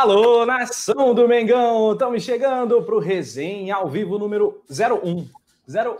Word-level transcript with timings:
Alô, 0.00 0.46
nação 0.46 1.12
do 1.12 1.26
Mengão! 1.26 1.92
Estamos 1.92 2.22
chegando 2.22 2.80
para 2.84 2.94
o 2.94 3.00
Resenha 3.00 3.74
ao 3.74 3.90
vivo 3.90 4.16
número 4.16 4.62
01. 4.70 5.26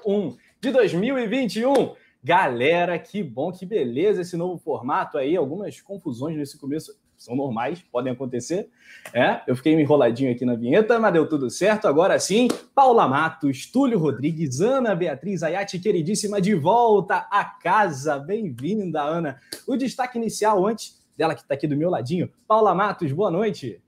01 0.07 0.37
de 0.61 0.71
2021. 0.71 1.97
Galera, 2.23 2.97
que 2.97 3.25
bom, 3.25 3.51
que 3.51 3.67
beleza 3.67 4.21
esse 4.21 4.37
novo 4.37 4.57
formato 4.57 5.19
aí. 5.19 5.37
Algumas 5.37 5.81
confusões 5.81 6.37
nesse 6.37 6.57
começo 6.57 6.97
são 7.17 7.35
normais, 7.35 7.83
podem 7.91 8.13
acontecer. 8.13 8.71
É, 9.13 9.41
eu 9.49 9.57
fiquei 9.57 9.73
enroladinho 9.73 10.31
aqui 10.31 10.45
na 10.45 10.55
vinheta, 10.55 10.97
mas 11.01 11.13
deu 11.13 11.29
tudo 11.29 11.51
certo. 11.51 11.89
Agora 11.89 12.21
sim, 12.21 12.47
Paula 12.73 13.09
Matos, 13.09 13.67
Túlio 13.67 13.99
Rodrigues, 13.99 14.61
Ana 14.61 14.95
Beatriz 14.95 15.43
Ayati, 15.43 15.77
queridíssima, 15.81 16.41
de 16.41 16.55
volta 16.55 17.27
à 17.33 17.45
casa. 17.45 18.17
Bem-vinda, 18.17 19.03
Ana. 19.03 19.41
O 19.67 19.77
destaque 19.77 20.19
inicial 20.19 20.65
antes 20.65 20.97
dela 21.17 21.35
que 21.35 21.41
está 21.41 21.55
aqui 21.55 21.67
do 21.67 21.77
meu 21.77 21.91
ladinho. 21.91 22.31
Paula 22.47 22.73
Matos, 22.77 23.11
boa 23.11 23.29
noite. 23.29 23.83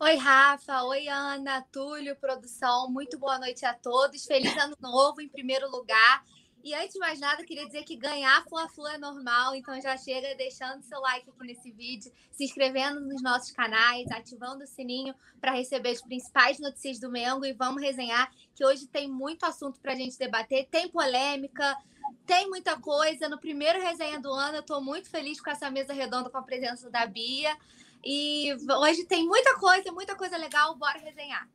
Oi, 0.00 0.14
Rafa. 0.14 0.84
Oi, 0.84 1.08
Ana, 1.08 1.60
Túlio, 1.72 2.14
produção. 2.14 2.88
Muito 2.88 3.18
boa 3.18 3.36
noite 3.36 3.66
a 3.66 3.74
todos. 3.74 4.24
Feliz 4.26 4.56
ano 4.56 4.76
novo, 4.80 5.20
em 5.20 5.28
primeiro 5.28 5.68
lugar. 5.68 6.24
E 6.62 6.72
antes 6.72 6.92
de 6.92 7.00
mais 7.00 7.18
nada, 7.18 7.44
queria 7.44 7.66
dizer 7.66 7.82
que 7.82 7.96
ganhar 7.96 8.44
Fla-Flu 8.44 8.86
é 8.86 8.96
normal, 8.96 9.56
então 9.56 9.80
já 9.80 9.96
chega 9.96 10.36
deixando 10.36 10.84
seu 10.84 11.00
like 11.00 11.28
aqui 11.28 11.46
nesse 11.46 11.72
vídeo, 11.72 12.12
se 12.30 12.44
inscrevendo 12.44 13.00
nos 13.00 13.20
nossos 13.20 13.50
canais, 13.50 14.08
ativando 14.12 14.62
o 14.62 14.66
sininho 14.68 15.14
para 15.40 15.50
receber 15.50 15.90
as 15.90 16.00
principais 16.00 16.60
notícias 16.60 17.00
do 17.00 17.10
Mengo 17.10 17.44
e 17.44 17.52
vamos 17.52 17.82
resenhar, 17.82 18.30
que 18.54 18.64
hoje 18.64 18.86
tem 18.86 19.08
muito 19.08 19.44
assunto 19.44 19.80
para 19.80 19.94
a 19.94 19.96
gente 19.96 20.16
debater, 20.16 20.68
tem 20.70 20.88
polêmica, 20.88 21.76
tem 22.24 22.48
muita 22.48 22.78
coisa. 22.78 23.28
No 23.28 23.40
primeiro 23.40 23.80
resenha 23.80 24.20
do 24.20 24.32
ano, 24.32 24.58
eu 24.58 24.60
estou 24.60 24.80
muito 24.80 25.10
feliz 25.10 25.40
com 25.40 25.50
essa 25.50 25.68
mesa 25.70 25.92
redonda 25.92 26.30
com 26.30 26.38
a 26.38 26.42
presença 26.42 26.88
da 26.88 27.04
Bia. 27.04 27.56
E 28.04 28.54
hoje 28.54 29.04
tem 29.04 29.26
muita 29.26 29.58
coisa, 29.58 29.92
muita 29.92 30.14
coisa 30.14 30.36
legal. 30.36 30.76
Bora 30.76 30.98
resenhar. 30.98 31.48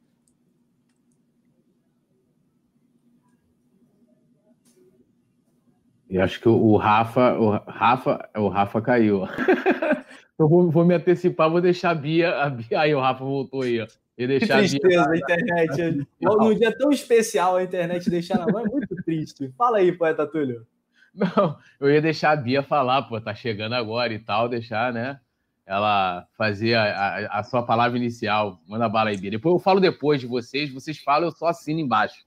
Eu 6.10 6.22
acho 6.22 6.40
que 6.40 6.48
o 6.48 6.76
Rafa, 6.76 7.34
o 7.40 7.50
Rafa, 7.50 8.30
o 8.36 8.48
Rafa 8.48 8.82
caiu. 8.82 9.24
eu 10.38 10.48
vou, 10.48 10.70
vou, 10.70 10.86
me 10.86 10.94
antecipar, 10.94 11.50
vou 11.50 11.60
deixar 11.60 11.90
a 11.90 11.96
Bia, 11.96 12.36
a 12.36 12.50
Bia. 12.52 12.80
Aí 12.80 12.94
o 12.94 13.00
Rafa 13.00 13.24
voltou 13.24 13.64
aí, 13.64 13.82
ó. 13.82 13.88
E 14.16 14.28
deixar 14.28 14.62
que 14.62 14.70
tristeza 14.70 15.02
a, 15.02 15.12
a 15.12 15.18
internet. 15.18 16.08
Num 16.22 16.54
dia 16.54 16.78
tão 16.78 16.92
especial 16.92 17.56
a 17.56 17.64
internet 17.64 18.10
deixar 18.12 18.38
na 18.38 18.46
mão 18.46 18.64
é 18.64 18.70
muito 18.70 18.96
triste. 19.04 19.52
Fala 19.58 19.80
aí, 19.80 19.92
poeta 19.92 20.28
Túlio. 20.28 20.68
Não, 21.16 21.58
eu 21.80 21.90
ia 21.90 22.02
deixar 22.02 22.32
a 22.32 22.36
Bia 22.36 22.62
falar, 22.62 23.04
pô, 23.04 23.20
tá 23.20 23.34
chegando 23.34 23.74
agora 23.74 24.14
e 24.14 24.20
tal, 24.20 24.48
deixar, 24.48 24.94
né? 24.94 25.20
Ela 25.66 26.28
fazer 26.38 26.76
a, 26.76 27.40
a, 27.40 27.44
sua 27.44 27.64
palavra 27.64 27.98
inicial. 27.98 28.60
Manda 28.68 28.90
bala 28.90 29.10
aí, 29.10 29.18
Bia. 29.18 29.32
Depois 29.32 29.54
eu 29.54 29.60
falo 29.60 29.80
depois 29.80 30.20
de 30.20 30.28
vocês, 30.28 30.74
vocês 30.74 30.98
falam, 30.98 31.30
eu 31.30 31.32
só 31.32 31.48
assino 31.48 31.80
embaixo. 31.80 32.26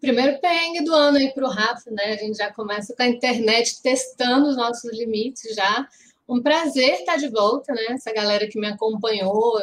Primeiro 0.00 0.40
perrengue 0.40 0.84
do 0.84 0.92
ano 0.92 1.18
aí 1.18 1.32
para 1.32 1.44
o 1.44 1.50
Rafa, 1.50 1.88
né? 1.92 2.04
A 2.06 2.16
gente 2.16 2.36
já 2.36 2.52
começa 2.52 2.92
com 2.96 3.02
a 3.04 3.08
internet 3.08 3.80
testando 3.80 4.48
os 4.48 4.56
nossos 4.56 4.92
limites 4.98 5.54
já. 5.54 5.86
Um 6.28 6.42
prazer 6.42 6.94
estar 6.94 7.16
de 7.16 7.28
volta, 7.28 7.72
né? 7.72 7.86
Essa 7.90 8.12
galera 8.12 8.48
que 8.48 8.58
me 8.58 8.66
acompanhou, 8.66 9.60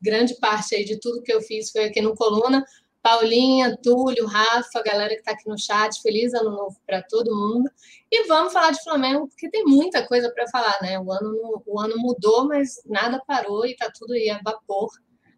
grande 0.00 0.34
parte 0.36 0.76
aí 0.76 0.84
de 0.84 1.00
tudo 1.00 1.22
que 1.22 1.32
eu 1.32 1.40
fiz 1.40 1.72
foi 1.72 1.86
aqui 1.86 2.00
no 2.00 2.14
Coluna. 2.14 2.64
Paulinha, 3.04 3.76
Túlio, 3.82 4.24
Rafa, 4.26 4.82
galera 4.82 5.10
que 5.10 5.20
está 5.20 5.32
aqui 5.32 5.46
no 5.46 5.58
chat, 5.58 6.00
feliz 6.00 6.32
ano 6.32 6.50
novo 6.50 6.80
para 6.86 7.02
todo 7.02 7.36
mundo. 7.36 7.70
E 8.10 8.26
vamos 8.26 8.50
falar 8.50 8.70
de 8.70 8.82
Flamengo, 8.82 9.28
porque 9.28 9.50
tem 9.50 9.62
muita 9.62 10.08
coisa 10.08 10.32
para 10.34 10.48
falar, 10.48 10.78
né? 10.80 10.98
O 10.98 11.12
ano, 11.12 11.62
o 11.66 11.78
ano 11.78 11.98
mudou, 11.98 12.48
mas 12.48 12.80
nada 12.86 13.22
parou 13.26 13.66
e 13.66 13.72
está 13.72 13.92
tudo 13.94 14.14
aí 14.14 14.30
a 14.30 14.40
vapor. 14.42 14.88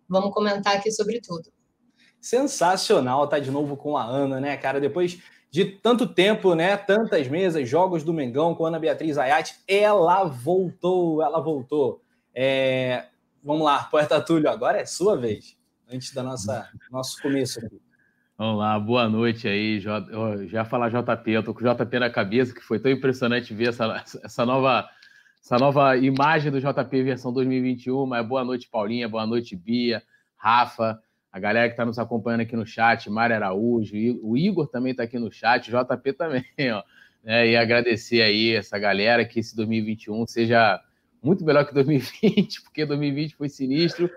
Vamos 0.09 0.33
comentar 0.33 0.77
aqui 0.77 0.93
sobre 0.93 1.21
tudo. 1.21 1.51
Sensacional 2.21 3.25
estar 3.25 3.39
tá 3.39 3.43
de 3.43 3.51
novo 3.51 3.77
com 3.77 3.97
a 3.97 4.05
Ana, 4.05 4.39
né, 4.39 4.57
cara? 4.57 4.81
Depois 4.81 5.19
de 5.51 5.65
tanto 5.65 6.07
tempo, 6.07 6.55
né? 6.55 6.77
Tantas 6.77 7.27
mesas, 7.27 7.69
jogos 7.69 8.05
do 8.05 8.15
Mengão 8.15 8.55
com 8.55 8.65
Ana 8.65 8.79
Beatriz 8.79 9.19
Ayati, 9.19 9.57
ela 9.67 10.23
voltou, 10.23 11.21
ela 11.21 11.41
voltou. 11.41 12.01
É, 12.33 13.07
Vamos 13.47 13.65
lá, 13.65 13.85
poeta 13.85 14.21
Túlio, 14.21 14.51
agora 14.51 14.81
é 14.81 14.85
sua 14.85 15.17
vez, 15.17 15.56
antes 15.91 16.13
da 16.13 16.23
nossa 16.23 16.69
nosso 16.91 17.21
começo 17.21 17.59
aqui. 17.59 17.81
Vamos 18.39 18.59
lá, 18.59 18.79
boa 18.79 19.09
noite 19.09 19.49
aí. 19.49 19.81
Já 19.81 20.65
falar 20.65 20.91
JP, 20.91 21.31
eu 21.31 21.43
tô 21.43 21.55
com 21.55 21.65
o 21.65 21.75
JP 21.75 21.99
na 21.99 22.11
cabeça, 22.11 22.55
que 22.55 22.61
foi 22.61 22.79
tão 22.79 22.93
impressionante 22.93 23.55
ver 23.55 23.71
essa, 23.71 24.05
essa 24.23 24.45
nova 24.45 24.87
essa 25.43 25.59
nova 25.59 25.97
imagem 25.97 26.51
do 26.51 26.61
JP 26.61 27.03
versão 27.03 27.33
2021. 27.33 28.05
Mas 28.05 28.27
boa 28.27 28.45
noite, 28.45 28.69
Paulinha, 28.69 29.09
boa 29.09 29.27
noite, 29.27 29.57
Bia, 29.57 30.03
Rafa, 30.37 31.01
a 31.33 31.39
galera 31.39 31.69
que 31.69 31.75
está 31.75 31.85
nos 31.85 31.99
acompanhando 31.99 32.41
aqui 32.41 32.57
no 32.57 32.67
chat, 32.67 33.09
Mário 33.09 33.37
Araújo, 33.37 33.95
o 34.23 34.37
Igor 34.37 34.67
também 34.67 34.91
está 34.91 35.05
aqui 35.05 35.19
no 35.19 35.31
chat, 35.31 35.71
JP 35.71 36.13
também, 36.15 36.45
ó. 36.73 36.83
É, 37.25 37.49
e 37.49 37.57
agradecer 37.57 38.23
aí 38.23 38.55
essa 38.55 38.79
galera 38.79 39.25
que 39.25 39.41
esse 39.41 39.57
2021 39.57 40.27
seja 40.27 40.81
muito 41.23 41.45
melhor 41.45 41.67
que 41.67 41.75
2020, 41.75 42.63
porque 42.65 42.87
2020 42.87 43.35
foi 43.35 43.49
sinistro. 43.49 44.11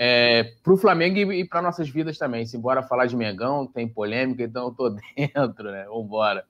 É, 0.00 0.44
para 0.62 0.72
o 0.72 0.76
Flamengo 0.76 1.32
e, 1.32 1.40
e 1.40 1.44
para 1.44 1.60
nossas 1.60 1.88
vidas 1.90 2.16
também. 2.16 2.46
Se 2.46 2.56
embora 2.56 2.84
falar 2.84 3.06
de 3.06 3.16
Mengão, 3.16 3.66
tem 3.66 3.88
polêmica, 3.88 4.44
então 4.44 4.66
eu 4.66 4.70
tô 4.72 4.90
dentro, 5.16 5.72
né? 5.72 5.86
Vambora. 5.86 6.46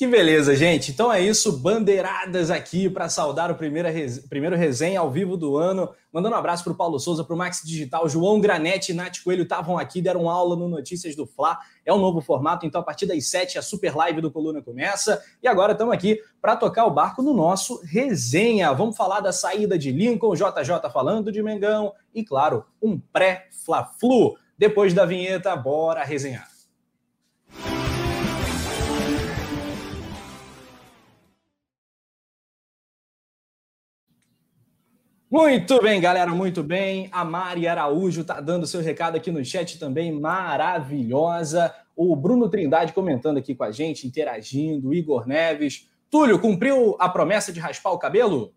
Que 0.00 0.06
beleza, 0.06 0.56
gente. 0.56 0.90
Então 0.90 1.12
é 1.12 1.20
isso, 1.20 1.58
bandeiradas 1.58 2.50
aqui 2.50 2.88
para 2.88 3.06
saudar 3.10 3.50
o 3.50 3.54
primeiro, 3.54 3.86
primeiro 4.30 4.56
resenha 4.56 4.98
ao 4.98 5.10
vivo 5.10 5.36
do 5.36 5.58
ano. 5.58 5.90
Mandando 6.10 6.34
um 6.34 6.38
abraço 6.38 6.64
para 6.64 6.72
o 6.72 6.74
Paulo 6.74 6.98
Souza, 6.98 7.22
para 7.22 7.34
o 7.34 7.36
Max 7.36 7.60
Digital, 7.62 8.08
João 8.08 8.40
Granete 8.40 8.92
e 8.92 8.94
Nath 8.94 9.18
Coelho 9.22 9.42
estavam 9.42 9.76
aqui, 9.76 10.00
deram 10.00 10.30
aula 10.30 10.56
no 10.56 10.68
Notícias 10.68 11.14
do 11.14 11.26
Fla. 11.26 11.58
É 11.84 11.92
um 11.92 11.98
novo 11.98 12.22
formato, 12.22 12.64
então 12.64 12.80
a 12.80 12.82
partir 12.82 13.04
das 13.04 13.28
7 13.28 13.58
a 13.58 13.62
super 13.62 13.94
live 13.94 14.22
do 14.22 14.30
Coluna 14.30 14.62
começa. 14.62 15.22
E 15.42 15.46
agora 15.46 15.72
estamos 15.72 15.92
aqui 15.92 16.18
para 16.40 16.56
tocar 16.56 16.86
o 16.86 16.90
barco 16.90 17.20
no 17.20 17.34
nosso 17.34 17.78
resenha. 17.84 18.72
Vamos 18.72 18.96
falar 18.96 19.20
da 19.20 19.34
saída 19.34 19.78
de 19.78 19.92
Lincoln, 19.92 20.34
JJ 20.34 20.90
falando 20.90 21.30
de 21.30 21.42
Mengão 21.42 21.92
e, 22.14 22.24
claro, 22.24 22.64
um 22.80 22.98
pré-Fla-Flu. 22.98 24.38
Depois 24.56 24.94
da 24.94 25.04
vinheta, 25.04 25.54
bora 25.56 26.02
resenhar. 26.04 26.49
Muito 35.30 35.80
bem, 35.80 36.00
galera, 36.00 36.32
muito 36.32 36.60
bem. 36.60 37.08
A 37.12 37.24
Mari 37.24 37.68
Araújo 37.68 38.24
tá 38.24 38.40
dando 38.40 38.66
seu 38.66 38.80
recado 38.80 39.14
aqui 39.14 39.30
no 39.30 39.44
chat 39.44 39.78
também, 39.78 40.10
maravilhosa. 40.10 41.72
O 41.94 42.16
Bruno 42.16 42.48
Trindade 42.48 42.92
comentando 42.92 43.36
aqui 43.36 43.54
com 43.54 43.62
a 43.62 43.70
gente, 43.70 44.08
interagindo. 44.08 44.92
Igor 44.92 45.28
Neves. 45.28 45.88
Túlio, 46.10 46.40
cumpriu 46.40 46.96
a 46.98 47.08
promessa 47.08 47.52
de 47.52 47.60
raspar 47.60 47.92
o 47.92 47.98
cabelo? 47.98 48.52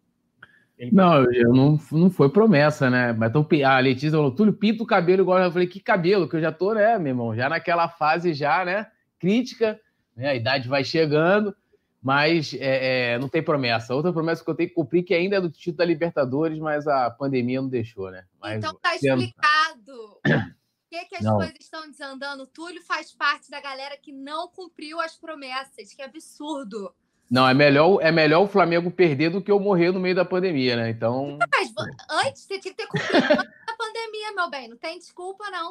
Ele... 0.76 0.90
Não, 0.92 1.32
eu 1.32 1.54
não, 1.54 1.80
não 1.92 2.10
foi 2.10 2.30
promessa, 2.30 2.90
né? 2.90 3.14
Mas 3.14 3.30
então, 3.30 3.48
a 3.68 3.78
Letícia 3.78 4.10
falou, 4.10 4.32
Túlio, 4.32 4.54
pinta 4.54 4.82
o 4.82 4.88
cabelo 4.88 5.22
igual. 5.22 5.38
Eu 5.38 5.52
falei, 5.52 5.68
que 5.68 5.80
cabelo? 5.80 6.28
Que 6.28 6.38
eu 6.38 6.42
já 6.42 6.52
tô, 6.52 6.74
né, 6.74 6.98
meu 6.98 7.10
irmão? 7.10 7.36
Já 7.36 7.50
naquela 7.50 7.88
fase 7.88 8.34
já, 8.34 8.66
né? 8.66 8.88
Crítica, 9.20 9.80
né? 10.18 10.30
A 10.30 10.36
idade 10.36 10.68
vai 10.68 10.84
chegando 10.84 11.56
mas 12.04 12.54
é, 12.56 13.14
é, 13.14 13.20
não 13.20 13.30
tem 13.30 13.42
promessa. 13.42 13.96
Outra 13.96 14.12
promessa 14.12 14.44
que 14.44 14.50
eu 14.50 14.56
tenho 14.56 14.68
que 14.68 14.76
cumprir, 14.76 15.04
que 15.04 15.14
ainda 15.14 15.38
é 15.38 15.42
do 15.42 15.50
título 15.50 15.78
da 15.78 15.86
Libertadores, 15.86 16.60
mas 16.60 16.86
a 16.86 17.10
pandemia 17.10 17.62
não 17.62 17.70
deixou, 17.70 18.12
né? 18.12 18.26
Mas, 18.42 18.58
então 18.58 18.76
tá 18.76 18.94
explicado. 18.94 20.20
Por 20.22 21.00
que, 21.00 21.06
que 21.06 21.16
as 21.16 21.24
não. 21.24 21.38
coisas 21.38 21.56
estão 21.60 21.90
desandando? 21.90 22.44
O 22.44 22.48
Túlio 22.48 22.84
faz 22.84 23.14
parte 23.14 23.50
da 23.50 23.62
galera 23.62 23.98
que 23.98 24.12
não 24.12 24.50
cumpriu 24.50 25.00
as 25.00 25.16
promessas. 25.16 25.94
Que 25.94 26.02
absurdo. 26.02 26.94
Não, 27.32 27.48
é 27.48 27.54
melhor, 27.54 28.00
é 28.02 28.12
melhor 28.12 28.42
o 28.42 28.48
Flamengo 28.48 28.92
perder 28.92 29.30
do 29.30 29.42
que 29.42 29.50
eu 29.50 29.60
morrer 29.60 29.92
no 29.92 30.00
meio 30.00 30.14
da 30.14 30.26
pandemia, 30.26 30.76
né? 30.76 30.90
Então. 30.90 31.40
Mas 31.52 31.74
antes 32.12 32.44
você 32.44 32.60
tinha 32.60 32.74
que 32.74 32.84
ter 32.84 32.88
cumprido 32.88 33.50
pandemia, 33.84 34.32
meu 34.36 34.50
bem. 34.50 34.68
Não 34.70 34.78
tem 34.78 34.98
desculpa, 34.98 35.46
não. 35.50 35.70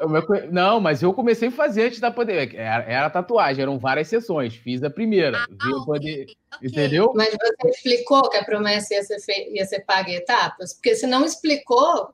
Não, 0.51 0.81
mas 0.81 1.03
eu 1.03 1.13
comecei 1.15 1.49
a 1.49 1.53
fazer 1.53 1.85
antes 1.85 2.01
da 2.01 2.11
pandemia. 2.11 2.51
Era, 2.55 2.85
era 2.85 3.11
tatuagem, 3.11 3.63
eram 3.63 3.79
várias 3.79 4.09
sessões. 4.09 4.55
Fiz 4.55 4.83
a 4.83 4.91
primeira. 4.91 5.39
Ah, 5.39 5.69
okay, 5.89 6.25
okay. 6.25 6.37
Entendeu? 6.63 7.13
Mas 7.15 7.31
você 7.31 7.69
explicou 7.69 8.29
que 8.29 8.37
a 8.37 8.45
promessa 8.45 8.95
ia 8.95 9.03
ser, 9.03 9.21
fe... 9.21 9.51
ia 9.53 9.65
ser 9.65 9.81
paga 9.81 10.11
em 10.11 10.15
etapas? 10.15 10.75
Porque 10.75 10.95
se 10.95 11.07
não 11.07 11.25
explicou, 11.25 12.13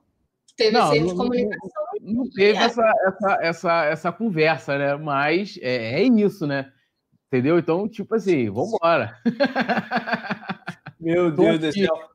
teve 0.55 0.71
não, 0.71 0.93
erro 0.93 1.07
de 1.07 1.15
comunicação. 1.15 1.83
Não, 2.01 2.13
não 2.13 2.29
teve 2.29 2.57
essa, 2.57 2.93
essa, 3.05 3.37
essa, 3.41 3.85
essa 3.85 4.11
conversa, 4.11 4.77
né? 4.77 4.95
Mas 4.95 5.59
é, 5.61 6.01
é 6.01 6.03
isso, 6.03 6.47
né? 6.47 6.71
Entendeu? 7.27 7.59
Então, 7.59 7.87
tipo 7.87 8.15
assim, 8.15 8.49
vambora. 8.49 9.15
Meu 10.99 11.31
Deus 11.31 11.59
do 11.59 11.71
céu. 11.71 12.09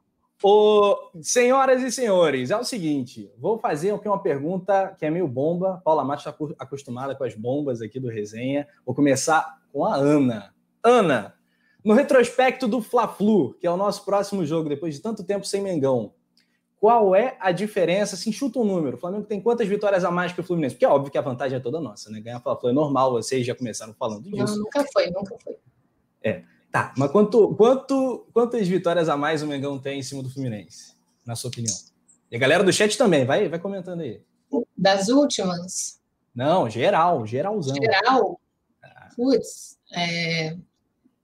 Senhoras 1.22 1.82
e 1.82 1.90
senhores, 1.90 2.50
é 2.50 2.56
o 2.56 2.64
seguinte, 2.64 3.32
vou 3.38 3.58
fazer 3.58 3.92
aqui 3.92 4.06
uma 4.06 4.22
pergunta 4.22 4.94
que 4.98 5.06
é 5.06 5.10
meio 5.10 5.26
bomba. 5.26 5.80
Paula 5.82 6.04
Matos 6.04 6.26
está 6.26 6.36
acostumada 6.58 7.14
com 7.14 7.24
as 7.24 7.34
bombas 7.34 7.80
aqui 7.80 7.98
do 7.98 8.08
resenha. 8.08 8.68
Vou 8.84 8.94
começar 8.94 9.58
com 9.72 9.86
a 9.86 9.94
Ana. 9.94 10.54
Ana, 10.82 11.34
no 11.82 11.94
retrospecto 11.94 12.68
do 12.68 12.82
Fla-Flu, 12.82 13.54
que 13.54 13.66
é 13.66 13.70
o 13.70 13.76
nosso 13.76 14.04
próximo 14.04 14.44
jogo, 14.44 14.68
depois 14.68 14.94
de 14.94 15.00
tanto 15.00 15.24
tempo 15.24 15.46
sem 15.46 15.62
Mengão, 15.62 16.12
qual 16.78 17.16
é 17.16 17.38
a 17.40 17.50
diferença? 17.50 18.14
Assim, 18.14 18.30
chuta 18.30 18.58
um 18.58 18.64
número. 18.64 18.98
O 18.98 19.00
Flamengo 19.00 19.24
tem 19.24 19.40
quantas 19.40 19.66
vitórias 19.66 20.04
a 20.04 20.10
mais 20.10 20.32
que 20.32 20.40
o 20.42 20.44
Fluminense? 20.44 20.74
Porque 20.74 20.84
é 20.84 20.88
óbvio 20.88 21.10
que 21.10 21.16
a 21.16 21.22
vantagem 21.22 21.56
é 21.56 21.60
toda 21.60 21.80
nossa, 21.80 22.10
né? 22.10 22.20
Ganhar 22.20 22.40
Fla-Flu 22.40 22.68
é 22.68 22.72
normal, 22.74 23.12
vocês 23.12 23.46
já 23.46 23.54
começaram 23.54 23.94
falando 23.94 24.24
disso. 24.24 24.56
Não, 24.56 24.64
nunca 24.64 24.84
foi, 24.92 25.10
nunca 25.10 25.34
foi. 25.42 25.56
É. 26.22 26.42
Tá, 26.74 26.92
mas 26.98 27.08
quanto, 27.12 27.54
quanto, 27.54 28.26
quantas 28.32 28.66
vitórias 28.66 29.08
a 29.08 29.16
mais 29.16 29.44
o 29.44 29.46
Mengão 29.46 29.78
tem 29.78 30.00
em 30.00 30.02
cima 30.02 30.24
do 30.24 30.28
Fluminense, 30.28 30.96
na 31.24 31.36
sua 31.36 31.46
opinião? 31.46 31.72
E 32.28 32.34
a 32.34 32.38
galera 32.40 32.64
do 32.64 32.72
chat 32.72 32.98
também, 32.98 33.24
vai, 33.24 33.48
vai 33.48 33.60
comentando 33.60 34.00
aí. 34.00 34.20
Das 34.76 35.08
últimas? 35.08 36.02
Não, 36.34 36.68
geral, 36.68 37.24
geralzão. 37.24 37.76
Geral? 37.76 38.40
Ah. 38.82 39.08
Putz, 39.14 39.78
é... 39.92 40.56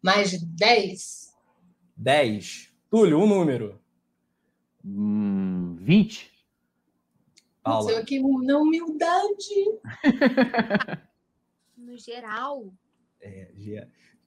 mais 0.01 0.31
de 0.31 0.47
10? 0.47 1.35
10. 1.97 2.73
Túlio, 2.89 3.19
um 3.19 3.27
número. 3.27 3.81
Hum, 4.85 5.79
20? 5.81 6.31
Paula. 7.61 7.99
Aqui 7.99 8.21
na 8.21 8.57
humildade. 8.57 9.65
no 11.77 11.99
geral. 11.99 12.73
É, 13.21 13.51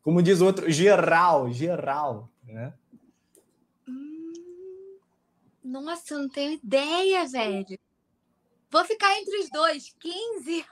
como 0.04 0.22
diz 0.22 0.42
o 0.42 0.46
outro, 0.46 0.70
geral, 0.70 1.52
geral, 1.52 2.30
né? 2.46 2.74
Hum, 3.88 4.34
nossa, 5.64 6.14
eu 6.14 6.20
não 6.20 6.30
tenho 6.30 6.54
ideia, 6.54 7.26
velho. 7.26 7.80
Vou 8.70 8.84
ficar 8.84 9.18
entre 9.20 9.38
os 9.40 9.50
dois, 9.50 9.96
15. 10.00 10.66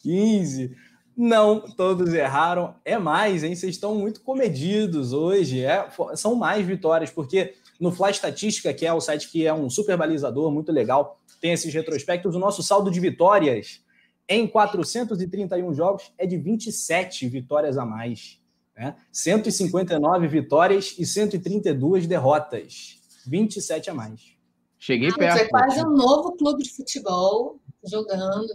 15. 0.00 0.76
Não, 1.16 1.60
todos 1.60 2.12
erraram. 2.12 2.74
É 2.84 2.98
mais, 2.98 3.42
hein? 3.42 3.56
Vocês 3.56 3.74
estão 3.74 3.94
muito 3.94 4.20
comedidos 4.20 5.14
hoje. 5.14 5.64
É, 5.64 5.88
são 6.14 6.34
mais 6.34 6.66
vitórias, 6.66 7.10
porque 7.10 7.54
no 7.80 7.90
Fly 7.90 8.10
Estatística, 8.10 8.74
que 8.74 8.84
é 8.84 8.92
o 8.92 9.00
site 9.00 9.30
que 9.30 9.46
é 9.46 9.54
um 9.54 9.70
super 9.70 9.96
balizador, 9.96 10.50
muito 10.52 10.70
legal, 10.70 11.18
tem 11.40 11.52
esses 11.52 11.72
retrospectos. 11.72 12.34
O 12.34 12.38
nosso 12.38 12.62
saldo 12.62 12.90
de 12.90 13.00
vitórias 13.00 13.80
em 14.28 14.46
431 14.46 15.72
jogos 15.74 16.12
é 16.18 16.26
de 16.26 16.36
27 16.36 17.28
vitórias 17.28 17.78
a 17.78 17.84
mais. 17.84 18.40
Né? 18.76 18.94
159 19.10 20.28
vitórias 20.28 20.94
e 20.98 21.06
132 21.06 22.06
derrotas. 22.06 22.98
27 23.26 23.90
a 23.90 23.94
mais. 23.94 24.36
Cheguei 24.78 25.08
ah, 25.08 25.14
perto. 25.16 25.38
É 25.38 25.48
quase 25.48 25.80
um 25.80 25.90
novo 25.90 26.36
clube 26.36 26.62
de 26.62 26.74
futebol 26.74 27.60
jogando. 27.84 28.52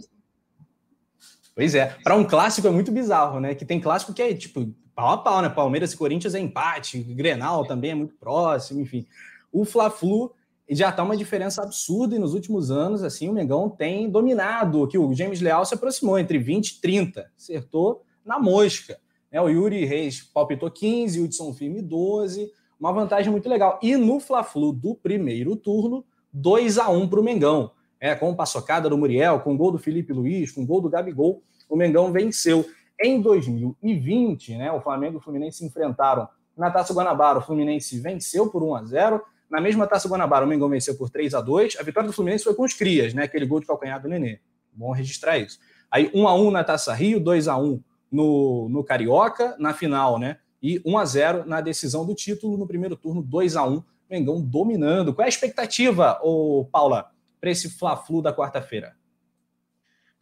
Pois 1.54 1.74
é. 1.74 1.96
Para 2.02 2.14
um 2.14 2.24
clássico 2.24 2.66
é 2.66 2.70
muito 2.70 2.92
bizarro, 2.92 3.40
né? 3.40 3.54
Que 3.54 3.64
tem 3.64 3.80
clássico 3.80 4.14
que 4.14 4.22
é 4.22 4.34
tipo 4.34 4.72
pau 4.94 5.10
a 5.10 5.18
pau, 5.18 5.42
né? 5.42 5.48
Palmeiras 5.48 5.92
e 5.92 5.96
Corinthians 5.96 6.34
é 6.34 6.38
empate, 6.38 7.02
Grenal 7.02 7.66
também 7.66 7.90
é 7.90 7.94
muito 7.94 8.14
próximo, 8.14 8.80
enfim. 8.80 9.06
O 9.50 9.64
Fla-Flu 9.64 10.32
já 10.70 10.88
está 10.88 11.02
uma 11.02 11.16
diferença 11.16 11.62
absurda 11.62 12.16
e 12.16 12.18
nos 12.18 12.34
últimos 12.34 12.70
anos, 12.70 13.02
assim, 13.02 13.28
o 13.28 13.32
Mengão 13.32 13.68
tem 13.68 14.08
dominado, 14.08 14.86
que 14.86 14.96
o 14.96 15.12
James 15.12 15.40
Leal 15.40 15.64
se 15.64 15.74
aproximou 15.74 16.18
entre 16.18 16.38
20 16.38 16.68
e 16.68 16.80
30, 16.80 17.30
acertou 17.36 18.02
na 18.24 18.38
mosca. 18.38 18.98
Né? 19.30 19.40
O 19.40 19.48
Yuri 19.48 19.84
Reis 19.84 20.22
palpitou 20.22 20.70
15, 20.70 21.20
o 21.20 21.24
Hudson 21.24 21.52
Firme 21.52 21.82
12, 21.82 22.50
uma 22.78 22.92
vantagem 22.92 23.30
muito 23.30 23.48
legal. 23.48 23.78
E 23.82 23.96
no 23.96 24.20
Fla-Flu 24.20 24.72
do 24.72 24.94
primeiro 24.94 25.56
turno, 25.56 26.04
2 26.32 26.78
a 26.78 26.88
1 26.88 27.08
para 27.08 27.20
o 27.20 27.24
Mengão. 27.24 27.72
É, 28.00 28.16
com 28.16 28.34
paçocada 28.34 28.90
do 28.90 28.98
Muriel, 28.98 29.38
com 29.40 29.56
gol 29.56 29.70
do 29.70 29.78
Felipe 29.78 30.12
Luiz, 30.12 30.50
com 30.50 30.66
gol 30.66 30.80
do 30.80 30.90
Gabigol, 30.90 31.40
o 31.68 31.76
Mengão 31.76 32.10
venceu. 32.10 32.66
Em 33.00 33.20
2020, 33.20 34.56
né, 34.56 34.72
o 34.72 34.80
Flamengo 34.80 35.14
e 35.14 35.18
o 35.18 35.20
Fluminense 35.20 35.58
se 35.58 35.64
enfrentaram 35.64 36.28
na 36.56 36.68
Taça 36.68 36.92
Guanabara. 36.92 37.38
O 37.38 37.42
Fluminense 37.42 38.00
venceu 38.00 38.50
por 38.50 38.62
1 38.62 38.74
a 38.74 38.84
0 38.84 39.22
Na 39.52 39.60
mesma 39.60 39.86
Taça 39.86 40.08
Guanabara, 40.08 40.46
o 40.46 40.48
Mengão 40.48 40.70
venceu 40.70 40.96
por 40.96 41.10
3 41.10 41.34
a 41.34 41.40
2 41.42 41.76
A 41.78 41.82
vitória 41.82 42.08
do 42.08 42.12
Fluminense 42.14 42.42
foi 42.42 42.54
com 42.54 42.64
os 42.64 42.72
Crias, 42.72 43.12
né, 43.12 43.24
aquele 43.24 43.44
gol 43.44 43.60
de 43.60 43.66
calcanhar 43.66 44.00
do 44.00 44.08
Nenê. 44.08 44.40
Bom 44.72 44.90
registrar 44.92 45.36
isso. 45.36 45.58
Aí 45.90 46.10
1 46.14 46.26
a 46.26 46.34
1 46.34 46.50
na 46.50 46.64
Taça 46.64 46.94
Rio, 46.94 47.20
2 47.20 47.48
a 47.48 47.58
1 47.58 47.78
no, 48.10 48.66
no 48.70 48.82
Carioca, 48.82 49.54
na 49.58 49.74
final, 49.74 50.18
né? 50.18 50.38
E 50.62 50.80
1 50.86 50.96
a 50.98 51.04
0 51.04 51.44
na 51.46 51.60
decisão 51.60 52.06
do 52.06 52.14
título 52.14 52.56
no 52.56 52.66
primeiro 52.66 52.96
turno, 52.96 53.20
2 53.22 53.54
a 53.56 53.66
1 53.66 53.82
Mengão 54.08 54.40
dominando. 54.40 55.12
Qual 55.12 55.22
é 55.22 55.26
a 55.26 55.28
expectativa, 55.28 56.18
ô, 56.22 56.66
Paula, 56.72 57.10
para 57.38 57.50
esse 57.50 57.68
Fla-Flu 57.68 58.22
da 58.22 58.32
quarta-feira? 58.32 58.96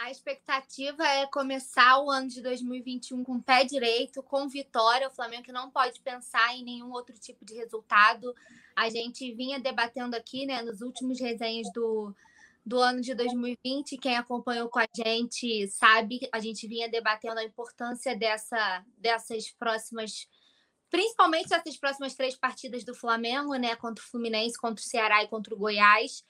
A 0.00 0.10
expectativa 0.10 1.06
é 1.06 1.26
começar 1.26 1.98
o 1.98 2.10
ano 2.10 2.26
de 2.26 2.40
2021 2.40 3.22
com 3.22 3.38
pé 3.38 3.64
direito, 3.64 4.22
com 4.22 4.48
vitória. 4.48 5.06
O 5.06 5.10
Flamengo 5.10 5.52
não 5.52 5.70
pode 5.70 6.00
pensar 6.00 6.56
em 6.56 6.64
nenhum 6.64 6.90
outro 6.90 7.14
tipo 7.18 7.44
de 7.44 7.52
resultado. 7.52 8.34
A 8.74 8.88
gente 8.88 9.30
vinha 9.34 9.60
debatendo 9.60 10.16
aqui, 10.16 10.46
né, 10.46 10.62
nos 10.62 10.80
últimos 10.80 11.20
resenhas 11.20 11.70
do, 11.74 12.16
do 12.64 12.80
ano 12.80 13.02
de 13.02 13.14
2020. 13.14 13.98
Quem 13.98 14.16
acompanhou 14.16 14.70
com 14.70 14.78
a 14.78 14.88
gente 14.96 15.68
sabe, 15.68 16.26
a 16.32 16.40
gente 16.40 16.66
vinha 16.66 16.88
debatendo 16.88 17.38
a 17.38 17.44
importância 17.44 18.16
dessa, 18.16 18.82
dessas 18.96 19.50
próximas, 19.50 20.26
principalmente 20.88 21.52
essas 21.52 21.76
próximas 21.76 22.14
três 22.14 22.34
partidas 22.34 22.84
do 22.84 22.94
Flamengo, 22.94 23.54
né, 23.56 23.76
contra 23.76 24.02
o 24.02 24.08
Fluminense, 24.08 24.58
contra 24.58 24.82
o 24.82 24.88
Ceará 24.88 25.22
e 25.22 25.28
contra 25.28 25.54
o 25.54 25.58
Goiás, 25.58 26.24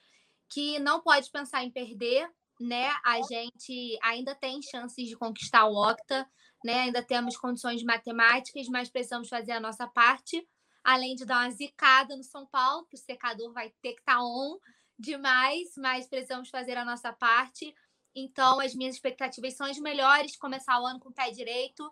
que 0.49 0.77
não 0.77 0.99
pode 0.99 1.31
pensar 1.31 1.63
em 1.63 1.71
perder 1.71 2.29
né, 2.61 2.89
a 3.03 3.21
gente 3.21 3.97
ainda 4.03 4.35
tem 4.35 4.61
chances 4.61 5.07
de 5.07 5.15
conquistar 5.15 5.65
o 5.65 5.75
Octa, 5.75 6.27
né? 6.63 6.81
Ainda 6.81 7.03
temos 7.03 7.37
condições 7.37 7.83
matemáticas, 7.83 8.67
mas 8.67 8.89
precisamos 8.89 9.27
fazer 9.29 9.53
a 9.53 9.59
nossa 9.59 9.87
parte, 9.87 10.47
além 10.83 11.15
de 11.15 11.25
dar 11.25 11.39
uma 11.39 11.51
zicada 11.51 12.15
no 12.15 12.23
São 12.23 12.45
Paulo, 12.45 12.85
que 12.85 12.95
o 12.95 12.99
secador 12.99 13.51
vai 13.51 13.69
ter 13.81 13.93
que 13.93 13.99
estar 13.99 14.17
tá 14.17 14.23
on 14.23 14.57
demais, 14.97 15.69
mas 15.77 16.07
precisamos 16.07 16.49
fazer 16.49 16.77
a 16.77 16.85
nossa 16.85 17.11
parte. 17.11 17.73
Então, 18.15 18.59
as 18.59 18.75
minhas 18.75 18.95
expectativas 18.95 19.55
são 19.55 19.65
as 19.65 19.79
melhores, 19.79 20.37
começar 20.37 20.79
o 20.79 20.85
ano 20.85 20.99
com 20.99 21.09
o 21.09 21.13
pé 21.13 21.31
direito. 21.31 21.91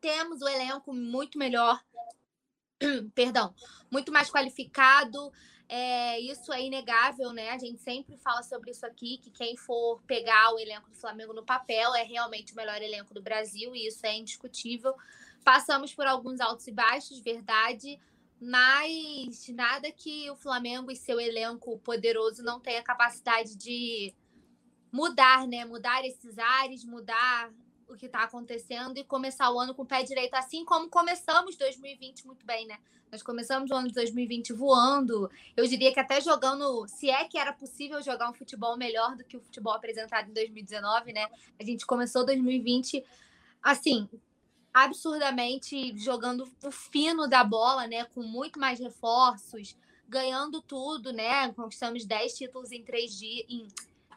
Temos 0.00 0.40
o 0.40 0.48
elenco 0.48 0.94
muito 0.94 1.38
melhor, 1.38 1.82
perdão, 3.14 3.54
muito 3.90 4.12
mais 4.12 4.30
qualificado, 4.30 5.32
é, 5.72 6.18
isso 6.18 6.52
é 6.52 6.60
inegável, 6.60 7.32
né? 7.32 7.50
A 7.50 7.58
gente 7.58 7.80
sempre 7.80 8.16
fala 8.16 8.42
sobre 8.42 8.72
isso 8.72 8.84
aqui, 8.84 9.18
que 9.18 9.30
quem 9.30 9.56
for 9.56 10.02
pegar 10.04 10.52
o 10.52 10.58
elenco 10.58 10.90
do 10.90 10.96
Flamengo 10.96 11.32
no 11.32 11.44
papel 11.44 11.94
é 11.94 12.02
realmente 12.02 12.52
o 12.52 12.56
melhor 12.56 12.82
elenco 12.82 13.14
do 13.14 13.22
Brasil, 13.22 13.72
e 13.76 13.86
isso 13.86 14.04
é 14.04 14.16
indiscutível. 14.16 14.92
Passamos 15.44 15.94
por 15.94 16.08
alguns 16.08 16.40
altos 16.40 16.66
e 16.66 16.72
baixos, 16.72 17.20
verdade, 17.20 18.00
mas 18.40 19.46
nada 19.50 19.92
que 19.92 20.28
o 20.28 20.34
Flamengo 20.34 20.90
e 20.90 20.96
seu 20.96 21.20
elenco 21.20 21.78
poderoso 21.78 22.42
não 22.42 22.58
tenha 22.58 22.82
capacidade 22.82 23.54
de 23.54 24.12
mudar, 24.90 25.46
né? 25.46 25.64
Mudar 25.64 26.04
esses 26.04 26.36
ares, 26.36 26.84
mudar 26.84 27.48
o 27.90 27.96
que 27.96 28.06
está 28.06 28.24
acontecendo 28.24 28.96
e 28.96 29.04
começar 29.04 29.50
o 29.50 29.58
ano 29.58 29.74
com 29.74 29.82
o 29.82 29.86
pé 29.86 30.02
direito, 30.02 30.34
assim 30.34 30.64
como 30.64 30.88
começamos 30.88 31.56
2020 31.56 32.26
muito 32.26 32.46
bem, 32.46 32.66
né? 32.66 32.78
Nós 33.10 33.22
começamos 33.22 33.70
o 33.70 33.74
ano 33.74 33.88
de 33.88 33.94
2020 33.94 34.52
voando. 34.52 35.28
Eu 35.56 35.66
diria 35.66 35.92
que 35.92 35.98
até 35.98 36.20
jogando, 36.20 36.86
se 36.86 37.10
é 37.10 37.24
que 37.24 37.36
era 37.36 37.52
possível 37.52 38.00
jogar 38.00 38.30
um 38.30 38.32
futebol 38.32 38.76
melhor 38.76 39.16
do 39.16 39.24
que 39.24 39.36
o 39.36 39.40
futebol 39.40 39.72
apresentado 39.72 40.30
em 40.30 40.32
2019, 40.32 41.12
né? 41.12 41.28
A 41.58 41.64
gente 41.64 41.84
começou 41.84 42.24
2020 42.24 43.04
assim, 43.60 44.08
absurdamente 44.72 45.96
jogando 45.98 46.48
o 46.62 46.70
fino 46.70 47.26
da 47.26 47.42
bola, 47.42 47.88
né? 47.88 48.04
Com 48.04 48.22
muito 48.22 48.60
mais 48.60 48.78
reforços, 48.78 49.76
ganhando 50.08 50.62
tudo, 50.62 51.12
né? 51.12 51.52
Conquistamos 51.52 52.04
10 52.04 52.34
títulos 52.34 52.70
em 52.70 52.84
três 52.84 53.18
dias. 53.18 53.44
Em 53.48 53.66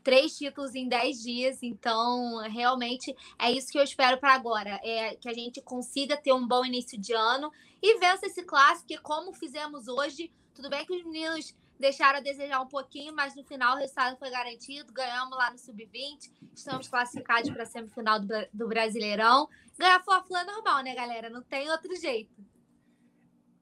três 0.03 0.37
títulos 0.37 0.75
em 0.75 0.87
dez 0.87 1.21
dias. 1.21 1.63
Então, 1.63 2.37
realmente 2.49 3.15
é 3.39 3.51
isso 3.51 3.71
que 3.71 3.79
eu 3.79 3.83
espero 3.83 4.17
para 4.17 4.33
agora. 4.33 4.79
É 4.83 5.15
que 5.15 5.29
a 5.29 5.33
gente 5.33 5.61
consiga 5.61 6.17
ter 6.17 6.33
um 6.33 6.47
bom 6.47 6.65
início 6.65 6.99
de 6.99 7.13
ano 7.13 7.51
e 7.81 7.97
vença 7.97 8.25
esse 8.25 8.43
clássico, 8.43 8.87
que 8.87 8.97
como 8.97 9.33
fizemos 9.33 9.87
hoje, 9.87 10.31
tudo 10.53 10.69
bem 10.69 10.85
que 10.85 10.93
os 10.93 11.03
meninos 11.03 11.55
deixaram 11.79 12.19
a 12.19 12.21
desejar 12.21 12.61
um 12.61 12.67
pouquinho, 12.67 13.13
mas 13.13 13.35
no 13.35 13.43
final 13.43 13.75
o 13.75 13.79
resultado 13.79 14.17
foi 14.17 14.29
garantido. 14.29 14.93
Ganhamos 14.93 15.37
lá 15.37 15.51
no 15.51 15.57
Sub-20, 15.57 16.31
estamos 16.55 16.87
classificados 16.87 17.49
para 17.49 17.63
a 17.63 17.65
semifinal 17.65 18.19
do, 18.19 18.27
do 18.53 18.67
Brasileirão. 18.67 19.49
Ganhar 19.77 20.03
Fla-Flu 20.03 20.37
é 20.37 20.45
normal, 20.45 20.83
né, 20.83 20.93
galera? 20.95 21.29
Não 21.29 21.41
tem 21.41 21.69
outro 21.69 21.93
jeito. 21.95 22.33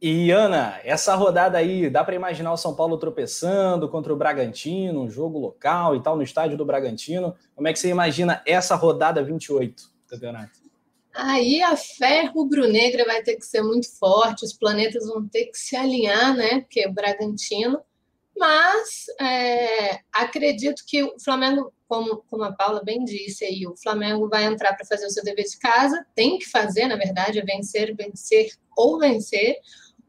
E 0.02 0.32
Ana, 0.32 0.82
essa 0.84 1.14
rodada 1.14 1.60
aí, 1.60 1.88
dá 1.88 2.04
para 2.04 2.16
imaginar 2.16 2.52
o 2.52 2.58
São 2.58 2.76
Paulo 2.76 2.98
tropeçando 2.98 3.88
contra 3.88 4.12
o 4.12 4.16
Bragantino, 4.16 5.04
um 5.04 5.10
jogo 5.10 5.38
local 5.38 5.96
e 5.96 6.02
tal, 6.02 6.16
no 6.16 6.24
estádio 6.24 6.58
do 6.58 6.66
Bragantino. 6.66 7.36
Como 7.56 7.68
é 7.68 7.74
que 7.74 7.78
você 7.78 7.90
imagina 7.90 8.42
essa 8.44 8.74
rodada 8.74 9.24
28 9.24 9.84
do 9.84 10.10
campeonato? 10.10 10.60
Aí 11.14 11.62
a 11.62 11.78
fé 11.78 12.24
rubro-negra 12.24 13.06
vai 13.06 13.22
ter 13.22 13.36
que 13.36 13.46
ser 13.46 13.62
muito 13.62 13.96
forte, 14.00 14.44
os 14.44 14.54
planetas 14.54 15.06
vão 15.06 15.28
ter 15.28 15.46
que 15.46 15.58
se 15.58 15.76
alinhar, 15.76 16.36
né? 16.36 16.62
Porque 16.62 16.82
é 16.82 16.90
o 16.90 16.94
Bragantino. 16.94 17.80
Mas 18.36 19.06
é, 19.20 20.00
acredito 20.12 20.84
que 20.88 21.04
o 21.04 21.20
Flamengo, 21.24 21.72
como, 21.88 22.24
como 22.28 22.44
a 22.44 22.52
Paula 22.52 22.82
bem 22.84 23.04
disse 23.04 23.46
aí, 23.46 23.68
o 23.68 23.78
Flamengo 23.78 24.28
vai 24.28 24.46
entrar 24.46 24.74
para 24.74 24.86
fazer 24.86 25.06
o 25.06 25.12
seu 25.12 25.24
dever 25.24 25.46
de 25.46 25.60
casa, 25.60 26.04
tem 26.16 26.40
que 26.40 26.50
fazer, 26.50 26.88
na 26.88 26.96
verdade, 26.96 27.38
é 27.38 27.44
vencer, 27.44 27.96
vencer 27.96 28.50
ou 28.76 28.98
vencer 28.98 29.58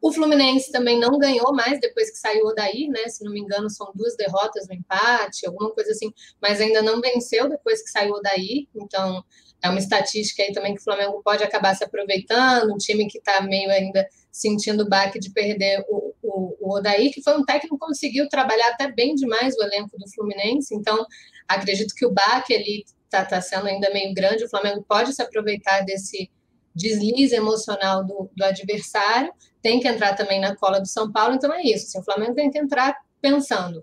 O 0.02 0.12
Fluminense 0.12 0.72
também 0.72 0.98
não 0.98 1.16
ganhou 1.16 1.54
mais 1.54 1.78
depois 1.78 2.10
que 2.10 2.18
saiu 2.18 2.44
o 2.44 2.48
Odair, 2.48 2.90
né? 2.90 3.06
Se 3.06 3.24
não 3.24 3.32
me 3.32 3.38
engano, 3.38 3.70
são 3.70 3.92
duas 3.94 4.16
derrotas 4.16 4.66
no 4.66 4.74
empate, 4.74 5.46
alguma 5.46 5.70
coisa 5.70 5.92
assim, 5.92 6.12
mas 6.40 6.60
ainda 6.60 6.82
não 6.82 7.00
venceu 7.00 7.48
depois 7.48 7.80
que 7.84 7.88
saiu 7.88 8.12
o 8.12 8.16
Odair. 8.16 8.66
Então, 8.74 9.24
é 9.62 9.68
uma 9.68 9.78
estatística 9.78 10.42
aí 10.42 10.52
também 10.52 10.74
que 10.74 10.80
o 10.80 10.84
Flamengo 10.84 11.22
pode 11.24 11.44
acabar 11.44 11.76
se 11.76 11.84
aproveitando, 11.84 12.74
um 12.74 12.78
time 12.78 13.06
que 13.06 13.18
está 13.18 13.40
meio 13.42 13.70
ainda 13.70 14.04
sentindo 14.32 14.82
o 14.82 14.88
baque 14.88 15.20
de 15.20 15.30
perder 15.30 15.84
o, 15.88 16.12
o, 16.20 16.56
o 16.60 16.76
Odair, 16.76 17.12
que 17.12 17.22
foi 17.22 17.38
um 17.38 17.44
técnico 17.44 17.78
que 17.78 17.86
conseguiu 17.86 18.28
trabalhar 18.28 18.70
até 18.70 18.90
bem 18.90 19.14
demais 19.14 19.56
o 19.56 19.62
elenco 19.62 19.96
do 19.96 20.10
Fluminense, 20.10 20.74
então 20.74 21.06
acredito 21.46 21.94
que 21.94 22.04
o 22.04 22.10
baque 22.10 22.52
ali 22.52 22.84
está 23.04 23.24
tá 23.24 23.40
sendo 23.40 23.68
ainda 23.68 23.92
meio 23.92 24.12
grande, 24.12 24.44
o 24.44 24.50
Flamengo 24.50 24.84
pode 24.88 25.12
se 25.14 25.22
aproveitar 25.22 25.82
desse 25.84 26.28
deslize 26.74 27.34
emocional 27.34 28.04
do, 28.04 28.30
do 28.34 28.44
adversário, 28.44 29.32
tem 29.62 29.80
que 29.80 29.88
entrar 29.88 30.14
também 30.14 30.40
na 30.40 30.56
cola 30.56 30.80
do 30.80 30.86
São 30.86 31.10
Paulo, 31.10 31.34
então 31.34 31.52
é 31.52 31.62
isso, 31.62 31.86
assim, 31.86 32.00
o 32.00 32.04
Flamengo 32.04 32.34
tem 32.34 32.50
que 32.50 32.58
entrar 32.58 32.96
pensando 33.20 33.82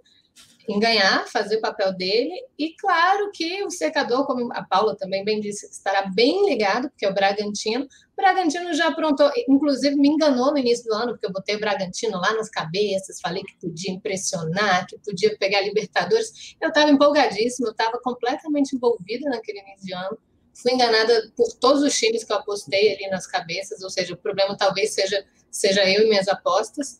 em 0.69 0.79
ganhar, 0.79 1.27
fazer 1.27 1.57
o 1.57 1.61
papel 1.61 1.91
dele, 1.93 2.31
e 2.55 2.75
claro 2.75 3.31
que 3.33 3.63
o 3.63 3.71
secador, 3.71 4.27
como 4.27 4.53
a 4.53 4.63
Paula 4.63 4.95
também 4.95 5.25
bem 5.25 5.39
disse, 5.39 5.65
estará 5.65 6.05
bem 6.13 6.47
ligado, 6.47 6.89
porque 6.91 7.07
é 7.07 7.09
o 7.09 7.13
Bragantino. 7.13 7.85
O 7.85 8.15
Bragantino 8.15 8.71
já 8.75 8.89
aprontou, 8.89 9.31
inclusive 9.47 9.95
me 9.95 10.09
enganou 10.09 10.51
no 10.51 10.59
início 10.59 10.85
do 10.85 10.93
ano, 10.93 11.13
porque 11.13 11.25
eu 11.25 11.31
botei 11.31 11.55
o 11.55 11.59
Bragantino 11.59 12.19
lá 12.19 12.35
nas 12.35 12.49
cabeças, 12.49 13.19
falei 13.19 13.41
que 13.41 13.57
podia 13.59 13.91
impressionar, 13.91 14.85
que 14.85 14.95
podia 14.99 15.35
pegar 15.39 15.61
Libertadores. 15.61 16.55
Eu 16.61 16.69
estava 16.69 16.91
empolgadíssima, 16.91 17.69
eu 17.69 17.71
estava 17.71 17.99
completamente 18.03 18.75
envolvida 18.75 19.27
naquele 19.27 19.61
início 19.61 19.87
de 19.87 19.93
ano. 19.93 20.19
Fui 20.53 20.71
enganada 20.71 21.31
por 21.35 21.51
todos 21.53 21.81
os 21.81 21.97
times 21.97 22.23
que 22.23 22.31
eu 22.31 22.37
apostei 22.37 22.93
ali 22.93 23.09
nas 23.09 23.25
cabeças, 23.25 23.81
ou 23.81 23.89
seja, 23.89 24.13
o 24.13 24.17
problema 24.17 24.55
talvez 24.55 24.93
seja, 24.93 25.25
seja 25.51 25.89
eu 25.89 26.03
e 26.03 26.09
minhas 26.09 26.27
apostas. 26.27 26.99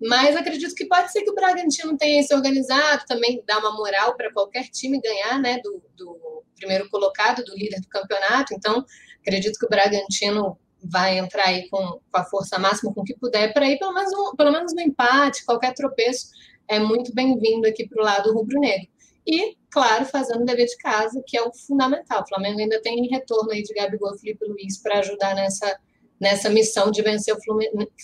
Mas 0.00 0.34
acredito 0.34 0.74
que 0.74 0.86
pode 0.86 1.12
ser 1.12 1.22
que 1.22 1.30
o 1.30 1.34
Bragantino 1.34 1.96
tenha 1.96 2.22
se 2.22 2.34
organizado, 2.34 3.04
também 3.06 3.42
dar 3.46 3.58
uma 3.58 3.74
moral 3.74 4.16
para 4.16 4.32
qualquer 4.32 4.68
time 4.68 5.00
ganhar, 5.00 5.38
né? 5.38 5.60
Do, 5.62 5.82
do, 5.96 6.40
primeiro 6.60 6.88
colocado, 6.90 7.42
do 7.42 7.56
líder 7.56 7.80
do 7.80 7.88
campeonato. 7.88 8.54
Então, 8.54 8.84
acredito 9.20 9.58
que 9.58 9.66
o 9.66 9.68
Bragantino 9.68 10.58
vai 10.82 11.18
entrar 11.18 11.48
aí 11.48 11.68
com, 11.68 12.00
com 12.10 12.18
a 12.18 12.24
força 12.24 12.58
máxima, 12.58 12.92
com 12.94 13.00
o 13.00 13.04
que 13.04 13.16
puder, 13.18 13.52
para 13.52 13.68
ir 13.68 13.78
pelo 13.78 13.92
menos, 13.92 14.12
um, 14.12 14.36
pelo 14.36 14.52
menos 14.52 14.74
no 14.74 14.80
empate, 14.80 15.44
qualquer 15.44 15.74
tropeço 15.74 16.28
é 16.68 16.78
muito 16.78 17.12
bem-vindo 17.14 17.66
aqui 17.66 17.88
para 17.88 18.00
o 18.00 18.04
lado 18.04 18.32
rubro-negro. 18.32 18.88
E, 19.26 19.56
claro, 19.70 20.04
fazendo 20.06 20.42
o 20.42 20.44
dever 20.44 20.66
de 20.66 20.76
casa, 20.78 21.22
que 21.26 21.36
é 21.36 21.42
o 21.42 21.52
fundamental. 21.52 22.22
O 22.22 22.28
Flamengo 22.28 22.60
ainda 22.60 22.80
tem 22.80 23.08
retorno 23.08 23.50
aí 23.50 23.62
de 23.62 23.74
Gabigol 23.74 24.16
Felipe 24.18 24.46
Luiz 24.46 24.80
para 24.80 25.00
ajudar 25.00 25.34
nessa, 25.34 25.78
nessa 26.20 26.50
missão 26.50 26.90
de 26.90 27.02
vencer 27.02 27.34
o 27.34 27.38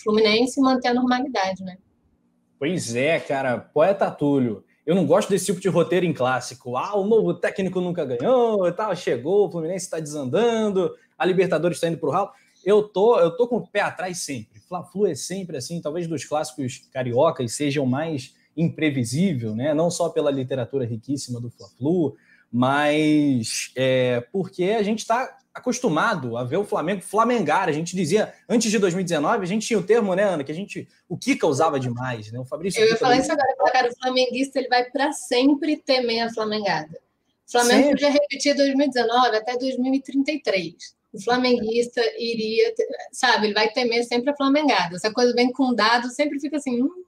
Fluminense 0.03 0.59
e 0.59 0.63
manter 0.63 0.87
a 0.87 0.93
normalidade, 0.93 1.63
né? 1.63 1.77
Pois 2.57 2.95
é, 2.95 3.19
cara, 3.19 3.59
poeta 3.59 4.09
Túlio. 4.09 4.63
Eu 4.85 4.95
não 4.95 5.05
gosto 5.05 5.29
desse 5.29 5.45
tipo 5.45 5.59
de 5.59 5.67
roteiro 5.67 6.05
em 6.05 6.13
clássico. 6.13 6.75
Ah, 6.77 6.97
o 6.97 7.05
novo 7.05 7.33
técnico 7.33 7.79
nunca 7.81 8.05
ganhou 8.05 8.67
e 8.67 8.71
tal, 8.71 8.95
chegou, 8.95 9.47
o 9.47 9.51
Fluminense 9.51 9.85
está 9.85 9.99
desandando, 9.99 10.95
a 11.17 11.25
Libertadores 11.25 11.77
está 11.77 11.87
indo 11.87 11.97
para 11.97 12.09
o 12.09 12.11
ralo. 12.11 12.31
Eu 12.65 12.83
tô, 12.83 13.19
eu 13.19 13.35
tô 13.35 13.47
com 13.47 13.57
o 13.57 13.67
pé 13.67 13.81
atrás 13.81 14.19
sempre. 14.19 14.59
Fla-Flu 14.61 15.07
é 15.07 15.13
sempre 15.13 15.57
assim, 15.57 15.81
talvez 15.81 16.07
dos 16.07 16.25
clássicos 16.25 16.87
cariocas 16.91 17.53
sejam 17.53 17.85
mais 17.85 18.33
imprevisível, 18.55 19.53
né? 19.55 19.73
Não 19.73 19.91
só 19.91 20.09
pela 20.09 20.31
literatura 20.31 20.85
riquíssima 20.85 21.39
do 21.39 21.51
Fla-Flu, 21.51 22.15
mas 22.51 23.71
é, 23.75 24.21
porque 24.31 24.63
a 24.63 24.83
gente 24.83 24.99
está 24.99 25.37
acostumado 25.57 26.37
a 26.37 26.43
ver 26.43 26.57
o 26.57 26.63
Flamengo 26.63 27.01
flamengar. 27.01 27.67
A 27.67 27.71
gente 27.71 27.95
dizia, 27.95 28.33
antes 28.47 28.69
de 28.71 28.77
2019, 28.77 29.43
a 29.43 29.47
gente 29.47 29.65
tinha 29.65 29.79
o 29.79 29.83
termo, 29.83 30.13
né, 30.13 30.23
Ana, 30.23 30.43
que 30.43 30.51
a 30.51 30.55
gente, 30.55 30.87
o 31.09 31.17
Kika 31.17 31.47
usava 31.47 31.79
demais, 31.79 32.31
né? 32.31 32.39
O 32.39 32.45
Fabrício. 32.45 32.81
Eu 32.81 32.89
ia 32.89 32.95
falar 32.95 33.17
isso 33.17 33.31
agora, 33.31 33.71
cara, 33.71 33.89
o 33.89 33.95
flamenguista 33.97 34.59
ele 34.59 34.67
vai 34.67 34.85
para 34.85 35.11
sempre 35.11 35.77
temer 35.77 36.21
a 36.21 36.33
flamengada. 36.33 36.99
O 37.47 37.51
Flamengo 37.51 37.83
sempre. 37.83 37.91
podia 37.91 38.09
repetir 38.11 38.55
2019 38.55 39.35
até 39.35 39.57
2033. 39.57 40.73
O 41.13 41.23
flamenguista 41.23 42.01
iria, 42.19 42.73
sabe, 43.11 43.47
ele 43.47 43.53
vai 43.53 43.69
temer 43.69 44.03
sempre 44.03 44.29
a 44.29 44.35
flamengada. 44.35 44.97
Essa 44.97 45.11
coisa 45.11 45.33
vem 45.33 45.51
com 45.51 45.73
dado, 45.73 46.09
sempre 46.09 46.39
fica 46.39 46.57
assim, 46.57 46.83
hum, 46.83 47.03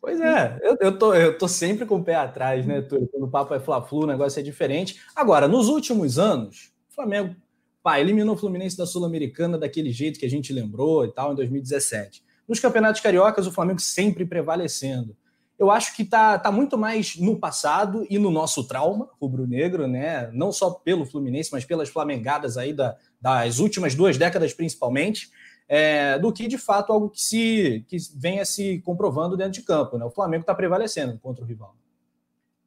Pois 0.00 0.20
é, 0.20 0.60
eu, 0.62 0.76
eu, 0.80 0.96
tô, 0.96 1.14
eu 1.14 1.36
tô 1.36 1.48
sempre 1.48 1.84
com 1.84 1.96
o 1.96 2.04
pé 2.04 2.14
atrás, 2.14 2.64
né, 2.64 2.80
Túlio? 2.80 3.08
Quando 3.08 3.24
o 3.24 3.28
papo 3.28 3.52
é 3.52 3.58
Fla-Flu, 3.58 4.04
o 4.04 4.06
negócio 4.06 4.38
é 4.38 4.42
diferente. 4.42 5.00
Agora, 5.16 5.48
nos 5.48 5.68
últimos 5.68 6.16
anos, 6.16 6.72
Flamengo, 6.96 7.36
pá, 7.82 8.00
eliminou 8.00 8.34
o 8.34 8.38
Fluminense 8.38 8.76
da 8.76 8.86
Sul-Americana 8.86 9.58
daquele 9.58 9.92
jeito 9.92 10.18
que 10.18 10.24
a 10.24 10.30
gente 10.30 10.52
lembrou 10.52 11.04
e 11.04 11.12
tal, 11.12 11.32
em 11.32 11.36
2017. 11.36 12.24
Nos 12.48 12.58
campeonatos 12.58 13.02
cariocas, 13.02 13.46
o 13.46 13.52
Flamengo 13.52 13.80
sempre 13.80 14.24
prevalecendo. 14.24 15.14
Eu 15.58 15.70
acho 15.70 15.94
que 15.94 16.04
tá, 16.04 16.38
tá 16.38 16.50
muito 16.50 16.76
mais 16.76 17.16
no 17.16 17.38
passado 17.38 18.06
e 18.08 18.18
no 18.18 18.30
nosso 18.30 18.64
trauma 18.64 19.08
rubro-negro, 19.20 19.86
né? 19.86 20.30
Não 20.32 20.50
só 20.52 20.70
pelo 20.70 21.06
Fluminense, 21.06 21.50
mas 21.52 21.64
pelas 21.64 21.88
flamengadas 21.88 22.56
aí 22.56 22.72
da, 22.72 22.96
das 23.20 23.58
últimas 23.58 23.94
duas 23.94 24.16
décadas, 24.16 24.52
principalmente, 24.52 25.30
é, 25.68 26.18
do 26.18 26.32
que 26.32 26.48
de 26.48 26.58
fato 26.58 26.92
algo 26.92 27.10
que 27.10 27.20
se 27.20 27.84
que 27.88 27.96
venha 28.16 28.44
se 28.44 28.80
comprovando 28.80 29.36
dentro 29.36 29.52
de 29.52 29.62
campo. 29.62 29.98
Né? 29.98 30.04
O 30.04 30.10
Flamengo 30.10 30.42
está 30.42 30.54
prevalecendo 30.54 31.18
contra 31.18 31.44
o 31.44 31.46
rival. 31.46 31.75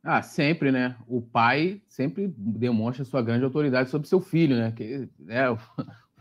Ah, 0.04 0.22
sempre, 0.22 0.72
né? 0.72 0.96
O 1.08 1.22
pai 1.22 1.82
sempre 1.88 2.34
demonstra 2.38 3.04
sua 3.04 3.22
grande 3.22 3.44
autoridade 3.44 3.90
sobre 3.90 4.08
seu 4.08 4.22
filho, 4.22 4.56
né? 4.56 4.72
Que, 4.72 5.10
né? 5.20 5.46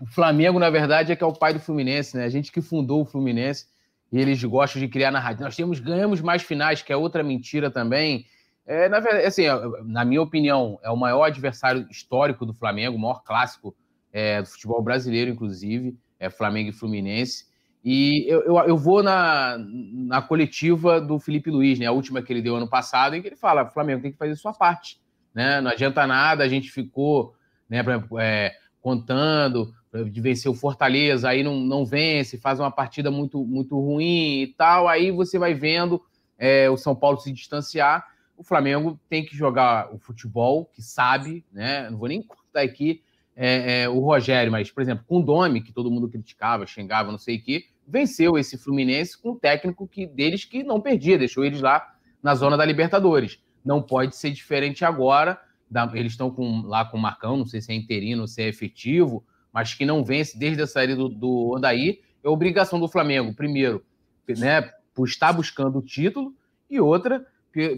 O 0.01 0.07
Flamengo, 0.07 0.61
na 0.61 0.71
verdade, 0.71 1.11
é 1.11 1.17
que 1.17 1.25
é 1.25 1.27
o 1.27 1.33
pai 1.33 1.53
do 1.53 1.59
Fluminense, 1.59 2.17
né? 2.17 2.25
A 2.25 2.29
gente 2.29 2.53
que 2.53 2.61
fundou 2.61 3.03
o 3.03 3.05
Fluminense 3.05 3.67
e 4.13 4.19
eles 4.21 4.43
gostam 4.45 4.81
de 4.81 4.87
criar 4.87 5.11
narrativa. 5.11 5.45
Nós 5.45 5.57
temos, 5.57 5.81
ganhamos 5.81 6.21
mais 6.21 6.41
finais, 6.43 6.83
que 6.83 6.93
é 6.93 6.97
outra 6.97 7.21
mentira 7.25 7.69
também. 7.69 8.25
É, 8.65 8.89
na 8.89 9.01
verdade, 9.01 9.27
assim, 9.27 9.43
na 9.87 10.05
minha 10.05 10.23
opinião, 10.23 10.79
é 10.85 10.91
o 10.91 10.97
maior 10.97 11.25
adversário 11.25 11.85
histórico 11.91 12.47
do 12.47 12.55
Flamengo, 12.55 12.97
o 12.97 13.01
maior 13.01 13.25
clássico 13.25 13.75
é, 14.13 14.41
do 14.41 14.49
futebol 14.49 14.81
brasileiro, 14.81 15.31
inclusive, 15.31 15.99
é 16.21 16.31
Flamengo 16.31 16.71
e 16.71 16.73
Fluminense. 16.73 17.47
E 17.85 18.27
eu, 18.29 18.41
eu, 18.43 18.57
eu, 18.59 18.77
vou 18.77 19.03
na, 19.03 19.57
na 19.59 20.21
coletiva 20.21 21.01
do 21.01 21.19
Felipe 21.19 21.51
Luiz, 21.51 21.79
né? 21.79 21.87
A 21.87 21.93
última 21.93 22.21
que 22.21 22.33
ele 22.33 22.43
deu 22.43 22.57
ano 22.57 22.69
passado, 22.69 23.15
em 23.15 23.23
que 23.23 23.29
ele 23.29 23.37
fala: 23.37 23.71
Flamengo 23.71 24.03
tem 24.03 24.13
que 24.13 24.19
fazer 24.19 24.35
sua 24.37 24.53
parte. 24.53 25.01
Né? 25.35 25.61
Não 25.61 25.71
adianta 25.71 26.07
nada, 26.07 26.43
a 26.43 26.49
gente 26.49 26.71
ficou 26.71 27.35
né, 27.69 27.83
pra, 27.83 28.03
é, 28.19 28.53
contando 28.81 29.73
de 30.11 30.21
vencer 30.21 30.51
o 30.51 30.55
Fortaleza, 30.55 31.29
aí 31.29 31.43
não, 31.43 31.61
não 31.61 31.85
vence, 31.85 32.37
faz 32.37 32.61
uma 32.61 32.71
partida 32.71 33.11
muito, 33.11 33.45
muito 33.45 33.79
ruim 33.81 34.43
e 34.43 34.47
tal. 34.49 34.89
Aí 34.89 35.11
você 35.11 35.39
vai 35.39 35.55
vendo 35.55 36.03
é, 36.37 36.69
o 36.69 36.77
São 36.77 36.95
Paulo 36.95 37.19
se 37.19 37.33
distanciar. 37.33 38.07
O 38.37 38.43
Flamengo 38.43 38.99
tem 39.09 39.25
que 39.25 39.37
jogar 39.37 39.93
o 39.93 39.99
futebol, 39.99 40.67
que 40.67 40.83
sabe, 40.83 41.45
né? 41.53 41.89
Não 41.91 41.99
vou 41.99 42.09
nem 42.09 42.23
contar 42.23 42.63
aqui 42.63 43.03
é, 43.41 43.83
é, 43.83 43.89
o 43.89 44.01
Rogério, 44.01 44.51
mas, 44.51 44.69
por 44.69 44.83
exemplo, 44.83 45.05
com 45.07 45.21
o 45.21 45.23
Domi, 45.23 45.61
que 45.61 45.73
todo 45.73 45.89
mundo 45.89 46.09
criticava, 46.09 46.67
xingava, 46.67 47.13
não 47.13 47.19
sei 47.19 47.37
o 47.37 47.43
quê, 47.43 47.67
venceu 47.87 48.37
esse 48.37 48.59
Fluminense 48.59 49.17
com 49.17 49.31
um 49.31 49.39
técnico 49.39 49.87
que, 49.87 50.07
deles 50.07 50.45
que 50.45 50.65
não 50.65 50.81
perdia, 50.81 51.17
deixou 51.17 51.45
eles 51.45 51.61
lá 51.61 51.95
na 52.21 52.35
zona 52.35 52.57
da 52.57 52.65
Libertadores. 52.65 53.41
Não 53.65 53.81
pode 53.81 54.17
ser 54.17 54.33
diferente 54.33 54.85
agora. 54.85 55.41
Da, 55.71 55.89
eles 55.95 56.13
estão 56.13 56.33
com, 56.33 56.63
lá 56.63 56.85
com 56.85 56.97
o 56.97 57.01
Marcão, 57.01 57.37
não 57.37 57.47
sei 57.47 57.61
se 57.61 57.71
é 57.71 57.77
interino 57.77 58.23
ou 58.23 58.27
se 58.27 58.43
é 58.43 58.49
efetivo, 58.49 59.25
mas 59.53 59.73
que 59.73 59.87
não 59.87 60.05
vence 60.05 60.37
desde 60.37 60.63
a 60.63 60.67
saída 60.67 60.97
do, 60.97 61.09
do. 61.09 61.61
É 61.63 62.29
obrigação 62.29 62.81
do 62.81 62.89
Flamengo, 62.89 63.33
primeiro, 63.35 63.85
né, 64.27 64.63
por 64.93 65.07
estar 65.07 65.33
buscando 65.33 65.79
o 65.79 65.83
título, 65.83 66.35
e 66.69 66.81
outra, 66.81 67.25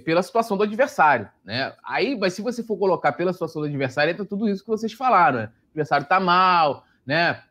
pela 0.05 0.23
situação 0.23 0.57
do 0.57 0.65
adversário, 0.65 1.29
né? 1.45 1.73
Aí, 1.85 2.17
mas 2.19 2.35
se 2.35 2.43
você 2.43 2.63
for 2.63 2.77
colocar 2.77 3.13
pela 3.13 3.33
situação 3.33 3.63
do 3.63 3.69
adversário, 3.69 4.11
entra 4.11 4.25
tudo 4.25 4.49
isso 4.49 4.63
que 4.63 4.69
vocês 4.69 4.93
falaram, 4.93 5.41
né? 5.41 5.45
O 5.47 5.69
adversário 5.71 6.07
tá 6.07 6.19
mal, 6.19 6.85
né? 7.07 7.43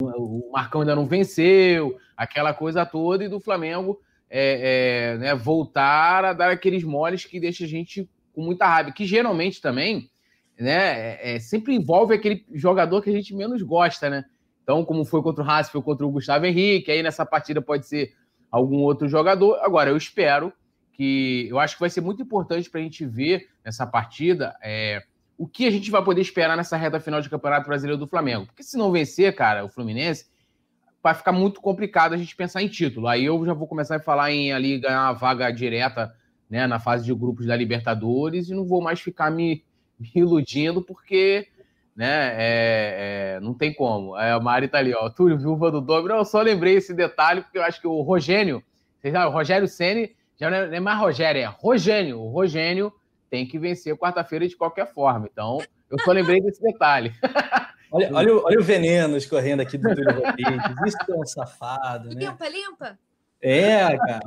O 0.00 0.50
Marcão 0.52 0.80
ainda 0.80 0.94
não 0.94 1.06
venceu, 1.06 1.98
aquela 2.16 2.54
coisa 2.54 2.86
toda, 2.86 3.24
e 3.24 3.28
do 3.28 3.40
Flamengo 3.40 4.00
é, 4.30 5.12
é, 5.14 5.18
né, 5.18 5.34
voltar 5.34 6.24
a 6.24 6.32
dar 6.32 6.50
aqueles 6.50 6.82
moles 6.82 7.24
que 7.24 7.38
deixa 7.38 7.64
a 7.64 7.68
gente 7.68 8.08
com 8.32 8.42
muita 8.42 8.66
raiva, 8.66 8.90
que 8.90 9.06
geralmente 9.06 9.60
também, 9.60 10.10
né, 10.58 11.18
é, 11.20 11.36
é 11.36 11.38
sempre 11.38 11.74
envolve 11.74 12.14
aquele 12.14 12.44
jogador 12.52 13.00
que 13.02 13.10
a 13.10 13.12
gente 13.12 13.34
menos 13.34 13.62
gosta, 13.62 14.10
né? 14.10 14.24
Então, 14.62 14.84
como 14.84 15.04
foi 15.04 15.22
contra 15.22 15.42
o 15.42 15.46
Racing, 15.46 15.70
foi 15.70 15.82
contra 15.82 16.06
o 16.06 16.10
Gustavo 16.10 16.46
Henrique, 16.46 16.90
aí 16.90 17.02
nessa 17.02 17.24
partida 17.26 17.60
pode 17.60 17.86
ser 17.86 18.14
algum 18.50 18.78
outro 18.78 19.06
jogador. 19.06 19.58
Agora, 19.62 19.90
eu 19.90 19.96
espero 19.96 20.52
que 20.94 21.48
eu 21.50 21.58
acho 21.58 21.74
que 21.74 21.80
vai 21.80 21.90
ser 21.90 22.00
muito 22.00 22.22
importante 22.22 22.70
para 22.70 22.80
a 22.80 22.82
gente 22.82 23.04
ver 23.04 23.48
nessa 23.64 23.86
partida 23.86 24.56
é, 24.62 25.02
o 25.36 25.46
que 25.46 25.66
a 25.66 25.70
gente 25.70 25.90
vai 25.90 26.02
poder 26.02 26.20
esperar 26.20 26.56
nessa 26.56 26.76
reta 26.76 27.00
final 27.00 27.20
de 27.20 27.28
Campeonato 27.28 27.66
Brasileiro 27.66 27.98
do 27.98 28.06
Flamengo. 28.06 28.46
Porque 28.46 28.62
se 28.62 28.78
não 28.78 28.92
vencer, 28.92 29.34
cara, 29.34 29.64
o 29.64 29.68
Fluminense, 29.68 30.26
vai 31.02 31.12
ficar 31.12 31.32
muito 31.32 31.60
complicado 31.60 32.12
a 32.12 32.16
gente 32.16 32.36
pensar 32.36 32.62
em 32.62 32.68
título. 32.68 33.08
Aí 33.08 33.24
eu 33.24 33.44
já 33.44 33.52
vou 33.52 33.66
começar 33.66 33.96
a 33.96 34.00
falar 34.00 34.30
em 34.30 34.52
ali 34.52 34.78
ganhar 34.78 35.02
uma 35.02 35.12
vaga 35.12 35.50
direta 35.50 36.14
né, 36.48 36.66
na 36.66 36.78
fase 36.78 37.04
de 37.04 37.12
grupos 37.12 37.46
da 37.46 37.56
Libertadores 37.56 38.48
e 38.48 38.54
não 38.54 38.64
vou 38.64 38.80
mais 38.80 39.00
ficar 39.00 39.30
me, 39.30 39.64
me 39.98 40.10
iludindo, 40.14 40.80
porque 40.82 41.48
né? 41.96 42.34
É, 42.34 43.36
é, 43.36 43.40
não 43.40 43.54
tem 43.54 43.72
como. 43.72 44.14
A 44.16 44.40
Mari 44.40 44.66
tá 44.66 44.78
ali, 44.78 44.92
ó. 44.92 45.08
Túlio, 45.08 45.38
viúva 45.38 45.70
do 45.70 45.80
Domi. 45.80 46.08
eu 46.08 46.24
só 46.24 46.42
lembrei 46.42 46.74
esse 46.76 46.92
detalhe, 46.92 47.42
porque 47.42 47.56
eu 47.56 47.62
acho 47.62 47.80
que 47.80 47.86
o 47.86 48.00
Rogênio, 48.02 48.62
o 49.04 49.30
Rogério 49.30 49.68
Ceni 49.68 50.10
já 50.38 50.50
não 50.50 50.56
é 50.56 50.80
mais 50.80 50.98
Rogério, 50.98 51.40
é 51.40 51.46
Rogênio. 51.46 52.20
O 52.20 52.28
Rogênio 52.28 52.92
tem 53.30 53.46
que 53.46 53.58
vencer 53.58 53.96
quarta-feira 53.96 54.46
de 54.46 54.56
qualquer 54.56 54.92
forma. 54.92 55.28
Então, 55.30 55.58
eu 55.90 55.98
só 56.00 56.12
lembrei 56.12 56.40
desse 56.40 56.62
detalhe. 56.62 57.12
Olha, 57.94 58.10
olha, 58.12 58.34
o, 58.34 58.44
olha 58.44 58.58
o 58.58 58.64
veneno 58.64 59.16
escorrendo 59.16 59.62
aqui 59.62 59.78
do 59.78 59.94
Túlio 59.94 60.20
Rodrigues. 60.20 60.64
Isso 60.84 60.96
é 61.08 61.14
um 61.14 61.24
safado, 61.24 62.08
né? 62.08 62.24
Limpa, 62.24 62.48
limpa. 62.48 62.98
É, 63.40 63.96
cara. 63.96 64.20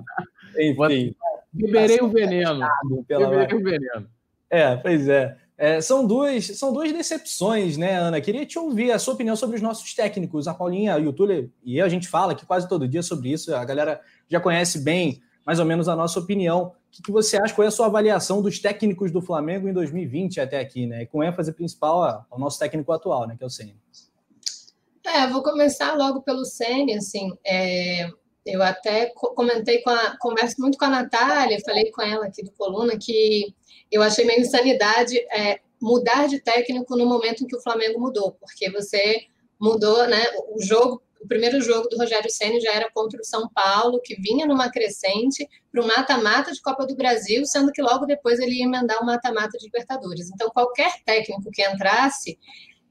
Enfim. 0.58 1.14
Beberei 1.52 2.00
o 2.00 2.08
veneno. 2.08 2.66
Beberei 3.06 3.58
o 3.58 3.62
veneno. 3.62 4.10
É, 4.50 4.78
pois 4.78 5.10
é. 5.10 5.36
é. 5.58 5.82
são, 5.82 6.08
duas, 6.08 6.46
são 6.58 6.72
duas 6.72 6.94
decepções, 6.94 7.76
né, 7.76 7.98
Ana? 7.98 8.22
Queria 8.22 8.46
te 8.46 8.58
ouvir 8.58 8.94
a 8.94 9.00
sua 9.00 9.16
opinião 9.16 9.36
sobre 9.36 9.58
os 9.58 9.62
nossos 9.62 9.94
técnicos. 9.94 10.48
A 10.48 10.54
Paulinha, 10.54 10.96
o 10.98 11.12
Túlio 11.12 11.52
e 11.62 11.78
eu, 11.78 11.86
a 11.86 11.90
gente 11.90 12.08
fala 12.08 12.32
aqui 12.32 12.46
quase 12.46 12.70
todo 12.70 12.88
dia 12.88 13.04
sobre 13.04 13.34
isso. 13.34 13.54
A 13.54 13.66
galera 13.66 14.00
já 14.30 14.40
conhece 14.40 14.80
bem, 14.80 15.22
mais 15.48 15.60
ou 15.60 15.66
menos, 15.66 15.88
a 15.88 15.96
nossa 15.96 16.20
opinião. 16.20 16.74
O 17.00 17.01
que, 17.01 17.10
você 17.10 17.38
acha? 17.38 17.54
Qual 17.54 17.63
é 17.63 17.70
a 17.70 17.72
sua 17.72 17.86
avaliação 17.86 18.42
dos 18.42 18.60
técnicos 18.60 19.13
do 19.13 19.22
Flamengo 19.22 19.70
em 19.70 19.74
2020 19.74 20.42
até 20.42 20.60
aqui, 20.60 20.86
né? 20.86 21.06
Com 21.06 21.24
ênfase 21.24 21.54
principal 21.54 22.25
ao 22.30 22.38
nosso 22.38 22.60
técnico 22.60 22.92
atual, 22.92 23.25
né? 23.25 23.38
Que 23.38 23.46
é 23.46 23.48
o 23.48 23.50
Senna. 23.50 23.74
É, 25.06 25.25
vou 25.27 25.42
começar 25.42 25.94
logo 25.94 26.22
pelo 26.22 26.44
Senna, 26.44 26.98
assim. 26.98 27.32
É, 27.46 28.10
eu 28.46 28.62
até 28.62 29.06
comentei 29.16 29.82
com 29.84 29.89
a. 29.89 30.18
Converso 30.20 30.56
muito 30.60 30.77
com 30.77 30.84
a 30.84 30.89
Natália, 30.89 31.62
falei 31.66 31.92
com 31.92 32.01
ela 32.01 32.25
aqui 32.25 32.44
do 32.44 32.51
Coluna 32.51 32.98
que 33.00 33.56
eu 33.89 34.01
achei 34.01 34.25
meio 34.25 34.42
insanidade 34.42 35.18
é, 35.32 35.62
mudar 35.82 36.27
de 36.27 36.42
técnico 36.42 36.98
no 36.98 37.06
momento 37.06 37.46
em 37.46 37.48
que 37.48 37.56
o 37.56 37.62
Flamengo 37.62 38.01
mudou, 38.01 38.34
porque 38.34 38.70
você 38.70 39.22
mudou, 39.58 40.06
né? 40.10 40.25
O 40.50 40.62
jogo 40.62 41.01
o 41.21 41.27
primeiro 41.27 41.62
jogo 41.62 41.88
do 41.89 41.97
Rogério 41.97 42.29
Ceni 42.29 42.59
já 42.59 42.74
era 42.74 42.89
contra 42.91 43.19
o 43.19 43.25
São 43.25 43.50
Paulo, 43.50 44.01
que 44.03 44.15
vinha 44.19 44.45
numa 44.45 44.69
crescente 44.69 45.47
para 45.71 45.81
o 45.81 45.88
mata-mata 45.88 46.51
de 46.51 46.62
Copa 46.62 46.86
do 46.86 46.95
Brasil, 46.95 47.45
sendo 47.45 47.71
que 47.71 47.81
logo 47.81 48.05
depois 48.05 48.39
ele 48.39 48.57
ia 48.59 48.65
emendar 48.65 49.01
o 49.01 49.05
mata-mata 49.05 49.57
de 49.57 49.65
Libertadores. 49.65 50.29
Então, 50.29 50.50
qualquer 50.50 51.03
técnico 51.05 51.50
que 51.51 51.65
entrasse 51.67 52.38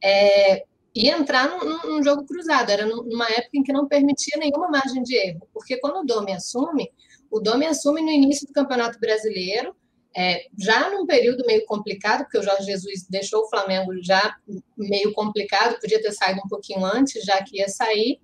é, 0.02 0.64
ia 0.94 1.16
entrar 1.18 1.48
num, 1.48 1.78
num, 1.84 2.02
jogo 2.02 2.24
cruzado. 2.24 2.70
Era 2.70 2.86
numa 2.86 3.28
época 3.28 3.50
em 3.54 3.62
que 3.62 3.72
não 3.72 3.86
permitia 3.86 4.38
nenhuma 4.38 4.68
margem 4.68 5.02
de 5.02 5.14
erro, 5.14 5.46
porque 5.52 5.78
quando 5.78 6.00
o 6.00 6.04
Domi 6.04 6.32
assume, 6.32 6.90
o 7.30 7.40
Domi 7.40 7.66
assume 7.66 8.00
no 8.02 8.10
início 8.10 8.46
do 8.46 8.52
Campeonato 8.52 8.98
Brasileiro, 8.98 9.76
é, 10.16 10.46
já 10.58 10.88
num 10.90 11.04
período 11.04 11.44
meio 11.46 11.66
complicado, 11.66 12.22
porque 12.22 12.38
o 12.38 12.42
Jorge 12.42 12.64
Jesus 12.64 13.06
deixou 13.08 13.42
o 13.42 13.48
Flamengo 13.50 13.92
já 14.02 14.34
meio 14.76 15.12
complicado, 15.12 15.78
podia 15.78 16.00
ter 16.00 16.12
saído 16.12 16.40
um 16.42 16.48
pouquinho 16.48 16.82
antes, 16.84 17.22
já 17.22 17.42
que 17.44 17.58
ia 17.58 17.68
sair, 17.68 18.18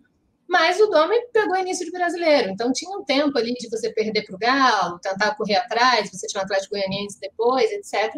mas 0.48 0.80
o 0.80 0.86
Domi 0.86 1.16
pegou 1.32 1.56
início 1.56 1.84
de 1.84 1.92
brasileiro, 1.92 2.50
então 2.50 2.72
tinha 2.72 2.90
um 2.96 3.04
tempo 3.04 3.36
ali 3.36 3.52
de 3.54 3.68
você 3.68 3.92
perder 3.92 4.24
para 4.24 4.34
o 4.34 4.38
Galo, 4.38 4.98
tentar 5.00 5.34
correr 5.34 5.56
atrás, 5.56 6.10
você 6.10 6.26
tinha 6.26 6.40
um 6.40 6.44
Atlético 6.44 6.74
Goianiense 6.74 7.20
depois, 7.20 7.70
etc. 7.70 8.14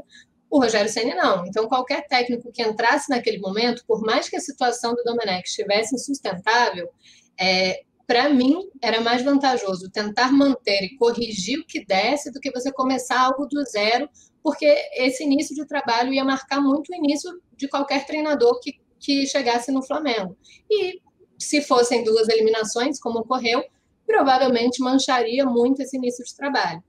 O 0.48 0.60
Rogério 0.60 0.88
Senna 0.88 1.16
não. 1.16 1.44
Então, 1.44 1.66
qualquer 1.66 2.06
técnico 2.06 2.52
que 2.52 2.62
entrasse 2.62 3.10
naquele 3.10 3.38
momento, 3.38 3.84
por 3.86 4.02
mais 4.02 4.28
que 4.28 4.36
a 4.36 4.40
situação 4.40 4.94
do 4.94 5.02
Domenech 5.02 5.48
estivesse 5.48 5.96
insustentável, 5.96 6.88
é, 7.40 7.82
para 8.06 8.28
mim, 8.28 8.68
era 8.82 9.00
mais 9.00 9.22
vantajoso 9.22 9.90
tentar 9.90 10.30
manter 10.30 10.82
e 10.82 10.96
corrigir 10.96 11.58
o 11.58 11.66
que 11.66 11.84
desse 11.84 12.30
do 12.30 12.40
que 12.40 12.50
você 12.50 12.72
começar 12.72 13.20
algo 13.20 13.46
do 13.46 13.64
zero, 13.64 14.08
porque 14.42 14.66
esse 14.96 15.24
início 15.24 15.54
de 15.54 15.66
trabalho 15.66 16.12
ia 16.12 16.24
marcar 16.24 16.60
muito 16.60 16.90
o 16.90 16.94
início 16.94 17.30
de 17.56 17.68
qualquer 17.68 18.04
treinador 18.04 18.60
que, 18.60 18.74
que 19.00 19.26
chegasse 19.26 19.72
no 19.72 19.82
Flamengo. 19.82 20.36
E 20.70 21.00
se 21.38 21.62
fossem 21.62 22.04
duas 22.04 22.28
eliminações, 22.28 23.00
como 23.00 23.20
ocorreu, 23.20 23.64
provavelmente 24.06 24.82
mancharia 24.82 25.46
muito 25.46 25.80
esse 25.80 25.96
início 25.96 26.24
de 26.24 26.36
trabalho. 26.36 26.82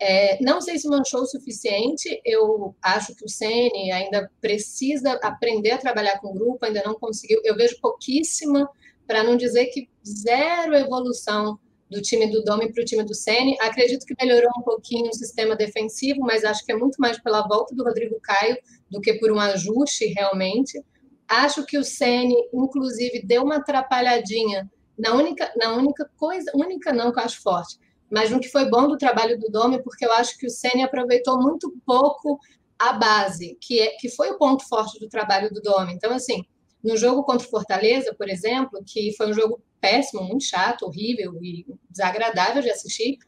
É, 0.00 0.42
não 0.42 0.60
sei 0.60 0.78
se 0.78 0.88
manchou 0.88 1.22
o 1.22 1.26
suficiente, 1.26 2.20
eu 2.24 2.74
acho 2.82 3.14
que 3.14 3.24
o 3.24 3.28
Ceni 3.28 3.92
ainda 3.92 4.30
precisa 4.40 5.12
aprender 5.22 5.70
a 5.70 5.78
trabalhar 5.78 6.18
com 6.20 6.34
grupo, 6.34 6.64
ainda 6.64 6.82
não 6.84 6.94
conseguiu. 6.94 7.40
Eu 7.44 7.54
vejo 7.54 7.78
pouquíssima 7.80 8.68
para 9.06 9.22
não 9.22 9.36
dizer 9.36 9.66
que 9.66 9.88
zero 10.04 10.74
evolução 10.74 11.58
do 11.90 12.00
time 12.02 12.30
do 12.30 12.42
Domi 12.42 12.72
para 12.72 12.82
o 12.82 12.84
time 12.84 13.04
do 13.04 13.14
Sene. 13.14 13.56
Acredito 13.60 14.04
que 14.04 14.14
melhorou 14.20 14.50
um 14.58 14.62
pouquinho 14.62 15.08
o 15.08 15.14
sistema 15.14 15.54
defensivo, 15.54 16.20
mas 16.20 16.44
acho 16.44 16.64
que 16.64 16.72
é 16.72 16.76
muito 16.76 16.96
mais 16.98 17.18
pela 17.20 17.46
volta 17.46 17.74
do 17.74 17.84
Rodrigo 17.84 18.18
Caio 18.20 18.56
do 18.90 19.00
que 19.00 19.14
por 19.14 19.30
um 19.30 19.38
ajuste 19.38 20.06
realmente. 20.06 20.82
Acho 21.28 21.64
que 21.64 21.78
o 21.78 21.84
Sene, 21.84 22.34
inclusive, 22.52 23.22
deu 23.24 23.44
uma 23.44 23.56
atrapalhadinha 23.56 24.70
na 24.98 25.14
única, 25.14 25.52
na 25.56 25.74
única 25.74 26.08
coisa, 26.16 26.50
única 26.54 26.92
não 26.92 27.12
que 27.12 27.18
eu 27.18 27.24
acho 27.24 27.42
forte, 27.42 27.78
mas 28.10 28.30
no 28.30 28.38
que 28.38 28.48
foi 28.48 28.68
bom 28.68 28.86
do 28.86 28.96
trabalho 28.96 29.38
do 29.38 29.50
Domi, 29.50 29.82
porque 29.82 30.04
eu 30.04 30.12
acho 30.12 30.38
que 30.38 30.46
o 30.46 30.50
Sene 30.50 30.82
aproveitou 30.82 31.40
muito 31.40 31.72
pouco 31.84 32.38
a 32.78 32.92
base, 32.92 33.56
que, 33.60 33.80
é, 33.80 33.96
que 33.98 34.08
foi 34.08 34.30
o 34.30 34.38
ponto 34.38 34.66
forte 34.68 34.98
do 35.00 35.08
trabalho 35.08 35.52
do 35.52 35.60
Domi. 35.60 35.92
Então, 35.94 36.12
assim, 36.12 36.44
no 36.84 36.96
jogo 36.96 37.24
contra 37.24 37.46
o 37.46 37.50
Fortaleza, 37.50 38.14
por 38.14 38.28
exemplo, 38.28 38.84
que 38.86 39.14
foi 39.16 39.30
um 39.30 39.34
jogo 39.34 39.62
péssimo, 39.80 40.22
muito 40.22 40.44
chato, 40.44 40.84
horrível 40.84 41.32
e 41.42 41.64
desagradável 41.90 42.62
de 42.62 42.70
assistir, 42.70 43.18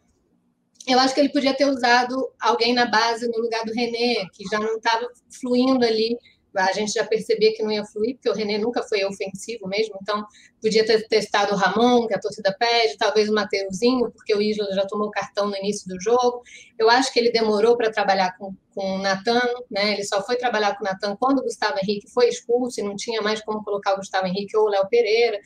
eu 0.86 1.00
acho 1.00 1.14
que 1.14 1.20
ele 1.20 1.32
podia 1.32 1.54
ter 1.54 1.64
usado 1.64 2.14
alguém 2.40 2.72
na 2.72 2.86
base 2.86 3.26
no 3.26 3.38
lugar 3.38 3.64
do 3.64 3.72
René, 3.72 4.26
que 4.32 4.44
já 4.48 4.58
não 4.60 4.76
estava 4.76 5.08
fluindo 5.40 5.84
ali 5.84 6.16
a 6.58 6.72
gente 6.72 6.92
já 6.92 7.04
percebia 7.04 7.52
que 7.54 7.62
não 7.62 7.70
ia 7.70 7.84
fluir, 7.84 8.14
porque 8.14 8.28
o 8.28 8.32
René 8.32 8.58
nunca 8.58 8.82
foi 8.82 9.04
ofensivo 9.04 9.66
mesmo, 9.66 9.98
então 10.00 10.24
podia 10.60 10.84
ter 10.84 11.06
testado 11.08 11.54
o 11.54 11.56
Ramon, 11.56 12.06
que 12.06 12.14
a 12.14 12.18
torcida 12.18 12.54
pede, 12.58 12.96
talvez 12.96 13.28
o 13.28 13.34
Mateuzinho, 13.34 14.10
porque 14.10 14.34
o 14.34 14.40
Isla 14.40 14.66
já 14.74 14.86
tomou 14.86 15.10
cartão 15.10 15.48
no 15.48 15.56
início 15.56 15.88
do 15.88 16.00
jogo. 16.00 16.42
Eu 16.78 16.88
acho 16.90 17.12
que 17.12 17.18
ele 17.18 17.30
demorou 17.30 17.76
para 17.76 17.90
trabalhar 17.90 18.36
com, 18.36 18.54
com 18.74 18.96
o 18.96 18.98
Natan, 18.98 19.42
né? 19.70 19.92
Ele 19.92 20.04
só 20.04 20.22
foi 20.24 20.36
trabalhar 20.36 20.76
com 20.76 20.84
o 20.84 20.88
Natan 20.88 21.16
quando 21.16 21.38
o 21.38 21.42
Gustavo 21.42 21.78
Henrique 21.82 22.10
foi 22.10 22.28
expulso 22.28 22.80
e 22.80 22.84
não 22.84 22.96
tinha 22.96 23.22
mais 23.22 23.42
como 23.42 23.62
colocar 23.62 23.94
o 23.94 23.96
Gustavo 23.96 24.26
Henrique 24.26 24.56
ou 24.56 24.64
o 24.64 24.68
Léo 24.68 24.88
Pereira. 24.88 25.38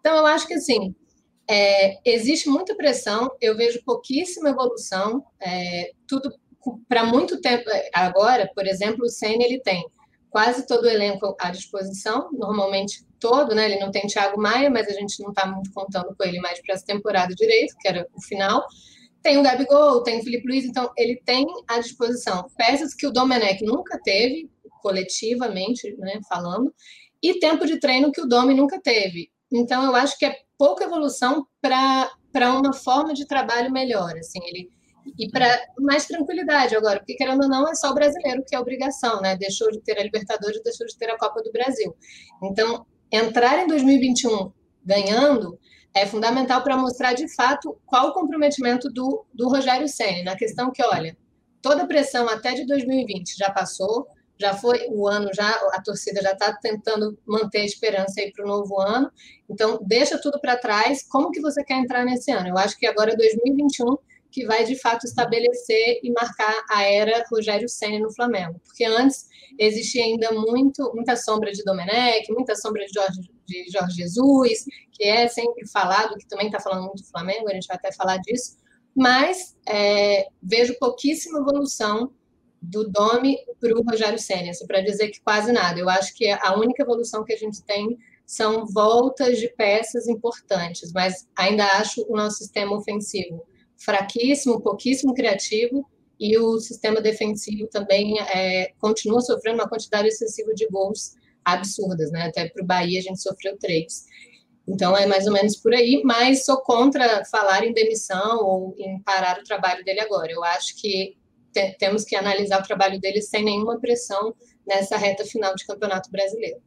Então, 0.00 0.16
eu 0.16 0.26
acho 0.26 0.46
que 0.46 0.54
assim. 0.54 0.94
É, 1.50 1.96
existe 2.04 2.46
muita 2.46 2.76
pressão, 2.76 3.30
eu 3.40 3.56
vejo 3.56 3.82
pouquíssima 3.82 4.50
evolução, 4.50 5.24
é, 5.40 5.92
tudo 6.06 6.30
para 6.88 7.04
muito 7.04 7.40
tempo. 7.40 7.64
Agora, 7.94 8.50
por 8.54 8.66
exemplo, 8.66 9.04
o 9.04 9.08
Senna 9.08 9.44
ele 9.44 9.60
tem 9.60 9.82
quase 10.30 10.66
todo 10.66 10.84
o 10.84 10.88
elenco 10.88 11.34
à 11.40 11.50
disposição, 11.50 12.30
normalmente 12.32 13.06
todo, 13.18 13.54
né? 13.54 13.64
Ele 13.70 13.80
não 13.80 13.90
tem 13.90 14.06
Thiago 14.06 14.40
Maia, 14.40 14.70
mas 14.70 14.86
a 14.88 14.92
gente 14.92 15.22
não 15.22 15.30
está 15.30 15.46
muito 15.46 15.72
contando 15.72 16.14
com 16.16 16.24
ele 16.24 16.40
mais 16.40 16.60
para 16.60 16.74
essa 16.74 16.84
temporada 16.84 17.34
direito, 17.34 17.74
que 17.80 17.88
era 17.88 18.06
o 18.14 18.22
final. 18.22 18.64
Tem 19.22 19.38
o 19.38 19.42
Gabigol, 19.42 20.02
tem 20.02 20.20
o 20.20 20.22
Felipe 20.22 20.46
Luiz, 20.46 20.64
então 20.64 20.90
ele 20.96 21.20
tem 21.24 21.46
à 21.66 21.80
disposição 21.80 22.46
peças 22.56 22.94
que 22.94 23.06
o 23.06 23.10
Domenech 23.10 23.64
nunca 23.64 23.98
teve, 24.04 24.48
coletivamente, 24.80 25.92
né, 25.98 26.20
falando, 26.28 26.72
e 27.20 27.38
tempo 27.40 27.66
de 27.66 27.80
treino 27.80 28.12
que 28.12 28.20
o 28.20 28.26
Domi 28.26 28.54
nunca 28.54 28.80
teve. 28.80 29.30
Então 29.52 29.82
eu 29.84 29.96
acho 29.96 30.16
que 30.16 30.24
é 30.24 30.36
pouca 30.56 30.84
evolução 30.84 31.46
para 31.60 32.10
uma 32.54 32.72
forma 32.72 33.12
de 33.12 33.26
trabalho 33.26 33.72
melhor, 33.72 34.16
assim, 34.16 34.38
ele 34.44 34.70
e 35.18 35.30
para 35.30 35.46
mais 35.78 36.06
tranquilidade 36.06 36.76
agora, 36.76 36.98
porque 36.98 37.14
querendo 37.14 37.42
ou 37.42 37.48
não, 37.48 37.68
é 37.68 37.74
só 37.74 37.90
o 37.90 37.94
brasileiro 37.94 38.44
que 38.46 38.54
é 38.54 38.60
obrigação, 38.60 39.20
né? 39.20 39.36
Deixou 39.36 39.70
de 39.70 39.80
ter 39.80 39.98
a 39.98 40.02
Libertadores, 40.02 40.62
deixou 40.62 40.86
de 40.86 40.96
ter 40.96 41.10
a 41.10 41.18
Copa 41.18 41.42
do 41.42 41.52
Brasil. 41.52 41.94
Então, 42.42 42.86
entrar 43.12 43.62
em 43.62 43.66
2021 43.66 44.52
ganhando 44.84 45.58
é 45.94 46.06
fundamental 46.06 46.62
para 46.62 46.76
mostrar 46.76 47.12
de 47.12 47.32
fato 47.34 47.76
qual 47.86 48.08
o 48.08 48.12
comprometimento 48.12 48.90
do, 48.90 49.24
do 49.34 49.48
Rogério 49.48 49.88
Senna, 49.88 50.30
na 50.30 50.36
questão 50.36 50.70
que, 50.70 50.82
olha, 50.82 51.16
toda 51.60 51.82
a 51.82 51.86
pressão 51.86 52.28
até 52.28 52.54
de 52.54 52.66
2020 52.66 53.36
já 53.36 53.50
passou, 53.50 54.06
já 54.40 54.54
foi 54.54 54.86
o 54.90 55.08
ano, 55.08 55.30
já 55.34 55.50
a 55.72 55.82
torcida 55.82 56.22
já 56.22 56.32
está 56.32 56.52
tentando 56.52 57.18
manter 57.26 57.62
a 57.62 57.64
esperança 57.64 58.20
aí 58.20 58.32
para 58.32 58.44
o 58.44 58.48
novo 58.48 58.80
ano. 58.80 59.10
Então, 59.50 59.80
deixa 59.82 60.16
tudo 60.18 60.40
para 60.40 60.56
trás. 60.56 61.02
Como 61.08 61.32
que 61.32 61.40
você 61.40 61.64
quer 61.64 61.78
entrar 61.78 62.04
nesse 62.04 62.30
ano? 62.30 62.48
Eu 62.48 62.58
acho 62.58 62.78
que 62.78 62.86
agora 62.86 63.16
2021 63.16 63.96
que 64.30 64.46
vai 64.46 64.64
de 64.64 64.78
fato 64.78 65.04
estabelecer 65.04 66.00
e 66.02 66.12
marcar 66.12 66.64
a 66.70 66.82
era 66.82 67.24
Rogério 67.30 67.68
Senna 67.68 67.98
no 68.00 68.12
Flamengo, 68.12 68.60
porque 68.64 68.84
antes 68.84 69.26
existia 69.58 70.04
ainda 70.04 70.30
muito 70.32 70.92
muita 70.94 71.16
sombra 71.16 71.50
de 71.50 71.64
Domenech, 71.64 72.30
muita 72.32 72.54
sombra 72.54 72.84
de 72.84 72.92
Jorge, 72.92 73.20
de 73.46 73.70
Jorge 73.70 73.96
Jesus, 73.96 74.64
que 74.92 75.04
é 75.04 75.28
sempre 75.28 75.66
falado, 75.68 76.16
que 76.16 76.28
também 76.28 76.46
está 76.46 76.60
falando 76.60 76.86
muito 76.86 77.02
do 77.02 77.08
Flamengo, 77.08 77.48
a 77.48 77.54
gente 77.54 77.66
vai 77.66 77.76
até 77.76 77.92
falar 77.92 78.18
disso, 78.18 78.56
mas 78.94 79.56
é, 79.66 80.26
vejo 80.42 80.78
pouquíssima 80.78 81.38
evolução 81.38 82.12
do 82.60 82.88
Domi 82.90 83.36
para 83.60 83.72
o 83.72 83.82
Rogério 83.82 84.18
Senna, 84.18 84.50
assim, 84.50 84.66
para 84.66 84.80
dizer 84.80 85.08
que 85.08 85.20
quase 85.20 85.52
nada. 85.52 85.78
Eu 85.78 85.88
acho 85.88 86.12
que 86.14 86.28
a 86.28 86.58
única 86.58 86.82
evolução 86.82 87.24
que 87.24 87.32
a 87.32 87.36
gente 87.36 87.62
tem 87.62 87.96
são 88.26 88.66
voltas 88.66 89.38
de 89.38 89.48
peças 89.48 90.08
importantes, 90.08 90.92
mas 90.92 91.26
ainda 91.36 91.64
acho 91.78 92.04
o 92.08 92.16
nosso 92.16 92.38
sistema 92.38 92.76
ofensivo 92.76 93.46
fraquíssimo, 93.78 94.60
pouquíssimo 94.60 95.14
criativo, 95.14 95.86
e 96.20 96.36
o 96.36 96.58
sistema 96.58 97.00
defensivo 97.00 97.68
também 97.68 98.18
é, 98.20 98.72
continua 98.78 99.20
sofrendo 99.20 99.60
uma 99.60 99.68
quantidade 99.68 100.08
excessiva 100.08 100.52
de 100.52 100.66
gols 100.66 101.14
absurdas, 101.44 102.10
né? 102.10 102.26
Até 102.26 102.48
para 102.48 102.62
o 102.62 102.66
Bahia 102.66 102.98
a 102.98 103.02
gente 103.02 103.22
sofreu 103.22 103.56
três. 103.56 104.04
Então 104.66 104.96
é 104.96 105.06
mais 105.06 105.26
ou 105.26 105.32
menos 105.32 105.56
por 105.56 105.72
aí, 105.72 106.02
mas 106.04 106.44
sou 106.44 106.58
contra 106.58 107.24
falar 107.24 107.64
em 107.64 107.72
demissão 107.72 108.44
ou 108.44 108.74
em 108.76 109.00
parar 109.00 109.38
o 109.38 109.44
trabalho 109.44 109.84
dele 109.84 110.00
agora. 110.00 110.30
Eu 110.30 110.44
acho 110.44 110.76
que 110.76 111.16
te 111.52 111.72
temos 111.78 112.04
que 112.04 112.16
analisar 112.16 112.60
o 112.60 112.66
trabalho 112.66 113.00
dele 113.00 113.22
sem 113.22 113.44
nenhuma 113.44 113.80
pressão 113.80 114.34
nessa 114.66 114.96
reta 114.98 115.24
final 115.24 115.54
de 115.54 115.64
Campeonato 115.64 116.10
Brasileiro. 116.10 116.60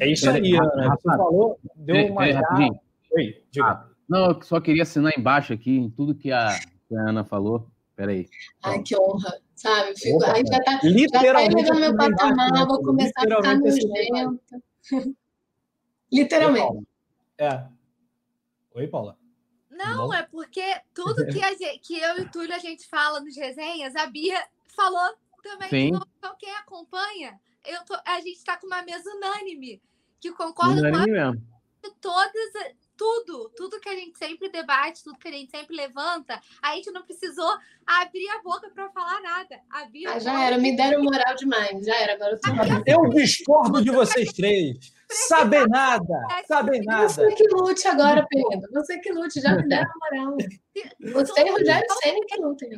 É 0.00 0.10
isso 0.10 0.28
aí, 0.28 0.54
Ana. 0.54 0.96
Você 0.96 1.16
falou, 1.16 1.58
deu 1.76 2.06
uma. 2.08 2.28
É, 2.28 2.34
Oi, 3.12 3.42
diga. 3.50 3.66
Ah, 3.66 3.93
não, 4.08 4.30
eu 4.30 4.42
só 4.42 4.60
queria 4.60 4.82
assinar 4.82 5.12
embaixo 5.16 5.52
aqui 5.52 5.76
em 5.76 5.90
tudo 5.90 6.14
que 6.14 6.30
a, 6.30 6.48
que 6.88 6.96
a 6.96 7.08
Ana 7.08 7.24
falou. 7.24 7.68
Peraí. 7.96 8.28
Ai, 8.62 8.82
que 8.82 8.98
honra, 8.98 9.40
sabe? 9.54 9.96
Fico, 9.96 10.16
Opa, 10.16 10.32
aí 10.32 10.42
já 10.44 10.60
tá, 10.62 10.80
literalmente, 10.82 11.66
já 11.66 11.74
tá 11.74 11.80
meu 11.80 11.96
patamar, 11.96 12.52
né? 12.52 12.64
vou 12.66 12.82
começar 12.82 13.20
a 13.20 13.36
ficar 13.36 13.58
nojenta. 13.58 14.62
literalmente. 16.12 16.86
É. 17.38 17.64
Oi, 18.74 18.88
Paula. 18.88 19.16
Não, 19.70 20.12
é 20.12 20.22
porque 20.22 20.62
tudo 20.92 21.26
que, 21.26 21.40
gente, 21.40 21.78
que 21.80 21.98
eu 21.98 22.18
e 22.18 22.20
o 22.22 22.30
Túlio 22.30 22.54
a 22.54 22.58
gente 22.58 22.86
fala 22.86 23.20
nos 23.20 23.36
resenhas, 23.36 23.94
a 23.94 24.06
Bia 24.06 24.40
falou 24.74 25.14
também. 25.42 25.68
Sim. 25.68 26.00
Então, 26.18 26.34
quem 26.38 26.52
acompanha, 26.56 27.38
eu 27.64 27.84
tô, 27.84 27.94
a 28.04 28.16
gente 28.20 28.36
está 28.36 28.56
com 28.56 28.66
uma 28.66 28.82
mesa 28.82 29.08
unânime, 29.10 29.80
que 30.20 30.32
concorda 30.32 30.80
unânime 30.80 30.92
com 30.92 31.20
a, 31.20 31.32
mesmo. 31.32 31.42
todas, 32.00 32.74
tudo, 32.96 33.50
tudo 33.56 33.80
que 33.80 33.88
a 33.88 33.94
gente 33.94 34.16
sempre 34.18 34.48
debate, 34.48 35.02
tudo 35.02 35.18
que 35.18 35.28
a 35.28 35.32
gente 35.32 35.50
sempre 35.50 35.76
levanta, 35.76 36.40
a 36.62 36.74
gente 36.74 36.90
não 36.90 37.02
precisou 37.02 37.50
abrir 37.86 38.28
a 38.30 38.42
boca 38.42 38.70
para 38.70 38.88
falar 38.90 39.20
nada. 39.20 39.60
Abrir 39.70 40.06
ah, 40.06 40.18
já 40.18 40.44
era, 40.44 40.58
me 40.58 40.76
deram 40.76 41.02
moral 41.02 41.34
demais, 41.36 41.84
já 41.84 41.96
era. 41.96 42.14
Agora 42.14 42.32
eu, 42.32 42.40
tô... 42.40 43.04
eu 43.04 43.10
discordo 43.10 43.82
de 43.82 43.90
vocês 43.90 44.32
três. 44.32 44.94
Saber 45.10 45.68
nada, 45.68 46.14
saber 46.46 46.82
nada. 46.82 47.08
Você 47.08 47.32
que 47.34 47.46
lute 47.48 47.86
agora, 47.86 48.26
Pedro. 48.28 48.68
Você 48.72 48.98
que 48.98 49.12
lute, 49.12 49.40
já 49.40 49.54
me 49.54 49.68
deram 49.68 49.90
moral. 50.00 50.36
Você 51.12 51.40
e 51.40 51.50
Rogério 51.50 51.86
Senna 52.02 52.18
que 52.26 52.40
lutem. 52.40 52.70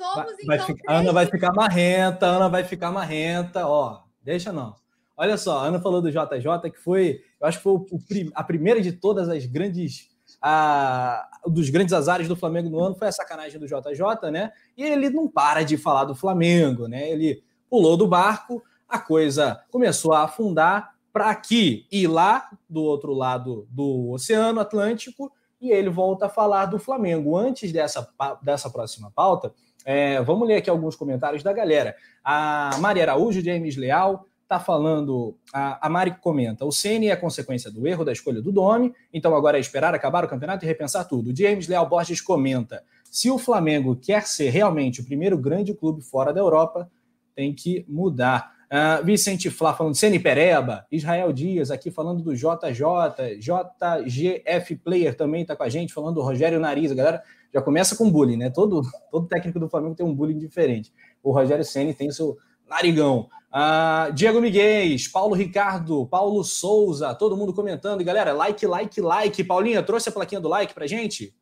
Somos, 0.00 0.32
vai, 0.46 0.56
então, 0.56 0.66
ficar, 0.66 0.92
Ana 0.94 1.12
vai 1.12 1.26
ficar 1.26 1.52
marrenta, 1.52 2.26
Ana 2.26 2.48
vai 2.48 2.64
ficar 2.64 2.90
marrenta, 2.90 3.66
ó. 3.66 4.02
Deixa 4.22 4.52
não. 4.52 4.74
Olha 5.16 5.36
só, 5.36 5.58
a 5.58 5.64
Ana 5.64 5.80
falou 5.80 6.00
do 6.00 6.10
JJ, 6.10 6.70
que 6.72 6.78
foi, 6.78 7.22
eu 7.40 7.46
acho 7.46 7.58
que 7.58 7.64
foi 7.64 7.72
o, 7.72 7.86
a 8.34 8.44
primeira 8.44 8.80
de 8.80 8.92
todas 8.92 9.28
as 9.28 9.46
grandes. 9.46 10.10
A, 10.42 11.28
dos 11.46 11.68
grandes 11.70 11.92
azares 11.92 12.28
do 12.28 12.36
Flamengo 12.36 12.70
no 12.70 12.80
ano 12.80 12.94
foi 12.94 13.08
a 13.08 13.12
sacanagem 13.12 13.58
do 13.58 13.66
JJ, 13.66 14.30
né? 14.30 14.52
E 14.76 14.82
ele 14.82 15.10
não 15.10 15.28
para 15.28 15.62
de 15.62 15.76
falar 15.76 16.04
do 16.04 16.14
Flamengo, 16.14 16.86
né? 16.86 17.10
Ele 17.10 17.42
pulou 17.68 17.96
do 17.96 18.06
barco, 18.06 18.62
a 18.88 18.98
coisa 18.98 19.62
começou 19.70 20.12
a 20.12 20.24
afundar 20.24 20.94
para 21.12 21.30
aqui 21.30 21.86
e 21.90 22.06
lá 22.06 22.48
do 22.68 22.82
outro 22.82 23.12
lado 23.12 23.66
do 23.70 24.10
Oceano 24.10 24.60
Atlântico 24.60 25.32
e 25.60 25.70
ele 25.70 25.90
volta 25.90 26.26
a 26.26 26.28
falar 26.28 26.66
do 26.66 26.78
Flamengo. 26.78 27.36
Antes 27.36 27.72
dessa, 27.72 28.08
dessa 28.42 28.70
próxima 28.70 29.10
pauta, 29.10 29.52
é, 29.84 30.20
vamos 30.22 30.46
ler 30.46 30.56
aqui 30.56 30.70
alguns 30.70 30.96
comentários 30.96 31.42
da 31.42 31.52
galera. 31.52 31.94
A 32.24 32.78
Maria 32.80 33.04
Araújo, 33.04 33.42
James 33.42 33.76
Leal, 33.76 34.26
está 34.50 34.58
falando, 34.58 35.36
a, 35.54 35.86
a 35.86 35.88
Mari 35.88 36.16
comenta, 36.20 36.64
o 36.64 36.72
Ceni 36.72 37.08
é 37.08 37.14
consequência 37.14 37.70
do 37.70 37.86
erro 37.86 38.04
da 38.04 38.10
escolha 38.10 38.42
do 38.42 38.50
Domi, 38.50 38.92
então 39.14 39.36
agora 39.36 39.56
é 39.56 39.60
esperar 39.60 39.94
acabar 39.94 40.24
o 40.24 40.28
campeonato 40.28 40.64
e 40.64 40.68
repensar 40.68 41.04
tudo. 41.04 41.30
O 41.30 41.36
James 41.36 41.68
Leal 41.68 41.88
Borges 41.88 42.20
comenta, 42.20 42.82
se 43.08 43.30
o 43.30 43.38
Flamengo 43.38 43.94
quer 43.94 44.26
ser 44.26 44.50
realmente 44.50 45.00
o 45.00 45.04
primeiro 45.04 45.38
grande 45.38 45.72
clube 45.72 46.02
fora 46.02 46.34
da 46.34 46.40
Europa, 46.40 46.90
tem 47.32 47.54
que 47.54 47.86
mudar. 47.88 48.58
Uh, 48.66 49.04
Vicente 49.04 49.50
Flá 49.50 49.72
falando 49.72 49.94
Ceni 49.94 50.18
Pereba, 50.18 50.84
Israel 50.90 51.32
Dias 51.32 51.70
aqui 51.70 51.90
falando 51.90 52.22
do 52.22 52.34
JJ, 52.34 53.38
JGF 53.38 54.76
Player 54.76 55.16
também 55.16 55.42
está 55.42 55.54
com 55.54 55.62
a 55.62 55.68
gente, 55.68 55.94
falando 55.94 56.16
do 56.16 56.22
Rogério 56.22 56.58
Nariz, 56.58 56.90
a 56.90 56.94
galera 56.94 57.22
já 57.52 57.62
começa 57.62 57.96
com 57.96 58.10
bullying, 58.10 58.36
né? 58.36 58.50
Todo, 58.50 58.82
todo 59.10 59.26
técnico 59.26 59.58
do 59.60 59.68
Flamengo 59.68 59.94
tem 59.94 60.06
um 60.06 60.14
bullying 60.14 60.38
diferente. 60.38 60.92
O 61.22 61.32
Rogério 61.32 61.64
Ceni 61.64 61.94
tem 61.94 62.10
seu 62.10 62.36
narigão. 62.70 63.28
Uh, 63.52 64.12
Diego 64.12 64.40
Miguel, 64.40 64.96
Paulo 65.12 65.34
Ricardo, 65.34 66.06
Paulo 66.06 66.44
Souza, 66.44 67.12
todo 67.14 67.36
mundo 67.36 67.52
comentando. 67.52 68.00
E 68.00 68.04
galera, 68.04 68.32
like, 68.32 68.64
like, 68.64 69.00
like. 69.00 69.44
Paulinha, 69.44 69.82
trouxe 69.82 70.08
a 70.08 70.12
plaquinha 70.12 70.40
do 70.40 70.48
like 70.48 70.72
pra 70.72 70.86
gente? 70.86 71.34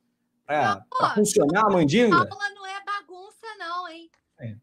Pra, 0.46 0.82
pra 0.90 1.10
funcionar 1.10 1.66
a 1.66 1.70
mandinga? 1.70 2.26
Paula 2.26 2.48
não 2.54 2.66
é 2.66 2.82
bagunça, 2.82 3.46
não, 3.58 3.86
hein? 3.88 4.10
É. 4.40 4.56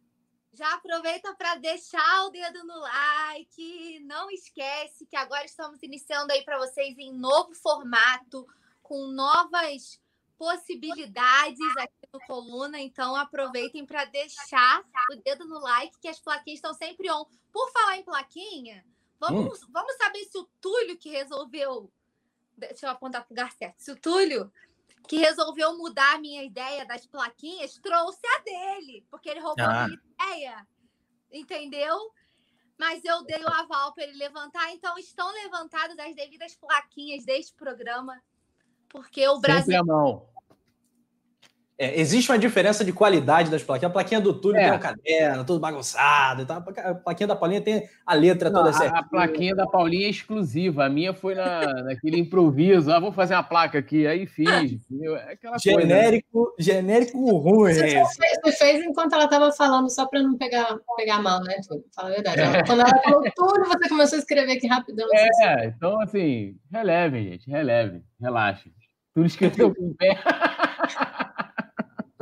Já 0.52 0.74
aproveita 0.74 1.36
para 1.36 1.56
deixar 1.56 2.26
o 2.26 2.32
dedo 2.32 2.66
no 2.66 2.80
like. 2.80 4.00
Não 4.06 4.32
esquece 4.32 5.06
que 5.06 5.16
agora 5.16 5.46
estamos 5.46 5.84
iniciando 5.84 6.34
aí 6.34 6.44
para 6.44 6.58
vocês 6.58 6.98
em 6.98 7.14
novo 7.14 7.54
formato, 7.54 8.48
com 8.82 9.06
novas 9.08 10.00
possibilidades 10.38 11.60
aqui 11.78 12.05
no 12.16 12.26
Coluna, 12.26 12.80
então 12.80 13.16
aproveitem 13.16 13.86
para 13.86 14.06
deixar 14.06 14.84
o 15.12 15.16
dedo 15.18 15.46
no 15.46 15.60
like, 15.60 16.00
que 16.00 16.08
as 16.08 16.20
plaquinhas 16.20 16.58
estão 16.58 16.74
sempre 16.74 17.12
on. 17.12 17.26
Por 17.52 17.72
falar 17.72 17.98
em 17.98 18.04
plaquinha, 18.04 18.86
vamos, 19.20 19.62
hum. 19.62 19.68
vamos 19.72 19.96
saber 19.98 20.24
se 20.26 20.38
o 20.38 20.46
Túlio 20.60 20.98
que 20.98 21.10
resolveu. 21.10 21.92
Deixa 22.58 22.86
eu 22.86 22.92
apontar 22.92 23.24
para 23.24 23.34
o 23.34 23.36
lugar 23.36 23.52
certo. 23.52 23.80
Se 23.80 23.92
o 23.92 23.96
Túlio 23.96 24.52
que 25.08 25.18
resolveu 25.18 25.78
mudar 25.78 26.16
a 26.16 26.20
minha 26.20 26.44
ideia 26.44 26.86
das 26.86 27.06
plaquinhas 27.06 27.78
trouxe 27.78 28.26
a 28.26 28.40
dele, 28.40 29.06
porque 29.12 29.30
ele 29.30 29.40
roubou 29.40 29.66
ah. 29.66 29.84
a 29.84 29.88
minha 29.88 30.00
ideia. 30.20 30.68
Entendeu? 31.32 32.12
Mas 32.78 33.04
eu 33.06 33.24
dei 33.24 33.44
o 33.44 33.54
aval 33.54 33.94
para 33.94 34.04
ele 34.04 34.18
levantar, 34.18 34.72
então 34.72 34.98
estão 34.98 35.32
levantadas 35.32 35.98
as 36.00 36.16
devidas 36.16 36.56
plaquinhas 36.56 37.24
deste 37.24 37.54
programa 37.54 38.22
porque 38.96 39.28
o 39.28 39.40
Brasil. 39.40 39.66
Sempre 39.66 39.76
a 39.76 39.84
mão. 39.84 40.26
É, 41.78 42.00
existe 42.00 42.32
uma 42.32 42.40
diferença 42.40 42.86
de 42.86 42.94
qualidade 42.94 43.52
das 43.52 43.62
plaquinhas. 43.62 43.90
A 43.90 43.94
plaquinha 43.94 44.22
do 44.22 44.34
Túlio 44.34 44.60
é. 44.60 44.64
tem 44.64 44.74
um 44.74 44.80
caderno, 44.80 45.44
tudo 45.44 45.60
bagunçado. 45.60 46.42
Então 46.42 46.56
a 46.58 46.96
plaquinha 46.96 47.28
da 47.28 47.36
Paulinha 47.36 47.60
tem 47.60 47.90
a 48.06 48.14
letra 48.14 48.50
Não, 48.50 48.62
toda 48.62 48.72
certa. 48.72 49.00
A 49.00 49.04
plaquinha 49.04 49.54
da 49.54 49.68
Paulinha 49.68 50.08
é 50.08 50.10
exclusiva. 50.10 50.86
A 50.86 50.90
minha 50.90 51.14
foi 51.14 51.36
na, 51.36 51.84
naquele 51.84 52.18
improviso. 52.18 52.90
Ah, 52.92 53.00
vou 53.00 53.12
fazer 53.12 53.34
uma 53.34 53.44
placa 53.44 53.78
aqui. 53.78 54.08
Aí 54.08 54.26
fiz. 54.26 54.48
É 54.48 55.34
aquela 55.34 55.58
genérico, 55.58 56.28
coisa. 56.32 56.56
genérico 56.60 57.38
ruim. 57.38 57.74
Você, 57.74 58.02
você 58.42 58.52
fez 58.54 58.86
enquanto 58.86 59.14
ela 59.14 59.26
estava 59.26 59.52
falando, 59.52 59.90
só 59.90 60.06
para 60.06 60.24
não 60.24 60.38
pegar, 60.38 60.78
pegar 60.96 61.22
mal, 61.22 61.44
né, 61.44 61.56
Túlio? 61.68 61.84
Fala 61.94 62.08
a 62.08 62.12
verdade. 62.14 62.40
É. 62.40 62.64
Quando 62.64 62.82
ela 62.82 63.02
falou 63.04 63.22
tudo, 63.36 63.66
você 63.66 63.90
começou 63.90 64.16
a 64.16 64.20
escrever 64.20 64.54
aqui 64.54 64.68
rapidão. 64.68 65.08
É, 65.14 65.28
assim. 65.28 65.74
então 65.76 66.02
assim, 66.02 66.56
releve, 66.72 67.22
gente. 67.22 67.50
Releve. 67.50 68.02
Relaxe. 68.22 68.72
Tudo 69.14 69.26
escrito 69.26 69.58
com 69.76 69.88
o 69.88 69.96
pé. 69.96 70.18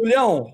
Julião, 0.04 0.54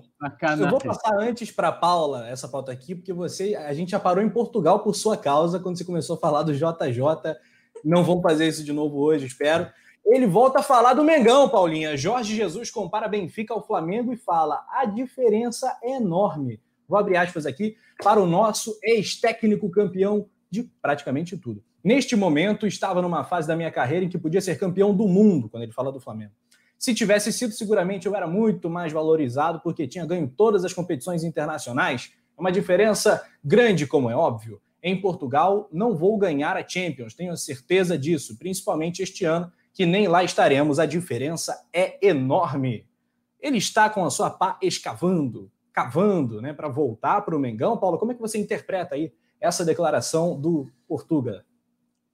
eu 0.60 0.70
vou 0.70 0.78
passar 0.78 1.18
antes 1.18 1.50
para 1.50 1.72
Paula 1.72 2.28
essa 2.28 2.46
pauta 2.46 2.70
aqui, 2.70 2.94
porque 2.94 3.12
você, 3.12 3.56
a 3.56 3.74
gente 3.74 3.90
já 3.90 3.98
parou 3.98 4.22
em 4.22 4.30
Portugal 4.30 4.78
por 4.78 4.94
sua 4.94 5.16
causa 5.16 5.58
quando 5.58 5.76
você 5.76 5.84
começou 5.84 6.14
a 6.14 6.18
falar 6.18 6.44
do 6.44 6.54
JJ. 6.54 7.36
Não 7.84 8.04
vamos 8.04 8.22
fazer 8.22 8.46
isso 8.46 8.62
de 8.62 8.72
novo 8.72 8.98
hoje, 8.98 9.26
espero. 9.26 9.66
Ele 10.06 10.26
volta 10.26 10.60
a 10.60 10.62
falar 10.62 10.94
do 10.94 11.02
Mengão, 11.02 11.48
Paulinha. 11.48 11.96
Jorge 11.96 12.36
Jesus 12.36 12.70
compara 12.70 13.08
Benfica 13.08 13.52
ao 13.52 13.66
Flamengo 13.66 14.12
e 14.12 14.16
fala: 14.16 14.64
a 14.70 14.84
diferença 14.84 15.76
é 15.82 15.96
enorme. 15.96 16.60
Vou 16.88 16.98
abrir 16.98 17.16
aspas 17.16 17.44
aqui 17.44 17.76
para 18.02 18.20
o 18.20 18.26
nosso 18.26 18.78
ex-técnico 18.84 19.68
campeão 19.70 20.26
de 20.48 20.62
praticamente 20.80 21.36
tudo. 21.36 21.62
Neste 21.82 22.14
momento, 22.14 22.66
estava 22.66 23.02
numa 23.02 23.24
fase 23.24 23.48
da 23.48 23.56
minha 23.56 23.70
carreira 23.70 24.04
em 24.04 24.08
que 24.08 24.18
podia 24.18 24.40
ser 24.40 24.58
campeão 24.58 24.94
do 24.94 25.08
mundo, 25.08 25.48
quando 25.48 25.62
ele 25.62 25.72
fala 25.72 25.90
do 25.90 26.00
Flamengo. 26.00 26.32
Se 26.80 26.94
tivesse 26.94 27.30
sido, 27.30 27.52
seguramente 27.52 28.06
eu 28.06 28.16
era 28.16 28.26
muito 28.26 28.70
mais 28.70 28.90
valorizado, 28.90 29.60
porque 29.60 29.86
tinha 29.86 30.06
ganho 30.06 30.26
todas 30.34 30.64
as 30.64 30.72
competições 30.72 31.22
internacionais. 31.22 32.10
É 32.38 32.40
uma 32.40 32.50
diferença 32.50 33.22
grande, 33.44 33.86
como 33.86 34.08
é 34.08 34.16
óbvio. 34.16 34.62
Em 34.82 34.98
Portugal, 34.98 35.68
não 35.70 35.94
vou 35.94 36.16
ganhar 36.16 36.56
a 36.56 36.66
Champions, 36.66 37.12
tenho 37.12 37.36
certeza 37.36 37.98
disso, 37.98 38.38
principalmente 38.38 39.02
este 39.02 39.26
ano, 39.26 39.52
que 39.74 39.84
nem 39.84 40.08
lá 40.08 40.24
estaremos. 40.24 40.78
A 40.78 40.86
diferença 40.86 41.68
é 41.70 41.98
enorme. 42.00 42.86
Ele 43.38 43.58
está 43.58 43.90
com 43.90 44.02
a 44.02 44.10
sua 44.10 44.30
pá 44.30 44.58
escavando, 44.62 45.52
cavando, 45.74 46.40
né, 46.40 46.54
para 46.54 46.70
voltar 46.70 47.20
para 47.20 47.36
o 47.36 47.38
Mengão. 47.38 47.76
Paulo, 47.76 47.98
como 47.98 48.12
é 48.12 48.14
que 48.14 48.22
você 48.22 48.38
interpreta 48.38 48.94
aí 48.94 49.12
essa 49.38 49.66
declaração 49.66 50.40
do 50.40 50.66
Portuga? 50.88 51.44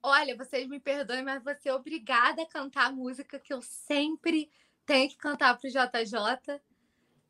Olha, 0.03 0.35
vocês 0.37 0.67
me 0.67 0.79
perdoem, 0.79 1.23
mas 1.23 1.43
vou 1.43 1.53
ser 1.55 1.71
obrigada 1.71 2.41
a 2.43 2.47
cantar 2.47 2.87
a 2.87 2.91
música 2.91 3.39
que 3.39 3.53
eu 3.53 3.61
sempre 3.61 4.49
tenho 4.85 5.09
que 5.09 5.17
cantar 5.17 5.57
pro 5.57 5.69
JJ. 5.69 6.61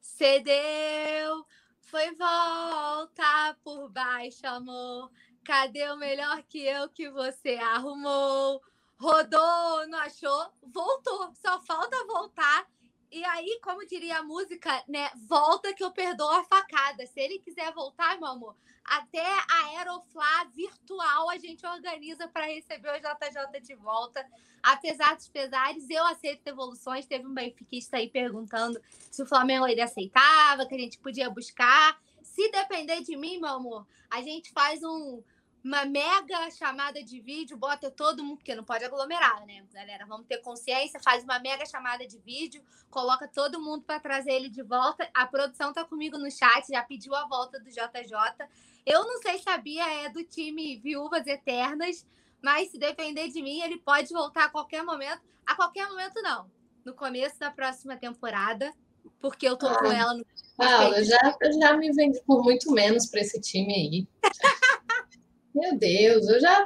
Cedeu, 0.01 1.45
foi 1.81 2.13
volta 2.15 3.57
por 3.63 3.89
baixo, 3.89 4.45
amor. 4.47 5.11
Cadê 5.43 5.89
o 5.91 5.97
melhor 5.97 6.43
que 6.43 6.59
eu 6.65 6.89
que 6.89 7.09
você 7.09 7.55
arrumou? 7.55 8.61
Rodou, 8.99 9.87
não 9.87 9.99
achou? 9.99 10.51
Voltou. 10.63 11.33
Só 11.35 11.61
falta 11.61 12.05
voltar 12.07 12.67
E 13.11 13.23
aí, 13.25 13.59
como 13.63 13.85
diria 13.87 14.19
a 14.19 14.23
música, 14.23 14.83
né? 14.87 15.09
Volta 15.27 15.73
que 15.73 15.83
eu 15.83 15.91
perdoo 15.91 16.29
a 16.29 16.43
facada. 16.45 17.05
Se 17.07 17.19
ele 17.21 17.39
quiser 17.39 17.73
voltar, 17.73 18.17
meu 18.19 18.27
amor, 18.29 18.55
até 18.87 19.21
a 19.21 19.65
Aeroflá 19.65 20.45
virtual 20.55 21.29
a 21.29 21.37
gente 21.37 21.65
organiza 21.65 22.27
para 22.27 22.45
receber 22.45 22.89
o 22.89 22.97
JJ 22.97 23.61
de 23.61 23.75
volta. 23.75 24.25
Apesar 24.63 25.15
dos 25.15 25.27
pesares, 25.27 25.89
eu 25.89 26.05
aceito 26.07 26.43
devoluções. 26.43 27.05
Teve 27.05 27.27
um 27.27 27.33
benfiquista 27.33 27.97
aí 27.97 28.09
perguntando 28.09 28.81
se 29.11 29.21
o 29.21 29.25
Flamengo 29.25 29.67
ele 29.67 29.81
aceitava, 29.81 30.65
que 30.65 30.75
a 30.75 30.79
gente 30.79 30.97
podia 30.99 31.29
buscar. 31.29 31.99
Se 32.23 32.49
depender 32.49 33.01
de 33.01 33.17
mim, 33.17 33.39
meu 33.39 33.49
amor, 33.49 33.85
a 34.09 34.21
gente 34.21 34.51
faz 34.51 34.81
um, 34.83 35.21
uma 35.63 35.83
mega 35.83 36.49
chamada 36.51 37.03
de 37.03 37.19
vídeo, 37.19 37.57
bota 37.57 37.91
todo 37.91 38.23
mundo, 38.23 38.37
porque 38.37 38.55
não 38.55 38.63
pode 38.63 38.85
aglomerar, 38.85 39.45
né, 39.45 39.65
galera? 39.73 40.05
Vamos 40.05 40.27
ter 40.27 40.37
consciência, 40.37 40.99
faz 41.03 41.23
uma 41.25 41.39
mega 41.39 41.65
chamada 41.65 42.07
de 42.07 42.17
vídeo, 42.19 42.63
coloca 42.89 43.27
todo 43.27 43.61
mundo 43.61 43.83
para 43.83 43.99
trazer 43.99 44.31
ele 44.31 44.49
de 44.49 44.63
volta. 44.63 45.09
A 45.13 45.25
produção 45.25 45.73
tá 45.73 45.83
comigo 45.83 46.17
no 46.17 46.31
chat, 46.31 46.67
já 46.69 46.81
pediu 46.83 47.13
a 47.15 47.27
volta 47.27 47.59
do 47.59 47.69
JJ. 47.69 48.47
Eu 48.87 49.03
não 49.03 49.21
sei 49.21 49.37
se 49.37 49.49
a 49.49 49.57
Bia 49.57 50.05
é 50.05 50.09
do 50.09 50.23
time 50.23 50.77
Viúvas 50.77 51.27
Eternas, 51.27 52.07
mas 52.41 52.71
se 52.71 52.79
depender 52.79 53.27
de 53.27 53.41
mim, 53.41 53.61
ele 53.61 53.79
pode 53.79 54.13
voltar 54.13 54.45
a 54.45 54.49
qualquer 54.49 54.81
momento. 54.81 55.19
A 55.45 55.53
qualquer 55.55 55.89
momento, 55.89 56.21
não. 56.21 56.49
No 56.85 56.93
começo 56.93 57.37
da 57.37 57.51
próxima 57.51 57.97
temporada, 57.97 58.71
porque 59.19 59.45
eu 59.45 59.57
tô 59.57 59.67
ah, 59.67 59.77
com 59.77 59.91
ela 59.91 60.13
no. 60.13 60.25
Ah, 60.57 60.85
eu 60.97 61.03
já, 61.03 61.37
eu 61.41 61.51
já 61.59 61.75
me 61.75 61.91
vendi 61.91 62.21
por 62.25 62.41
muito 62.41 62.71
menos 62.71 63.07
para 63.07 63.19
esse 63.19 63.41
time 63.41 63.73
aí. 63.73 64.07
Meu 65.53 65.77
Deus, 65.77 66.29
eu 66.29 66.39
já. 66.39 66.65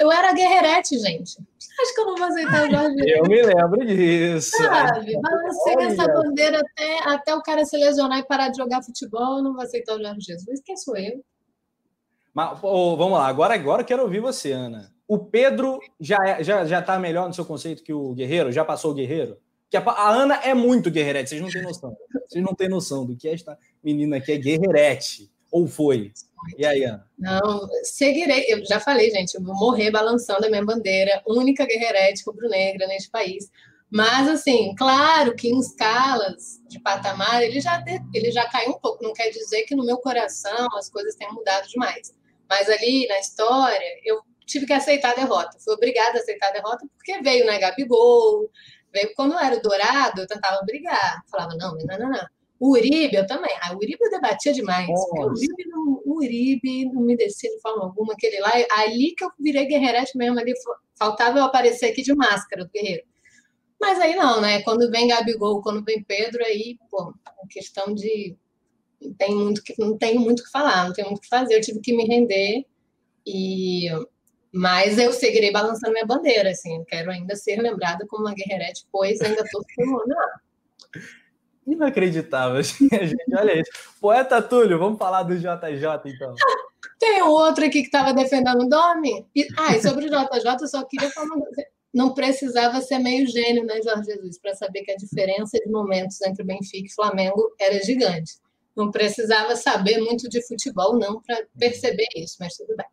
Eu 0.00 0.10
era 0.10 0.32
guerreirete, 0.32 0.98
gente. 0.98 1.38
Acho 1.80 1.94
que 1.94 2.00
eu 2.00 2.06
não 2.06 2.16
vou 2.16 2.26
aceitar 2.26 2.66
o 2.66 2.70
Jorge 2.70 2.96
Eu 3.06 3.22
me 3.24 3.42
lembro 3.42 3.86
disso. 3.86 4.56
Sabe? 4.56 5.20
Balancei 5.20 5.74
essa 5.86 6.08
bandeira 6.08 6.60
até, 6.60 6.98
até 7.04 7.34
o 7.34 7.42
cara 7.42 7.64
se 7.64 7.76
lesionar 7.76 8.18
e 8.18 8.26
parar 8.26 8.48
de 8.48 8.56
jogar 8.56 8.82
futebol. 8.82 9.38
Eu 9.38 9.44
não 9.44 9.52
vou 9.52 9.62
aceitar 9.62 9.94
o 9.94 10.02
Jorge 10.02 10.20
Jesus. 10.20 10.60
Quem 10.64 10.76
sou 10.76 10.96
eu? 10.96 11.22
Mas, 12.34 12.58
oh, 12.62 12.96
vamos 12.96 13.16
lá, 13.16 13.28
agora, 13.28 13.54
agora 13.54 13.82
eu 13.82 13.86
quero 13.86 14.02
ouvir 14.02 14.20
você, 14.20 14.50
Ana. 14.50 14.92
O 15.06 15.18
Pedro 15.18 15.78
já, 16.00 16.18
é, 16.26 16.42
já, 16.42 16.64
já 16.66 16.82
tá 16.82 16.98
melhor 16.98 17.28
no 17.28 17.34
seu 17.34 17.44
conceito 17.44 17.82
que 17.84 17.92
o 17.92 18.12
Guerreiro? 18.12 18.50
Já 18.50 18.64
passou 18.64 18.90
o 18.90 18.94
Guerreiro? 18.94 19.38
Que 19.70 19.76
a, 19.76 19.80
a 19.80 20.10
Ana 20.10 20.36
é 20.42 20.52
muito 20.54 20.90
guerreirete, 20.90 21.30
vocês 21.30 21.40
não 21.40 21.50
têm 21.50 21.62
noção. 21.62 21.96
Vocês 22.26 22.44
não 22.44 22.54
têm 22.54 22.68
noção 22.68 23.06
do 23.06 23.16
que 23.16 23.28
esta 23.28 23.58
menina 23.82 24.20
que 24.20 24.32
é 24.32 24.38
guerreirete. 24.38 25.30
Ou 25.50 25.68
foi? 25.68 26.12
E 26.58 26.66
aí, 26.66 26.82
Ana? 26.84 27.06
Não, 27.18 27.68
seguirei. 27.82 28.46
Eu 28.48 28.64
já 28.64 28.80
falei, 28.80 29.10
gente, 29.10 29.34
eu 29.34 29.42
vou 29.42 29.54
morrer 29.54 29.90
balançando 29.90 30.46
a 30.46 30.50
minha 30.50 30.64
bandeira, 30.64 31.22
única 31.26 31.64
guerreirete 31.64 32.24
rubro-negra 32.26 32.86
neste 32.88 33.10
país. 33.10 33.50
Mas, 33.90 34.28
assim, 34.28 34.74
claro 34.76 35.36
que 35.36 35.48
em 35.48 35.58
escalas 35.58 36.60
de 36.68 36.80
patamar 36.80 37.42
ele 37.42 37.60
já, 37.60 37.82
ele 38.12 38.32
já 38.32 38.48
caiu 38.48 38.70
um 38.70 38.78
pouco. 38.80 39.04
Não 39.04 39.12
quer 39.12 39.30
dizer 39.30 39.62
que 39.62 39.76
no 39.76 39.84
meu 39.84 39.98
coração 39.98 40.66
as 40.76 40.90
coisas 40.90 41.14
tenham 41.14 41.32
mudado 41.32 41.68
demais. 41.68 42.12
Mas 42.48 42.68
ali 42.68 43.06
na 43.08 43.18
história, 43.18 44.00
eu 44.04 44.20
tive 44.46 44.66
que 44.66 44.72
aceitar 44.72 45.12
a 45.12 45.14
derrota. 45.14 45.58
Fui 45.64 45.74
obrigada 45.74 46.18
a 46.18 46.20
aceitar 46.20 46.48
a 46.48 46.52
derrota 46.52 46.86
porque 46.96 47.20
veio, 47.22 47.46
né, 47.46 47.58
Gabigol. 47.58 48.50
Veio, 48.92 49.12
quando 49.16 49.38
era 49.38 49.56
o 49.56 49.62
Dourado, 49.62 50.22
eu 50.22 50.26
tentava 50.26 50.62
brigar. 50.64 51.22
Falava, 51.30 51.54
não, 51.56 51.74
não, 51.74 51.98
não, 51.98 52.10
não. 52.10 52.26
O 52.60 52.70
Uribe, 52.70 53.16
eu 53.16 53.26
também. 53.26 53.50
Ah, 53.60 53.72
o 53.72 53.76
Uribe 53.76 53.98
eu 54.00 54.10
debatia 54.10 54.52
demais. 54.52 54.88
O 54.88 55.26
Uribe, 55.26 55.68
não, 55.68 56.02
o 56.04 56.16
Uribe 56.18 56.86
não 56.92 57.02
me 57.02 57.16
descia 57.16 57.50
de 57.50 57.60
forma 57.60 57.84
alguma. 57.84 58.14
Aquele 58.14 58.40
lá, 58.40 58.52
ali 58.78 59.14
que 59.16 59.24
eu 59.24 59.30
virei 59.38 59.66
guerreirete 59.66 60.16
mesmo. 60.16 60.38
Ali 60.38 60.54
faltava 60.96 61.38
eu 61.38 61.44
aparecer 61.44 61.86
aqui 61.86 62.02
de 62.02 62.14
máscara 62.14 62.64
do 62.64 62.70
guerreiro. 62.70 63.02
Mas 63.80 64.00
aí 64.00 64.14
não, 64.14 64.40
né? 64.40 64.62
Quando 64.62 64.90
vem 64.90 65.08
Gabigol, 65.08 65.60
quando 65.60 65.84
vem 65.84 66.02
Pedro, 66.02 66.42
aí, 66.44 66.78
pô, 66.90 67.12
é 67.26 67.46
questão 67.50 67.92
de. 67.92 68.36
Tem 69.12 69.34
muito 69.34 69.62
que, 69.62 69.74
não 69.78 69.96
tenho 69.96 70.20
muito 70.20 70.40
o 70.40 70.44
que 70.44 70.50
falar, 70.50 70.86
não 70.86 70.92
tenho 70.92 71.08
muito 71.08 71.18
o 71.18 71.22
que 71.22 71.28
fazer. 71.28 71.54
Eu 71.54 71.60
tive 71.60 71.80
que 71.80 71.96
me 71.96 72.04
render. 72.04 72.64
E 73.26 73.88
mas 74.56 74.98
eu 74.98 75.12
seguirei 75.12 75.50
balançando 75.50 75.92
minha 75.92 76.06
bandeira, 76.06 76.50
assim, 76.50 76.84
quero 76.84 77.10
ainda 77.10 77.34
ser 77.34 77.60
lembrada 77.60 78.06
como 78.06 78.24
uma 78.24 78.34
guerreirete, 78.34 78.86
pois 78.92 79.20
ainda 79.20 79.42
estou 79.42 79.64
filmando 79.74 80.14
lá. 80.14 80.40
Inacreditável, 81.66 82.62
gente. 82.62 83.16
Olha 83.36 83.60
isso. 83.60 83.70
Poeta 84.00 84.40
Túlio, 84.40 84.78
vamos 84.78 84.96
falar 84.96 85.24
do 85.24 85.36
JJ, 85.36 85.88
então. 86.06 86.34
Tem 87.00 87.20
outro 87.22 87.64
aqui 87.64 87.80
que 87.80 87.88
estava 87.88 88.14
defendendo 88.14 88.62
o 88.62 88.68
Domi. 88.68 89.26
E, 89.34 89.48
ah, 89.58 89.76
e 89.76 89.82
sobre 89.82 90.06
o 90.06 90.08
JJ, 90.08 90.60
eu 90.60 90.68
só 90.68 90.84
queria 90.84 91.10
falar 91.10 91.36
Não 91.92 92.14
precisava 92.14 92.80
ser 92.80 93.00
meio 93.00 93.26
gênio, 93.26 93.64
né, 93.64 93.82
Jorge 93.82 94.04
Jesus, 94.04 94.38
para 94.38 94.54
saber 94.54 94.82
que 94.82 94.92
a 94.92 94.96
diferença 94.96 95.58
de 95.58 95.68
momentos 95.68 96.20
entre 96.22 96.44
Benfica 96.44 96.86
e 96.86 96.94
Flamengo 96.94 97.52
era 97.58 97.82
gigante. 97.82 98.34
Não 98.76 98.90
precisava 98.90 99.54
saber 99.56 99.98
muito 99.98 100.28
de 100.28 100.46
futebol, 100.46 100.98
não, 100.98 101.20
para 101.22 101.44
perceber 101.58 102.08
isso, 102.16 102.36
mas 102.40 102.56
tudo 102.56 102.76
bem. 102.76 102.86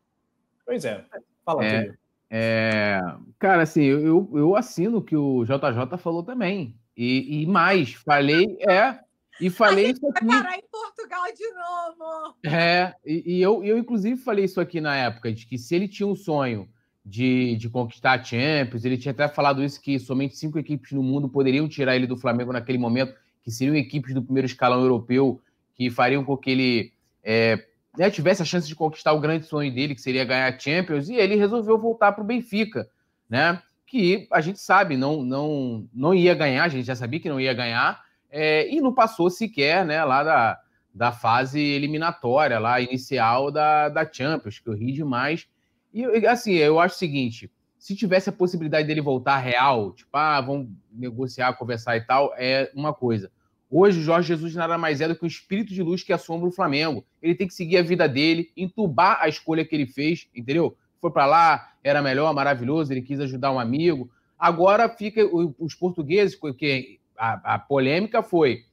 Pois 0.66 0.86
é. 0.86 1.04
Fala, 1.44 1.66
é. 1.66 1.94
É, 2.34 3.02
cara, 3.38 3.64
assim, 3.64 3.84
eu, 3.84 4.30
eu 4.34 4.56
assino 4.56 5.00
o 5.00 5.04
que 5.04 5.18
o 5.18 5.44
JJ 5.44 5.98
falou 5.98 6.24
também. 6.24 6.74
E, 6.96 7.42
e 7.42 7.46
mais, 7.46 7.94
falei, 7.94 8.58
é, 8.62 9.00
e 9.42 9.50
falei 9.50 9.92
isso 9.92 10.08
aqui. 10.08 10.26
Vai 10.26 10.44
parar 10.44 10.58
em 10.58 10.64
Portugal 10.72 11.24
de 11.36 11.52
novo. 11.52 12.36
É, 12.46 12.94
e, 13.06 13.38
e, 13.38 13.42
eu, 13.42 13.64
eu, 13.64 13.78
inclusive, 13.78 14.16
falei 14.22 14.46
isso 14.46 14.62
aqui 14.62 14.80
na 14.80 14.96
época, 14.96 15.34
de 15.34 15.46
que 15.46 15.58
se 15.58 15.76
ele 15.76 15.88
tinha 15.88 16.08
um 16.08 16.16
sonho 16.16 16.70
de, 17.04 17.58
de 17.58 17.70
conquistar 17.70 18.14
a 18.14 18.24
Champions, 18.24 18.86
ele 18.86 18.98
tinha 18.98 19.12
até 19.12 19.28
falado 19.28 19.64
isso, 19.64 19.82
que 19.82 20.00
somente 20.00 20.38
cinco 20.38 20.60
equipes 20.60 20.92
no 20.92 21.02
mundo 21.02 21.28
poderiam 21.28 21.68
tirar 21.68 21.96
ele 21.96 22.08
do 22.08 22.16
Flamengo 22.16 22.54
naquele 22.54 22.78
momento, 22.78 23.16
que 23.44 23.52
seriam 23.52 23.76
equipes 23.76 24.14
do 24.14 24.22
primeiro 24.22 24.46
escalão 24.46 24.82
europeu, 24.82 25.42
que 25.82 25.90
fariam 25.90 26.24
com 26.24 26.38
que 26.38 26.52
ele 26.52 26.94
é, 27.24 27.66
né, 27.98 28.12
tivesse 28.12 28.44
a 28.44 28.46
chance 28.46 28.68
de 28.68 28.76
conquistar 28.76 29.14
o 29.14 29.20
grande 29.20 29.48
sonho 29.48 29.74
dele, 29.74 29.96
que 29.96 30.02
seria 30.02 30.24
ganhar 30.24 30.54
a 30.54 30.60
Champions, 30.60 31.10
e 31.10 31.16
ele 31.16 31.36
resolveu 31.36 31.76
voltar 31.76 32.12
para 32.12 32.24
o 32.24 32.28
Benfica, 32.28 32.88
né? 33.28 33.60
que 33.88 34.28
a 34.32 34.40
gente 34.42 34.60
sabe 34.60 34.96
não, 34.96 35.24
não, 35.24 35.90
não 35.92 36.14
ia 36.14 36.36
ganhar, 36.36 36.66
a 36.66 36.70
gente 36.70 36.86
já 36.86 36.96
sabia 36.96 37.20
que 37.20 37.28
não 37.28 37.42
ia 37.42 37.52
ganhar, 37.52 38.00
é, 38.30 38.70
e 38.72 38.80
não 38.80 38.94
passou 38.94 39.28
sequer 39.32 39.84
né, 39.84 40.06
lá 40.06 40.24
da, 40.24 40.60
da 40.94 41.12
fase 41.12 41.60
eliminatória, 41.60 42.60
lá 42.60 42.80
inicial 42.80 43.52
da, 43.52 43.90
da 43.90 44.08
Champions, 44.10 44.60
que 44.60 44.70
eu 44.70 44.76
ri 44.76 44.92
demais. 44.92 45.48
E 45.92 46.06
assim, 46.28 46.54
eu 46.54 46.80
acho 46.80 46.96
o 46.96 47.00
seguinte: 47.00 47.52
se 47.80 47.96
tivesse 47.96 48.30
a 48.30 48.34
possibilidade 48.34 48.88
dele 48.88 49.02
voltar 49.02 49.40
real, 49.40 49.92
tipo, 49.94 50.16
ah, 50.16 50.40
vamos 50.40 50.70
negociar, 50.92 51.54
conversar 51.54 51.98
e 51.98 52.02
tal, 52.02 52.34
é 52.38 52.72
uma 52.76 52.94
coisa. 52.94 53.32
Hoje, 53.72 54.00
o 54.00 54.04
Jorge 54.04 54.28
Jesus 54.28 54.54
nada 54.54 54.78
mais 54.78 55.00
é 55.00 55.08
do 55.08 55.16
que 55.16 55.24
um 55.24 55.28
espírito 55.28 55.74
de 55.74 55.82
luz 55.82 56.04
que 56.04 56.12
assombra 56.12 56.50
o 56.50 56.52
Flamengo. 56.52 57.06
Ele 57.22 57.34
tem 57.34 57.48
que 57.48 57.54
seguir 57.54 57.78
a 57.78 57.82
vida 57.82 58.08
dele, 58.08 58.52
entubar 58.56 59.18
a 59.22 59.30
escolha 59.30 59.64
que 59.64 59.74
ele 59.74 59.88
fez, 59.88 60.28
entendeu? 60.36 60.78
foi 61.02 61.12
para 61.12 61.26
lá, 61.26 61.74
era 61.84 62.02
melhor, 62.02 62.32
maravilhoso, 62.34 62.94
ele 62.94 63.02
quis 63.02 63.20
ajudar 63.20 63.52
um 63.52 63.60
amigo. 63.60 64.10
Agora 64.38 64.88
fica 64.88 65.28
os 65.60 65.74
portugueses, 65.74 66.36
porque 66.36 67.00
a, 67.18 67.56
a 67.56 67.60
polêmica 67.60 68.22
foi 68.22 68.66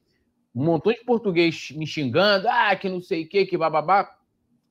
um 0.55 0.63
montão 0.63 0.93
de 0.93 1.03
português 1.03 1.71
me 1.71 1.87
xingando, 1.87 2.47
ah, 2.47 2.75
que 2.75 2.87
não 2.87 3.01
sei 3.01 3.23
o 3.23 3.27
que, 3.27 3.45
que 3.45 3.57
bababá, 3.57 4.09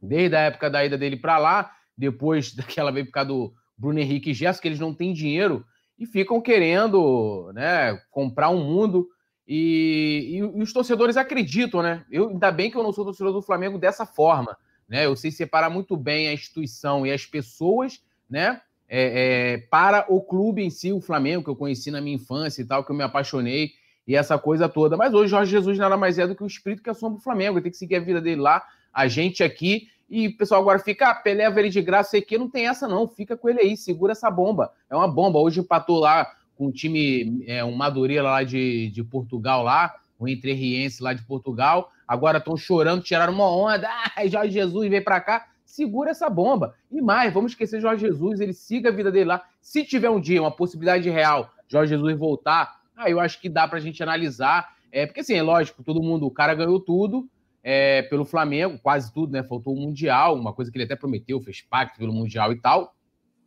desde 0.00 0.36
a 0.36 0.40
época 0.40 0.70
da 0.70 0.84
ida 0.84 0.96
dele 0.96 1.16
para 1.16 1.38
lá, 1.38 1.72
depois 1.96 2.54
daquela 2.54 2.92
vez 2.92 3.06
por 3.06 3.12
causa 3.12 3.28
do 3.28 3.52
Bruno 3.76 3.98
Henrique 3.98 4.30
e 4.30 4.34
Gerson, 4.34 4.62
que 4.62 4.68
eles 4.68 4.80
não 4.80 4.94
têm 4.94 5.12
dinheiro 5.12 5.64
e 5.98 6.06
ficam 6.06 6.40
querendo 6.40 7.50
né, 7.54 8.00
comprar 8.10 8.50
um 8.50 8.62
mundo. 8.62 9.08
E, 9.48 10.26
e, 10.28 10.36
e, 10.36 10.62
os 10.62 10.74
torcedores 10.74 11.16
acreditam, 11.16 11.80
né? 11.80 12.04
Eu, 12.10 12.28
ainda 12.28 12.52
bem 12.52 12.70
que 12.70 12.76
eu 12.76 12.82
não 12.82 12.92
sou 12.92 13.06
torcedor 13.06 13.32
do 13.32 13.40
Flamengo 13.40 13.78
dessa 13.78 14.04
forma. 14.04 14.54
Né? 14.86 15.06
Eu 15.06 15.16
sei 15.16 15.30
separar 15.30 15.70
muito 15.70 15.96
bem 15.96 16.28
a 16.28 16.34
instituição 16.34 17.06
e 17.06 17.12
as 17.12 17.24
pessoas, 17.24 18.02
né? 18.28 18.60
É, 18.90 19.54
é, 19.54 19.58
para 19.70 20.06
o 20.08 20.20
clube 20.20 20.62
em 20.62 20.70
si, 20.70 20.92
o 20.92 21.00
Flamengo, 21.00 21.44
que 21.44 21.50
eu 21.50 21.56
conheci 21.56 21.90
na 21.90 22.00
minha 22.00 22.16
infância 22.16 22.62
e 22.62 22.64
tal, 22.64 22.84
que 22.84 22.90
eu 22.90 22.96
me 22.96 23.02
apaixonei, 23.02 23.72
e 24.06 24.16
essa 24.16 24.38
coisa 24.38 24.68
toda. 24.68 24.96
Mas 24.96 25.12
hoje 25.12 25.30
Jorge 25.30 25.50
Jesus 25.50 25.78
nada 25.78 25.96
mais 25.96 26.18
é 26.18 26.26
do 26.26 26.34
que 26.34 26.42
o 26.42 26.46
espírito 26.46 26.82
que 26.82 26.88
assombra 26.88 27.18
o 27.18 27.22
Flamengo. 27.22 27.60
Tem 27.60 27.70
que 27.70 27.76
seguir 27.76 27.96
a 27.96 28.00
vida 28.00 28.20
dele 28.20 28.40
lá, 28.40 28.62
a 28.92 29.06
gente 29.08 29.42
aqui. 29.42 29.88
E 30.08 30.28
o 30.28 30.36
pessoal 30.38 30.62
agora 30.62 30.78
fica, 30.78 31.10
ah, 31.10 31.14
Pelé 31.14 31.44
ele 31.44 31.68
de 31.68 31.82
graça, 31.82 32.10
sei 32.10 32.22
que, 32.22 32.38
não 32.38 32.48
tem 32.48 32.66
essa 32.66 32.88
não, 32.88 33.06
fica 33.06 33.36
com 33.36 33.48
ele 33.50 33.60
aí, 33.60 33.76
segura 33.76 34.12
essa 34.12 34.30
bomba. 34.30 34.72
É 34.88 34.96
uma 34.96 35.06
bomba. 35.06 35.38
Hoje 35.38 35.60
empatou 35.60 36.00
lá 36.00 36.26
com 36.58 36.66
um 36.66 36.72
time, 36.72 37.44
é, 37.46 37.64
um 37.64 37.74
Madureira 37.74 38.24
lá 38.24 38.42
de, 38.42 38.90
de 38.90 39.04
Portugal 39.04 39.62
lá, 39.62 39.94
um 40.18 40.26
Entrerriense 40.26 41.00
lá 41.00 41.14
de 41.14 41.22
Portugal. 41.22 41.92
Agora 42.06 42.38
estão 42.38 42.56
chorando, 42.56 43.02
tiraram 43.02 43.32
uma 43.32 43.48
onda. 43.48 43.88
Ah, 44.16 44.26
Jorge 44.26 44.52
Jesus 44.52 44.90
vem 44.90 45.02
para 45.02 45.20
cá. 45.20 45.46
Segura 45.64 46.10
essa 46.10 46.28
bomba. 46.28 46.74
E 46.90 47.00
mais, 47.00 47.32
vamos 47.32 47.52
esquecer 47.52 47.80
Jorge 47.80 48.04
Jesus, 48.04 48.40
ele 48.40 48.52
siga 48.52 48.88
a 48.88 48.92
vida 48.92 49.12
dele 49.12 49.26
lá. 49.26 49.44
Se 49.60 49.84
tiver 49.84 50.10
um 50.10 50.20
dia 50.20 50.42
uma 50.42 50.50
possibilidade 50.50 51.08
real, 51.08 51.52
Jorge 51.68 51.94
Jesus 51.94 52.18
voltar, 52.18 52.80
aí 52.96 53.12
eu 53.12 53.20
acho 53.20 53.40
que 53.40 53.48
dá 53.48 53.68
para 53.68 53.78
a 53.78 53.80
gente 53.80 54.02
analisar. 54.02 54.74
É, 54.90 55.06
porque 55.06 55.20
assim, 55.20 55.34
é 55.34 55.42
lógico, 55.42 55.84
todo 55.84 56.02
mundo, 56.02 56.26
o 56.26 56.30
cara 56.30 56.54
ganhou 56.54 56.80
tudo 56.80 57.28
é, 57.62 58.02
pelo 58.02 58.24
Flamengo, 58.24 58.78
quase 58.82 59.12
tudo, 59.12 59.32
né? 59.32 59.44
Faltou 59.44 59.74
o 59.74 59.80
Mundial, 59.80 60.34
uma 60.34 60.52
coisa 60.52 60.72
que 60.72 60.76
ele 60.76 60.84
até 60.84 60.96
prometeu, 60.96 61.40
fez 61.40 61.60
pacto 61.60 61.98
pelo 61.98 62.12
Mundial 62.12 62.52
e 62.52 62.60
tal. 62.60 62.96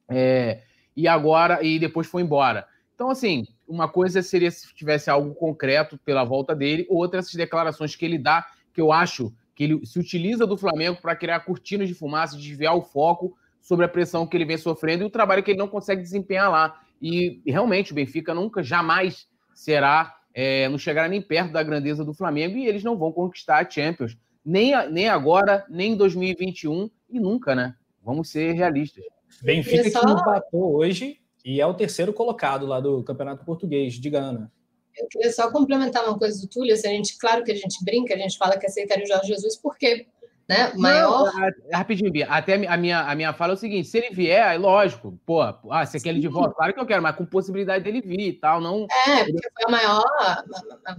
É, 0.08 0.62
e 0.96 1.08
agora, 1.08 1.62
e 1.64 1.80
depois 1.80 2.08
foi 2.08 2.22
embora. 2.22 2.66
Então, 3.02 3.10
assim, 3.10 3.48
uma 3.68 3.90
coisa 3.90 4.22
seria 4.22 4.52
se 4.52 4.72
tivesse 4.76 5.10
algo 5.10 5.34
concreto 5.34 5.98
pela 6.06 6.24
volta 6.24 6.56
dele, 6.56 6.86
outra 6.88 7.20
essas 7.20 7.34
declarações 7.34 7.96
que 7.96 8.06
ele 8.06 8.20
dá, 8.20 8.46
que 8.72 8.80
eu 8.80 8.92
acho 8.92 9.34
que 9.56 9.64
ele 9.64 9.84
se 9.88 9.98
utiliza 9.98 10.46
do 10.46 10.56
Flamengo 10.56 11.02
para 11.02 11.16
criar 11.16 11.40
cortinas 11.40 11.88
de 11.88 11.96
fumaça, 11.96 12.38
desviar 12.38 12.78
o 12.78 12.84
foco 12.84 13.36
sobre 13.60 13.86
a 13.88 13.90
pressão 13.90 14.28
que 14.28 14.38
ele 14.38 14.46
vem 14.46 14.56
sofrendo 14.56 15.02
e 15.04 15.08
o 15.08 15.10
trabalho 15.10 15.42
que 15.42 15.50
ele 15.50 15.58
não 15.58 15.68
consegue 15.68 16.04
desempenhar 16.04 16.52
lá. 16.52 16.80
E 17.02 17.42
realmente 17.44 17.92
o 17.92 17.96
Benfica 17.96 18.36
nunca, 18.36 18.62
jamais 18.62 19.28
será, 19.52 20.16
é, 20.32 20.70
não 20.70 20.78
chegará 20.78 21.08
nem 21.08 21.24
perto 21.24 21.52
da 21.52 21.64
grandeza 21.64 22.06
do 22.06 22.14
Flamengo 22.14 22.56
e 22.56 22.68
eles 22.68 22.84
não 22.84 22.96
vão 22.96 23.12
conquistar 23.12 23.66
a 23.66 23.68
Champions. 23.68 24.16
Nem, 24.46 24.74
nem 24.92 25.10
agora, 25.10 25.66
nem 25.68 25.94
em 25.94 25.98
2021 25.98 26.88
e 27.10 27.20
nunca, 27.20 27.56
né? 27.56 27.74
Vamos 28.04 28.30
ser 28.30 28.52
realistas. 28.52 29.04
Benfica 29.42 29.90
só... 29.90 30.06
que 30.06 30.12
empatou 30.12 30.76
hoje 30.76 31.21
e 31.44 31.60
é 31.60 31.66
o 31.66 31.74
terceiro 31.74 32.14
colocado 32.14 32.66
lá 32.66 32.80
do 32.80 33.04
Campeonato 33.04 33.46
Português 33.46 33.94
de 33.96 34.10
Gana. 34.10 34.52
Eu 34.98 35.08
queria 35.08 35.32
só 35.32 35.52
complementar 35.52 36.04
uma 36.06 36.18
coisa 36.18 36.40
do 36.42 36.48
Túlio. 36.48 36.74
Assim, 36.74 36.88
a 36.88 36.92
gente, 36.92 37.18
claro 37.18 37.44
que 37.44 37.52
a 37.52 37.56
gente 37.56 37.84
brinca, 37.84 38.14
a 38.14 38.18
gente 38.18 38.38
fala 38.38 38.58
que 38.58 38.66
aceitaria 38.66 39.06
o 39.06 39.08
Jorge 39.08 39.28
Jesus, 39.28 39.56
porque 39.58 40.08
né, 40.52 40.74
maior. 40.76 41.32
Não, 41.34 41.52
rapidinho, 41.72 42.12
Bia. 42.12 42.28
Até 42.28 42.56
a 42.68 42.78
minha, 42.78 43.00
a 43.00 43.16
minha 43.16 43.34
fala 43.34 43.54
é 43.54 43.56
o 43.56 43.58
seguinte: 43.58 43.88
se 43.88 43.98
ele 43.98 44.14
vier, 44.14 44.54
é 44.54 44.58
lógico, 44.58 45.18
pô, 45.26 45.42
ah, 45.42 45.86
você 45.86 45.98
quer 46.00 46.10
ele 46.10 46.20
de 46.20 46.28
volta? 46.28 46.54
Claro 46.54 46.74
que 46.74 46.80
eu 46.80 46.86
quero, 46.86 47.02
mas 47.02 47.16
com 47.16 47.26
possibilidade 47.26 47.84
dele 47.84 48.02
vir 48.02 48.20
e 48.20 48.34
tal. 48.34 48.60
Não... 48.60 48.86
É, 49.08 49.24
porque 49.24 49.50
foi 49.54 49.66
a 49.68 49.72
maior, 49.72 50.04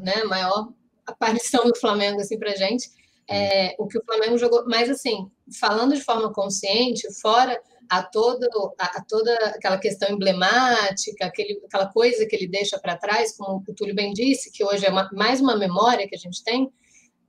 né, 0.01 0.25
maior 0.25 0.69
aparição 1.07 1.67
do 1.67 1.77
Flamengo 1.79 2.21
assim, 2.21 2.39
pra 2.39 2.57
gente. 2.57 2.89
É, 3.29 3.75
o 3.79 3.87
que 3.87 3.99
o 3.99 4.05
Flamengo 4.05 4.39
jogou. 4.39 4.65
Mas, 4.67 4.89
assim, 4.89 5.31
falando 5.61 5.95
de 5.95 6.01
forma 6.01 6.33
consciente, 6.33 7.07
fora 7.21 7.61
a 7.93 8.03
toda, 8.03 8.49
a, 8.79 8.85
a 8.85 9.05
toda 9.05 9.35
aquela 9.49 9.77
questão 9.77 10.09
emblemática, 10.09 11.27
aquele, 11.27 11.61
aquela 11.67 11.93
coisa 11.93 12.25
que 12.25 12.35
ele 12.35 12.49
deixa 12.49 12.79
para 12.79 12.97
trás, 12.97 13.37
como 13.37 13.63
o 13.69 13.75
Túlio 13.75 13.95
bem 13.95 14.15
disse, 14.15 14.51
que 14.51 14.65
hoje 14.65 14.87
é 14.87 14.91
uma, 14.91 15.11
mais 15.13 15.43
uma 15.43 15.59
memória 15.59 16.09
que 16.09 16.15
a 16.15 16.19
gente 16.19 16.43
tem, 16.43 16.73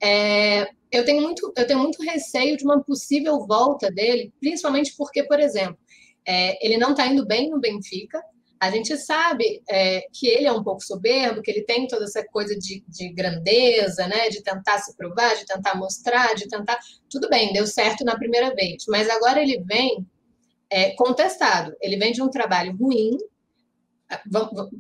é, 0.01 0.69
eu, 0.89 1.03
tenho 1.03 1.21
muito, 1.21 1.51
eu 1.57 1.67
tenho 1.67 1.79
muito 1.79 2.01
receio 2.01 2.55
de 2.55 2.63
uma 2.63 2.81
possível 2.81 3.45
volta 3.45 3.91
dele, 3.91 4.31
principalmente 4.39 4.93
porque, 4.97 5.23
por 5.23 5.37
exemplo, 5.37 5.77
é, 6.25 6.65
ele 6.65 6.77
não 6.77 6.91
está 6.91 7.07
indo 7.07 7.27
bem 7.27 7.49
no 7.49 7.59
Benfica, 7.59 8.23
a 8.57 8.71
gente 8.71 8.95
sabe 8.95 9.61
é, 9.69 10.07
que 10.13 10.27
ele 10.27 10.47
é 10.47 10.51
um 10.53 10.63
pouco 10.63 10.81
soberbo, 10.81 11.41
que 11.41 11.51
ele 11.51 11.65
tem 11.65 11.85
toda 11.87 12.05
essa 12.05 12.25
coisa 12.25 12.57
de, 12.57 12.81
de, 12.87 13.11
grandeza, 13.11 14.07
né? 14.07 14.29
De 14.29 14.41
tentar 14.41 14.77
se 14.77 14.95
provar, 14.95 15.35
de 15.35 15.45
tentar 15.45 15.75
mostrar, 15.75 16.33
de 16.35 16.47
tentar. 16.47 16.79
Tudo 17.09 17.27
bem, 17.27 17.51
deu 17.51 17.67
certo 17.67 18.05
na 18.05 18.17
primeira 18.17 18.55
vez, 18.55 18.85
mas 18.87 19.09
agora 19.09 19.41
ele 19.41 19.61
vem 19.65 20.07
é, 20.73 20.89
contestado. 20.95 21.75
Ele 21.79 21.97
vem 21.97 22.11
de 22.11 22.21
um 22.21 22.29
trabalho 22.29 22.75
ruim, 22.75 23.15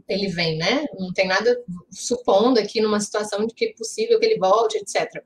ele 0.09 0.27
vem, 0.27 0.57
né? 0.57 0.85
Não 0.97 1.13
tem 1.13 1.27
nada 1.27 1.55
supondo 1.91 2.59
aqui 2.59 2.81
numa 2.81 2.99
situação 2.99 3.45
de 3.45 3.53
que 3.53 3.65
é 3.65 3.73
possível 3.73 4.19
que 4.19 4.25
ele 4.25 4.39
volte, 4.39 4.77
etc. 4.77 5.23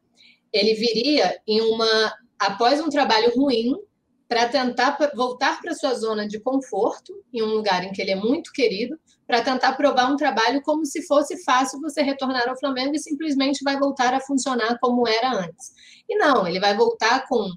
Ele 0.51 0.73
viria 0.73 1.39
em 1.47 1.61
uma 1.61 2.13
após 2.37 2.81
um 2.81 2.89
trabalho 2.89 3.33
ruim 3.33 3.75
para 4.27 4.49
tentar 4.49 4.97
voltar 5.15 5.61
para 5.61 5.73
sua 5.73 5.93
zona 5.93 6.27
de 6.27 6.37
conforto, 6.37 7.13
em 7.33 7.41
um 7.41 7.53
lugar 7.53 7.85
em 7.85 7.93
que 7.93 8.01
ele 8.01 8.11
é 8.11 8.15
muito 8.15 8.51
querido, 8.51 8.99
para 9.25 9.41
tentar 9.41 9.71
provar 9.73 10.11
um 10.11 10.17
trabalho 10.17 10.61
como 10.63 10.85
se 10.85 11.05
fosse 11.07 11.41
fácil 11.45 11.79
você 11.79 12.01
retornar 12.01 12.47
ao 12.49 12.59
Flamengo 12.59 12.93
e 12.93 12.99
simplesmente 12.99 13.63
vai 13.63 13.79
voltar 13.79 14.13
a 14.13 14.19
funcionar 14.19 14.77
como 14.81 15.07
era 15.07 15.31
antes. 15.31 15.71
E 16.09 16.17
não, 16.17 16.45
ele 16.45 16.59
vai 16.59 16.75
voltar 16.75 17.25
com 17.25 17.49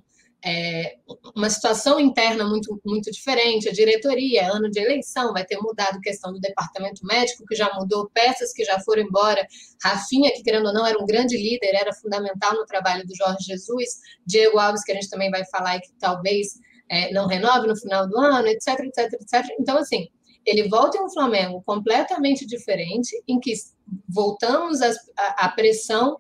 é, 0.45 0.97
uma 1.37 1.51
situação 1.51 2.01
interna 2.01 2.45
muito, 2.45 2.81
muito 2.85 3.11
diferente, 3.11 3.69
a 3.69 3.73
diretoria, 3.73 4.51
ano 4.51 4.71
de 4.71 4.81
eleição, 4.81 5.33
vai 5.33 5.45
ter 5.45 5.59
mudado 5.59 6.01
questão 6.01 6.33
do 6.33 6.41
departamento 6.41 7.05
médico, 7.05 7.45
que 7.47 7.55
já 7.55 7.73
mudou, 7.75 8.11
peças 8.11 8.53
que 8.53 8.65
já 8.65 8.81
foram 8.81 9.03
embora, 9.03 9.47
Rafinha, 9.83 10.31
que 10.33 10.43
querendo 10.43 10.67
ou 10.67 10.73
não 10.73 10.87
era 10.87 10.99
um 10.99 11.07
grande 11.07 11.37
líder, 11.37 11.75
era 11.75 11.93
fundamental 11.93 12.55
no 12.55 12.65
trabalho 12.65 13.07
do 13.07 13.15
Jorge 13.15 13.45
Jesus, 13.45 13.89
Diego 14.27 14.59
Alves, 14.59 14.83
que 14.83 14.93
a 14.93 14.95
gente 14.95 15.11
também 15.11 15.31
vai 15.31 15.45
falar 15.47 15.77
e 15.77 15.81
que 15.81 15.93
talvez 15.99 16.59
é, 16.89 17.13
não 17.13 17.27
renove 17.27 17.67
no 17.67 17.77
final 17.77 18.09
do 18.09 18.19
ano, 18.19 18.49
etc, 18.49 18.81
etc, 18.81 19.13
etc. 19.13 19.47
Então, 19.59 19.77
assim, 19.77 20.09
ele 20.47 20.69
volta 20.69 20.97
em 20.97 21.03
um 21.03 21.11
Flamengo 21.11 21.63
completamente 21.65 22.47
diferente, 22.47 23.11
em 23.29 23.39
que 23.39 23.53
voltamos 24.09 24.81
à 25.17 25.49
pressão 25.51 26.19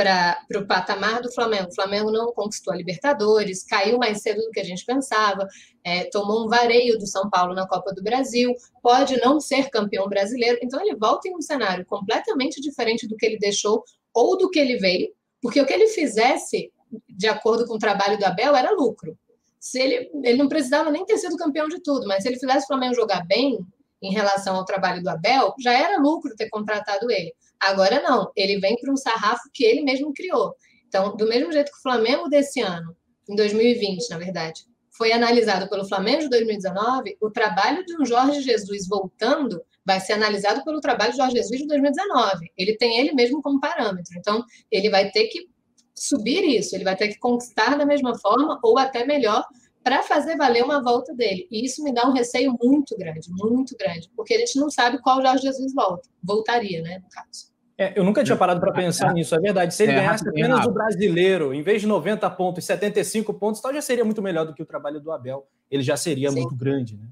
para 0.00 0.58
o 0.58 0.66
patamar 0.66 1.20
do 1.20 1.30
Flamengo. 1.30 1.68
O 1.68 1.74
Flamengo 1.74 2.10
não 2.10 2.32
conquistou 2.32 2.72
a 2.72 2.76
Libertadores, 2.76 3.62
caiu 3.62 3.98
mais 3.98 4.22
cedo 4.22 4.40
do 4.40 4.50
que 4.50 4.60
a 4.60 4.64
gente 4.64 4.84
pensava, 4.84 5.46
é, 5.84 6.04
tomou 6.04 6.46
um 6.46 6.48
vareio 6.48 6.98
do 6.98 7.06
São 7.06 7.28
Paulo 7.28 7.54
na 7.54 7.68
Copa 7.68 7.92
do 7.92 8.02
Brasil, 8.02 8.54
pode 8.82 9.20
não 9.20 9.38
ser 9.38 9.68
campeão 9.68 10.08
brasileiro. 10.08 10.58
Então 10.62 10.80
ele 10.80 10.96
volta 10.96 11.28
em 11.28 11.36
um 11.36 11.42
cenário 11.42 11.84
completamente 11.84 12.62
diferente 12.62 13.06
do 13.06 13.16
que 13.16 13.26
ele 13.26 13.38
deixou 13.38 13.84
ou 14.14 14.38
do 14.38 14.48
que 14.48 14.58
ele 14.58 14.78
veio, 14.78 15.08
porque 15.42 15.60
o 15.60 15.66
que 15.66 15.72
ele 15.72 15.88
fizesse, 15.88 16.72
de 17.08 17.28
acordo 17.28 17.66
com 17.66 17.74
o 17.74 17.78
trabalho 17.78 18.18
do 18.18 18.24
Abel, 18.24 18.56
era 18.56 18.72
lucro. 18.72 19.16
Se 19.58 19.78
ele, 19.78 20.10
ele 20.24 20.38
não 20.38 20.48
precisava 20.48 20.90
nem 20.90 21.04
ter 21.04 21.18
sido 21.18 21.36
campeão 21.36 21.68
de 21.68 21.82
tudo, 21.82 22.06
mas 22.06 22.22
se 22.22 22.28
ele 22.30 22.38
fizesse 22.38 22.64
o 22.64 22.68
Flamengo 22.68 22.94
jogar 22.94 23.26
bem 23.26 23.58
em 24.02 24.12
relação 24.12 24.56
ao 24.56 24.64
trabalho 24.64 25.02
do 25.02 25.10
Abel, 25.10 25.54
já 25.60 25.74
era 25.74 26.00
lucro 26.00 26.34
ter 26.34 26.48
contratado 26.48 27.10
ele. 27.10 27.34
Agora 27.60 28.00
não, 28.00 28.30
ele 28.34 28.58
vem 28.58 28.76
para 28.76 28.92
um 28.92 28.96
sarrafo 28.96 29.42
que 29.52 29.64
ele 29.64 29.82
mesmo 29.82 30.12
criou. 30.12 30.54
Então, 30.88 31.16
do 31.16 31.28
mesmo 31.28 31.52
jeito 31.52 31.70
que 31.70 31.78
o 31.78 31.82
Flamengo 31.82 32.28
desse 32.28 32.60
ano, 32.60 32.96
em 33.28 33.34
2020, 33.36 34.08
na 34.10 34.18
verdade, 34.18 34.62
foi 34.90 35.12
analisado 35.12 35.68
pelo 35.68 35.86
Flamengo 35.86 36.22
de 36.22 36.28
2019, 36.30 37.16
o 37.20 37.30
trabalho 37.30 37.84
de 37.84 37.96
um 38.00 38.04
Jorge 38.04 38.42
Jesus 38.42 38.88
voltando 38.88 39.62
vai 39.84 40.00
ser 40.00 40.14
analisado 40.14 40.64
pelo 40.64 40.80
trabalho 40.80 41.12
de 41.12 41.18
Jorge 41.18 41.36
Jesus 41.36 41.60
de 41.60 41.66
2019. 41.66 42.50
Ele 42.56 42.76
tem 42.76 42.98
ele 42.98 43.12
mesmo 43.12 43.40
como 43.40 43.60
parâmetro. 43.60 44.12
Então, 44.18 44.44
ele 44.70 44.90
vai 44.90 45.10
ter 45.10 45.28
que 45.28 45.48
subir 45.94 46.44
isso, 46.44 46.74
ele 46.74 46.84
vai 46.84 46.96
ter 46.96 47.08
que 47.08 47.18
conquistar 47.18 47.76
da 47.76 47.86
mesma 47.86 48.18
forma 48.18 48.58
ou 48.62 48.78
até 48.78 49.04
melhor 49.04 49.44
para 49.82 50.02
fazer 50.02 50.36
valer 50.36 50.64
uma 50.64 50.82
volta 50.82 51.14
dele. 51.14 51.46
E 51.50 51.64
isso 51.64 51.82
me 51.82 51.92
dá 51.92 52.06
um 52.06 52.12
receio 52.12 52.56
muito 52.62 52.96
grande, 52.96 53.30
muito 53.30 53.76
grande, 53.76 54.10
porque 54.14 54.34
a 54.34 54.38
gente 54.38 54.58
não 54.58 54.70
sabe 54.70 55.00
qual 55.00 55.22
Jorge 55.22 55.42
Jesus 55.42 55.72
volta, 55.74 56.08
voltaria, 56.22 56.82
né, 56.82 56.98
no 56.98 57.08
caso. 57.08 57.49
É, 57.80 57.98
eu 57.98 58.04
nunca 58.04 58.22
tinha 58.22 58.36
parado 58.36 58.60
para 58.60 58.72
pensar 58.72 59.14
nisso, 59.14 59.34
é 59.34 59.40
verdade. 59.40 59.74
Se 59.74 59.84
ele 59.84 59.92
é, 59.92 59.94
ganhasse 59.94 60.28
apenas 60.28 60.66
o 60.66 60.70
brasileiro, 60.70 61.54
em 61.54 61.62
vez 61.62 61.80
de 61.80 61.88
90 61.88 62.28
pontos, 62.28 62.62
75 62.66 63.32
pontos, 63.32 63.58
tal, 63.58 63.72
já 63.72 63.80
seria 63.80 64.04
muito 64.04 64.20
melhor 64.20 64.44
do 64.44 64.52
que 64.52 64.62
o 64.62 64.66
trabalho 64.66 65.00
do 65.00 65.10
Abel. 65.10 65.46
Ele 65.70 65.82
já 65.82 65.96
seria 65.96 66.28
Sim. 66.28 66.42
muito 66.42 66.54
grande, 66.54 66.98
né? 66.98 67.08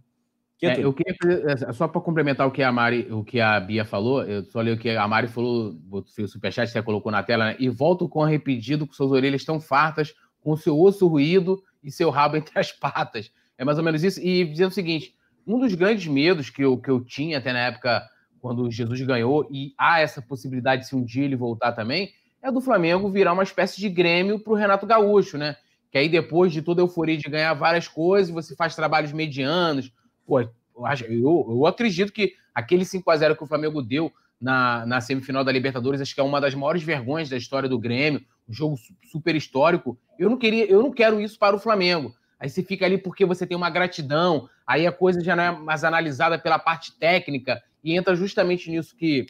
É, 0.61 0.85
eu 0.85 0.93
queria 0.93 1.15
fazer, 1.23 1.73
só 1.73 1.89
para 1.89 2.03
complementar 2.03 2.47
o 2.47 2.51
que 2.51 2.63
a 2.63 2.71
Mari, 2.71 3.11
o 3.11 3.25
que 3.25 3.41
a 3.41 3.59
Bia 3.59 3.87
falou, 3.87 4.23
eu 4.25 4.45
só 4.45 4.61
li 4.61 4.71
o 4.71 4.77
que 4.77 4.91
a 4.91 5.09
Mari 5.09 5.29
falou, 5.29 5.75
o 5.91 6.03
superchat 6.27 6.67
que 6.67 6.73
você 6.73 6.83
colocou 6.83 7.11
na 7.11 7.23
tela, 7.23 7.47
né? 7.47 7.57
E 7.59 7.71
volto 7.71 8.07
com 8.07 8.23
arrependido, 8.23 8.87
com 8.87 8.93
suas 8.93 9.11
orelhas 9.11 9.45
tão 9.45 9.59
fartas, 9.59 10.13
com 10.39 10.55
seu 10.55 10.79
osso 10.79 11.09
ruído 11.09 11.63
e 11.83 11.91
seu 11.91 12.11
rabo 12.11 12.37
entre 12.37 12.59
as 12.59 12.73
patas. 12.73 13.33
É 13.57 13.65
mais 13.65 13.79
ou 13.79 13.85
menos 13.85 14.05
isso. 14.05 14.21
E 14.21 14.45
dizendo 14.45 14.69
o 14.69 14.75
seguinte: 14.75 15.15
um 15.47 15.59
dos 15.59 15.73
grandes 15.73 16.07
medos 16.07 16.51
que 16.51 16.63
eu, 16.63 16.77
que 16.77 16.91
eu 16.91 17.03
tinha 17.03 17.39
até 17.39 17.55
na 17.55 17.61
época 17.61 18.07
quando 18.41 18.71
Jesus 18.71 19.01
ganhou, 19.03 19.49
e 19.51 19.75
há 19.79 20.01
essa 20.01 20.23
possibilidade, 20.23 20.87
se 20.87 20.95
um 20.95 21.05
dia 21.05 21.25
ele 21.25 21.37
voltar 21.37 21.73
também, 21.73 22.13
é 22.43 22.51
do 22.51 22.61
Flamengo 22.61 23.11
virar 23.11 23.33
uma 23.33 23.43
espécie 23.43 23.81
de 23.81 23.89
Grêmio 23.89 24.39
para 24.39 24.53
o 24.53 24.57
Renato 24.57 24.87
Gaúcho, 24.87 25.37
né? 25.37 25.57
Que 25.91 25.99
aí 25.99 26.09
depois 26.09 26.53
de 26.53 26.63
toda 26.63 26.81
a 26.81 26.85
euforia 26.85 27.17
de 27.17 27.29
ganhar 27.29 27.53
várias 27.55 27.89
coisas, 27.89 28.33
você 28.33 28.55
faz 28.55 28.75
trabalhos 28.75 29.13
medianos. 29.13 29.93
Pô, 30.27 30.41
eu, 30.41 30.51
eu 31.11 31.67
acredito 31.67 32.13
que 32.13 32.35
aquele 32.55 32.85
5 32.85 33.11
a 33.11 33.17
0 33.17 33.37
que 33.37 33.43
o 33.43 33.47
Flamengo 33.47 33.83
deu 33.83 34.13
na, 34.41 34.87
na 34.87 35.01
semifinal 35.01 35.43
da 35.43 35.51
Libertadores, 35.51 36.01
acho 36.01 36.15
que 36.15 36.21
é 36.21 36.25
uma 36.25 36.41
das 36.41 36.55
maiores 36.55 36.83
vergonhas 36.83 37.29
da 37.29 37.37
história 37.37 37.69
do 37.69 37.79
Grêmio, 37.79 38.23
um 38.49 38.53
jogo 38.53 38.77
super 39.11 39.35
histórico. 39.35 39.99
Eu 40.19 40.31
não 40.31 40.37
queria, 40.37 40.71
eu 40.71 40.83
não 40.83 40.93
quero 40.93 41.21
isso 41.21 41.39
para 41.39 41.57
o 41.57 41.59
Flamengo. 41.59 42.15
Aí 42.39 42.49
você 42.49 42.63
fica 42.63 42.87
ali 42.87 42.97
porque 42.97 43.25
você 43.25 43.45
tem 43.47 43.57
uma 43.57 43.69
gratidão, 43.69 44.49
aí 44.65 44.87
a 44.87 44.93
coisa 44.93 45.21
já 45.23 45.35
não 45.35 45.43
é 45.43 45.51
mais 45.51 45.83
analisada 45.83 46.39
pela 46.39 46.59
parte 46.59 46.97
técnica, 46.97 47.61
e 47.83 47.97
entra 47.97 48.15
justamente 48.15 48.71
nisso 48.71 48.97
que, 48.97 49.27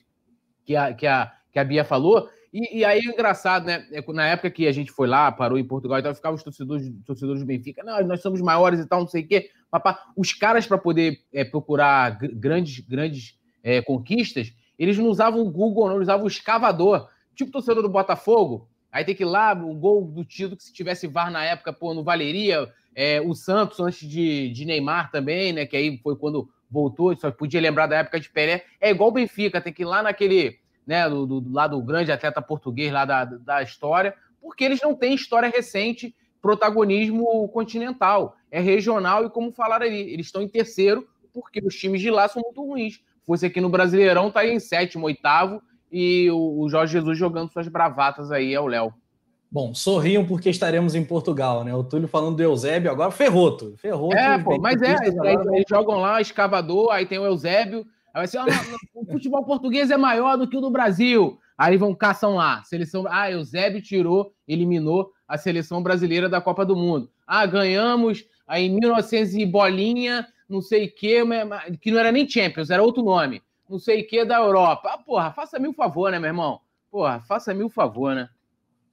que, 0.65 0.77
a, 0.77 0.93
que, 0.93 1.07
a, 1.07 1.33
que 1.51 1.59
a 1.59 1.65
Bia 1.65 1.85
falou. 1.85 2.29
E, 2.53 2.79
e 2.79 2.85
aí 2.85 3.01
é 3.01 3.11
engraçado, 3.11 3.67
né? 3.67 3.87
É 3.93 4.03
na 4.13 4.27
época 4.27 4.51
que 4.51 4.67
a 4.67 4.73
gente 4.73 4.91
foi 4.91 5.07
lá, 5.07 5.31
parou 5.31 5.59
em 5.59 5.65
Portugal 5.65 5.99
e 5.99 6.03
tal, 6.03 6.15
ficavam 6.15 6.37
os 6.37 6.43
torcedores, 6.43 6.91
torcedores 7.05 7.43
do 7.43 7.47
Benfica, 7.47 7.83
não, 7.85 8.03
nós 8.07 8.23
somos 8.23 8.41
maiores 8.41 8.81
e 8.81 8.87
tal, 8.87 9.01
não 9.01 9.07
sei 9.07 9.23
o 9.23 9.29
quê. 9.29 9.51
Papá, 9.71 10.03
os 10.17 10.33
caras, 10.33 10.67
para 10.67 10.79
poder 10.79 11.21
é, 11.33 11.45
procurar 11.45 12.19
grandes, 12.19 12.81
grandes 12.81 13.39
é, 13.63 13.83
conquistas, 13.83 14.53
eles 14.79 14.97
não 14.97 15.07
usavam 15.07 15.41
o 15.41 15.51
Google, 15.51 15.89
não, 15.89 15.99
usavam 15.99 16.25
o 16.25 16.29
escavador. 16.29 17.09
Tipo 17.35 17.53
torcedor 17.53 17.83
do 17.83 17.89
Botafogo, 17.89 18.69
aí 18.91 19.05
tem 19.05 19.15
que 19.15 19.23
ir 19.23 19.27
lá, 19.27 19.53
o 19.53 19.75
gol 19.75 20.07
do 20.07 20.25
título, 20.25 20.57
que 20.57 20.65
se 20.65 20.73
tivesse 20.73 21.07
VAR 21.07 21.31
na 21.31 21.45
época, 21.45 21.73
pô, 21.73 21.93
não 21.93 22.03
valeria. 22.03 22.69
É, 22.95 23.21
o 23.21 23.35
Santos, 23.35 23.79
antes 23.79 24.09
de, 24.09 24.51
de 24.51 24.65
Neymar 24.65 25.11
também, 25.11 25.53
né? 25.53 25.67
Que 25.67 25.77
aí 25.77 25.99
foi 25.99 26.17
quando 26.17 26.49
voltou, 26.71 27.17
só 27.17 27.31
podia 27.31 27.61
lembrar 27.61 27.87
da 27.87 27.97
época 27.97 28.21
de 28.21 28.29
Pelé. 28.29 28.65
É 28.81 28.91
igual 28.91 29.11
o 29.11 29.13
Benfica, 29.13 29.61
tem 29.61 29.73
que 29.73 29.83
ir 29.83 29.87
lá 29.87 30.03
naquele, 30.03 30.59
né, 30.87 31.09
do, 31.09 31.27
do 31.27 31.53
lado 31.53 31.81
grande 31.83 32.13
atleta 32.13 32.43
português 32.43 32.93
lá 32.93 33.05
da, 33.05 33.25
da 33.25 33.63
história, 33.63 34.15
porque 34.41 34.65
eles 34.65 34.81
não 34.83 34.95
têm 34.95 35.15
história 35.15 35.49
recente, 35.49 36.15
protagonismo 36.41 37.49
continental. 37.49 38.37
É 38.51 38.61
regional 38.61 39.25
e, 39.25 39.31
como 39.31 39.53
falaram 39.53 39.87
ali, 39.87 40.13
eles 40.13 40.27
estão 40.27 40.43
em 40.43 40.49
terceiro 40.49 41.07
porque 41.33 41.61
os 41.65 41.75
times 41.75 42.01
de 42.01 42.11
lá 42.11 42.27
são 42.29 42.43
muito 42.43 42.65
ruins. 42.65 43.01
fosse 43.25 43.47
aqui 43.47 43.61
no 43.61 43.69
Brasileirão, 43.69 44.31
tá 44.31 44.41
aí 44.41 44.51
em 44.51 44.59
sétimo, 44.59 45.07
oitavo, 45.07 45.63
e 45.91 46.31
o, 46.31 46.61
o 46.61 46.69
Jorge 46.69 46.93
Jesus 46.93 47.17
jogando 47.17 47.53
suas 47.53 47.69
bravatas 47.69 48.31
aí 48.33 48.55
ao 48.55 48.67
Léo. 48.67 48.93
Bom, 49.51 49.75
sorriam 49.75 50.27
porque 50.27 50.51
estaremos 50.51 50.95
em 50.95 51.05
Portugal, 51.05 51.65
né? 51.65 51.75
O 51.75 51.83
Túlio 51.83 52.07
falando 52.07 52.37
do 52.37 52.43
Eusébio, 52.43 52.91
agora 52.91 53.11
ferrou, 53.11 53.57
Túlio. 53.57 53.77
Ferrou. 53.79 54.13
É, 54.13 54.39
pô, 54.39 54.59
mas 54.61 54.81
é, 54.83 54.95
aí, 54.95 55.37
eles 55.55 55.65
jogam 55.69 56.01
lá, 56.01 56.21
escavador, 56.21 56.91
aí 56.93 57.07
tem 57.07 57.19
o 57.19 57.25
Eusébio, 57.25 57.87
aí 58.13 58.27
vai 58.27 58.27
ser, 58.27 58.41
o 58.95 59.07
futebol 59.07 59.43
português 59.45 59.91
é 59.91 59.97
maior 59.97 60.37
do 60.37 60.47
que 60.47 60.57
o 60.57 60.61
do 60.61 60.71
Brasil. 60.71 61.39
Aí 61.57 61.77
vão 61.77 61.95
caçam 61.95 62.37
lá, 62.37 62.63
seleção, 62.63 63.05
ah, 63.09 63.31
Eusébio 63.31 63.81
tirou, 63.81 64.33
eliminou 64.47 65.11
a 65.27 65.39
seleção 65.39 65.83
brasileira 65.83 66.29
da 66.29 66.41
Copa 66.41 66.65
do 66.65 66.77
Mundo. 66.77 67.11
Ah, 67.27 67.47
ganhamos 67.47 68.27
aí 68.47 68.67
em 68.67 68.71
1900 68.79 69.35
e 69.35 69.47
bolinha, 69.47 70.27
não 70.49 70.61
sei 70.61 70.87
o 70.87 70.95
que, 70.95 71.23
que 71.81 71.91
não 71.91 71.99
era 71.99 72.13
nem 72.13 72.29
Champions, 72.29 72.71
era 72.71 72.83
outro 72.83 73.03
nome, 73.03 73.43
não 73.69 73.79
sei 73.79 74.03
o 74.03 74.07
que 74.07 74.25
da 74.25 74.37
Europa. 74.37 74.91
Ah, 74.93 74.99
porra, 74.99 75.33
faça-me 75.33 75.67
um 75.67 75.73
favor, 75.73 76.11
né, 76.11 76.19
meu 76.19 76.29
irmão? 76.29 76.61
Porra, 76.91 77.21
faça-me 77.21 77.65
um 77.65 77.69
favor, 77.69 78.15
né? 78.15 78.29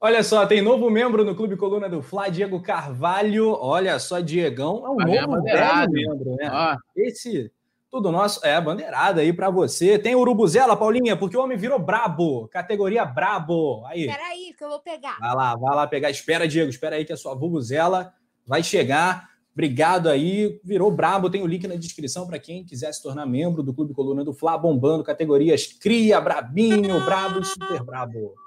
Olha 0.06 0.22
só, 0.22 0.46
tem 0.46 0.62
novo 0.62 0.88
membro 0.92 1.26
no 1.26 1.34
Clube 1.34 1.58
Coluna 1.58 1.90
do 1.90 2.00
Fla, 2.00 2.30
Diego 2.30 2.62
Carvalho. 2.62 3.58
Olha 3.60 3.98
só, 3.98 4.20
Diegão 4.20 4.86
é 4.86 4.90
um 4.92 5.02
a 5.02 5.04
novo 5.04 5.42
membro, 5.90 6.36
né? 6.36 6.48
Ah. 6.48 6.78
Esse, 6.96 7.52
tudo 7.90 8.12
nosso, 8.12 8.46
é 8.46 8.62
bandeirada 8.62 9.22
aí 9.22 9.34
para 9.34 9.50
você. 9.50 9.98
Tem 9.98 10.14
Urubuzela, 10.14 10.78
Paulinha, 10.78 11.18
porque 11.18 11.36
o 11.36 11.42
homem 11.42 11.58
virou 11.58 11.80
brabo, 11.80 12.48
categoria 12.50 13.04
brabo. 13.04 13.84
Aí. 13.88 14.06
Peraí, 14.06 14.54
que 14.56 14.64
eu 14.64 14.70
vou 14.70 14.80
pegar. 14.80 15.18
Vai 15.20 15.36
lá, 15.36 15.56
vai 15.56 15.76
lá 15.76 15.88
pegar. 15.88 16.12
Espera, 16.12 16.48
Diego, 16.48 16.70
espera 16.70 16.98
aí 16.98 17.04
que 17.04 17.14
a 17.14 17.18
sua 17.18 17.34
Vuvuzela 17.34 18.14
vai 18.46 18.62
chegar. 18.62 19.28
Obrigado 19.54 20.08
aí, 20.08 20.62
virou 20.64 20.92
brabo. 20.92 21.32
Tem 21.32 21.42
o 21.42 21.48
link 21.48 21.66
na 21.66 21.78
descrição 21.78 22.28
para 22.28 22.38
quem 22.38 22.64
quiser 22.64 22.94
se 22.94 23.02
tornar 23.02 23.26
membro 23.26 23.64
do 23.64 23.74
Clube 23.74 23.96
Coluna 23.96 24.24
do 24.24 24.34
Fla, 24.34 24.56
bombando 24.56 25.04
categorias 25.04 25.66
Cria, 25.66 26.22
Brabinho, 26.22 27.04
Brabo 27.04 27.40
e 27.40 27.46
Super 27.46 27.82
Brabo. 27.82 28.45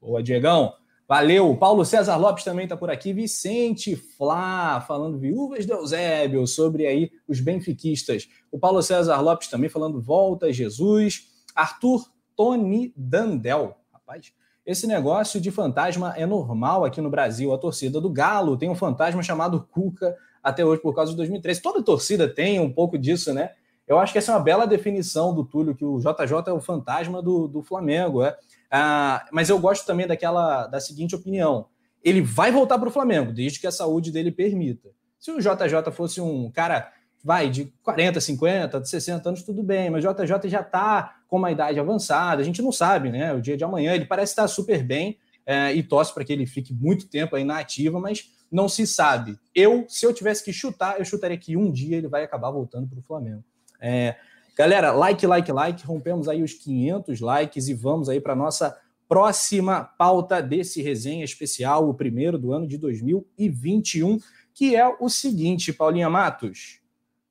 Boa, 0.00 0.22
Diegão. 0.22 0.72
Valeu. 1.08 1.56
Paulo 1.56 1.84
César 1.84 2.16
Lopes 2.16 2.44
também 2.44 2.64
está 2.64 2.76
por 2.76 2.90
aqui. 2.90 3.12
Vicente 3.12 3.96
Flá, 3.96 4.80
falando 4.86 5.18
viúvas 5.18 5.64
de 5.64 5.72
Eusébio, 5.72 6.46
sobre 6.46 6.86
aí 6.86 7.10
os 7.26 7.40
benfiquistas. 7.40 8.28
O 8.52 8.58
Paulo 8.58 8.82
César 8.82 9.20
Lopes 9.20 9.48
também 9.48 9.70
falando 9.70 10.00
volta 10.00 10.52
Jesus. 10.52 11.28
Arthur 11.54 12.04
Tony 12.36 12.92
Dandel. 12.94 13.76
Rapaz, 13.92 14.32
esse 14.66 14.86
negócio 14.86 15.40
de 15.40 15.50
fantasma 15.50 16.12
é 16.14 16.26
normal 16.26 16.84
aqui 16.84 17.00
no 17.00 17.08
Brasil. 17.08 17.54
A 17.54 17.58
torcida 17.58 18.00
do 18.00 18.10
Galo 18.10 18.58
tem 18.58 18.68
um 18.68 18.74
fantasma 18.74 19.22
chamado 19.22 19.66
Cuca 19.70 20.14
até 20.42 20.62
hoje 20.64 20.82
por 20.82 20.94
causa 20.94 21.12
de 21.12 21.16
2013. 21.16 21.62
Toda 21.62 21.82
torcida 21.82 22.28
tem 22.28 22.60
um 22.60 22.70
pouco 22.70 22.98
disso, 22.98 23.32
né? 23.32 23.52
Eu 23.86 23.98
acho 23.98 24.12
que 24.12 24.18
essa 24.18 24.32
é 24.32 24.34
uma 24.34 24.42
bela 24.42 24.66
definição 24.66 25.34
do 25.34 25.42
Túlio, 25.42 25.74
que 25.74 25.84
o 25.84 25.98
JJ 25.98 26.48
é 26.48 26.52
o 26.52 26.60
fantasma 26.60 27.22
do, 27.22 27.48
do 27.48 27.62
Flamengo. 27.62 28.22
É. 28.22 28.36
Ah, 28.70 29.26
mas 29.32 29.48
eu 29.48 29.58
gosto 29.58 29.86
também 29.86 30.06
daquela 30.06 30.66
da 30.66 30.80
seguinte 30.80 31.14
opinião: 31.14 31.66
ele 32.02 32.20
vai 32.20 32.52
voltar 32.52 32.78
para 32.78 32.88
o 32.88 32.92
Flamengo, 32.92 33.32
desde 33.32 33.60
que 33.60 33.66
a 33.66 33.72
saúde 33.72 34.10
dele 34.10 34.30
permita. 34.30 34.90
Se 35.18 35.30
o 35.30 35.38
JJ 35.38 35.90
fosse 35.92 36.20
um 36.20 36.50
cara, 36.50 36.92
vai, 37.22 37.50
de 37.50 37.72
40, 37.82 38.20
50, 38.20 38.80
de 38.80 38.88
60 38.88 39.28
anos, 39.28 39.42
tudo 39.42 39.62
bem, 39.62 39.90
mas 39.90 40.04
o 40.04 40.08
JJ 40.08 40.48
já 40.48 40.60
está 40.60 41.16
com 41.26 41.36
uma 41.36 41.50
idade 41.50 41.78
avançada, 41.78 42.40
a 42.40 42.44
gente 42.44 42.62
não 42.62 42.72
sabe, 42.72 43.10
né? 43.10 43.32
O 43.34 43.40
dia 43.40 43.56
de 43.56 43.64
amanhã 43.64 43.94
ele 43.94 44.04
parece 44.04 44.32
estar 44.32 44.46
super 44.48 44.82
bem 44.82 45.18
é, 45.44 45.72
e 45.72 45.82
torce 45.82 46.12
para 46.14 46.24
que 46.24 46.32
ele 46.32 46.46
fique 46.46 46.72
muito 46.72 47.08
tempo 47.08 47.34
aí 47.34 47.44
na 47.44 47.58
ativa, 47.58 47.98
mas 47.98 48.30
não 48.50 48.68
se 48.68 48.86
sabe. 48.86 49.38
Eu, 49.54 49.84
se 49.88 50.06
eu 50.06 50.12
tivesse 50.12 50.44
que 50.44 50.52
chutar, 50.52 50.98
eu 50.98 51.04
chutaria 51.04 51.36
que 51.36 51.56
um 51.56 51.70
dia 51.70 51.96
ele 51.96 52.08
vai 52.08 52.22
acabar 52.22 52.50
voltando 52.50 52.88
para 52.88 52.98
o 52.98 53.02
Flamengo. 53.02 53.44
É, 53.80 54.16
Galera, 54.58 54.90
like, 54.90 55.24
like, 55.24 55.52
like. 55.52 55.86
Rompemos 55.86 56.28
aí 56.28 56.42
os 56.42 56.52
500 56.52 57.20
likes 57.20 57.68
e 57.68 57.74
vamos 57.74 58.08
aí 58.08 58.20
para 58.20 58.34
nossa 58.34 58.76
próxima 59.08 59.84
pauta 59.84 60.42
desse 60.42 60.82
resenha 60.82 61.24
especial, 61.24 61.88
o 61.88 61.94
primeiro 61.94 62.36
do 62.36 62.52
ano 62.52 62.66
de 62.66 62.76
2021, 62.76 64.18
que 64.52 64.74
é 64.74 64.84
o 64.98 65.08
seguinte, 65.08 65.72
Paulinha 65.72 66.10
Matos. 66.10 66.80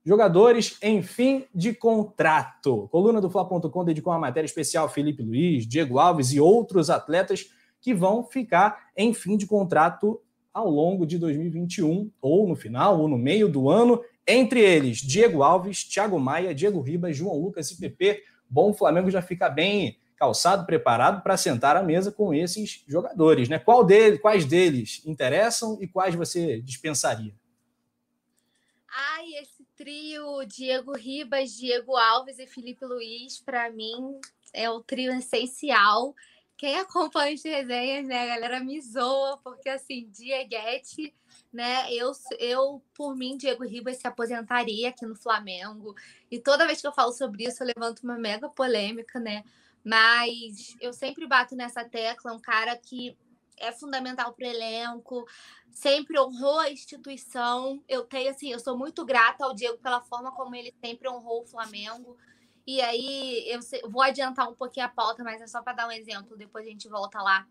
Jogadores 0.05 0.77
em 0.81 1.01
fim 1.01 1.43
de 1.53 1.73
contrato. 1.73 2.87
Coluna 2.89 3.19
do 3.19 3.29
Fla.com 3.29 3.83
dedicou 3.83 4.13
uma 4.13 4.19
matéria 4.19 4.45
especial 4.45 4.87
Felipe 4.87 5.21
Luiz, 5.21 5.67
Diego 5.67 5.99
Alves 5.99 6.31
e 6.31 6.39
outros 6.39 6.89
atletas 6.89 7.47
que 7.81 7.93
vão 7.93 8.23
ficar 8.23 8.85
em 8.95 9.13
fim 9.13 9.35
de 9.35 9.45
contrato 9.45 10.21
ao 10.53 10.69
longo 10.69 11.05
de 11.05 11.17
2021, 11.19 12.09
ou 12.21 12.47
no 12.47 12.55
final, 12.55 13.01
ou 13.01 13.09
no 13.09 13.17
meio 13.17 13.49
do 13.49 13.69
ano. 13.69 14.01
Entre 14.27 14.59
eles, 14.59 14.97
Diego 14.97 15.41
Alves, 15.41 15.83
Thiago 15.85 16.19
Maia, 16.19 16.53
Diego 16.53 16.81
Ribas, 16.81 17.15
João 17.15 17.39
Lucas 17.39 17.71
e 17.71 17.79
PP. 17.79 18.23
Bom, 18.49 18.71
o 18.71 18.73
Flamengo 18.73 19.09
já 19.09 19.21
fica 19.21 19.49
bem 19.49 19.97
calçado, 20.17 20.65
preparado 20.65 21.21
para 21.21 21.37
sentar 21.37 21.77
à 21.77 21.83
mesa 21.83 22.11
com 22.11 22.33
esses 22.33 22.83
jogadores, 22.87 23.47
né? 23.47 23.59
Qual 23.59 23.85
deles, 23.85 24.19
quais 24.19 24.45
deles 24.45 25.01
interessam 25.05 25.77
e 25.79 25.87
quais 25.87 26.15
você 26.15 26.59
dispensaria? 26.61 27.33
Ai, 28.89 29.25
esse 29.35 29.63
trio 29.75 30.43
Diego 30.45 30.93
Ribas, 30.93 31.51
Diego 31.51 31.95
Alves 31.95 32.39
e 32.39 32.47
Felipe 32.47 32.83
Luiz, 32.83 33.39
para 33.39 33.69
mim 33.71 34.19
é 34.53 34.69
o 34.69 34.81
trio 34.81 35.13
essencial. 35.13 36.15
Quem 36.57 36.75
acompanha 36.79 37.33
as 37.35 37.43
resenhas, 37.43 38.05
né, 38.05 38.23
a 38.23 38.35
galera 38.35 38.59
me 38.59 38.81
zoa, 38.81 39.37
porque 39.43 39.69
assim, 39.69 40.09
Dieguete 40.09 41.13
né? 41.51 41.91
Eu, 41.93 42.11
eu, 42.39 42.81
por 42.93 43.15
mim, 43.15 43.37
Diego 43.37 43.65
Ribas 43.65 43.97
se 43.97 44.07
aposentaria 44.07 44.89
aqui 44.89 45.05
no 45.05 45.15
Flamengo. 45.15 45.95
E 46.29 46.39
toda 46.39 46.65
vez 46.65 46.81
que 46.81 46.87
eu 46.87 46.93
falo 46.93 47.11
sobre 47.11 47.45
isso, 47.45 47.63
eu 47.63 47.67
levanto 47.67 48.03
uma 48.03 48.17
mega 48.17 48.49
polêmica, 48.49 49.19
né? 49.19 49.43
Mas 49.83 50.75
eu 50.81 50.93
sempre 50.93 51.25
bato 51.25 51.55
nessa 51.55 51.83
tecla, 51.83 52.33
um 52.33 52.39
cara 52.39 52.75
que 52.77 53.17
é 53.57 53.71
fundamental 53.71 54.33
para 54.33 54.45
o 54.45 54.49
elenco, 54.49 55.25
sempre 55.71 56.19
honrou 56.19 56.59
a 56.59 56.69
instituição. 56.69 57.81
Eu 57.87 58.03
tenho 58.03 58.29
assim, 58.29 58.51
eu 58.51 58.59
sou 58.59 58.77
muito 58.77 59.05
grata 59.05 59.45
ao 59.45 59.55
Diego 59.55 59.77
pela 59.79 60.01
forma 60.01 60.31
como 60.31 60.55
ele 60.55 60.73
sempre 60.83 61.09
honrou 61.09 61.41
o 61.41 61.47
Flamengo. 61.47 62.17
E 62.67 62.81
aí 62.81 63.49
eu 63.49 63.61
vou 63.89 64.01
adiantar 64.01 64.47
um 64.49 64.53
pouquinho 64.53 64.85
a 64.85 64.89
pauta, 64.89 65.23
mas 65.23 65.41
é 65.41 65.47
só 65.47 65.63
para 65.63 65.73
dar 65.73 65.87
um 65.87 65.91
exemplo, 65.91 66.37
depois 66.37 66.67
a 66.67 66.69
gente 66.69 66.89
volta 66.89 67.21
lá 67.21 67.47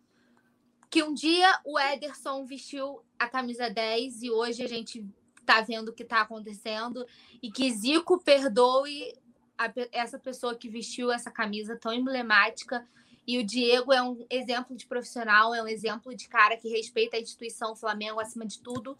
que 0.90 1.02
um 1.02 1.12
dia 1.12 1.60
o 1.64 1.78
Ederson 1.78 2.44
vestiu 2.46 3.02
a 3.18 3.28
camisa 3.28 3.68
10 3.68 4.22
e 4.22 4.30
hoje 4.30 4.62
a 4.62 4.68
gente 4.68 5.06
tá 5.44 5.60
vendo 5.60 5.90
o 5.90 5.92
que 5.92 6.04
tá 6.04 6.20
acontecendo 6.22 7.06
e 7.42 7.50
que 7.50 7.70
Zico 7.70 8.22
perdoe 8.22 9.14
a, 9.58 9.72
essa 9.92 10.18
pessoa 10.18 10.54
que 10.54 10.68
vestiu 10.68 11.10
essa 11.10 11.30
camisa 11.30 11.76
tão 11.76 11.92
emblemática. 11.92 12.86
E 13.26 13.38
o 13.38 13.44
Diego 13.44 13.92
é 13.92 14.00
um 14.00 14.24
exemplo 14.30 14.76
de 14.76 14.86
profissional, 14.86 15.54
é 15.54 15.62
um 15.62 15.68
exemplo 15.68 16.14
de 16.14 16.28
cara 16.28 16.56
que 16.56 16.68
respeita 16.68 17.16
a 17.16 17.20
instituição 17.20 17.74
Flamengo 17.74 18.20
acima 18.20 18.46
de 18.46 18.60
tudo. 18.60 18.96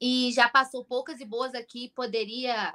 E 0.00 0.30
já 0.32 0.48
passou 0.48 0.84
poucas 0.84 1.20
e 1.20 1.24
boas 1.24 1.54
aqui, 1.54 1.90
poderia 1.94 2.74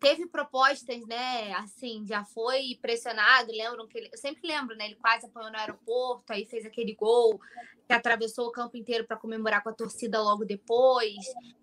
teve 0.00 0.26
propostas, 0.26 1.06
né? 1.06 1.52
Assim, 1.52 2.04
já 2.08 2.24
foi 2.24 2.78
pressionado. 2.80 3.52
Lembram 3.52 3.86
que 3.86 3.98
ele, 3.98 4.08
eu 4.10 4.18
sempre 4.18 4.48
lembro, 4.48 4.74
né? 4.74 4.86
Ele 4.86 4.96
quase 4.96 5.26
apanhou 5.26 5.52
no 5.52 5.58
aeroporto, 5.58 6.32
aí 6.32 6.46
fez 6.46 6.64
aquele 6.64 6.94
gol 6.94 7.38
que 7.86 7.92
atravessou 7.92 8.48
o 8.48 8.52
campo 8.52 8.76
inteiro 8.76 9.06
para 9.06 9.16
comemorar 9.16 9.62
com 9.62 9.68
a 9.68 9.74
torcida 9.74 10.20
logo 10.20 10.44
depois. 10.44 11.16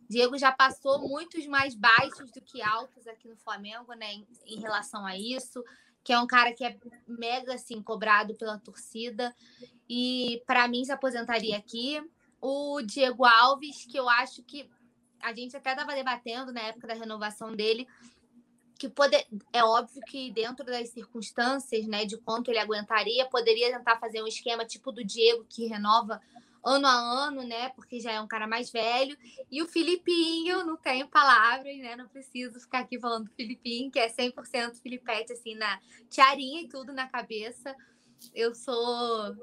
Diego 0.07 0.37
já 0.37 0.51
passou 0.51 0.99
muitos 0.99 1.47
mais 1.47 1.75
baixos 1.75 2.31
do 2.31 2.39
que 2.39 2.61
altos 2.61 3.07
aqui 3.07 3.27
no 3.27 3.35
Flamengo, 3.37 3.93
né? 3.93 4.13
Em, 4.13 4.27
em 4.45 4.59
relação 4.59 5.05
a 5.05 5.17
isso, 5.17 5.63
que 6.03 6.13
é 6.13 6.19
um 6.19 6.27
cara 6.27 6.53
que 6.53 6.63
é 6.63 6.77
mega 7.07 7.55
assim 7.55 7.81
cobrado 7.81 8.35
pela 8.35 8.59
torcida 8.59 9.35
e 9.89 10.43
para 10.45 10.67
mim 10.67 10.85
se 10.85 10.91
aposentaria 10.91 11.57
aqui. 11.57 12.01
O 12.39 12.81
Diego 12.83 13.25
Alves, 13.25 13.85
que 13.85 13.97
eu 13.97 14.07
acho 14.07 14.43
que 14.43 14.69
a 15.19 15.33
gente 15.33 15.57
até 15.57 15.71
estava 15.71 15.95
debatendo 15.95 16.53
na 16.53 16.61
época 16.61 16.87
da 16.87 16.93
renovação 16.93 17.51
dele, 17.55 17.87
que 18.77 18.89
poder, 18.89 19.25
é 19.51 19.63
óbvio 19.63 20.01
que 20.07 20.31
dentro 20.31 20.65
das 20.65 20.89
circunstâncias, 20.89 21.85
né, 21.87 22.05
de 22.05 22.17
quanto 22.17 22.49
ele 22.49 22.59
aguentaria, 22.59 23.25
poderia 23.25 23.75
tentar 23.77 23.97
fazer 23.99 24.21
um 24.21 24.27
esquema 24.27 24.65
tipo 24.65 24.91
do 24.91 25.03
Diego 25.03 25.45
que 25.49 25.67
renova 25.67 26.21
ano 26.63 26.85
a 26.85 27.25
ano, 27.25 27.43
né, 27.43 27.69
porque 27.69 27.99
já 27.99 28.11
é 28.11 28.21
um 28.21 28.27
cara 28.27 28.45
mais 28.45 28.69
velho, 28.69 29.17
e 29.49 29.61
o 29.61 29.67
Filipinho, 29.67 30.65
não 30.65 30.75
tenho 30.75 31.07
palavras, 31.07 31.77
né, 31.77 31.95
não 31.95 32.07
preciso 32.07 32.59
ficar 32.59 32.79
aqui 32.79 32.99
falando 32.99 33.25
do 33.25 33.35
Filipinho, 33.35 33.89
que 33.89 33.99
é 33.99 34.09
100% 34.09 34.75
Filipete, 34.81 35.31
assim, 35.31 35.55
na 35.55 35.79
tiarinha 36.09 36.61
e 36.61 36.67
tudo 36.67 36.91
na 36.91 37.07
cabeça, 37.07 37.75
eu 38.33 38.53
sou 38.53 39.35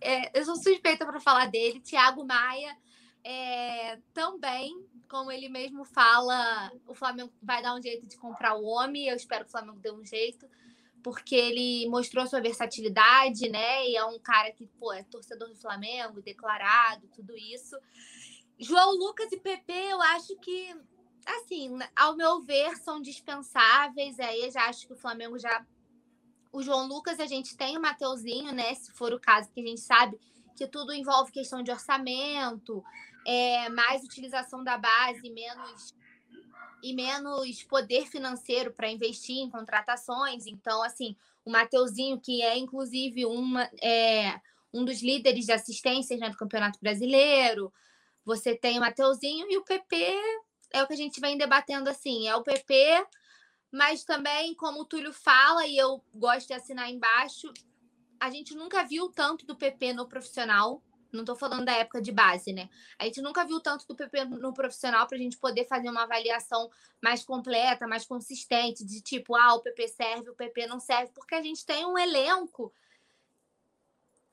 é, 0.00 0.38
eu 0.38 0.44
sou 0.44 0.56
suspeita 0.56 1.06
para 1.06 1.20
falar 1.20 1.46
dele, 1.46 1.80
Thiago 1.80 2.24
Maia, 2.24 2.76
é, 3.24 3.98
também, 4.12 4.84
como 5.08 5.32
ele 5.32 5.48
mesmo 5.48 5.84
fala, 5.84 6.70
o 6.86 6.94
Flamengo 6.94 7.32
vai 7.42 7.62
dar 7.62 7.74
um 7.74 7.82
jeito 7.82 8.06
de 8.06 8.16
comprar 8.16 8.54
o 8.54 8.64
homem. 8.64 9.08
Eu 9.08 9.16
espero 9.16 9.44
que 9.44 9.48
o 9.48 9.52
Flamengo 9.52 9.78
dê 9.80 9.90
um 9.90 10.04
jeito, 10.04 10.48
porque 11.02 11.34
ele 11.34 11.88
mostrou 11.88 12.26
sua 12.26 12.40
versatilidade, 12.40 13.48
né? 13.48 13.88
E 13.88 13.96
é 13.96 14.04
um 14.04 14.18
cara 14.18 14.52
que, 14.52 14.66
pô, 14.78 14.92
é 14.92 15.02
torcedor 15.04 15.48
do 15.48 15.56
Flamengo, 15.56 16.22
declarado, 16.22 17.08
tudo 17.14 17.36
isso. 17.36 17.76
João 18.58 18.92
Lucas 18.92 19.32
e 19.32 19.38
PP, 19.38 19.72
eu 19.72 20.02
acho 20.02 20.36
que 20.38 20.74
assim, 21.36 21.78
ao 21.94 22.16
meu 22.16 22.40
ver, 22.40 22.76
são 22.76 23.00
dispensáveis. 23.00 24.18
Aí 24.18 24.44
eu 24.44 24.50
já 24.50 24.64
acho 24.64 24.86
que 24.86 24.92
o 24.92 24.96
Flamengo 24.96 25.38
já. 25.38 25.64
O 26.50 26.62
João 26.62 26.86
Lucas, 26.86 27.20
a 27.20 27.26
gente 27.26 27.56
tem 27.56 27.76
o 27.76 27.80
Mateuzinho, 27.80 28.52
né? 28.52 28.74
Se 28.74 28.90
for 28.92 29.12
o 29.12 29.20
caso, 29.20 29.50
que 29.52 29.60
a 29.60 29.66
gente 29.66 29.80
sabe 29.80 30.18
que 30.56 30.66
tudo 30.66 30.92
envolve 30.92 31.30
questão 31.30 31.62
de 31.62 31.70
orçamento, 31.70 32.82
é, 33.28 33.68
mais 33.68 34.02
utilização 34.02 34.64
da 34.64 34.78
base, 34.78 35.28
menos 35.28 35.94
e 36.82 36.94
menos 36.94 37.62
poder 37.64 38.06
financeiro 38.06 38.72
para 38.72 38.90
investir 38.90 39.36
em 39.36 39.50
contratações. 39.50 40.46
Então, 40.46 40.82
assim, 40.82 41.14
o 41.44 41.50
Mateuzinho, 41.50 42.18
que 42.18 42.40
é 42.40 42.56
inclusive 42.56 43.26
uma, 43.26 43.64
é, 43.82 44.40
um 44.72 44.82
dos 44.82 45.02
líderes 45.02 45.44
de 45.44 45.52
assistências 45.52 46.18
né, 46.18 46.30
do 46.30 46.38
Campeonato 46.38 46.78
Brasileiro, 46.80 47.70
você 48.24 48.54
tem 48.54 48.78
o 48.78 48.80
Mateuzinho 48.80 49.46
e 49.50 49.58
o 49.58 49.64
PP 49.64 49.94
é 50.72 50.82
o 50.82 50.86
que 50.86 50.94
a 50.94 50.96
gente 50.96 51.20
vem 51.20 51.36
debatendo 51.36 51.90
assim, 51.90 52.26
é 52.26 52.34
o 52.34 52.42
PP, 52.42 53.06
mas 53.70 54.04
também, 54.04 54.54
como 54.54 54.80
o 54.80 54.84
Túlio 54.86 55.12
fala, 55.12 55.66
e 55.66 55.76
eu 55.76 56.02
gosto 56.14 56.46
de 56.46 56.54
assinar 56.54 56.90
embaixo, 56.90 57.52
a 58.18 58.30
gente 58.30 58.54
nunca 58.54 58.84
viu 58.84 59.10
tanto 59.10 59.44
do 59.44 59.56
PP 59.56 59.92
no 59.92 60.08
profissional 60.08 60.82
não 61.12 61.20
estou 61.20 61.36
falando 61.36 61.64
da 61.64 61.72
época 61.72 62.00
de 62.00 62.12
base, 62.12 62.52
né? 62.52 62.68
A 62.98 63.04
gente 63.04 63.22
nunca 63.22 63.44
viu 63.44 63.60
tanto 63.60 63.86
do 63.86 63.96
PP 63.96 64.24
no 64.26 64.52
profissional 64.52 65.06
para 65.06 65.16
a 65.16 65.20
gente 65.20 65.38
poder 65.38 65.64
fazer 65.66 65.88
uma 65.88 66.02
avaliação 66.02 66.70
mais 67.02 67.24
completa, 67.24 67.86
mais 67.86 68.06
consistente, 68.06 68.84
de 68.84 69.00
tipo, 69.00 69.34
ah, 69.34 69.54
o 69.54 69.60
PP 69.60 69.88
serve, 69.88 70.30
o 70.30 70.34
PP 70.34 70.66
não 70.66 70.78
serve, 70.80 71.12
porque 71.12 71.34
a 71.34 71.42
gente 71.42 71.64
tem 71.64 71.86
um 71.86 71.96
elenco 71.96 72.72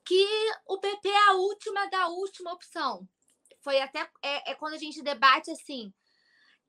que 0.04 0.26
o 0.66 0.78
PP 0.78 1.08
é 1.08 1.28
a 1.28 1.32
última 1.32 1.86
da 1.86 2.08
última 2.08 2.52
opção. 2.52 3.08
Foi 3.60 3.80
até 3.80 4.08
é, 4.22 4.52
é 4.52 4.54
quando 4.54 4.74
a 4.74 4.78
gente 4.78 5.02
debate 5.02 5.50
assim, 5.50 5.92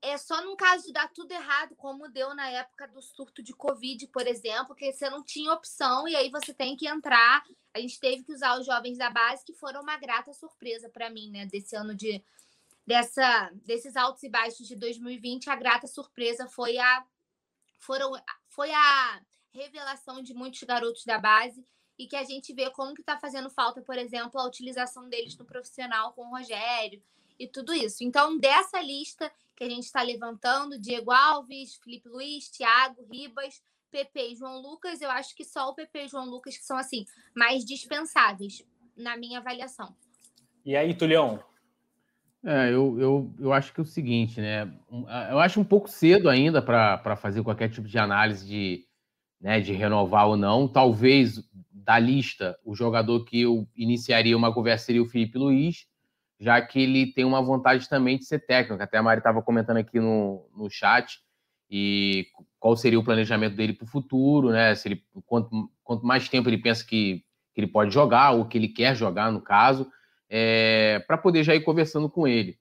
é 0.01 0.17
só 0.17 0.43
num 0.43 0.55
caso 0.55 0.85
de 0.85 0.93
dar 0.93 1.11
tudo 1.11 1.31
errado, 1.31 1.75
como 1.75 2.09
deu 2.09 2.33
na 2.35 2.49
época 2.49 2.87
do 2.87 3.01
surto 3.01 3.41
de 3.41 3.53
Covid, 3.53 4.07
por 4.07 4.27
exemplo, 4.27 4.75
que 4.75 4.91
você 4.93 5.09
não 5.09 5.23
tinha 5.23 5.53
opção 5.53 6.07
e 6.07 6.15
aí 6.15 6.29
você 6.29 6.53
tem 6.53 6.75
que 6.75 6.87
entrar. 6.87 7.43
A 7.73 7.79
gente 7.79 7.99
teve 7.99 8.23
que 8.23 8.33
usar 8.33 8.59
os 8.59 8.65
jovens 8.65 8.97
da 8.97 9.09
base, 9.09 9.43
que 9.45 9.53
foram 9.53 9.81
uma 9.81 9.97
grata 9.97 10.33
surpresa 10.33 10.89
para 10.89 11.09
mim, 11.09 11.31
né? 11.31 11.45
Desse 11.45 11.75
ano 11.75 11.95
de. 11.95 12.23
Dessa, 12.85 13.51
desses 13.65 13.97
altos 13.97 14.23
e 14.23 14.29
baixos 14.29 14.65
de 14.65 14.73
2020, 14.73 15.49
a 15.49 15.57
grata 15.57 15.87
surpresa 15.87 16.47
foi 16.47 16.77
a, 16.77 17.05
foram, 17.79 18.13
foi 18.47 18.71
a 18.71 19.21
revelação 19.51 20.23
de 20.23 20.33
muitos 20.33 20.63
garotos 20.63 21.03
da 21.03 21.17
base 21.17 21.65
e 21.99 22.07
que 22.07 22.15
a 22.15 22.23
gente 22.23 22.53
vê 22.53 22.69
como 22.69 22.93
que 22.93 23.01
está 23.01 23.19
fazendo 23.19 23.49
falta, 23.49 23.81
por 23.81 23.97
exemplo, 23.97 24.39
a 24.39 24.45
utilização 24.45 25.09
deles 25.09 25.35
no 25.35 25.43
profissional 25.43 26.13
com 26.13 26.27
o 26.27 26.29
Rogério 26.29 27.03
e 27.37 27.45
tudo 27.45 27.73
isso. 27.73 28.05
Então, 28.05 28.37
dessa 28.37 28.81
lista, 28.81 29.29
que 29.57 29.63
a 29.63 29.69
gente 29.69 29.85
está 29.85 30.03
levantando, 30.03 30.79
Diego 30.79 31.11
Alves, 31.11 31.75
Felipe 31.83 32.07
Luiz, 32.07 32.47
Thiago, 32.49 33.07
Ribas, 33.11 33.59
PP 33.89 34.33
e 34.33 34.35
João 34.35 34.61
Lucas, 34.61 35.01
eu 35.01 35.09
acho 35.09 35.35
que 35.35 35.43
só 35.43 35.69
o 35.69 35.73
PP 35.73 36.05
e 36.05 36.07
João 36.07 36.29
Lucas 36.29 36.55
que 36.55 36.63
são 36.63 36.77
assim 36.77 37.05
mais 37.35 37.65
dispensáveis 37.65 38.63
na 38.95 39.17
minha 39.17 39.39
avaliação. 39.39 39.95
E 40.63 40.75
aí, 40.75 40.93
Tulião? 40.93 41.43
É, 42.45 42.69
eu, 42.69 42.99
eu, 42.99 43.33
eu 43.39 43.51
acho 43.51 43.73
que 43.73 43.79
é 43.79 43.83
o 43.83 43.85
seguinte, 43.85 44.39
né? 44.39 44.71
Eu 45.31 45.39
acho 45.39 45.59
um 45.59 45.65
pouco 45.65 45.89
cedo 45.89 46.29
ainda 46.29 46.61
para 46.61 47.15
fazer 47.15 47.41
qualquer 47.41 47.69
tipo 47.69 47.87
de 47.87 47.97
análise 47.97 48.45
de, 48.45 48.85
né, 49.41 49.59
de 49.59 49.73
renovar 49.73 50.27
ou 50.27 50.37
não. 50.37 50.67
Talvez 50.67 51.41
da 51.71 51.97
lista, 51.97 52.57
o 52.63 52.75
jogador 52.75 53.25
que 53.25 53.41
eu 53.41 53.67
iniciaria 53.75 54.37
uma 54.37 54.53
conversa 54.53 54.85
seria 54.85 55.01
o 55.01 55.07
Felipe 55.07 55.37
Luiz 55.37 55.87
já 56.39 56.61
que 56.61 56.79
ele 56.79 57.13
tem 57.13 57.25
uma 57.25 57.41
vontade 57.41 57.89
também 57.89 58.17
de 58.17 58.25
ser 58.25 58.39
técnico. 58.45 58.81
Até 58.81 58.97
a 58.97 59.03
Mari 59.03 59.19
estava 59.19 59.41
comentando 59.41 59.77
aqui 59.77 59.99
no, 59.99 60.47
no 60.55 60.69
chat 60.69 61.19
e 61.69 62.27
qual 62.59 62.75
seria 62.75 62.99
o 62.99 63.03
planejamento 63.03 63.55
dele 63.55 63.73
para 63.73 63.85
o 63.85 63.89
futuro, 63.89 64.49
né? 64.49 64.75
Se 64.75 64.87
ele, 64.87 65.03
quanto, 65.25 65.69
quanto 65.83 66.05
mais 66.05 66.29
tempo 66.29 66.49
ele 66.49 66.57
pensa 66.57 66.85
que, 66.85 67.23
que 67.53 67.61
ele 67.61 67.67
pode 67.67 67.93
jogar, 67.93 68.31
ou 68.31 68.45
que 68.45 68.57
ele 68.57 68.67
quer 68.67 68.95
jogar, 68.95 69.31
no 69.31 69.41
caso, 69.41 69.89
é, 70.29 71.03
para 71.07 71.17
poder 71.17 71.43
já 71.43 71.55
ir 71.55 71.61
conversando 71.61 72.09
com 72.09 72.27
ele. 72.27 72.57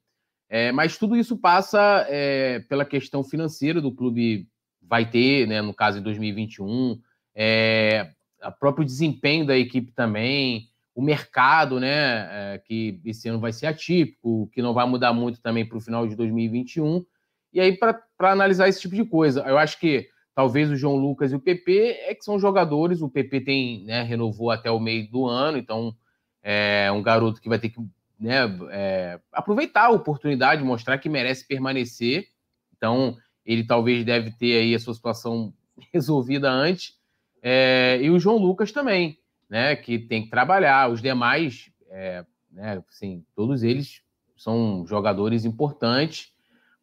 É, 0.48 0.72
mas 0.72 0.96
tudo 0.96 1.16
isso 1.16 1.36
passa 1.36 2.06
é, 2.08 2.60
pela 2.60 2.84
questão 2.84 3.24
financeira 3.24 3.80
do 3.80 3.92
clube 3.92 4.48
vai 4.80 5.08
ter, 5.08 5.46
né, 5.48 5.60
no 5.60 5.74
caso 5.74 5.98
em 5.98 6.02
2021, 6.02 7.00
é, 7.34 8.12
o 8.42 8.52
próprio 8.52 8.84
desempenho 8.84 9.44
da 9.44 9.56
equipe 9.56 9.90
também, 9.92 10.68
o 10.96 11.02
mercado, 11.02 11.78
né, 11.78 12.54
é, 12.54 12.58
que 12.58 12.98
esse 13.04 13.28
ano 13.28 13.38
vai 13.38 13.52
ser 13.52 13.66
atípico, 13.66 14.48
que 14.50 14.62
não 14.62 14.72
vai 14.72 14.88
mudar 14.88 15.12
muito 15.12 15.42
também 15.42 15.68
para 15.68 15.76
o 15.76 15.80
final 15.80 16.08
de 16.08 16.16
2021. 16.16 17.04
E 17.52 17.60
aí, 17.60 17.76
para 17.76 18.00
analisar 18.18 18.66
esse 18.66 18.80
tipo 18.80 18.94
de 18.94 19.04
coisa, 19.04 19.42
eu 19.42 19.58
acho 19.58 19.78
que 19.78 20.08
talvez 20.34 20.70
o 20.70 20.76
João 20.76 20.96
Lucas 20.96 21.32
e 21.32 21.36
o 21.36 21.40
PP 21.40 21.98
é 22.06 22.14
que 22.14 22.24
são 22.24 22.38
jogadores. 22.38 23.02
O 23.02 23.10
PP 23.10 23.42
tem, 23.42 23.84
né, 23.84 24.02
renovou 24.04 24.50
até 24.50 24.70
o 24.70 24.80
meio 24.80 25.06
do 25.10 25.26
ano, 25.26 25.58
então 25.58 25.94
é 26.42 26.90
um 26.90 27.02
garoto 27.02 27.42
que 27.42 27.48
vai 27.48 27.58
ter 27.58 27.68
que 27.68 27.80
né, 28.18 28.38
é, 28.70 29.20
aproveitar 29.30 29.88
a 29.88 29.90
oportunidade, 29.90 30.64
mostrar 30.64 30.96
que 30.96 31.10
merece 31.10 31.46
permanecer. 31.46 32.28
Então, 32.74 33.18
ele 33.44 33.64
talvez 33.64 34.02
deve 34.02 34.30
ter 34.30 34.60
aí 34.60 34.74
a 34.74 34.78
sua 34.78 34.94
situação 34.94 35.52
resolvida 35.92 36.50
antes. 36.50 36.94
É, 37.42 37.98
e 38.00 38.08
o 38.08 38.18
João 38.18 38.38
Lucas 38.38 38.72
também 38.72 39.18
né, 39.48 39.76
que 39.76 39.98
tem 39.98 40.24
que 40.24 40.30
trabalhar. 40.30 40.90
Os 40.90 41.00
demais, 41.00 41.70
é, 41.90 42.24
né, 42.50 42.82
assim, 42.88 43.24
todos 43.34 43.62
eles 43.62 44.02
são 44.36 44.84
jogadores 44.86 45.44
importantes, 45.44 46.32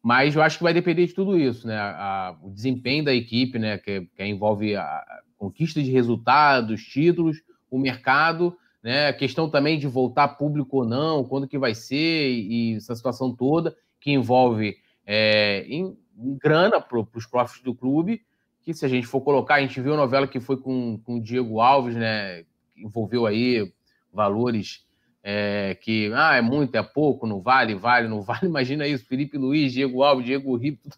mas 0.02 0.34
eu 0.36 0.42
acho 0.42 0.58
que 0.58 0.64
vai 0.64 0.74
depender 0.74 1.06
de 1.06 1.14
tudo 1.14 1.38
isso, 1.38 1.66
né? 1.66 1.78
A, 1.78 2.36
o 2.42 2.50
desempenho 2.50 3.04
da 3.04 3.14
equipe, 3.14 3.58
né, 3.58 3.78
que, 3.78 4.02
que 4.14 4.24
envolve 4.24 4.76
a 4.76 5.02
conquista 5.38 5.82
de 5.82 5.90
resultados, 5.90 6.82
títulos, 6.82 7.42
o 7.70 7.78
mercado, 7.78 8.56
né? 8.82 9.08
A 9.08 9.12
questão 9.14 9.48
também 9.48 9.78
de 9.78 9.86
voltar 9.86 10.28
público 10.28 10.78
ou 10.78 10.84
não, 10.84 11.24
quando 11.24 11.48
que 11.48 11.58
vai 11.58 11.74
ser 11.74 12.30
e, 12.30 12.76
essa 12.76 12.94
situação 12.94 13.34
toda 13.34 13.74
que 13.98 14.12
envolve 14.12 14.76
é, 15.06 15.64
em, 15.66 15.96
em 16.18 16.36
grana 16.36 16.78
para 16.82 16.98
os 16.98 17.26
profs 17.26 17.62
do 17.62 17.74
clube. 17.74 18.22
Que 18.62 18.74
se 18.74 18.84
a 18.84 18.88
gente 18.88 19.06
for 19.06 19.22
colocar, 19.22 19.54
a 19.54 19.60
gente 19.62 19.80
viu 19.80 19.94
a 19.94 19.96
novela 19.96 20.28
que 20.28 20.38
foi 20.38 20.58
com, 20.58 20.98
com 21.02 21.16
o 21.16 21.22
Diego 21.22 21.60
Alves, 21.60 21.96
né? 21.96 22.44
Envolveu 22.76 23.26
aí 23.26 23.72
valores 24.12 24.84
é, 25.22 25.74
que 25.80 26.12
ah, 26.14 26.34
é 26.34 26.42
muito, 26.42 26.74
é 26.76 26.82
pouco, 26.82 27.26
não 27.26 27.40
vale, 27.40 27.74
vale, 27.74 28.06
não 28.08 28.20
vale. 28.22 28.46
Imagina 28.46 28.86
isso, 28.86 29.06
Felipe 29.06 29.38
Luiz, 29.38 29.72
Diego 29.72 30.02
Alves, 30.02 30.26
Diego 30.26 30.54
Ripo. 30.56 30.88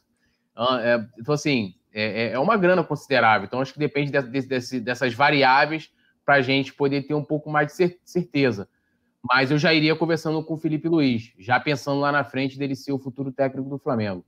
Ah, 0.55 0.81
é, 0.83 1.07
então, 1.19 1.35
assim, 1.35 1.75
é, 1.95 2.25
é, 2.25 2.33
é, 2.33 2.39
uma 2.39 2.57
grana 2.57 2.83
considerável. 2.83 3.47
Então, 3.47 3.61
acho 3.61 3.73
que 3.73 3.79
depende 3.79 4.11
de, 4.11 4.23
de, 4.23 4.81
dessas 4.81 5.15
variáveis 5.15 5.91
para 6.25 6.35
a 6.35 6.43
gente 6.43 6.75
poder 6.75 7.03
ter 7.03 7.15
um 7.15 7.25
pouco 7.25 7.49
mais 7.49 7.69
de 7.73 7.97
certeza. 8.05 8.69
Mas 9.23 9.51
eu 9.51 9.59
já 9.59 9.73
iria 9.73 9.95
conversando 9.95 10.43
com 10.45 10.55
o 10.55 10.59
Felipe 10.59 10.89
Luiz, 10.89 11.33
já 11.39 11.59
pensando 11.59 12.01
lá 12.01 12.11
na 12.11 12.25
frente 12.25 12.59
dele 12.59 12.75
ser 12.75 12.93
o 12.93 12.99
futuro 12.99 13.33
técnico 13.33 13.69
do 13.69 13.79
Flamengo. 13.79 14.25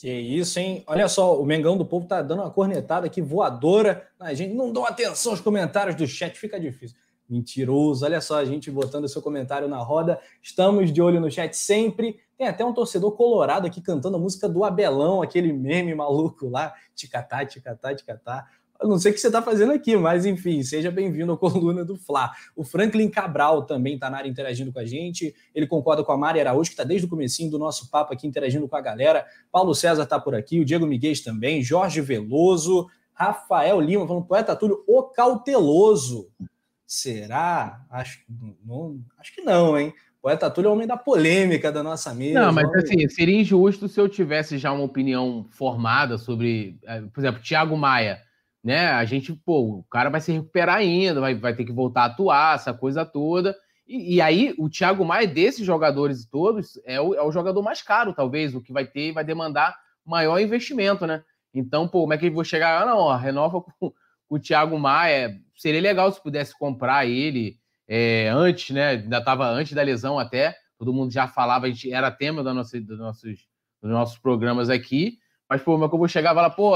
Que 0.00 0.08
isso, 0.12 0.60
hein? 0.60 0.84
Olha 0.86 1.08
só, 1.08 1.40
o 1.40 1.44
Mengão 1.44 1.76
do 1.76 1.84
Povo 1.84 2.06
tá 2.06 2.22
dando 2.22 2.42
uma 2.42 2.50
cornetada 2.52 3.06
aqui 3.06 3.20
voadora. 3.20 4.08
A 4.20 4.32
gente 4.32 4.54
não 4.54 4.72
dá 4.72 4.86
atenção 4.86 5.32
aos 5.32 5.40
comentários 5.40 5.96
do 5.96 6.06
chat, 6.06 6.38
fica 6.38 6.58
difícil. 6.60 6.96
Mentiroso, 7.28 8.04
olha 8.04 8.20
só 8.20 8.38
a 8.38 8.44
gente 8.44 8.70
botando 8.70 9.08
seu 9.08 9.20
comentário 9.20 9.66
na 9.66 9.78
roda. 9.78 10.20
Estamos 10.40 10.92
de 10.92 11.02
olho 11.02 11.20
no 11.20 11.28
chat 11.28 11.52
sempre. 11.56 12.20
Tem 12.38 12.46
até 12.46 12.64
um 12.64 12.72
torcedor 12.72 13.10
colorado 13.16 13.66
aqui 13.66 13.80
cantando 13.80 14.16
a 14.16 14.20
música 14.20 14.48
do 14.48 14.62
Abelão, 14.62 15.20
aquele 15.20 15.52
meme 15.52 15.92
maluco 15.96 16.48
lá. 16.48 16.72
Ticatá, 16.94 17.44
ticatá, 17.44 17.92
ticatá. 17.92 18.46
Eu 18.80 18.88
não 18.88 18.96
sei 18.96 19.10
o 19.10 19.14
que 19.14 19.20
você 19.20 19.26
está 19.26 19.42
fazendo 19.42 19.72
aqui, 19.72 19.96
mas 19.96 20.24
enfim, 20.24 20.62
seja 20.62 20.88
bem-vindo 20.88 21.32
à 21.32 21.36
coluna 21.36 21.84
do 21.84 21.96
Fla. 21.96 22.30
O 22.54 22.62
Franklin 22.62 23.10
Cabral 23.10 23.64
também 23.64 23.94
está 23.94 24.08
na 24.08 24.18
área 24.18 24.28
interagindo 24.28 24.72
com 24.72 24.78
a 24.78 24.84
gente. 24.84 25.34
Ele 25.52 25.66
concorda 25.66 26.04
com 26.04 26.12
a 26.12 26.16
Mari 26.16 26.40
Araújo, 26.40 26.70
que 26.70 26.74
está 26.74 26.84
desde 26.84 27.04
o 27.04 27.10
comecinho 27.10 27.50
do 27.50 27.58
nosso 27.58 27.90
papo 27.90 28.12
aqui 28.12 28.24
interagindo 28.24 28.68
com 28.68 28.76
a 28.76 28.80
galera. 28.80 29.26
Paulo 29.50 29.74
César 29.74 30.04
está 30.04 30.20
por 30.20 30.32
aqui, 30.32 30.60
o 30.60 30.64
Diego 30.64 30.86
Miguel 30.86 31.08
também, 31.24 31.60
Jorge 31.60 32.00
Veloso, 32.00 32.86
Rafael 33.12 33.80
Lima 33.80 34.06
falando 34.06 34.26
poeta 34.26 34.54
Túlio, 34.54 34.84
o 34.86 35.02
cauteloso. 35.02 36.28
Será? 36.86 37.84
Acho, 37.90 38.20
não, 38.64 39.00
acho 39.18 39.34
que 39.34 39.42
não, 39.42 39.76
hein? 39.76 39.92
Poeta 40.22 40.48
Túlio 40.50 40.68
é 40.68 40.70
o 40.70 40.74
homem 40.74 40.86
da 40.86 40.96
polêmica 40.96 41.72
da 41.72 41.82
nossa 41.82 42.14
mesa. 42.14 42.40
Não, 42.40 42.52
mas 42.52 42.64
homem... 42.64 42.80
assim, 42.80 43.08
seria 43.08 43.40
injusto 43.40 43.88
se 43.88 44.00
eu 44.00 44.08
tivesse 44.08 44.56
já 44.56 44.70
uma 44.70 44.84
opinião 44.84 45.46
formada 45.50 46.16
sobre, 46.16 46.78
eh, 46.84 47.02
por 47.12 47.20
exemplo, 47.20 47.42
Tiago 47.42 47.76
Maia 47.76 48.27
né? 48.68 48.88
A 48.88 49.02
gente, 49.06 49.32
pô, 49.32 49.78
o 49.78 49.84
cara 49.84 50.10
vai 50.10 50.20
se 50.20 50.30
recuperar 50.30 50.76
ainda, 50.76 51.22
vai, 51.22 51.34
vai 51.34 51.56
ter 51.56 51.64
que 51.64 51.72
voltar 51.72 52.02
a 52.02 52.04
atuar, 52.04 52.54
essa 52.54 52.74
coisa 52.74 53.02
toda. 53.02 53.56
E, 53.86 54.16
e 54.16 54.20
aí, 54.20 54.54
o 54.58 54.68
Thiago 54.68 55.06
Maia, 55.06 55.26
desses 55.26 55.64
jogadores 55.64 56.26
todos, 56.26 56.78
é 56.84 57.00
o, 57.00 57.14
é 57.14 57.22
o 57.22 57.32
jogador 57.32 57.62
mais 57.62 57.80
caro, 57.80 58.12
talvez, 58.12 58.54
o 58.54 58.60
que 58.60 58.70
vai 58.70 58.84
ter 58.84 59.10
vai 59.12 59.24
demandar 59.24 59.74
maior 60.04 60.38
investimento, 60.38 61.06
né? 61.06 61.24
Então, 61.54 61.88
pô, 61.88 62.02
como 62.02 62.12
é 62.12 62.18
que 62.18 62.26
eu 62.26 62.32
vou 62.34 62.44
chegar? 62.44 62.82
Ah, 62.82 62.84
não, 62.84 62.98
ó, 62.98 63.16
renova 63.16 63.62
com, 63.62 63.90
o 64.28 64.38
Thiago 64.38 64.78
Maia. 64.78 65.40
Seria 65.56 65.80
legal 65.80 66.12
se 66.12 66.22
pudesse 66.22 66.52
comprar 66.58 67.06
ele 67.06 67.56
é, 67.88 68.28
antes, 68.28 68.74
né? 68.74 68.90
Ainda 68.90 69.16
estava 69.16 69.48
antes 69.48 69.72
da 69.72 69.80
lesão 69.80 70.18
até. 70.18 70.54
Todo 70.78 70.92
mundo 70.92 71.10
já 71.10 71.26
falava, 71.26 71.64
a 71.64 71.70
gente 71.70 71.90
era 71.90 72.10
tema 72.10 72.44
da 72.44 72.52
nossa, 72.52 72.78
dos 72.78 72.98
nossos, 72.98 73.48
nos 73.82 73.92
nossos 73.92 74.18
programas 74.18 74.68
aqui. 74.68 75.16
Mas, 75.48 75.62
pô, 75.62 75.78
mas 75.78 75.88
que 75.88 75.94
eu 75.94 75.98
vou 75.98 76.06
chegar 76.06 76.32
e 76.32 76.34
falar, 76.34 76.50
pô, 76.50 76.74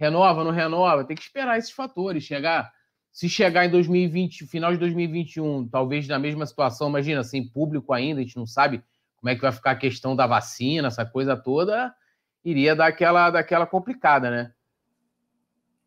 renova, 0.00 0.42
não 0.42 0.50
renova? 0.50 1.04
Tem 1.04 1.14
que 1.14 1.22
esperar 1.22 1.58
esses 1.58 1.70
fatores. 1.70 2.24
Chegar, 2.24 2.72
se 3.12 3.28
chegar 3.28 3.66
em 3.66 3.70
2020, 3.70 4.46
final 4.46 4.72
de 4.72 4.78
2021, 4.78 5.68
talvez 5.68 6.08
na 6.08 6.18
mesma 6.18 6.46
situação, 6.46 6.88
imagina, 6.88 7.22
sem 7.22 7.46
público 7.46 7.92
ainda, 7.92 8.20
a 8.20 8.24
gente 8.24 8.38
não 8.38 8.46
sabe 8.46 8.82
como 9.16 9.28
é 9.28 9.34
que 9.34 9.42
vai 9.42 9.52
ficar 9.52 9.72
a 9.72 9.76
questão 9.76 10.16
da 10.16 10.26
vacina, 10.26 10.88
essa 10.88 11.04
coisa 11.04 11.36
toda, 11.36 11.94
iria 12.42 12.74
dar 12.74 12.86
aquela, 12.86 13.30
daquela 13.30 13.66
complicada, 13.66 14.30
né? 14.30 14.52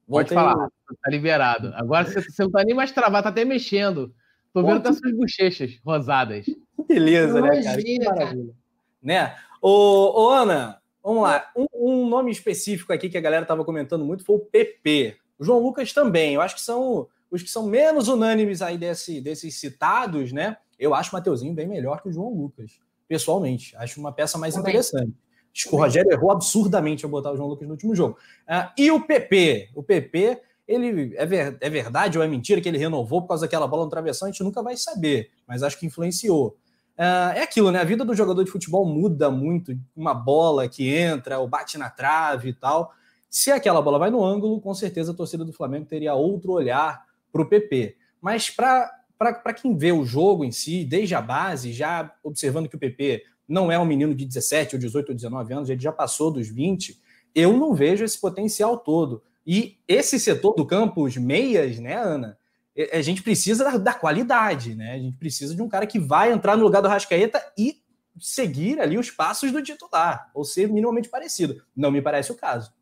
Pode 0.08 0.30
Voltei... 0.30 0.36
falar, 0.36 0.70
tá 1.02 1.10
liberado. 1.10 1.74
Agora 1.74 2.06
você, 2.06 2.22
você 2.22 2.44
não 2.44 2.52
tá 2.52 2.64
nem 2.64 2.76
mais 2.76 2.92
travado, 2.92 3.24
tá 3.24 3.30
até 3.30 3.44
mexendo. 3.44 4.14
Tô 4.54 4.62
vendo 4.62 4.78
até 4.78 4.94
suas 4.94 5.18
bochechas 5.18 5.80
rosadas. 5.84 6.46
Beleza, 6.88 7.42
né, 7.42 7.64
cara? 7.64 7.82
Que 7.82 8.06
maravilha. 8.06 8.54
Né? 9.02 9.36
Ô, 9.60 10.26
ô, 10.26 10.30
Ana, 10.30 10.80
vamos 11.04 11.24
lá. 11.24 11.52
Um, 11.56 11.68
um, 11.74 12.08
nome 12.08 12.32
específico 12.32 12.94
aqui 12.94 13.10
que 13.10 13.18
a 13.18 13.22
galera 13.22 13.46
tava 13.46 13.66
comentando 13.66 14.06
muito 14.06 14.24
foi 14.24 14.38
o 14.38 14.40
PP. 14.40 15.18
O 15.38 15.44
João 15.44 15.60
Lucas 15.60 15.92
também. 15.92 16.34
Eu 16.34 16.42
acho 16.42 16.56
que 16.56 16.62
são 16.62 17.08
os 17.30 17.42
que 17.42 17.50
são 17.50 17.66
menos 17.66 18.08
unânimes 18.08 18.62
aí 18.62 18.78
desse, 18.78 19.20
desses 19.20 19.56
citados, 19.60 20.32
né? 20.32 20.56
Eu 20.78 20.94
acho 20.94 21.10
o 21.10 21.14
Mateuzinho 21.14 21.54
bem 21.54 21.68
melhor 21.68 22.02
que 22.02 22.08
o 22.08 22.12
João 22.12 22.30
Lucas, 22.30 22.80
pessoalmente. 23.08 23.76
Acho 23.78 24.00
uma 24.00 24.12
peça 24.12 24.38
mais 24.38 24.54
também. 24.54 24.70
interessante. 24.70 25.14
Acho 25.56 25.70
que 25.70 25.76
o 25.76 25.78
Rogério 25.78 26.12
errou 26.12 26.32
absurdamente 26.32 27.06
ao 27.06 27.12
botar 27.12 27.32
o 27.32 27.38
João 27.38 27.50
Lucas 27.50 27.68
no 27.68 27.74
último 27.74 27.96
jogo. 27.96 28.18
Uh, 28.48 28.72
e 28.78 28.92
o 28.92 29.00
PP? 29.00 29.70
O 29.76 29.84
PP, 29.84 30.42
ele 30.68 31.16
é, 31.16 31.26
ver, 31.26 31.58
é 31.60 31.70
verdade 31.70 32.18
ou 32.18 32.24
é 32.24 32.28
mentira 32.28 32.60
que 32.60 32.68
ele 32.68 32.78
renovou 32.78 33.22
por 33.22 33.30
causa 33.30 33.46
daquela 33.46 33.68
bola 33.68 33.84
no 33.84 33.90
travessão? 33.90 34.28
A 34.28 34.32
gente 34.32 34.44
nunca 34.44 34.64
vai 34.64 34.76
saber, 34.78 35.30
mas 35.48 35.62
acho 35.62 35.78
que 35.80 35.86
influenciou. 35.86 36.58
Uh, 36.98 37.34
é 37.36 37.42
aquilo, 37.42 37.72
né? 37.72 37.80
A 37.80 37.84
vida 37.84 38.06
do 38.06 38.14
jogador 38.14 38.44
de 38.44 38.52
futebol 38.52 38.86
muda 38.86 39.32
muito. 39.32 39.78
Uma 39.96 40.14
bola 40.14 40.68
que 40.68 40.88
entra 40.94 41.40
ou 41.40 41.48
bate 41.48 41.78
na 41.78 41.90
trave 41.90 42.50
e 42.50 42.54
tal. 42.54 42.94
Se 43.30 43.52
aquela 43.52 43.82
bola 43.82 43.98
vai 43.98 44.12
no 44.12 44.24
ângulo, 44.24 44.62
com 44.62 44.74
certeza 44.74 45.12
a 45.12 45.16
torcida 45.16 45.44
do 45.44 45.52
Flamengo 45.52 45.86
teria 45.86 46.14
outro 46.14 46.52
olhar 46.52 47.04
para 47.32 47.42
o 47.42 47.46
PP. 47.48 47.98
Mas 48.22 48.50
para 48.50 49.54
quem 49.56 49.76
vê 49.76 49.92
o 49.92 50.06
jogo 50.06 50.46
em 50.46 50.52
si, 50.52 50.86
desde 50.86 51.16
a 51.16 51.22
base, 51.22 51.74
já 51.74 52.14
observando 52.24 52.70
que 52.70 52.76
o 52.76 52.80
PP 52.80 53.24
não 53.48 53.72
é 53.72 53.80
um 53.80 53.86
menino 53.86 54.14
de 54.14 54.26
17 54.26 54.76
ou 54.76 54.80
18 54.80 55.10
ou 55.10 55.16
19 55.16 55.54
anos, 55.54 55.70
ele 55.70 55.82
já 55.82 55.92
passou 55.92 56.32
dos 56.32 56.48
20, 56.48 57.02
eu 57.34 57.58
não 57.58 57.74
vejo 57.74 58.06
esse 58.06 58.22
potencial 58.22 58.78
todo. 58.78 59.24
E 59.46 59.78
esse 59.88 60.20
setor 60.20 60.54
do 60.54 60.66
campo, 60.66 61.04
os 61.04 61.18
meias, 61.18 61.80
né, 61.80 61.96
Ana? 61.96 62.38
A 62.92 63.02
gente 63.02 63.22
precisa 63.22 63.64
da, 63.64 63.78
da 63.78 63.94
qualidade, 63.94 64.74
né? 64.74 64.94
A 64.94 64.98
gente 64.98 65.18
precisa 65.18 65.56
de 65.56 65.62
um 65.62 65.70
cara 65.70 65.86
que 65.86 66.00
vai 66.00 66.32
entrar 66.32 66.58
no 66.58 66.64
lugar 66.64 66.82
do 66.82 66.88
Rascaeta 66.88 67.44
e 67.58 67.82
seguir 68.20 68.80
ali 68.80 68.98
os 68.98 69.12
passos 69.12 69.52
do 69.52 69.62
titular, 69.62 70.32
ou 70.34 70.44
ser 70.44 70.68
minimamente 70.68 71.10
parecido. 71.10 71.64
Não 71.76 71.92
me 71.92 72.02
parece 72.02 72.32
o 72.32 72.36
caso. 72.36 72.74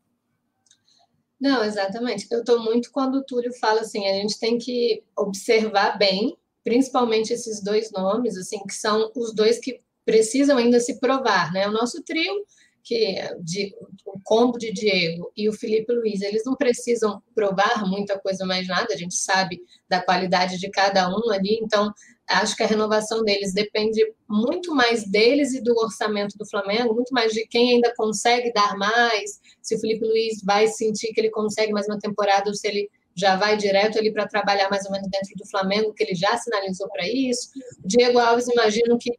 Não, 1.40 1.64
exatamente. 1.64 2.26
Eu 2.30 2.40
estou 2.40 2.62
muito 2.62 2.90
quando 2.92 3.16
o 3.16 3.24
Túlio 3.24 3.52
fala 3.58 3.80
assim, 3.80 4.06
a 4.06 4.14
gente 4.14 4.38
tem 4.38 4.58
que 4.58 5.02
observar 5.16 5.98
bem, 5.98 6.36
principalmente 6.62 7.32
esses 7.32 7.62
dois 7.62 7.90
nomes, 7.90 8.36
assim, 8.36 8.62
que 8.64 8.74
são 8.74 9.10
os 9.16 9.34
dois 9.34 9.58
que 9.58 9.80
precisam 10.04 10.56
ainda 10.56 10.78
se 10.78 11.00
provar, 11.00 11.52
né? 11.52 11.66
O 11.66 11.72
nosso 11.72 12.02
trio, 12.02 12.46
que 12.82 13.16
é 13.16 13.34
de, 13.40 13.74
o 14.04 14.18
combo 14.24 14.58
de 14.58 14.72
Diego 14.72 15.32
e 15.36 15.48
o 15.48 15.52
Felipe 15.52 15.92
Luiz, 15.92 16.20
eles 16.20 16.42
não 16.44 16.56
precisam 16.56 17.22
provar 17.34 17.86
muita 17.86 18.18
coisa 18.18 18.44
mais 18.44 18.66
nada, 18.66 18.92
a 18.92 18.96
gente 18.96 19.14
sabe 19.14 19.60
da 19.88 20.00
qualidade 20.00 20.58
de 20.58 20.68
cada 20.70 21.08
um 21.08 21.30
ali, 21.30 21.58
então 21.62 21.92
acho 22.28 22.56
que 22.56 22.62
a 22.62 22.66
renovação 22.66 23.22
deles 23.22 23.52
depende 23.52 24.00
muito 24.28 24.74
mais 24.74 25.08
deles 25.08 25.52
e 25.54 25.62
do 25.62 25.76
orçamento 25.78 26.36
do 26.36 26.48
Flamengo, 26.48 26.94
muito 26.94 27.12
mais 27.12 27.32
de 27.32 27.46
quem 27.46 27.74
ainda 27.74 27.92
consegue 27.96 28.52
dar 28.52 28.76
mais, 28.76 29.40
se 29.60 29.76
o 29.76 29.80
Felipe 29.80 30.04
Luiz 30.04 30.42
vai 30.42 30.66
sentir 30.66 31.12
que 31.12 31.20
ele 31.20 31.30
consegue 31.30 31.72
mais 31.72 31.86
uma 31.86 31.98
temporada 31.98 32.48
ou 32.48 32.54
se 32.54 32.66
ele 32.66 32.90
já 33.14 33.36
vai 33.36 33.56
direto 33.56 33.98
ali 33.98 34.10
para 34.10 34.26
trabalhar 34.26 34.70
mais 34.70 34.86
ou 34.86 34.92
menos 34.92 35.08
dentro 35.08 35.34
do 35.36 35.46
Flamengo, 35.48 35.92
que 35.92 36.02
ele 36.02 36.14
já 36.14 36.36
sinalizou 36.38 36.88
para 36.88 37.06
isso. 37.06 37.50
Diego 37.84 38.18
Alves, 38.18 38.48
imagino 38.48 38.96
que 38.98 39.10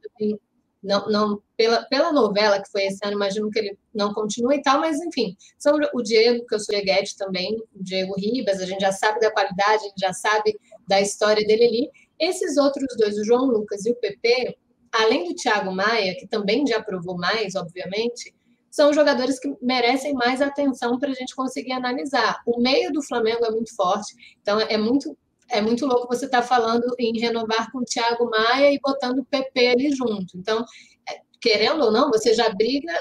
não, 0.84 1.08
não 1.08 1.42
pela, 1.56 1.84
pela 1.84 2.12
novela 2.12 2.62
que 2.62 2.70
foi 2.70 2.84
esse 2.86 3.00
ano, 3.04 3.16
imagino 3.16 3.50
que 3.50 3.60
ele 3.60 3.78
não 3.94 4.14
continue 4.14 4.58
e 4.58 4.62
tal, 4.62 4.80
mas 4.80 5.00
enfim, 5.00 5.36
são 5.58 5.78
o 5.94 6.02
Diego, 6.02 6.46
que 6.46 6.56
eu 6.56 6.60
sou 6.60 6.76
Eguete 6.76 7.16
também, 7.16 7.56
o 7.74 7.84
Diego 7.84 8.14
Ribas, 8.16 8.60
a 8.60 8.66
gente 8.66 8.82
já 8.82 8.92
sabe 8.92 9.20
da 9.20 9.32
qualidade, 9.32 9.84
a 9.84 9.88
gente 9.88 10.00
já 10.00 10.14
sabe 10.14 10.60
da 10.88 11.00
história 11.00 11.46
dele 11.46 11.66
ali. 11.66 11.92
Esses 12.20 12.58
outros 12.58 12.88
dois, 12.98 13.18
o 13.18 13.24
João 13.24 13.46
Lucas 13.46 13.86
e 13.86 13.92
o 13.92 13.96
PP, 13.96 14.58
além 14.92 15.28
do 15.28 15.36
Thiago 15.36 15.72
Maia, 15.72 16.16
que 16.16 16.28
também 16.28 16.68
já 16.68 16.82
provou 16.82 17.18
mais, 17.18 17.56
obviamente, 17.56 18.34
são 18.70 18.92
jogadores 18.92 19.40
que 19.40 19.56
merecem 19.62 20.14
mais 20.14 20.42
atenção 20.42 20.98
para 20.98 21.12
a 21.12 21.14
gente 21.14 21.36
conseguir 21.36 21.74
analisar. 21.74 22.42
O 22.46 22.60
meio 22.60 22.92
do 22.92 23.04
Flamengo 23.04 23.46
é 23.46 23.52
muito 23.52 23.76
forte, 23.76 24.16
então 24.42 24.60
é 24.60 24.78
muito 24.78 25.16
é 25.50 25.62
muito 25.62 25.86
louco 25.86 26.08
você 26.08 26.26
estar 26.26 26.42
tá 26.42 26.48
falando 26.48 26.84
em 27.00 27.20
renovar 27.20 27.72
com 27.72 27.80
o 27.80 27.86
Thiago 27.86 28.30
Maia 28.30 28.72
e 28.72 28.80
botando 28.80 29.20
o 29.20 29.26
PP 29.26 29.68
ali 29.68 29.92
junto. 29.96 30.38
Então, 30.38 30.66
é, 31.10 31.22
querendo 31.42 31.84
ou 31.84 31.92
não, 31.92 32.10
você 32.10 32.34
já 32.34 32.50
briga, 32.50 32.94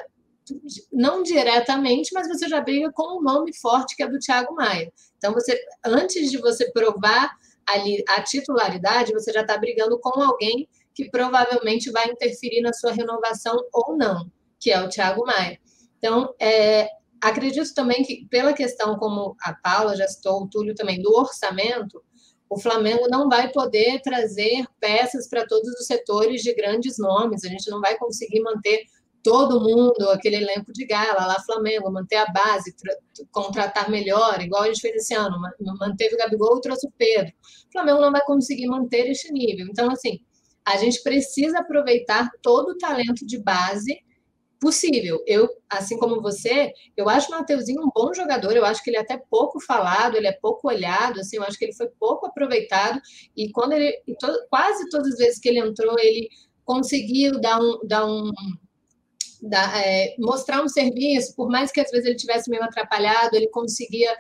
não 0.93 1.23
diretamente, 1.23 2.11
mas 2.13 2.29
você 2.29 2.49
já 2.49 2.61
briga 2.61 2.91
com 2.93 3.19
um 3.19 3.23
nome 3.23 3.55
forte 3.57 3.97
que 3.97 4.03
é 4.03 4.09
do 4.09 4.19
Thiago 4.19 4.55
Maia. 4.55 4.93
Então, 5.17 5.33
você, 5.33 5.59
antes 5.85 6.31
de 6.31 6.39
você 6.39 6.71
provar 6.73 7.31
ali 7.67 8.03
a 8.09 8.23
titularidade, 8.23 9.13
você 9.13 9.33
já 9.33 9.43
está 9.43 9.57
brigando 9.57 9.99
com 10.01 10.21
alguém 10.21 10.69
que 10.95 11.09
provavelmente 11.11 11.91
vai 11.91 12.11
interferir 12.11 12.61
na 12.61 12.73
sua 12.73 12.93
renovação 12.93 13.57
ou 13.73 13.97
não, 13.97 14.31
que 14.61 14.71
é 14.71 14.83
o 14.83 14.89
Thiago 14.89 15.25
Maia. 15.25 15.59
Então, 15.99 16.35
é, 16.41 16.89
acredito 17.23 17.73
também 17.75 18.03
que, 18.03 18.27
pela 18.29 18.53
questão, 18.53 18.99
como 18.99 19.37
a 19.41 19.55
Paula 19.55 19.97
já 19.97 20.07
citou, 20.09 20.43
o 20.43 20.49
Túlio 20.49 20.75
também, 20.75 21.01
do 21.01 21.15
orçamento, 21.15 22.03
o 22.53 22.61
Flamengo 22.61 23.09
não 23.09 23.31
vai 23.31 23.51
poder 23.51 24.03
trazer 24.03 24.67
peças 24.79 25.27
para 25.27 25.47
todos 25.47 25.71
os 25.71 25.87
setores 25.87 26.43
de 26.43 26.55
grandes 26.55 26.99
nomes, 26.99 27.45
a 27.45 27.49
gente 27.49 27.71
não 27.71 27.81
vai 27.81 27.97
conseguir 27.97 28.41
manter 28.41 28.85
todo 29.23 29.61
mundo, 29.61 30.11
aquele 30.11 30.37
elenco 30.37 30.71
de 30.71 30.85
gala 30.85 31.25
lá 31.25 31.41
Flamengo, 31.47 31.91
manter 31.91 32.17
a 32.17 32.27
base, 32.27 32.75
contratar 33.31 33.89
melhor, 33.89 34.39
igual 34.43 34.65
a 34.65 34.67
gente 34.67 34.83
fez 34.83 34.97
esse 34.97 35.15
ano, 35.15 35.41
manteve 35.81 36.15
o 36.15 36.19
Gabigol 36.19 36.59
e 36.59 36.61
trouxe 36.61 36.87
o 36.87 36.93
Pedro. 36.99 37.33
O 37.69 37.73
Flamengo 37.73 38.01
não 38.01 38.13
vai 38.13 38.23
conseguir 38.27 38.67
manter 38.67 39.09
este 39.09 39.33
nível. 39.33 39.67
Então, 39.71 39.91
assim, 39.91 40.21
a 40.63 40.77
gente 40.77 41.03
precisa 41.03 41.61
aproveitar 41.61 42.29
todo 42.43 42.73
o 42.73 42.79
talento 42.79 43.25
de 43.25 43.39
base 43.39 43.99
possível. 44.63 45.21
Eu, 45.27 45.49
assim 45.69 45.99
como 45.99 46.23
você, 46.23 46.73
eu 46.97 47.09
acho 47.09 47.27
o 47.27 47.31
Mateuzinho 47.33 47.83
um 47.83 47.91
bom 47.93 48.15
jogador, 48.15 48.53
eu 48.53 48.65
acho 48.65 48.81
que 48.81 48.91
ele 48.91 48.97
é 48.97 49.01
até 49.01 49.21
pouco 49.29 49.59
falado, 49.61 50.17
ele 50.17 50.29
é 50.29 50.33
pouco 50.33 50.69
olhado, 50.69 51.19
assim, 51.19 51.37
eu 51.37 51.43
acho 51.43 51.59
que 51.59 51.65
ele 51.65 51.75
foi 51.75 51.89
pouco 51.99 52.27
aproveitado, 52.27 53.01
e 53.37 53.51
quando 53.51 53.73
ele, 53.73 53.93
to, 54.21 54.29
quase 54.49 54.89
todas 54.89 55.15
as 55.15 55.19
vezes 55.19 55.41
que 55.41 55.49
ele 55.49 55.59
entrou, 55.59 55.99
ele 55.99 56.29
conseguiu 56.65 57.41
dar 57.41 57.61
um, 57.61 57.81
dar 57.85 58.07
um 58.07 58.31
dar, 59.43 59.85
é, 59.85 60.15
mostrar 60.17 60.63
um 60.63 60.69
serviço, 60.69 61.35
por 61.35 61.49
mais 61.49 61.73
que 61.73 61.81
às 61.81 61.91
vezes 61.91 62.07
ele 62.07 62.15
tivesse 62.15 62.49
meio 62.49 62.63
atrapalhado, 62.63 63.35
ele 63.35 63.49
conseguia 63.49 64.17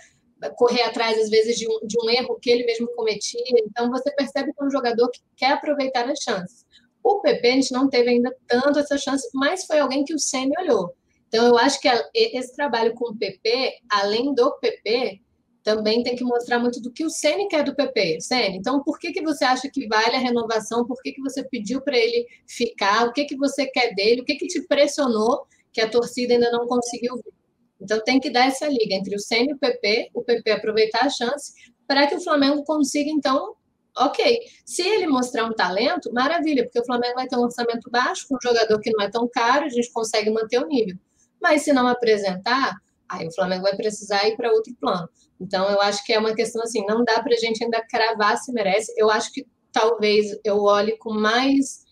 correr 0.56 0.82
atrás, 0.82 1.16
às 1.16 1.30
vezes, 1.30 1.56
de 1.56 1.68
um, 1.68 1.86
de 1.86 1.96
um 2.02 2.10
erro 2.10 2.36
que 2.42 2.50
ele 2.50 2.64
mesmo 2.64 2.88
cometia. 2.96 3.40
Então, 3.64 3.88
você 3.88 4.12
percebe 4.12 4.52
que 4.52 4.60
é 4.60 4.66
um 4.66 4.70
jogador 4.70 5.08
que 5.10 5.20
quer 5.36 5.52
aproveitar 5.52 6.10
as 6.10 6.18
chances. 6.18 6.61
O 7.02 7.20
PP, 7.20 7.48
a 7.48 7.54
gente 7.54 7.72
não 7.72 7.88
teve 7.88 8.10
ainda 8.10 8.34
tanto 8.46 8.78
essa 8.78 8.96
chance, 8.96 9.28
mas 9.34 9.64
foi 9.64 9.80
alguém 9.80 10.04
que 10.04 10.14
o 10.14 10.18
Semi 10.18 10.52
olhou. 10.60 10.94
Então, 11.28 11.46
eu 11.46 11.58
acho 11.58 11.80
que 11.80 11.88
esse 12.14 12.54
trabalho 12.54 12.94
com 12.94 13.10
o 13.10 13.16
PP, 13.16 13.72
além 13.90 14.34
do 14.34 14.52
PP, 14.58 15.20
também 15.62 16.02
tem 16.02 16.16
que 16.16 16.24
mostrar 16.24 16.58
muito 16.58 16.80
do 16.80 16.92
que 16.92 17.04
o 17.04 17.10
Ceni 17.10 17.46
quer 17.48 17.64
do 17.64 17.74
PP. 17.74 18.20
Ceni, 18.20 18.58
então 18.58 18.82
por 18.82 18.98
que, 18.98 19.12
que 19.12 19.22
você 19.22 19.44
acha 19.44 19.70
que 19.72 19.86
vale 19.86 20.16
a 20.16 20.18
renovação? 20.18 20.84
Por 20.84 21.00
que, 21.02 21.12
que 21.12 21.20
você 21.20 21.42
pediu 21.44 21.80
para 21.80 21.96
ele 21.96 22.26
ficar? 22.46 23.06
O 23.06 23.12
que, 23.12 23.24
que 23.24 23.36
você 23.36 23.66
quer 23.66 23.94
dele? 23.94 24.22
O 24.22 24.24
que, 24.24 24.34
que 24.34 24.46
te 24.46 24.66
pressionou 24.66 25.46
que 25.72 25.80
a 25.80 25.88
torcida 25.88 26.34
ainda 26.34 26.50
não 26.50 26.66
conseguiu 26.66 27.14
ver? 27.16 27.32
Então 27.80 28.02
tem 28.04 28.20
que 28.20 28.30
dar 28.30 28.46
essa 28.46 28.68
liga 28.68 28.94
entre 28.94 29.14
o 29.14 29.18
Ceni 29.18 29.50
e 29.50 29.54
o 29.54 29.58
PP, 29.58 30.10
o 30.14 30.22
PP 30.22 30.50
aproveitar 30.50 31.04
a 31.04 31.10
chance 31.10 31.52
para 31.86 32.06
que 32.06 32.14
o 32.14 32.20
Flamengo 32.20 32.62
consiga 32.64 33.10
então 33.10 33.54
ok. 33.96 34.40
Se 34.64 34.82
ele 34.82 35.06
mostrar 35.06 35.44
um 35.44 35.52
talento, 35.52 36.12
maravilha, 36.12 36.64
porque 36.64 36.80
o 36.80 36.84
Flamengo 36.84 37.14
vai 37.14 37.26
ter 37.26 37.36
um 37.36 37.42
orçamento 37.42 37.90
baixo, 37.90 38.26
com 38.28 38.36
um 38.36 38.38
jogador 38.42 38.78
que 38.80 38.90
não 38.90 39.04
é 39.04 39.10
tão 39.10 39.28
caro, 39.28 39.66
a 39.66 39.68
gente 39.68 39.92
consegue 39.92 40.30
manter 40.30 40.58
o 40.58 40.66
nível. 40.66 40.96
Mas 41.40 41.62
se 41.62 41.72
não 41.72 41.88
apresentar, 41.88 42.74
aí 43.08 43.26
o 43.26 43.34
Flamengo 43.34 43.62
vai 43.62 43.76
precisar 43.76 44.26
ir 44.26 44.36
para 44.36 44.52
outro 44.52 44.74
plano. 44.80 45.08
Então, 45.40 45.68
eu 45.68 45.80
acho 45.80 46.04
que 46.04 46.12
é 46.12 46.18
uma 46.18 46.34
questão 46.34 46.62
assim, 46.62 46.84
não 46.86 47.04
dá 47.04 47.20
para 47.22 47.34
a 47.34 47.38
gente 47.38 47.62
ainda 47.64 47.84
cravar 47.88 48.36
se 48.38 48.52
merece. 48.52 48.92
Eu 48.96 49.10
acho 49.10 49.32
que 49.32 49.44
talvez 49.72 50.38
eu 50.44 50.62
olhe 50.62 50.96
com 50.98 51.12
mais. 51.12 51.82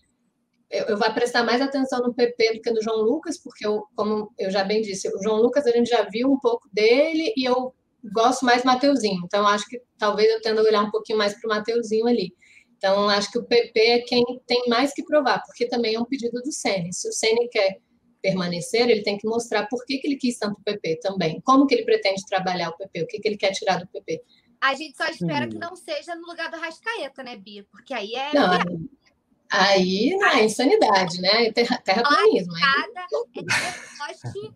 Eu, 0.69 0.85
eu 0.85 0.97
prestar 1.13 1.43
mais 1.43 1.61
atenção 1.61 1.99
no 1.99 2.13
PP 2.13 2.53
do 2.53 2.61
que 2.61 2.71
no 2.71 2.81
João 2.81 3.01
Lucas, 3.01 3.37
porque, 3.37 3.67
eu, 3.67 3.83
como 3.93 4.31
eu 4.39 4.49
já 4.49 4.63
bem 4.63 4.81
disse, 4.81 5.09
o 5.09 5.21
João 5.21 5.41
Lucas 5.41 5.67
a 5.67 5.71
gente 5.71 5.89
já 5.89 6.03
viu 6.09 6.31
um 6.31 6.39
pouco 6.39 6.69
dele 6.71 7.33
e 7.35 7.43
eu 7.43 7.73
gosto 8.13 8.45
mais 8.45 8.63
do 8.63 8.65
Mateuzinho. 8.65 9.21
Então, 9.25 9.45
acho 9.47 9.65
que 9.67 9.81
talvez 9.97 10.31
eu 10.31 10.41
tendo 10.41 10.59
a 10.59 10.63
olhar 10.63 10.83
um 10.83 10.91
pouquinho 10.91 11.17
mais 11.17 11.33
para 11.39 11.47
o 11.47 11.55
Mateuzinho 11.55 12.07
ali. 12.07 12.33
Então, 12.77 13.07
acho 13.09 13.31
que 13.31 13.37
o 13.37 13.43
PP 13.43 13.79
é 13.79 13.99
quem 13.99 14.23
tem 14.47 14.63
mais 14.67 14.93
que 14.93 15.03
provar, 15.03 15.41
porque 15.45 15.67
também 15.67 15.95
é 15.95 15.99
um 15.99 16.05
pedido 16.05 16.41
do 16.41 16.51
Sene. 16.51 16.91
Se 16.91 17.07
o 17.07 17.13
Sene 17.13 17.47
quer 17.49 17.77
permanecer, 18.21 18.89
ele 18.89 19.03
tem 19.03 19.17
que 19.17 19.27
mostrar 19.27 19.67
por 19.67 19.85
que, 19.85 19.97
que 19.99 20.07
ele 20.07 20.15
quis 20.15 20.37
tanto 20.37 20.59
o 20.59 20.63
PP 20.63 20.99
também. 21.01 21.39
Como 21.41 21.67
que 21.67 21.75
ele 21.75 21.85
pretende 21.85 22.25
trabalhar 22.25 22.69
o 22.69 22.77
PP, 22.77 23.03
o 23.03 23.07
que, 23.07 23.19
que 23.19 23.27
ele 23.27 23.37
quer 23.37 23.51
tirar 23.51 23.77
do 23.77 23.87
PP. 23.87 24.21
A 24.61 24.75
gente 24.75 24.95
só 24.95 25.05
espera 25.07 25.45
hum. 25.45 25.49
que 25.49 25.57
não 25.57 25.75
seja 25.75 26.15
no 26.15 26.27
lugar 26.27 26.49
do 26.49 26.57
Rascaeta, 26.57 27.23
né, 27.23 27.35
Bia? 27.35 27.65
Porque 27.71 27.93
aí 27.93 28.13
é. 28.13 28.33
Não, 28.33 28.51
aí 29.51 30.13
é 30.13 30.43
insanidade, 30.43 31.19
né? 31.19 31.51
Terra, 31.51 31.77
terraplanismo. 31.83 32.53
Nada 32.53 33.01
é 33.01 34.13
que 34.23 34.51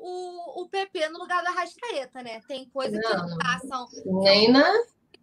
o, 0.00 0.62
o 0.62 0.68
PP 0.68 1.08
no 1.08 1.18
lugar 1.18 1.42
do 1.42 1.48
Arrascaeta, 1.48 2.22
né? 2.22 2.40
Tem 2.48 2.68
coisa 2.70 2.98
não, 2.98 3.10
que 3.10 3.16
não 3.16 3.38
passam. 3.38 3.86
Nem 4.22 4.50
na. 4.50 4.72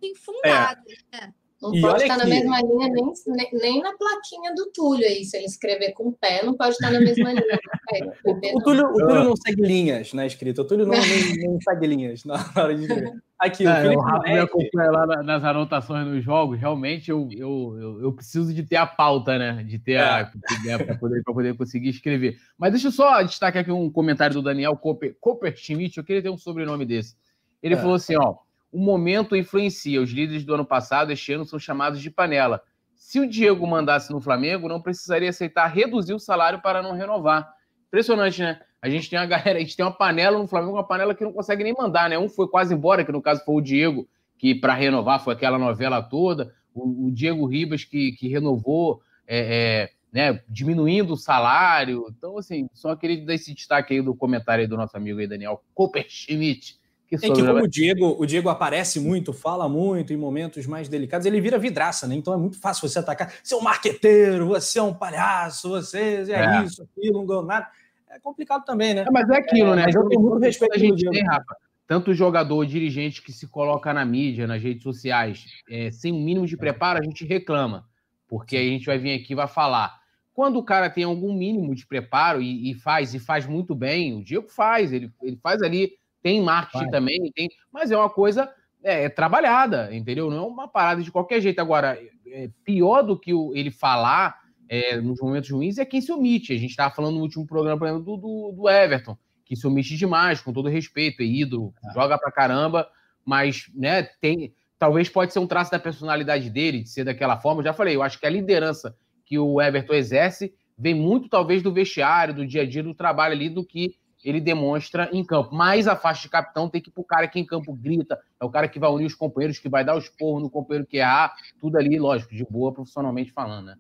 Infundadas, 0.02 0.94
é. 1.12 1.18
né? 1.18 1.34
Não 1.62 1.74
e 1.74 1.82
pode 1.82 2.04
estar 2.04 2.18
na 2.18 2.26
mesma 2.26 2.62
linha 2.62 2.88
nem, 2.90 3.14
nem, 3.26 3.50
nem, 3.54 3.82
na 3.82 3.92
plaquinha 3.98 4.54
do 4.54 4.72
Túlio 4.72 5.08
aí. 5.08 5.26
Se 5.26 5.38
ele 5.38 5.48
escrever 5.48 5.92
com 5.94 6.10
o 6.10 6.14
pé, 6.14 6.46
não 6.46 6.56
pode 6.56 6.74
estar 6.74 6.92
na 6.92 7.00
mesma 7.00 7.34
linha. 7.34 7.42
o, 8.26 8.32
o, 8.32 8.64
Túlio, 8.64 8.86
o, 8.86 8.94
Túlio, 8.94 9.24
não 9.24 9.36
segue 9.36 9.62
linhas 9.64 10.14
na 10.14 10.28
escrita. 10.28 10.62
O 10.62 10.66
Túlio 10.66 10.86
não, 10.86 10.94
nem, 11.02 11.36
nem 11.36 11.62
segue 11.62 11.88
linhas 11.88 12.24
na 12.26 12.36
hora 12.56 12.76
de 12.76 12.84
escrever. 12.84 13.14
Aqui, 13.40 13.66
é, 13.66 13.72
o 13.72 13.82
Felipe 13.82 14.02
o 14.02 14.22
me 14.22 14.40
acompanha 14.40 14.92
lá 14.92 15.24
nas 15.24 15.44
anotações 15.44 16.08
nos 16.08 16.24
jogos. 16.24 16.60
Realmente, 16.60 17.12
eu, 17.12 17.30
eu, 17.32 17.78
eu, 17.80 18.02
eu, 18.02 18.14
preciso 18.14 18.52
de 18.52 18.64
ter 18.64 18.78
a 18.78 18.86
pauta, 18.88 19.38
né? 19.38 19.64
De 19.64 19.78
ter 19.78 19.94
é. 19.94 20.02
a. 20.02 20.32
Né, 20.66 20.78
para 20.78 20.98
poder, 20.98 21.22
poder 21.24 21.56
conseguir 21.56 21.90
escrever. 21.90 22.38
Mas 22.58 22.72
deixa 22.72 22.88
eu 22.88 22.92
só 22.92 23.22
destacar 23.22 23.62
aqui 23.62 23.72
um 23.72 23.92
comentário 23.92 24.34
do 24.34 24.42
Daniel 24.42 24.76
Cooper, 24.76 25.16
Cooper 25.20 25.56
Schmidt. 25.56 25.98
Eu 25.98 26.04
queria 26.04 26.24
ter 26.24 26.30
um 26.30 26.38
sobrenome 26.38 26.86
desse. 26.86 27.16
Ele 27.62 27.76
é. 27.76 27.78
falou 27.78 27.96
assim: 27.96 28.16
ó 28.16 28.38
o 28.72 28.80
momento 28.80 29.36
influencia. 29.36 30.02
Os 30.02 30.12
líderes 30.12 30.44
do 30.44 30.54
ano 30.54 30.66
passado, 30.66 31.12
este 31.12 31.34
ano, 31.34 31.46
são 31.46 31.60
chamados 31.60 32.02
de 32.02 32.10
panela. 32.10 32.62
Se 32.96 33.20
o 33.20 33.30
Diego 33.30 33.66
mandasse 33.66 34.12
no 34.12 34.22
Flamengo, 34.22 34.68
não 34.68 34.82
precisaria 34.82 35.30
aceitar 35.30 35.68
reduzir 35.68 36.14
o 36.14 36.20
salário 36.20 36.62
para 36.62 36.82
não 36.82 36.94
renovar. 36.94 37.50
Impressionante, 37.88 38.42
né? 38.42 38.60
A 38.82 38.90
gente 38.90 39.10
tem 39.10 39.18
uma 39.18 39.26
galera, 39.26 39.58
a 39.58 39.62
gente 39.62 39.76
tem 39.76 39.86
uma 39.86 39.92
panela 39.92 40.38
no 40.38 40.48
Flamengo, 40.48 40.74
uma 40.74 40.88
panela 40.88 41.16
que 41.16 41.24
não 41.24 41.34
consegue 41.34 41.64
nem 41.64 41.74
mandar, 41.74 42.10
né? 42.10 42.18
Um 42.18 42.30
foi 42.30 42.48
quase 42.48 42.74
embora, 42.74 43.04
que 43.04 43.12
no 43.12 43.22
caso 43.22 43.44
foi 43.44 43.56
o 43.56 43.62
Diego, 43.62 44.08
que 44.38 44.54
para 44.54 44.74
renovar 44.74 45.24
foi 45.24 45.34
aquela 45.34 45.58
novela 45.58 46.02
toda. 46.02 46.54
O, 46.74 47.08
o 47.08 47.12
Diego 47.12 47.46
Ribas, 47.46 47.84
que, 47.84 48.12
que 48.14 48.28
renovou, 48.28 49.02
é, 49.28 49.40
é, 49.84 49.90
né, 50.12 50.42
diminuindo 50.48 51.14
o 51.14 51.18
salário. 51.18 52.06
Então, 52.16 52.38
assim, 52.38 52.70
só 52.74 52.96
queria 52.96 53.26
dar 53.26 53.34
esse 53.34 53.54
destaque 53.54 53.96
aí 53.96 54.02
do 54.02 54.16
comentário 54.16 54.62
aí 54.62 54.68
do 54.68 54.78
nosso 54.78 54.96
amigo 54.96 55.20
aí, 55.20 55.28
Daniel 55.28 55.64
Copperschmidt 55.74 56.78
que 57.08 57.16
é 57.16 57.20
que 57.20 57.30
como 57.30 57.64
o 57.64 57.68
Diego, 57.68 58.16
o 58.20 58.26
Diego 58.26 58.50
aparece 58.50 59.00
muito, 59.00 59.32
fala 59.32 59.70
muito 59.70 60.12
em 60.12 60.18
momentos 60.18 60.66
mais 60.66 60.90
delicados, 60.90 61.26
ele 61.26 61.40
vira 61.40 61.58
vidraça, 61.58 62.06
né? 62.06 62.16
Então 62.16 62.34
é 62.34 62.38
muito 62.38 62.60
fácil 62.60 62.88
você 62.88 63.00
atacar. 63.00 63.34
Você 63.42 63.54
é 63.54 63.58
um 63.58 63.62
marqueteiro, 63.62 64.48
você 64.48 64.78
é 64.78 64.84
um 64.84 64.94
palhaço, 64.94 65.70
você 65.70 66.26
é, 66.30 66.32
é. 66.32 66.64
isso, 66.66 66.84
aquilo, 66.84 67.20
não 67.20 67.26
ganhou 67.26 67.46
nada. 67.46 67.68
É 68.10 68.20
complicado 68.20 68.64
também, 68.66 68.94
né? 68.94 69.06
É, 69.08 69.12
mas 69.12 69.30
é 69.30 69.38
aquilo, 69.38 69.76
né? 69.76 69.84
Mas 69.86 69.96
eu 69.96 70.08
tenho 70.08 70.22
muito 70.22 70.40
respeito 70.40 70.74
a 70.74 70.78
gente 70.78 71.10
tem, 71.10 71.24
Rafa. 71.24 71.56
Tanto 71.88 72.14
jogador, 72.14 72.66
dirigente 72.66 73.22
que 73.22 73.32
se 73.32 73.48
coloca 73.48 73.94
na 73.94 74.04
mídia, 74.04 74.46
nas 74.46 74.62
redes 74.62 74.84
sociais, 74.84 75.46
é, 75.70 75.90
sem 75.92 76.12
o 76.12 76.16
um 76.16 76.24
mínimo 76.24 76.46
de 76.46 76.56
é. 76.56 76.58
preparo, 76.58 77.00
a 77.00 77.04
gente 77.04 77.26
reclama. 77.26 77.86
Porque 78.28 78.58
aí 78.58 78.68
a 78.68 78.72
gente 78.72 78.86
vai 78.86 78.98
vir 78.98 79.14
aqui 79.14 79.34
e 79.34 79.36
vai 79.36 79.48
falar. 79.48 80.00
Quando 80.34 80.58
o 80.58 80.64
cara 80.64 80.90
tem 80.90 81.04
algum 81.04 81.34
mínimo 81.34 81.74
de 81.74 81.86
preparo 81.86 82.42
e, 82.42 82.72
e 82.72 82.74
faz, 82.76 83.14
e 83.14 83.20
faz 83.20 83.48
muito 83.48 83.74
bem, 83.74 84.18
o 84.18 84.24
Diego 84.24 84.50
faz, 84.50 84.92
ele, 84.92 85.12
ele 85.24 85.38
faz 85.38 85.62
ali 85.62 85.94
tem 86.22 86.42
marketing 86.42 86.86
Vai. 86.86 86.92
também, 86.92 87.32
tem, 87.34 87.50
mas 87.72 87.90
é 87.90 87.98
uma 87.98 88.10
coisa 88.10 88.52
é, 88.84 89.06
é, 89.06 89.10
trabalhada, 89.10 89.96
entendeu? 89.96 90.30
Não 90.30 90.38
é 90.38 90.42
uma 90.42 90.68
parada 90.68 91.02
de 91.02 91.12
qualquer 91.12 91.40
jeito. 91.40 91.60
Agora, 91.60 91.98
é, 92.28 92.50
pior 92.66 93.02
do 93.02 93.18
que 93.18 93.34
o, 93.34 93.56
ele 93.56 93.72
falar 93.72 94.38
é, 94.70 95.00
nos 95.00 95.20
momentos 95.20 95.50
ruins 95.50 95.78
é 95.78 95.86
quem 95.86 96.02
se 96.02 96.12
omite. 96.12 96.54
A 96.54 96.58
gente 96.58 96.72
estava 96.72 96.94
falando 96.94 97.16
no 97.16 97.22
último 97.22 97.46
programa, 97.46 97.78
por 97.78 97.88
exemplo, 97.88 98.04
do, 98.04 98.18
do, 98.18 98.52
do, 98.56 98.70
Everton, 98.70 99.18
que 99.46 99.56
se 99.56 99.66
omite 99.66 99.96
demais, 99.96 100.42
com 100.42 100.54
todo 100.54 100.70
respeito, 100.70 101.22
é 101.22 101.26
ídolo, 101.26 101.74
é. 101.90 101.94
joga 101.94 102.18
pra 102.18 102.32
caramba, 102.32 102.88
mas 103.26 103.70
né, 103.74 104.04
tem. 104.04 104.54
Talvez 104.80 105.10
pode 105.10 105.34
ser 105.34 105.40
um 105.40 105.48
traço 105.48 105.72
da 105.72 105.80
personalidade 105.80 106.50
dele, 106.52 106.84
de 106.84 106.90
ser 106.90 107.04
daquela 107.04 107.38
forma. 107.38 107.62
Eu 107.62 107.66
já 107.66 107.74
falei, 107.74 107.96
eu 107.96 108.04
acho 108.04 108.20
que 108.20 108.28
a 108.28 108.30
liderança 108.30 108.96
que 109.26 109.40
o 109.40 109.60
Everton 109.60 109.94
exerce 109.94 110.54
vem 110.78 110.94
muito, 110.94 111.28
talvez, 111.28 111.64
do 111.64 111.74
vestiário, 111.74 112.34
do 112.34 112.46
dia 112.46 112.62
a 112.62 112.66
dia, 112.70 112.84
do 112.84 112.94
trabalho 112.94 113.34
ali, 113.34 113.50
do 113.50 113.66
que 113.66 113.96
ele 114.24 114.40
demonstra 114.40 115.10
em 115.12 115.24
campo. 115.24 115.56
Mas 115.56 115.88
a 115.88 115.96
faixa 115.96 116.24
de 116.24 116.30
capitão 116.30 116.70
tem 116.70 116.82
que 116.82 116.90
ir 116.90 116.94
para 116.94 117.02
o 117.02 117.06
cara 117.06 117.28
que 117.28 117.40
em 117.40 117.46
campo 117.46 117.74
grita, 117.74 118.20
é 118.40 118.46
o 118.46 118.50
cara 118.50 118.68
que 118.68 118.80
vai 118.80 118.90
unir 118.90 119.06
os 119.06 119.16
companheiros, 119.16 119.58
que 119.58 119.70
vai 119.70 119.84
dar 119.84 119.96
os 119.96 120.10
porros 120.10 120.44
no 120.44 120.50
companheiro 120.50 120.88
que 120.88 120.98
errar, 120.98 121.34
tudo 121.60 121.78
ali, 121.78 121.98
lógico, 121.98 122.36
de 122.36 122.46
boa 122.46 122.72
profissionalmente 122.72 123.32
falando, 123.32 123.68
né? 123.68 123.78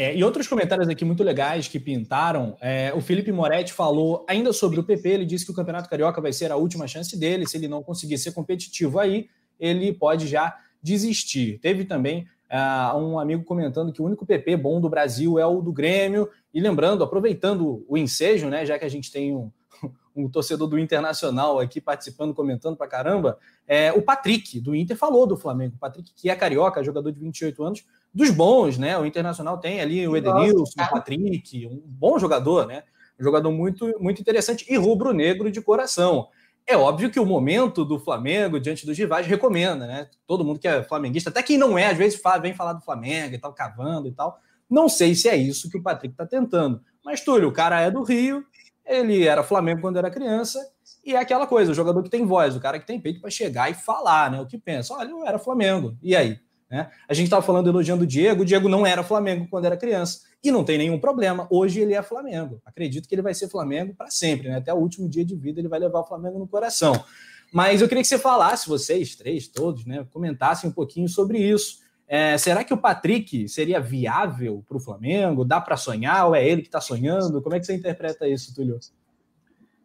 É, 0.00 0.16
e 0.16 0.24
outros 0.24 0.48
comentários 0.48 0.88
aqui 0.88 1.04
muito 1.04 1.22
legais 1.22 1.68
que 1.68 1.78
pintaram. 1.78 2.56
É, 2.58 2.90
o 2.94 3.02
Felipe 3.02 3.30
Moretti 3.30 3.70
falou 3.70 4.24
ainda 4.26 4.50
sobre 4.50 4.80
o 4.80 4.82
PP. 4.82 5.06
Ele 5.10 5.26
disse 5.26 5.44
que 5.44 5.52
o 5.52 5.54
Campeonato 5.54 5.90
Carioca 5.90 6.22
vai 6.22 6.32
ser 6.32 6.50
a 6.50 6.56
última 6.56 6.86
chance 6.86 7.14
dele. 7.18 7.46
Se 7.46 7.58
ele 7.58 7.68
não 7.68 7.82
conseguir 7.82 8.16
ser 8.16 8.32
competitivo 8.32 8.98
aí, 8.98 9.28
ele 9.58 9.92
pode 9.92 10.26
já 10.26 10.56
desistir. 10.82 11.58
Teve 11.58 11.84
também 11.84 12.26
uh, 12.50 12.96
um 12.96 13.18
amigo 13.18 13.44
comentando 13.44 13.92
que 13.92 14.00
o 14.00 14.06
único 14.06 14.24
PP 14.24 14.56
bom 14.56 14.80
do 14.80 14.88
Brasil 14.88 15.38
é 15.38 15.44
o 15.44 15.60
do 15.60 15.70
Grêmio. 15.70 16.30
E 16.54 16.62
lembrando, 16.62 17.04
aproveitando 17.04 17.84
o 17.86 17.94
ensejo, 17.98 18.48
né, 18.48 18.64
já 18.64 18.78
que 18.78 18.86
a 18.86 18.90
gente 18.90 19.12
tem 19.12 19.36
um, 19.36 19.52
um 20.16 20.30
torcedor 20.30 20.66
do 20.66 20.78
Internacional 20.78 21.60
aqui 21.60 21.78
participando, 21.78 22.32
comentando 22.32 22.74
pra 22.74 22.88
caramba, 22.88 23.38
é, 23.68 23.92
o 23.92 24.00
Patrick, 24.00 24.60
do 24.60 24.74
Inter, 24.74 24.96
falou 24.96 25.26
do 25.26 25.36
Flamengo. 25.36 25.74
O 25.76 25.78
Patrick, 25.78 26.10
que 26.14 26.30
é 26.30 26.34
carioca, 26.34 26.82
jogador 26.82 27.12
de 27.12 27.20
28 27.20 27.62
anos, 27.62 27.84
dos 28.12 28.30
bons, 28.30 28.76
né? 28.78 28.98
O 28.98 29.06
Internacional 29.06 29.58
tem 29.58 29.80
ali 29.80 30.06
o 30.06 30.16
Edenilson, 30.16 30.62
o 30.62 30.90
Patrick, 30.90 31.66
um 31.66 31.82
bom 31.84 32.18
jogador, 32.18 32.66
né? 32.66 32.82
Um 33.18 33.24
jogador 33.24 33.50
muito, 33.50 33.94
muito 34.00 34.20
interessante 34.20 34.66
e 34.68 34.76
rubro-negro 34.76 35.50
de 35.50 35.60
coração. 35.60 36.28
É 36.66 36.76
óbvio 36.76 37.10
que 37.10 37.18
o 37.18 37.26
momento 37.26 37.84
do 37.84 37.98
Flamengo 37.98 38.60
diante 38.60 38.86
dos 38.86 38.96
rivais 38.96 39.26
recomenda, 39.26 39.86
né? 39.86 40.08
Todo 40.26 40.44
mundo 40.44 40.58
que 40.58 40.68
é 40.68 40.82
flamenguista, 40.82 41.30
até 41.30 41.42
quem 41.42 41.58
não 41.58 41.76
é, 41.76 41.86
às 41.86 41.98
vezes 41.98 42.20
vem 42.40 42.54
falar 42.54 42.74
do 42.74 42.80
Flamengo 42.80 43.34
e 43.34 43.38
tal, 43.38 43.52
cavando 43.52 44.08
e 44.08 44.12
tal. 44.12 44.38
Não 44.68 44.88
sei 44.88 45.14
se 45.14 45.28
é 45.28 45.36
isso 45.36 45.68
que 45.68 45.78
o 45.78 45.82
Patrick 45.82 46.14
está 46.14 46.26
tentando. 46.26 46.80
Mas, 47.04 47.20
Túlio, 47.22 47.48
o 47.48 47.52
cara 47.52 47.80
é 47.80 47.90
do 47.90 48.02
Rio, 48.02 48.44
ele 48.86 49.26
era 49.26 49.42
Flamengo 49.42 49.80
quando 49.80 49.96
era 49.96 50.10
criança, 50.10 50.60
e 51.04 51.14
é 51.14 51.18
aquela 51.18 51.46
coisa, 51.46 51.72
o 51.72 51.74
jogador 51.74 52.02
que 52.02 52.10
tem 52.10 52.24
voz, 52.24 52.54
o 52.54 52.60
cara 52.60 52.78
que 52.78 52.86
tem 52.86 53.00
peito 53.00 53.20
para 53.20 53.30
chegar 53.30 53.70
e 53.70 53.74
falar, 53.74 54.30
né? 54.30 54.40
O 54.40 54.46
que 54.46 54.58
pensa. 54.58 54.94
Olha, 54.94 55.10
eu 55.10 55.26
era 55.26 55.38
Flamengo. 55.38 55.96
E 56.02 56.14
aí? 56.14 56.38
Né? 56.70 56.88
A 57.08 57.14
gente 57.14 57.24
estava 57.24 57.42
falando, 57.42 57.68
elogiando 57.68 58.04
o 58.04 58.06
Diego, 58.06 58.42
o 58.42 58.44
Diego 58.44 58.68
não 58.68 58.86
era 58.86 59.02
Flamengo 59.02 59.48
quando 59.50 59.64
era 59.64 59.76
criança. 59.76 60.20
E 60.42 60.50
não 60.50 60.64
tem 60.64 60.78
nenhum 60.78 60.98
problema. 60.98 61.46
Hoje 61.50 61.80
ele 61.80 61.94
é 61.94 62.02
Flamengo. 62.02 62.62
Acredito 62.64 63.08
que 63.08 63.14
ele 63.14 63.22
vai 63.22 63.34
ser 63.34 63.48
Flamengo 63.48 63.94
para 63.94 64.10
sempre, 64.10 64.48
né? 64.48 64.56
Até 64.56 64.72
o 64.72 64.76
último 64.76 65.08
dia 65.08 65.24
de 65.24 65.34
vida 65.34 65.60
ele 65.60 65.68
vai 65.68 65.80
levar 65.80 66.00
o 66.00 66.04
Flamengo 66.04 66.38
no 66.38 66.46
coração. 66.46 67.04
Mas 67.52 67.82
eu 67.82 67.88
queria 67.88 68.02
que 68.02 68.08
você 68.08 68.18
falasse, 68.18 68.68
vocês 68.68 69.16
três, 69.16 69.48
todos, 69.48 69.84
né? 69.84 70.06
Comentassem 70.12 70.70
um 70.70 70.72
pouquinho 70.72 71.08
sobre 71.08 71.38
isso. 71.38 71.80
É, 72.06 72.38
será 72.38 72.64
que 72.64 72.72
o 72.74 72.78
Patrick 72.78 73.48
seria 73.48 73.80
viável 73.80 74.64
para 74.66 74.76
o 74.76 74.80
Flamengo? 74.80 75.44
Dá 75.44 75.60
para 75.60 75.76
sonhar 75.76 76.26
ou 76.26 76.34
é 76.34 76.46
ele 76.46 76.62
que 76.62 76.68
está 76.68 76.80
sonhando? 76.80 77.42
Como 77.42 77.54
é 77.54 77.60
que 77.60 77.66
você 77.66 77.74
interpreta 77.74 78.26
isso, 78.26 78.54
Túlio? 78.54 78.78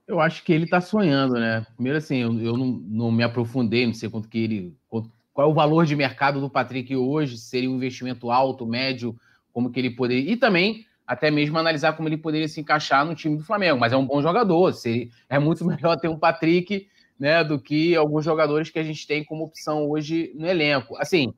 Eu 0.08 0.20
acho 0.20 0.44
que 0.44 0.54
ele 0.54 0.66
está 0.66 0.80
sonhando, 0.80 1.34
né? 1.34 1.66
Primeiro, 1.76 1.98
assim, 1.98 2.18
eu, 2.18 2.40
eu 2.40 2.56
não, 2.56 2.68
não, 2.68 3.12
me 3.12 3.24
aprofundei, 3.24 3.88
não 3.88 3.94
sei 3.94 4.10
quanto 4.10 4.30
que 4.30 4.38
ele. 4.38 4.78
Qual 5.36 5.50
é 5.50 5.52
o 5.52 5.54
valor 5.54 5.86
de 5.86 5.98
mercado 5.98 6.40
do 6.40 6.50
Patrick 6.50 6.96
hoje? 6.96 7.38
Seria 7.38 7.70
um 7.70 7.76
investimento 7.76 8.32
alto, 8.32 8.66
médio? 8.66 9.14
Como 9.52 9.70
que 9.70 9.78
ele 9.78 9.90
poderia. 9.90 10.32
E 10.32 10.38
também, 10.38 10.86
até 11.06 11.30
mesmo 11.30 11.60
analisar 11.60 11.92
como 11.92 12.08
ele 12.08 12.16
poderia 12.16 12.48
se 12.48 12.62
encaixar 12.62 13.06
no 13.06 13.14
time 13.14 13.36
do 13.36 13.44
Flamengo. 13.44 13.78
Mas 13.78 13.92
é 13.92 13.98
um 13.98 14.06
bom 14.06 14.22
jogador. 14.22 14.74
É 15.28 15.38
muito 15.38 15.66
melhor 15.68 15.98
ter 15.98 16.08
um 16.08 16.18
Patrick 16.18 16.88
né, 17.20 17.44
do 17.44 17.60
que 17.60 17.94
alguns 17.98 18.24
jogadores 18.24 18.70
que 18.70 18.80
a 18.80 18.84
gente 18.84 19.06
tem 19.06 19.26
como 19.26 19.44
opção 19.44 19.90
hoje 19.90 20.32
no 20.36 20.48
elenco. 20.48 20.96
Assim, 20.96 21.34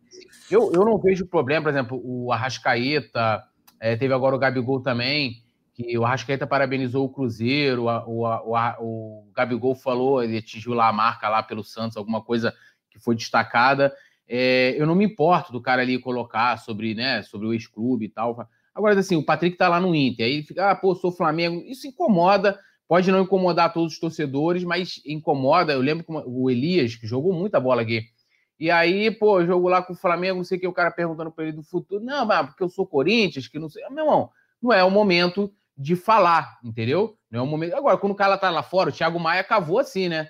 eu, 0.51 0.71
eu 0.71 0.85
não 0.85 0.99
vejo 0.99 1.25
problema, 1.25 1.63
por 1.63 1.69
exemplo, 1.69 1.99
o 2.03 2.31
Arrascaeta, 2.31 3.43
é, 3.79 3.95
teve 3.95 4.13
agora 4.13 4.35
o 4.35 4.39
Gabigol 4.39 4.79
também, 4.79 5.41
que 5.73 5.97
o 5.97 6.05
Arrascaeta 6.05 6.45
parabenizou 6.45 7.03
o 7.03 7.09
Cruzeiro, 7.09 7.85
o, 7.85 8.25
o, 8.25 8.27
o, 8.45 9.27
o 9.27 9.31
Gabigol 9.35 9.73
falou, 9.73 10.23
ele 10.23 10.37
atingiu 10.37 10.75
lá 10.75 10.87
a 10.87 10.93
marca 10.93 11.27
lá 11.29 11.41
pelo 11.41 11.63
Santos, 11.63 11.97
alguma 11.97 12.21
coisa 12.21 12.53
que 12.97 13.03
foi 13.03 13.15
destacada. 13.15 13.93
É, 14.27 14.75
eu 14.77 14.85
não 14.85 14.95
me 14.95 15.05
importo 15.05 15.51
do 15.51 15.61
cara 15.61 15.81
ali 15.81 15.97
colocar 15.99 16.57
sobre, 16.57 16.93
né, 16.93 17.21
sobre 17.23 17.47
o 17.47 17.53
ex-clube 17.53 18.05
e 18.05 18.09
tal. 18.09 18.47
Agora, 18.75 18.99
assim, 18.99 19.15
o 19.15 19.23
Patrick 19.23 19.57
tá 19.57 19.69
lá 19.69 19.79
no 19.79 19.95
Inter, 19.95 20.25
aí 20.25 20.43
fica, 20.43 20.69
ah, 20.69 20.75
pô, 20.75 20.93
sou 20.93 21.11
Flamengo. 21.11 21.63
Isso 21.65 21.87
incomoda, 21.87 22.59
Pode 22.87 23.11
não 23.11 23.21
incomodar 23.21 23.73
todos 23.73 23.93
os 23.93 23.99
torcedores, 23.99 24.63
mas 24.63 25.01
incomoda. 25.05 25.73
Eu 25.73 25.81
lembro 25.81 26.05
que 26.05 26.11
o 26.25 26.49
Elias, 26.49 26.95
que 26.95 27.05
jogou 27.05 27.33
muita 27.33 27.59
bola 27.59 27.81
aqui. 27.81 28.05
E 28.57 28.71
aí, 28.71 29.11
pô, 29.11 29.45
jogo 29.45 29.67
lá 29.67 29.81
com 29.81 29.93
o 29.93 29.95
Flamengo, 29.95 30.37
não 30.37 30.43
sei 30.43 30.57
o 30.57 30.61
que, 30.61 30.67
o 30.67 30.73
cara 30.73 30.89
perguntando 30.89 31.29
para 31.29 31.43
ele 31.43 31.57
do 31.57 31.63
futuro. 31.63 32.03
Não, 32.03 32.25
mas 32.25 32.47
porque 32.47 32.63
eu 32.63 32.69
sou 32.69 32.87
Corinthians, 32.87 33.47
que 33.47 33.59
não 33.59 33.69
sei. 33.69 33.83
Meu 33.89 34.05
irmão, 34.05 34.29
não 34.61 34.71
é 34.71 34.83
o 34.85 34.89
momento 34.89 35.53
de 35.77 35.95
falar, 35.95 36.57
entendeu? 36.63 37.17
Não 37.29 37.41
é 37.41 37.43
o 37.43 37.45
momento. 37.45 37.75
Agora, 37.75 37.97
quando 37.97 38.13
o 38.13 38.15
cara 38.15 38.37
tá 38.37 38.49
lá 38.49 38.63
fora, 38.63 38.89
o 38.89 38.93
Thiago 38.93 39.19
Maia 39.19 39.43
cavou 39.43 39.79
assim, 39.79 40.07
né? 40.07 40.29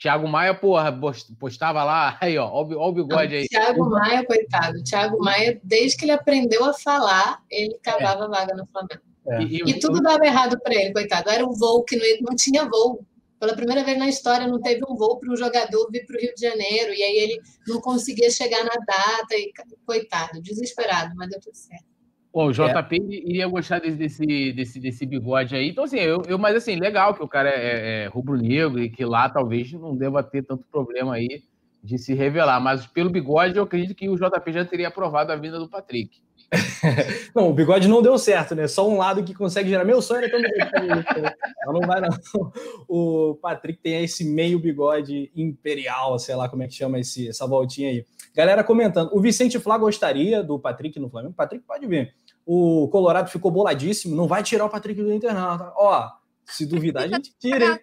Thiago 0.00 0.28
Maia, 0.28 0.54
porra, 0.54 0.96
postava 1.38 1.82
lá, 1.82 2.16
aí, 2.22 2.38
ó, 2.38 2.48
ó, 2.48 2.62
o 2.62 2.92
bigode 2.92 3.34
aí. 3.34 3.48
Thiago 3.48 3.90
Maia, 3.90 4.24
coitado. 4.24 4.82
Thiago 4.84 5.18
Maia, 5.18 5.60
desde 5.62 5.96
que 5.96 6.04
ele 6.04 6.12
aprendeu 6.12 6.64
a 6.64 6.72
falar, 6.72 7.42
ele 7.50 7.78
cavava 7.82 8.26
é. 8.26 8.28
vaga 8.28 8.54
no 8.54 8.66
Flamengo. 8.66 9.02
É. 9.26 9.42
E, 9.42 9.56
e, 9.70 9.78
tudo 9.78 10.00
dava 10.00 10.24
errado 10.24 10.58
para 10.60 10.74
ele, 10.74 10.92
coitado. 10.92 11.28
Era 11.28 11.44
um 11.44 11.52
voo 11.52 11.84
que 11.84 11.96
não, 11.96 12.30
não 12.30 12.36
tinha 12.36 12.64
voo. 12.64 13.04
Pela 13.38 13.54
primeira 13.54 13.84
vez 13.84 13.98
na 13.98 14.08
história, 14.08 14.48
não 14.48 14.60
teve 14.60 14.80
um 14.88 14.96
voo 14.96 15.18
para 15.18 15.32
um 15.32 15.36
jogador 15.36 15.88
vir 15.92 16.04
para 16.06 16.16
o 16.16 16.20
Rio 16.20 16.34
de 16.34 16.40
Janeiro, 16.40 16.92
e 16.92 17.02
aí 17.02 17.16
ele 17.18 17.40
não 17.68 17.80
conseguia 17.80 18.30
chegar 18.30 18.64
na 18.64 18.74
data, 18.84 19.34
e 19.34 19.52
coitado, 19.86 20.42
desesperado, 20.42 21.14
mas 21.14 21.28
deu 21.28 21.40
tudo 21.40 21.54
certo. 21.54 21.87
Bom, 22.32 22.48
o 22.48 22.52
JP 22.52 22.96
é. 22.96 23.30
iria 23.30 23.48
gostar 23.48 23.80
desse, 23.80 23.96
desse, 23.96 24.52
desse, 24.52 24.80
desse, 24.80 25.06
bigode 25.06 25.56
aí. 25.56 25.70
Então, 25.70 25.84
assim, 25.84 25.98
eu, 25.98 26.22
eu, 26.28 26.38
mas 26.38 26.56
assim, 26.56 26.76
legal 26.76 27.14
que 27.14 27.22
o 27.22 27.28
cara 27.28 27.48
é, 27.48 28.04
é 28.04 28.06
rubro-negro 28.06 28.80
e 28.80 28.90
que 28.90 29.04
lá 29.04 29.28
talvez 29.28 29.72
não 29.72 29.96
deva 29.96 30.22
ter 30.22 30.42
tanto 30.42 30.64
problema 30.70 31.14
aí 31.14 31.42
de 31.82 31.96
se 31.96 32.14
revelar. 32.14 32.60
Mas 32.60 32.86
pelo 32.86 33.10
bigode, 33.10 33.56
eu 33.56 33.64
acredito 33.64 33.94
que 33.94 34.08
o 34.08 34.16
JP 34.16 34.52
já 34.52 34.64
teria 34.64 34.88
aprovado 34.88 35.32
a 35.32 35.36
vinda 35.36 35.58
do 35.58 35.68
Patrick. 35.68 36.20
não, 37.34 37.50
o 37.50 37.52
bigode 37.52 37.88
não 37.88 38.00
deu 38.00 38.18
certo, 38.18 38.54
né? 38.54 38.66
Só 38.66 38.88
um 38.88 38.96
lado 38.96 39.22
que 39.22 39.34
consegue 39.34 39.68
gerar. 39.68 39.84
Meu 39.84 40.00
sonho 40.00 40.24
é 40.24 40.28
ter 40.28 40.36
um 40.36 40.42
bigode. 40.42 41.34
não, 41.66 41.72
não 41.74 41.80
vai, 41.80 42.00
não. 42.00 42.08
O 42.88 43.34
Patrick 43.42 43.80
tem 43.80 44.02
esse 44.02 44.24
meio 44.24 44.58
bigode 44.58 45.30
imperial, 45.36 46.18
sei 46.18 46.34
lá 46.34 46.48
como 46.48 46.62
é 46.62 46.66
que 46.66 46.74
chama 46.74 46.98
esse, 46.98 47.28
essa 47.28 47.46
voltinha 47.46 47.90
aí. 47.90 48.06
Galera 48.34 48.64
comentando. 48.64 49.10
O 49.12 49.20
Vicente 49.20 49.58
Flá 49.58 49.76
gostaria 49.76 50.42
do 50.42 50.58
Patrick 50.58 50.98
no 50.98 51.10
Flamengo. 51.10 51.34
Patrick 51.34 51.64
pode 51.66 51.86
vir. 51.86 52.14
O 52.46 52.88
Colorado 52.88 53.30
ficou 53.30 53.50
boladíssimo. 53.50 54.16
Não 54.16 54.26
vai 54.26 54.42
tirar 54.42 54.64
o 54.64 54.70
Patrick 54.70 55.02
do 55.02 55.12
internato. 55.12 55.64
Tá? 55.64 55.74
Ó, 55.76 56.10
se 56.46 56.64
duvidar, 56.64 57.04
a 57.04 57.08
gente 57.08 57.34
tira. 57.38 57.78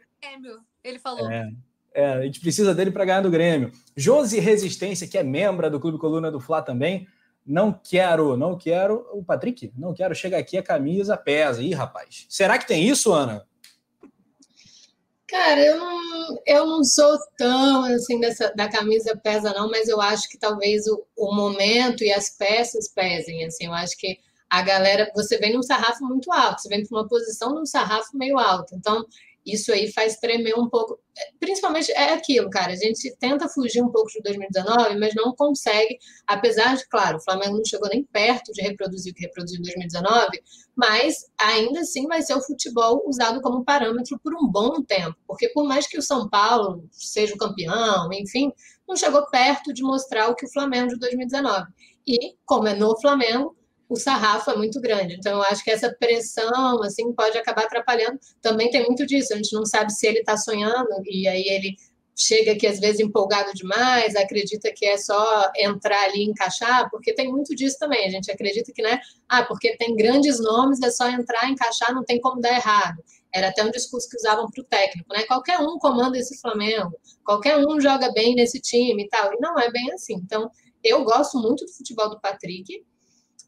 Ele 0.84 0.98
falou. 0.98 1.30
É. 1.30 1.52
É, 1.94 2.14
a 2.14 2.22
gente 2.24 2.42
precisa 2.42 2.76
dele 2.76 2.92
para 2.92 3.06
ganhar 3.06 3.22
do 3.22 3.30
Grêmio. 3.30 3.72
Josi 3.96 4.38
Resistência, 4.38 5.08
que 5.08 5.18
é 5.18 5.24
membro 5.24 5.72
do 5.72 5.80
Clube 5.80 5.98
Coluna 5.98 6.30
do 6.30 6.42
Fla 6.42 6.62
também, 6.62 7.08
não 7.46 7.72
quero, 7.72 8.36
não 8.36 8.58
quero. 8.58 9.08
O 9.14 9.24
Patrick, 9.24 9.72
não 9.78 9.94
quero. 9.94 10.16
Chega 10.16 10.38
aqui, 10.38 10.58
a 10.58 10.64
camisa 10.64 11.16
pesa. 11.16 11.62
Ih, 11.62 11.74
rapaz. 11.74 12.26
Será 12.30 12.58
que 12.58 12.68
tem 12.68 12.88
isso, 12.88 13.14
Ana? 13.14 13.46
Cara, 15.28 15.60
eu 15.60 15.78
não, 15.78 16.42
eu 16.46 16.66
não 16.66 16.84
sou 16.84 17.18
tão 17.38 17.84
assim 17.84 18.20
dessa, 18.20 18.54
da 18.56 18.70
camisa 18.70 19.18
pesa, 19.18 19.54
não, 19.54 19.70
mas 19.70 19.88
eu 19.88 20.00
acho 20.00 20.30
que 20.30 20.38
talvez 20.38 20.88
o, 20.88 21.04
o 21.18 21.36
momento 21.36 22.04
e 22.04 22.12
as 22.12 22.30
peças 22.30 22.88
pesem. 22.88 23.44
Assim, 23.44 23.66
eu 23.66 23.74
acho 23.74 23.98
que 23.98 24.20
a 24.50 24.62
galera, 24.62 25.12
você 25.16 25.38
vem 25.38 25.54
num 25.54 25.64
sarrafo 25.64 26.06
muito 26.06 26.32
alto, 26.32 26.62
você 26.62 26.70
vem 26.70 26.86
para 26.86 26.98
uma 26.98 27.08
posição 27.08 27.54
num 27.54 27.66
sarrafo 27.66 28.16
meio 28.16 28.38
alto. 28.38 28.76
Então, 28.76 29.06
isso 29.46 29.72
aí 29.72 29.92
faz 29.92 30.18
tremer 30.18 30.56
um 30.58 30.68
pouco. 30.68 31.00
Principalmente 31.40 31.92
é 31.92 32.14
aquilo, 32.14 32.50
cara. 32.50 32.74
A 32.74 32.76
gente 32.76 33.16
tenta 33.18 33.48
fugir 33.48 33.82
um 33.82 33.92
pouco 33.92 34.10
de 34.10 34.22
2019, 34.22 34.98
mas 34.98 35.14
não 35.14 35.34
consegue. 35.36 35.98
Apesar 36.26 36.76
de, 36.76 36.88
claro, 36.88 37.18
o 37.18 37.24
Flamengo 37.24 37.58
não 37.58 37.66
chegou 37.66 37.88
nem 37.90 38.04
perto 38.04 38.52
de 38.52 38.62
reproduzir 38.62 39.12
o 39.12 39.16
que 39.16 39.24
reproduziu 39.24 39.60
em 39.60 39.64
2019, 39.64 40.42
mas 40.76 41.26
ainda 41.40 41.82
assim 41.82 42.08
vai 42.08 42.22
ser 42.22 42.34
o 42.34 42.42
futebol 42.42 43.04
usado 43.06 43.40
como 43.42 43.64
parâmetro 43.64 44.20
por 44.24 44.34
um 44.34 44.48
bom 44.48 44.82
tempo. 44.82 45.16
Porque 45.28 45.50
por 45.50 45.66
mais 45.66 45.88
que 45.88 45.98
o 45.98 46.02
São 46.02 46.28
Paulo 46.28 46.88
seja 46.92 47.36
o 47.36 47.38
campeão, 47.38 48.10
enfim, 48.12 48.52
não 48.88 48.96
chegou 48.96 49.26
perto 49.30 49.74
de 49.74 49.84
mostrar 49.84 50.30
o 50.30 50.36
que 50.36 50.46
o 50.46 50.52
Flamengo 50.52 50.90
de 50.90 51.00
2019. 51.00 51.66
E, 52.08 52.36
como 52.46 52.68
é 52.68 52.76
no 52.76 53.00
Flamengo, 53.00 53.56
o 53.88 53.96
sarrafo 53.96 54.52
é 54.52 54.56
muito 54.56 54.80
grande. 54.82 55.16
Então, 55.16 55.34
eu 55.34 55.44
acho 55.44 55.64
que 55.64 55.72
essa 55.72 55.94
pressão, 55.94 56.82
assim, 56.84 57.14
pode 57.14 57.38
acabar 57.38 57.66
atrapalhando. 57.66 58.20
Também 58.42 58.70
tem 58.70 58.84
muito 58.84 59.06
disso. 59.06 59.34
A 59.34 59.38
gente 59.38 59.54
não 59.54 59.66
sabe 59.66 59.92
se 59.94 60.08
ele 60.08 60.20
está 60.20 60.38
sonhando 60.38 60.90
e 61.06 61.28
aí 61.28 61.44
ele 61.48 61.76
chega 62.16 62.54
aqui, 62.54 62.66
às 62.66 62.80
vezes, 62.80 63.02
empolgado 63.02 63.52
demais, 63.54 64.16
acredita 64.16 64.72
que 64.74 64.86
é 64.86 64.98
só 64.98 65.52
entrar 65.58 66.02
ali 66.06 66.20
e 66.20 66.30
encaixar, 66.30 66.90
porque 66.90 67.14
tem 67.14 67.30
muito 67.30 67.54
disso 67.54 67.78
também. 67.78 68.06
A 68.06 68.10
gente 68.10 68.32
acredita 68.32 68.72
que, 68.74 68.82
né? 68.82 69.00
Ah, 69.28 69.44
porque 69.44 69.76
tem 69.76 69.96
grandes 69.96 70.40
nomes, 70.40 70.82
é 70.82 70.90
só 70.90 71.10
entrar, 71.10 71.50
encaixar, 71.50 71.94
não 71.94 72.06
tem 72.06 72.20
como 72.22 72.40
dar 72.40 72.54
errado. 72.54 73.04
Era 73.34 73.50
até 73.50 73.64
um 73.66 73.70
discurso 73.70 74.10
que 74.10 74.16
usavam 74.16 74.50
para 74.50 74.62
o 74.62 74.66
técnico, 74.66 75.14
né? 75.14 75.24
Qualquer 75.24 75.60
um 75.60 75.78
comanda 75.78 76.18
esse 76.18 76.40
Flamengo, 76.40 76.94
qualquer 77.26 77.58
um 77.58 77.82
joga 77.82 78.10
bem 78.14 78.34
nesse 78.34 78.62
time 78.62 79.04
e 79.04 79.10
tal. 79.10 79.34
E 79.34 79.40
não 79.42 79.60
é 79.60 79.70
bem 79.70 79.92
assim. 79.92 80.16
Então, 80.16 80.50
eu 80.82 81.04
gosto 81.04 81.38
muito 81.38 81.66
do 81.66 81.72
futebol 81.74 82.10
do 82.10 82.22
Patrick, 82.22 82.82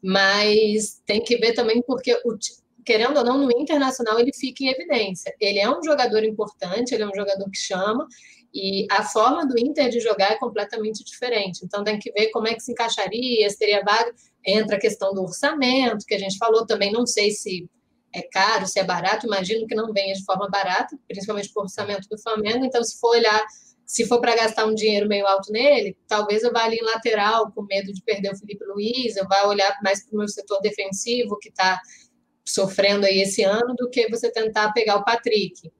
mas 0.02 1.02
tem 1.06 1.22
que 1.22 1.36
ver 1.36 1.52
também 1.52 1.82
porque 1.82 2.14
o, 2.24 2.36
querendo 2.84 3.18
ou 3.18 3.24
não, 3.24 3.38
no 3.38 3.50
internacional 3.52 4.18
ele 4.18 4.32
fica 4.32 4.64
em 4.64 4.68
evidência. 4.68 5.34
Ele 5.40 5.58
é 5.58 5.68
um 5.68 5.82
jogador 5.82 6.24
importante, 6.24 6.94
ele 6.94 7.02
é 7.02 7.06
um 7.06 7.14
jogador 7.14 7.48
que 7.50 7.58
chama, 7.58 8.06
e 8.54 8.86
a 8.90 9.02
forma 9.02 9.46
do 9.46 9.58
Inter 9.58 9.90
de 9.90 10.00
jogar 10.00 10.32
é 10.32 10.38
completamente 10.38 11.04
diferente. 11.04 11.60
Então 11.64 11.84
tem 11.84 11.98
que 11.98 12.10
ver 12.12 12.28
como 12.30 12.48
é 12.48 12.54
que 12.54 12.60
se 12.60 12.72
encaixaria, 12.72 13.48
se 13.50 13.58
teria 13.58 13.84
vaga. 13.84 14.12
Entra 14.46 14.76
a 14.76 14.80
questão 14.80 15.12
do 15.12 15.22
orçamento, 15.22 16.06
que 16.06 16.14
a 16.14 16.18
gente 16.18 16.38
falou 16.38 16.66
também, 16.66 16.90
não 16.90 17.06
sei 17.06 17.30
se 17.30 17.68
é 18.12 18.22
caro, 18.22 18.66
se 18.66 18.80
é 18.80 18.84
barato, 18.84 19.26
imagino 19.26 19.66
que 19.66 19.74
não 19.74 19.92
venha 19.92 20.14
de 20.14 20.24
forma 20.24 20.48
barata, 20.48 20.98
principalmente 21.06 21.52
por 21.52 21.64
orçamento 21.64 22.08
do 22.08 22.18
Flamengo. 22.18 22.64
Então, 22.64 22.82
se 22.82 22.98
for 22.98 23.10
olhar 23.10 23.44
se 23.88 24.06
for 24.06 24.20
para 24.20 24.36
gastar 24.36 24.66
um 24.66 24.74
dinheiro 24.74 25.08
meio 25.08 25.26
alto 25.26 25.50
nele, 25.50 25.96
talvez 26.06 26.42
eu 26.42 26.52
vá 26.52 26.64
ali 26.64 26.76
em 26.76 26.84
lateral, 26.84 27.50
com 27.52 27.62
medo 27.62 27.90
de 27.90 28.02
perder 28.02 28.30
o 28.30 28.36
Felipe 28.36 28.62
Luiz, 28.66 29.16
eu 29.16 29.26
vá 29.26 29.46
olhar 29.46 29.74
mais 29.82 30.04
para 30.04 30.14
o 30.14 30.18
meu 30.18 30.28
setor 30.28 30.60
defensivo, 30.60 31.38
que 31.38 31.48
está 31.48 31.80
sofrendo 32.46 33.06
aí 33.06 33.22
esse 33.22 33.42
ano, 33.42 33.74
do 33.74 33.88
que 33.88 34.06
você 34.10 34.30
tentar 34.30 34.74
pegar 34.74 34.96
o 34.96 35.04
Patrick. 35.04 35.72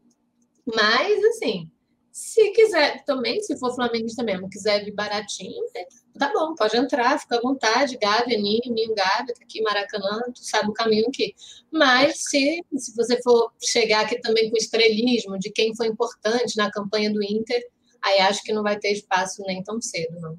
Mas, 0.64 1.22
assim, 1.24 1.70
se 2.10 2.50
quiser 2.52 3.04
também, 3.04 3.42
se 3.42 3.58
for 3.58 3.74
flamenguista 3.74 4.24
mesmo, 4.24 4.48
quiser 4.48 4.86
vir 4.86 4.94
baratinho, 4.94 5.62
tá 6.18 6.32
bom, 6.32 6.54
pode 6.54 6.78
entrar, 6.78 7.20
fica 7.20 7.36
à 7.36 7.42
vontade, 7.42 7.98
Gávea, 7.98 8.38
Ninho, 8.38 8.72
Ninho, 8.72 8.94
Gávea, 8.94 9.34
tá 9.34 9.42
aqui 9.42 9.60
Maracanã, 9.60 10.22
tu 10.34 10.42
sabe 10.42 10.70
o 10.70 10.72
caminho 10.72 11.06
aqui. 11.08 11.34
Mas 11.70 12.22
se, 12.22 12.64
se 12.74 12.96
você 12.96 13.22
for 13.22 13.52
chegar 13.62 14.06
aqui 14.06 14.18
também 14.22 14.50
com 14.50 14.56
estrelismo 14.56 15.38
de 15.38 15.50
quem 15.50 15.76
foi 15.76 15.88
importante 15.88 16.56
na 16.56 16.70
campanha 16.70 17.12
do 17.12 17.22
Inter, 17.22 17.62
aí 18.04 18.20
acho 18.20 18.42
que 18.42 18.52
não 18.52 18.62
vai 18.62 18.78
ter 18.78 18.92
espaço 18.92 19.42
nem 19.46 19.62
tão 19.62 19.80
cedo, 19.80 20.20
não. 20.20 20.38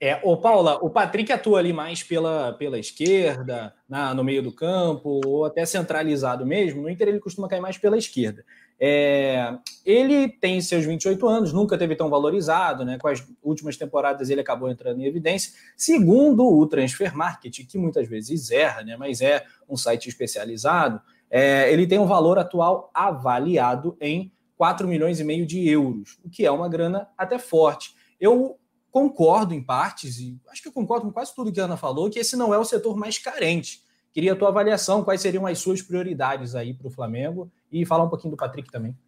É, 0.00 0.20
ô 0.22 0.36
Paula, 0.36 0.78
o 0.80 0.88
Patrick 0.88 1.32
atua 1.32 1.58
ali 1.58 1.72
mais 1.72 2.04
pela, 2.04 2.52
pela 2.52 2.78
esquerda, 2.78 3.74
na, 3.88 4.14
no 4.14 4.22
meio 4.22 4.40
do 4.40 4.52
campo, 4.52 5.20
ou 5.26 5.44
até 5.44 5.66
centralizado 5.66 6.46
mesmo. 6.46 6.82
No 6.82 6.88
Inter 6.88 7.08
ele 7.08 7.18
costuma 7.18 7.48
cair 7.48 7.60
mais 7.60 7.76
pela 7.78 7.98
esquerda. 7.98 8.44
É, 8.80 9.58
ele 9.84 10.28
tem 10.28 10.60
seus 10.60 10.84
28 10.84 11.26
anos, 11.26 11.52
nunca 11.52 11.76
teve 11.76 11.96
tão 11.96 12.08
valorizado, 12.08 12.84
né? 12.84 12.96
Com 12.96 13.08
as 13.08 13.26
últimas 13.42 13.76
temporadas 13.76 14.30
ele 14.30 14.40
acabou 14.40 14.70
entrando 14.70 15.00
em 15.00 15.04
evidência. 15.04 15.52
Segundo 15.76 16.46
o 16.46 16.64
Transfer 16.64 17.16
Market, 17.16 17.66
que 17.66 17.76
muitas 17.76 18.06
vezes 18.08 18.52
erra, 18.52 18.82
né? 18.84 18.96
Mas 18.96 19.20
é 19.20 19.44
um 19.68 19.76
site 19.76 20.08
especializado, 20.08 21.00
é, 21.28 21.72
ele 21.72 21.88
tem 21.88 21.98
um 21.98 22.06
valor 22.06 22.38
atual 22.38 22.88
avaliado 22.94 23.96
em 24.00 24.32
4 24.58 24.88
milhões 24.88 25.20
e 25.20 25.24
meio 25.24 25.46
de 25.46 25.66
euros, 25.68 26.18
o 26.24 26.28
que 26.28 26.44
é 26.44 26.50
uma 26.50 26.68
grana 26.68 27.08
até 27.16 27.38
forte. 27.38 27.94
Eu 28.20 28.58
concordo 28.90 29.54
em 29.54 29.62
partes, 29.62 30.18
e 30.18 30.36
acho 30.48 30.60
que 30.60 30.68
eu 30.68 30.72
concordo 30.72 31.06
com 31.06 31.12
quase 31.12 31.32
tudo 31.32 31.52
que 31.52 31.60
a 31.60 31.64
Ana 31.64 31.76
falou, 31.76 32.10
que 32.10 32.18
esse 32.18 32.36
não 32.36 32.52
é 32.52 32.58
o 32.58 32.64
setor 32.64 32.96
mais 32.96 33.16
carente. 33.18 33.84
Queria 34.12 34.32
a 34.32 34.36
tua 34.36 34.48
avaliação, 34.48 35.04
quais 35.04 35.20
seriam 35.20 35.46
as 35.46 35.60
suas 35.60 35.80
prioridades 35.80 36.56
aí 36.56 36.74
para 36.74 36.88
o 36.88 36.90
Flamengo 36.90 37.52
e 37.70 37.86
falar 37.86 38.04
um 38.04 38.08
pouquinho 38.08 38.32
do 38.32 38.36
Patrick 38.36 38.68
também. 38.68 38.98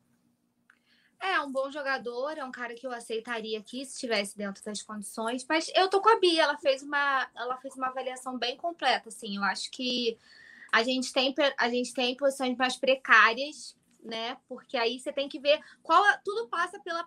É 1.18 1.40
um 1.40 1.51
bom 1.51 1.68
jogador, 1.70 2.38
é 2.38 2.44
um 2.44 2.53
cara 2.53 2.74
que 2.74 2.86
eu 2.86 2.92
aceitaria 2.92 3.59
aqui 3.59 3.84
se 3.84 3.94
estivesse 3.94 4.38
dentro 4.38 4.64
das 4.64 4.80
condições, 4.82 5.44
mas 5.48 5.70
eu 5.74 5.88
tô 5.88 6.01
com 6.01 6.09
a 6.09 6.20
Bia, 6.20 6.44
ela 6.44 6.57
fez 6.59 6.82
uma, 6.82 7.28
ela 7.36 7.57
fez 7.57 7.74
uma 7.74 7.88
avaliação 7.88 8.38
bem 8.38 8.57
completa, 8.57 9.09
assim, 9.09 9.36
eu 9.36 9.42
acho 9.42 9.70
que 9.72 10.16
a 10.72 10.84
gente 10.84 11.12
tem 11.12 11.34
a 11.59 11.68
gente 11.68 11.92
tem 11.92 12.16
posições 12.16 12.57
mais 12.57 12.76
precárias 12.76 13.74
né? 14.03 14.36
Porque 14.48 14.76
aí 14.76 14.98
você 14.98 15.12
tem 15.12 15.28
que 15.28 15.38
ver 15.38 15.61
qual 15.82 16.03
tudo 16.24 16.48
passa 16.48 16.80
pelo 16.80 16.98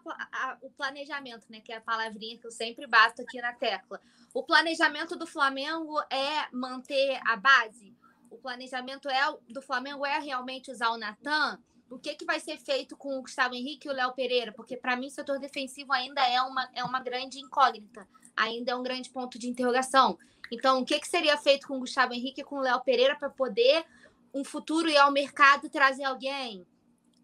planejamento, 0.78 1.46
né? 1.50 1.60
Que 1.60 1.72
é 1.72 1.78
a 1.78 1.82
palavrinha 1.82 2.38
que 2.38 2.46
eu 2.46 2.52
sempre 2.52 2.88
bato 2.88 3.22
aqui 3.22 3.42
na 3.42 3.54
tecla. 3.54 4.00
O 4.34 4.44
planejamento 4.44 5.16
do 5.16 5.28
Flamengo 5.28 6.00
é 6.10 6.48
manter 6.52 7.20
a 7.26 7.36
base. 7.36 7.96
O 8.30 8.38
planejamento 8.38 9.10
é 9.10 9.22
do 9.50 9.62
Flamengo 9.62 10.06
é 10.06 10.20
realmente 10.20 10.72
usar 10.72 10.90
o 10.90 10.98
Natan. 10.98 11.60
O 11.90 12.00
que, 12.00 12.16
que 12.16 12.26
vai 12.26 12.40
ser 12.40 12.58
feito 12.58 12.98
com 12.98 13.18
o 13.18 13.22
Gustavo 13.22 13.54
Henrique 13.54 13.88
e 13.88 13.92
o 13.92 13.94
Léo 13.94 14.14
Pereira? 14.14 14.52
Porque 14.52 14.76
para 14.76 14.96
mim 14.96 15.08
o 15.08 15.12
setor 15.12 15.40
defensivo 15.40 15.94
ainda 15.94 16.22
é 16.28 16.42
uma, 16.42 16.68
é 16.74 16.84
uma 16.84 17.00
grande 17.00 17.40
incógnita, 17.40 18.08
ainda 18.36 18.72
é 18.72 18.76
um 18.76 18.82
grande 18.82 19.12
ponto 19.12 19.38
de 19.38 19.48
interrogação. 19.48 20.18
Então, 20.52 20.82
o 20.82 20.86
que, 20.86 21.00
que 21.00 21.08
seria 21.08 21.38
feito 21.38 21.68
com 21.68 21.78
o 21.78 21.80
Gustavo 21.82 22.14
Henrique 22.14 22.42
e 22.42 22.44
com 22.44 22.56
o 22.56 22.62
Léo 22.62 22.82
Pereira 22.82 23.16
para 23.16 23.30
poder 23.30 23.86
um 24.34 24.44
futuro 24.44 24.90
ir 24.90 24.98
ao 24.98 25.12
mercado 25.12 25.70
trazer 25.70 26.04
alguém? 26.04 26.66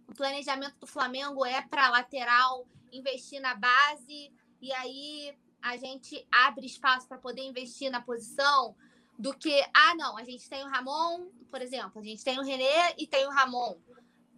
O 0.10 0.16
planejamento 0.16 0.76
do 0.80 0.88
Flamengo 0.88 1.45
é 1.45 1.62
para 1.62 1.89
lateral 1.89 2.68
investir 2.91 3.39
na 3.39 3.53
base 3.53 4.34
e 4.60 4.74
aí 4.74 5.38
a 5.62 5.78
gente 5.78 6.28
abre 6.32 6.66
espaço 6.66 7.07
para 7.07 7.18
poder 7.18 7.43
investir 7.43 7.91
na 7.91 8.01
posição 8.01 8.76
do 9.18 9.34
que, 9.34 9.62
ah, 9.74 9.95
não, 9.95 10.18
a 10.18 10.24
gente 10.24 10.49
tem 10.49 10.64
o 10.64 10.70
Ramon, 10.70 11.30
por 11.51 11.62
exemplo, 11.62 12.01
a 12.01 12.03
gente 12.03 12.24
tem 12.24 12.39
o 12.39 12.43
René 12.43 12.95
e 12.97 13.05
tem 13.05 13.28
o 13.28 13.32
Ramon 13.32 13.78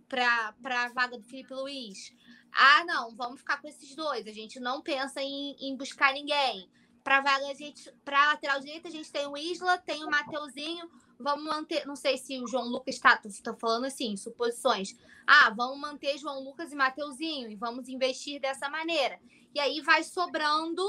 para 0.09 0.53
a 0.65 0.89
vaga 0.89 1.17
do 1.17 1.23
Felipe 1.23 1.53
Luiz. 1.53 2.13
Ah, 2.51 2.83
não, 2.83 3.15
vamos 3.15 3.39
ficar 3.39 3.61
com 3.61 3.67
esses 3.67 3.95
dois. 3.95 4.27
A 4.27 4.31
gente 4.31 4.59
não 4.59 4.81
pensa 4.81 5.21
em, 5.21 5.55
em 5.59 5.77
buscar 5.77 6.13
ninguém. 6.13 6.69
Para 7.03 7.21
vaga, 7.21 7.47
a 7.47 7.53
gente, 7.53 7.89
para 8.03 8.27
lateral 8.27 8.59
direita, 8.59 8.89
a 8.89 8.91
gente 8.91 9.11
tem 9.11 9.25
o 9.25 9.37
Isla, 9.37 9.77
tem 9.77 10.03
o 10.03 10.09
Mateuzinho, 10.09 10.89
vamos 11.21 11.45
manter, 11.45 11.85
não 11.85 11.95
sei 11.95 12.17
se 12.17 12.39
o 12.39 12.47
João 12.47 12.67
Lucas 12.67 12.95
está 12.95 13.17
tá 13.17 13.55
falando 13.55 13.85
assim, 13.85 14.15
suposições. 14.17 14.95
Ah, 15.25 15.49
vamos 15.55 15.79
manter 15.79 16.17
João 16.17 16.43
Lucas 16.43 16.71
e 16.71 16.75
Mateuzinho 16.75 17.49
e 17.49 17.55
vamos 17.55 17.87
investir 17.87 18.39
dessa 18.39 18.69
maneira. 18.69 19.19
E 19.53 19.59
aí 19.59 19.81
vai 19.81 20.03
sobrando, 20.03 20.83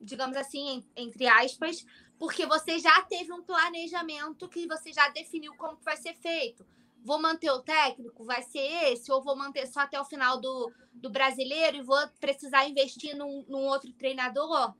digamos 0.00 0.36
assim, 0.36 0.84
entre 0.96 1.26
aspas, 1.26 1.84
porque 2.18 2.46
você 2.46 2.78
já 2.78 3.02
teve 3.02 3.32
um 3.32 3.42
planejamento 3.42 4.48
que 4.48 4.66
você 4.66 4.92
já 4.92 5.08
definiu 5.08 5.54
como 5.56 5.78
vai 5.82 5.96
ser 5.96 6.14
feito. 6.14 6.66
Vou 7.04 7.20
manter 7.20 7.50
o 7.50 7.62
técnico, 7.62 8.24
vai 8.24 8.42
ser 8.42 8.92
esse, 8.92 9.10
ou 9.10 9.22
vou 9.22 9.36
manter 9.36 9.66
só 9.68 9.80
até 9.80 10.00
o 10.00 10.04
final 10.04 10.40
do, 10.40 10.72
do 10.92 11.08
brasileiro 11.08 11.76
e 11.76 11.82
vou 11.82 11.96
precisar 12.20 12.68
investir 12.68 13.16
num, 13.16 13.44
num 13.48 13.66
outro 13.66 13.92
treinador. 13.92 14.74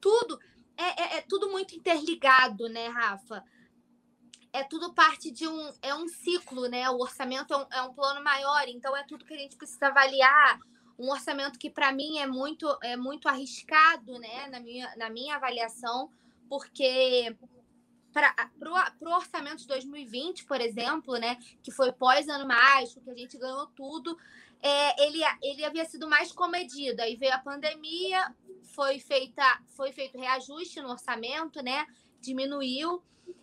Tudo 0.00 0.38
é, 0.76 1.02
é, 1.02 1.18
é 1.18 1.20
tudo 1.22 1.50
muito 1.50 1.74
interligado, 1.74 2.68
né, 2.68 2.88
Rafa? 2.88 3.42
É 4.54 4.62
tudo 4.62 4.94
parte 4.94 5.32
de 5.32 5.48
um 5.48 5.72
é 5.82 5.92
um 5.96 6.06
ciclo, 6.06 6.68
né? 6.68 6.88
O 6.88 7.00
orçamento 7.00 7.52
é 7.52 7.56
um, 7.56 7.66
é 7.72 7.82
um, 7.82 7.92
plano 7.92 8.22
maior, 8.22 8.68
então 8.68 8.96
é 8.96 9.02
tudo 9.02 9.24
que 9.24 9.34
a 9.34 9.38
gente 9.38 9.56
precisa 9.56 9.88
avaliar. 9.88 10.60
Um 10.96 11.10
orçamento 11.10 11.58
que 11.58 11.68
para 11.68 11.92
mim 11.92 12.18
é 12.18 12.26
muito 12.26 12.64
é 12.80 12.96
muito 12.96 13.28
arriscado, 13.28 14.16
né? 14.20 14.46
Na 14.46 14.60
minha, 14.60 14.94
na 14.96 15.10
minha 15.10 15.34
avaliação, 15.34 16.08
porque 16.48 17.36
para 18.12 18.32
o 19.00 19.16
orçamento 19.16 19.62
de 19.62 19.66
2020, 19.66 20.44
por 20.44 20.60
exemplo, 20.60 21.16
né, 21.16 21.36
que 21.60 21.72
foi 21.72 21.90
pós-ano 21.90 22.46
mágico, 22.46 23.00
que 23.00 23.10
a 23.10 23.16
gente 23.16 23.36
ganhou 23.36 23.66
tudo, 23.74 24.16
é, 24.62 25.04
ele, 25.04 25.18
ele 25.42 25.64
havia 25.64 25.84
sido 25.84 26.08
mais 26.08 26.30
comedido. 26.30 27.02
Aí 27.02 27.16
veio 27.16 27.34
a 27.34 27.38
pandemia, 27.38 28.32
foi, 28.72 29.00
feita, 29.00 29.42
foi 29.74 29.90
feito 29.90 30.16
reajuste 30.16 30.80
no 30.80 30.90
orçamento, 30.90 31.60
né, 31.60 31.84
diminuiu. 32.24 33.02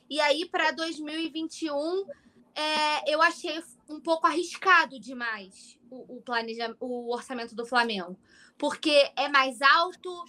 E 0.10 0.20
aí, 0.20 0.46
para 0.46 0.72
2021, 0.72 2.06
é, 2.56 3.14
eu 3.14 3.22
achei 3.22 3.64
um 3.88 4.00
pouco 4.00 4.28
arriscado 4.28 5.00
demais 5.00 5.78
o, 5.90 6.18
o, 6.18 6.22
planeja, 6.22 6.76
o 6.80 7.14
orçamento 7.14 7.56
do 7.56 7.66
Flamengo, 7.66 8.18
porque 8.58 9.12
é 9.16 9.30
mais 9.30 9.62
alto 9.62 10.26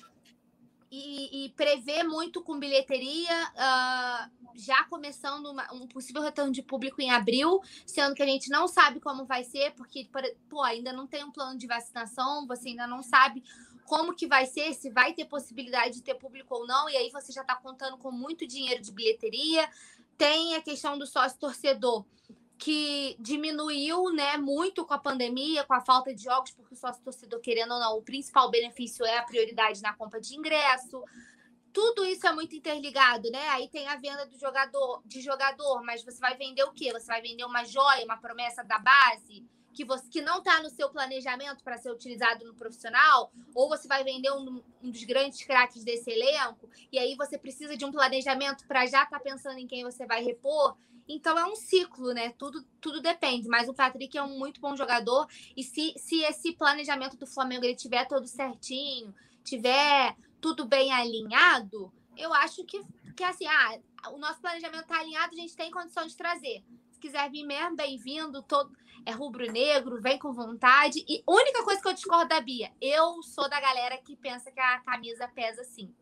e, 0.90 1.46
e 1.46 1.48
prevê 1.50 2.02
muito 2.02 2.42
com 2.42 2.58
bilheteria, 2.58 3.50
uh, 3.52 4.30
já 4.54 4.84
começando 4.84 5.46
uma, 5.46 5.72
um 5.72 5.86
possível 5.86 6.20
retorno 6.20 6.52
de 6.52 6.62
público 6.62 7.00
em 7.00 7.10
abril, 7.10 7.60
sendo 7.86 8.14
que 8.14 8.22
a 8.22 8.26
gente 8.26 8.50
não 8.50 8.68
sabe 8.68 9.00
como 9.00 9.24
vai 9.24 9.42
ser, 9.42 9.72
porque 9.72 10.06
pô, 10.50 10.62
ainda 10.62 10.92
não 10.92 11.06
tem 11.06 11.24
um 11.24 11.32
plano 11.32 11.58
de 11.58 11.66
vacinação, 11.66 12.46
você 12.46 12.68
ainda 12.68 12.86
não 12.86 13.02
sabe 13.02 13.42
como 13.92 14.14
que 14.14 14.26
vai 14.26 14.46
ser, 14.46 14.72
se 14.72 14.88
vai 14.88 15.12
ter 15.12 15.26
possibilidade 15.26 15.96
de 15.96 16.02
ter 16.02 16.14
público 16.14 16.54
ou 16.54 16.66
não, 16.66 16.88
e 16.88 16.96
aí 16.96 17.10
você 17.10 17.30
já 17.30 17.42
está 17.42 17.54
contando 17.54 17.98
com 17.98 18.10
muito 18.10 18.46
dinheiro 18.46 18.82
de 18.82 18.90
bilheteria. 18.90 19.68
Tem 20.16 20.54
a 20.54 20.62
questão 20.62 20.96
do 20.96 21.06
sócio 21.06 21.38
torcedor, 21.38 22.02
que 22.56 23.14
diminuiu 23.20 24.10
né, 24.10 24.38
muito 24.38 24.86
com 24.86 24.94
a 24.94 24.98
pandemia, 24.98 25.62
com 25.64 25.74
a 25.74 25.82
falta 25.82 26.14
de 26.14 26.22
jogos, 26.22 26.52
porque 26.52 26.72
o 26.72 26.76
sócio 26.76 27.02
torcedor, 27.02 27.38
querendo 27.40 27.74
ou 27.74 27.80
não, 27.80 27.98
o 27.98 28.02
principal 28.02 28.50
benefício 28.50 29.04
é 29.04 29.18
a 29.18 29.24
prioridade 29.24 29.82
na 29.82 29.92
compra 29.92 30.22
de 30.22 30.34
ingresso. 30.36 31.04
Tudo 31.70 32.06
isso 32.06 32.26
é 32.26 32.32
muito 32.32 32.56
interligado, 32.56 33.30
né? 33.30 33.46
Aí 33.50 33.68
tem 33.68 33.88
a 33.88 33.96
venda 33.96 34.24
do 34.24 34.38
jogador, 34.38 35.02
de 35.04 35.20
jogador, 35.20 35.82
mas 35.82 36.02
você 36.02 36.18
vai 36.18 36.34
vender 36.34 36.64
o 36.64 36.72
quê? 36.72 36.90
Você 36.94 37.08
vai 37.08 37.20
vender 37.20 37.44
uma 37.44 37.62
joia, 37.62 38.06
uma 38.06 38.16
promessa 38.16 38.64
da 38.64 38.78
base? 38.78 39.46
Que, 39.72 39.84
você, 39.84 40.08
que 40.08 40.20
não 40.20 40.38
está 40.38 40.62
no 40.62 40.70
seu 40.70 40.90
planejamento 40.90 41.62
para 41.64 41.78
ser 41.78 41.90
utilizado 41.90 42.44
no 42.44 42.54
profissional, 42.54 43.32
ou 43.54 43.68
você 43.68 43.88
vai 43.88 44.04
vender 44.04 44.30
um, 44.32 44.62
um, 44.82 44.90
dos 44.90 45.04
grandes 45.04 45.42
craques 45.44 45.84
desse 45.84 46.10
elenco, 46.10 46.68
e 46.90 46.98
aí 46.98 47.14
você 47.16 47.38
precisa 47.38 47.76
de 47.76 47.84
um 47.84 47.92
planejamento 47.92 48.66
para 48.66 48.86
já 48.86 49.04
estar 49.04 49.18
tá 49.18 49.20
pensando 49.20 49.58
em 49.58 49.66
quem 49.66 49.82
você 49.82 50.06
vai 50.06 50.22
repor. 50.22 50.76
Então 51.08 51.38
é 51.38 51.44
um 51.44 51.56
ciclo, 51.56 52.12
né? 52.12 52.32
Tudo, 52.38 52.64
tudo 52.80 53.00
depende. 53.00 53.48
Mas 53.48 53.68
o 53.68 53.74
Patrick 53.74 54.16
é 54.16 54.22
um 54.22 54.38
muito 54.38 54.60
bom 54.60 54.76
jogador, 54.76 55.26
e 55.56 55.62
se, 55.62 55.94
se 55.96 56.22
esse 56.22 56.52
planejamento 56.52 57.16
do 57.16 57.26
Flamengo 57.26 57.64
ele 57.64 57.74
tiver 57.74 58.06
todo 58.06 58.26
certinho, 58.26 59.14
tiver 59.42 60.16
tudo 60.40 60.66
bem 60.66 60.92
alinhado, 60.92 61.92
eu 62.16 62.32
acho 62.34 62.64
que, 62.64 62.80
que 63.16 63.24
assim, 63.24 63.46
ah, 63.46 63.78
o 64.10 64.18
nosso 64.18 64.40
planejamento 64.40 64.82
está 64.82 64.98
alinhado, 64.98 65.32
a 65.32 65.36
gente 65.36 65.56
tem 65.56 65.70
condição 65.70 66.06
de 66.06 66.16
trazer. 66.16 66.62
Se 67.02 67.08
quiser 67.08 67.28
vir 67.30 67.44
mesmo, 67.44 67.74
bem-vindo. 67.74 68.42
Todo 68.42 68.70
é 69.04 69.10
rubro-negro, 69.10 70.00
vem 70.00 70.16
com 70.20 70.32
vontade. 70.32 71.04
E 71.08 71.20
única 71.26 71.64
coisa 71.64 71.82
que 71.82 71.88
eu 71.88 71.92
discordo 71.92 72.28
da 72.28 72.40
Bia, 72.40 72.70
eu 72.80 73.20
sou 73.24 73.50
da 73.50 73.60
galera 73.60 73.96
que 73.96 74.14
pensa 74.14 74.52
que 74.52 74.60
a 74.60 74.78
camisa 74.78 75.26
pesa 75.34 75.64
sim. 75.64 75.92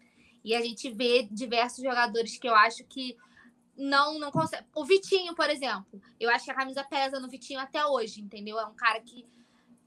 E 0.45 0.55
a 0.55 0.61
gente 0.61 0.91
vê 0.91 1.27
diversos 1.31 1.83
jogadores 1.83 2.37
que 2.37 2.47
eu 2.47 2.55
acho 2.55 2.85
que 2.85 3.17
não 3.75 4.19
não 4.19 4.31
consegue. 4.31 4.65
O 4.75 4.85
Vitinho, 4.85 5.35
por 5.35 5.49
exemplo, 5.49 5.87
eu 6.21 6.29
acho 6.29 6.45
que 6.45 6.51
a 6.51 6.55
camisa 6.55 6.85
pesa 6.85 7.19
no 7.19 7.31
Vitinho 7.31 7.61
até 7.61 7.87
hoje, 7.87 8.21
entendeu? 8.21 8.59
É 8.59 8.67
um 8.67 8.75
cara 8.75 9.01
que 9.01 9.25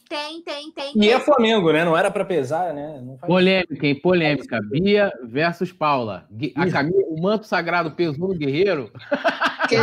tem, 0.10 0.42
tem, 0.42 0.72
tem. 0.72 0.94
E 0.96 1.10
é 1.12 1.20
Flamengo, 1.20 1.72
né? 1.72 1.86
Não 1.86 1.96
era 1.96 2.10
para 2.10 2.26
pesar, 2.26 2.74
né? 2.74 3.18
Polêmica, 3.28 3.86
hein? 3.86 4.02
Polêmica. 4.02 4.60
Bia 4.64 5.14
versus 5.22 5.72
Paula. 5.72 6.28
A 6.56 6.72
camisa, 6.72 7.06
o 7.08 7.22
manto 7.22 7.46
sagrado 7.46 7.92
pesou 7.92 8.30
no 8.30 8.36
guerreiro. 8.36 8.92
É. 9.72 9.78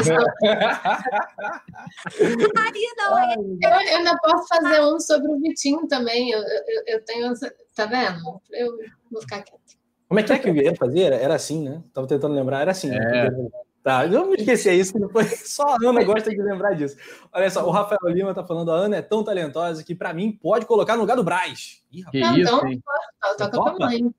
eu, 2.20 3.70
eu 3.70 3.96
ainda 3.98 4.16
posso 4.18 4.48
fazer 4.48 4.80
um 4.82 4.98
sobre 5.00 5.30
o 5.30 5.40
Vitinho 5.40 5.86
também. 5.88 6.30
Eu, 6.30 6.40
eu, 6.40 6.82
eu 6.86 7.04
tenho. 7.04 7.32
Tá 7.74 7.86
vendo? 7.86 8.40
Eu 8.50 8.76
vou 9.10 9.20
ficar 9.22 9.42
quieta. 9.42 9.60
Como 10.08 10.18
é 10.18 10.22
que 10.22 10.32
é 10.32 10.38
que 10.38 10.50
o 10.50 10.52
Guerreiro 10.52 10.76
fazia? 10.76 11.14
Era 11.14 11.36
assim, 11.36 11.68
né? 11.68 11.82
Tava 11.94 12.06
tentando 12.06 12.34
lembrar, 12.34 12.60
era 12.60 12.72
assim. 12.72 12.88
Né? 12.90 12.96
É. 12.96 13.30
Né? 13.30 13.48
Tá, 13.82 14.04
eu 14.04 14.26
não 14.26 14.34
esqueci 14.34 14.70
isso, 14.72 14.98
depois 14.98 15.48
só 15.48 15.62
a 15.62 15.78
Ana 15.82 16.04
gosta 16.04 16.28
de 16.28 16.42
lembrar 16.42 16.74
disso. 16.74 16.96
Olha 17.32 17.48
só, 17.48 17.66
o 17.66 17.70
Rafael 17.70 18.12
Lima 18.12 18.34
tá 18.34 18.44
falando, 18.44 18.70
a 18.70 18.74
Ana 18.74 18.96
é 18.96 19.02
tão 19.02 19.24
talentosa 19.24 19.82
que 19.82 19.94
para 19.94 20.12
mim 20.12 20.32
pode 20.32 20.66
colocar 20.66 20.96
no 20.96 21.00
lugar 21.00 21.16
do 21.16 21.24
Braz. 21.24 21.82
Ih, 21.90 22.02
rapaz. 22.02 22.24
Não, 22.24 22.36
isso, 22.36 22.82
então, 23.34 23.50
toca 23.50 23.74
pra 23.74 23.86
mãe. 23.86 24.14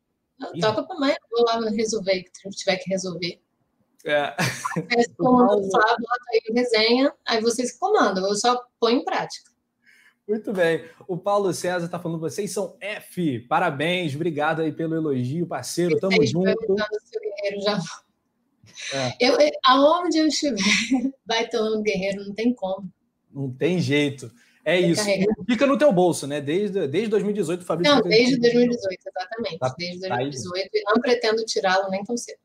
Toca 0.59 0.83
pra 0.83 0.99
mãe, 0.99 1.15
vou 1.29 1.45
lá 1.45 1.69
resolver 1.69 2.19
o 2.19 2.49
que 2.49 2.57
tiver 2.57 2.77
que 2.77 2.89
resolver. 2.89 3.39
É. 4.05 4.35
Aí, 6.29 6.41
resenha, 6.53 7.13
aí 7.25 7.41
vocês 7.41 7.77
comandam, 7.77 8.27
eu 8.27 8.35
só 8.35 8.61
ponho 8.79 8.99
em 8.99 9.05
prática. 9.05 9.51
Muito 10.27 10.53
bem. 10.53 10.85
O 11.07 11.17
Paulo 11.17 11.53
César 11.53 11.85
está 11.85 11.99
falando, 11.99 12.19
vocês 12.19 12.51
são 12.51 12.77
F. 12.79 13.39
Parabéns, 13.47 14.15
obrigado 14.15 14.61
aí 14.61 14.71
pelo 14.71 14.95
elogio, 14.95 15.45
parceiro. 15.45 15.99
Tamo 15.99 16.25
junto. 16.25 16.49
Se 17.03 17.17
o 17.17 17.21
guerreiro 17.21 17.61
já 17.61 17.77
é. 18.93 19.15
Eu, 19.19 19.37
aonde 19.65 20.17
eu 20.17 20.27
estiver, 20.27 20.55
vai 21.25 21.49
um 21.53 21.81
guerreiro, 21.81 22.25
não 22.25 22.33
tem 22.33 22.53
como. 22.53 22.89
Não 23.33 23.51
tem 23.51 23.79
jeito. 23.79 24.31
É 24.63 24.79
isso. 24.79 25.03
Fica 25.49 25.65
no 25.65 25.77
teu 25.77 25.91
bolso, 25.91 26.27
né? 26.27 26.39
Desde, 26.39 26.87
desde 26.87 27.09
2018, 27.09 27.61
o 27.61 27.65
Fabrício. 27.65 27.95
Não, 27.95 28.01
desde 28.03 28.37
2018, 28.37 29.01
exatamente. 29.07 29.57
Tá, 29.57 29.75
desde 29.77 29.99
2018. 30.07 30.69
Tá 30.71 30.91
não 30.93 31.01
pretendo 31.01 31.45
tirá-lo 31.45 31.89
nem 31.89 32.03
tão 32.03 32.15
cedo. 32.15 32.39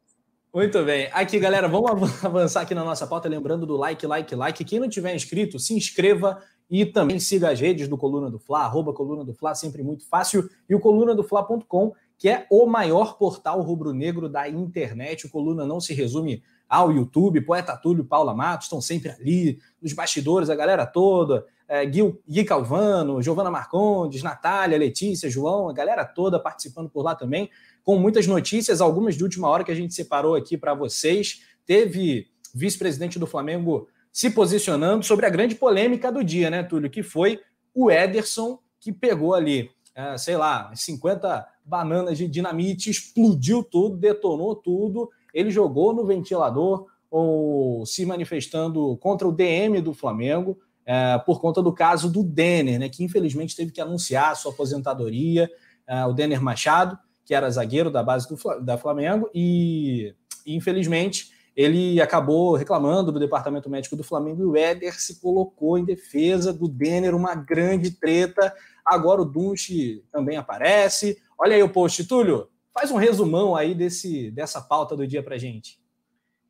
Muito 0.57 0.82
bem. 0.84 1.11
Aqui, 1.12 1.38
galera, 1.38 1.68
vamos 1.68 1.90
avançar 2.24 2.62
aqui 2.62 2.74
na 2.74 2.82
nossa 2.82 3.07
pauta, 3.07 3.28
lembrando 3.28 3.66
do 3.66 3.76
like, 3.76 4.07
like, 4.07 4.34
like. 4.34 4.64
Quem 4.64 4.80
não 4.80 4.88
tiver 4.88 5.14
inscrito, 5.14 5.59
se 5.59 5.74
inscreva 5.74 6.42
e 6.70 6.86
também 6.86 7.20
siga 7.20 7.50
as 7.50 7.61
redes 7.61 7.88
do 7.88 7.98
Coluna 7.98 8.30
do 8.30 8.38
Fla, 8.38 8.61
arroba 8.61 8.90
Coluna 8.94 9.22
do 9.22 9.34
Fla, 9.34 9.54
sempre 9.54 9.82
muito 9.82 10.09
fácil, 10.09 10.48
e 10.66 10.74
o 10.74 10.80
colunadofla.com 10.80 11.92
que 12.16 12.30
é 12.30 12.46
o 12.50 12.64
maior 12.64 13.18
portal 13.18 13.61
rubro-negro 13.61 14.30
da 14.30 14.48
internet. 14.48 15.26
O 15.26 15.30
Coluna 15.30 15.66
não 15.66 15.78
se 15.78 15.92
resume 15.92 16.42
ao 16.66 16.90
YouTube. 16.90 17.42
Poeta 17.42 17.76
Túlio 17.76 18.07
Paula 18.07 18.34
Matos 18.34 18.64
estão 18.64 18.80
sempre 18.80 19.11
ali, 19.11 19.59
nos 19.82 19.92
bastidores, 19.92 20.48
a 20.48 20.54
galera 20.54 20.86
toda. 20.86 21.44
É, 21.68 21.84
Gui, 21.84 22.18
Gui 22.26 22.44
Calvano, 22.44 23.20
Giovana 23.20 23.50
Marcondes, 23.50 24.22
Natália, 24.22 24.78
Letícia, 24.78 25.28
João, 25.28 25.68
a 25.68 25.72
galera 25.74 26.04
toda 26.04 26.40
participando 26.40 26.88
por 26.88 27.02
lá 27.02 27.14
também, 27.14 27.50
com 27.87 27.97
muitas 27.97 28.26
notícias, 28.26 28.80
algumas 28.80 29.14
de 29.14 29.22
última 29.22 29.49
hora 29.49 29.62
que 29.62 29.70
a 29.70 29.74
gente 29.74 29.95
separou 29.95 30.34
aqui 30.34 30.59
para 30.59 30.74
vocês. 30.74 31.43
Teve 31.64 32.26
vice-presidente 32.53 33.16
do 33.16 33.28
Flamengo 33.28 33.87
se 34.12 34.28
posicionando 34.28 35.05
sobre 35.05 35.24
a 35.24 35.30
grande 35.30 35.55
polêmica 35.55 36.11
do 36.11 36.24
dia, 36.24 36.51
né, 36.51 36.64
Túlio? 36.64 36.91
Que 36.91 37.05
foi 37.05 37.39
o 37.72 37.89
Ederson, 37.89 38.59
que 38.80 38.93
pegou 38.93 39.34
ali, 39.34 39.70
é, 39.95 40.18
sei 40.18 40.37
lá, 40.37 40.72
50 40.74 41.47
bananas 41.64 42.18
de 42.18 42.26
dinamite, 42.26 42.91
explodiu 42.91 43.62
tudo, 43.62 43.97
detonou 43.97 44.57
tudo. 44.57 45.09
Ele 45.32 45.53
jogou 45.53 45.95
no 45.95 46.05
ventilador 46.05 46.87
ou 47.09 47.87
se 47.87 48.05
manifestando 48.05 48.97
contra 48.97 49.28
o 49.28 49.32
DM 49.32 49.80
do 49.80 49.95
Flamengo 49.95 50.59
é, 50.84 51.18
por 51.18 51.41
conta 51.41 51.62
do 51.62 51.72
caso 51.72 52.11
do 52.11 52.24
Denner, 52.24 52.80
né, 52.80 52.89
que 52.89 53.05
infelizmente 53.05 53.55
teve 53.55 53.70
que 53.70 53.80
anunciar 53.80 54.34
sua 54.34 54.51
aposentadoria. 54.51 55.49
É, 55.87 56.05
o 56.05 56.12
Denner 56.12 56.43
Machado, 56.43 56.99
que 57.27 57.35
era 57.35 57.51
zagueiro 57.51 57.91
da 57.91 58.03
base 58.03 58.27
do, 58.27 58.37
da 58.61 58.79
Flamengo, 58.79 59.29
e, 59.35 60.14
infelizmente 60.47 61.37
ele 61.57 61.99
acabou 62.03 62.55
reclamando 62.55 63.11
do 63.11 63.18
departamento 63.18 63.70
médico 63.70 63.97
do 63.97 64.05
Flamengo 64.05 64.43
e 64.43 64.45
o 64.45 64.57
Éder 64.57 65.01
se 65.01 65.18
colocou 65.18 65.79
em 65.79 65.87
defesa 65.87 66.53
do 66.53 66.68
Denner, 66.68 67.16
uma 67.16 67.35
grande 67.35 67.91
treta. 67.91 68.55
Agora 68.85 69.22
o 69.22 69.24
Dunche 69.24 70.05
também 70.12 70.37
aparece. 70.37 71.16
Olha 71.39 71.57
aí 71.57 71.62
o 71.62 71.68
post, 71.70 72.07
Túlio. 72.07 72.49
Faz 72.74 72.91
um 72.91 72.97
resumão 72.97 73.57
aí 73.57 73.74
desse, 73.74 74.31
dessa 74.31 74.61
pauta 74.61 74.95
do 74.95 75.07
dia 75.07 75.22
para 75.22 75.39
gente. 75.39 75.81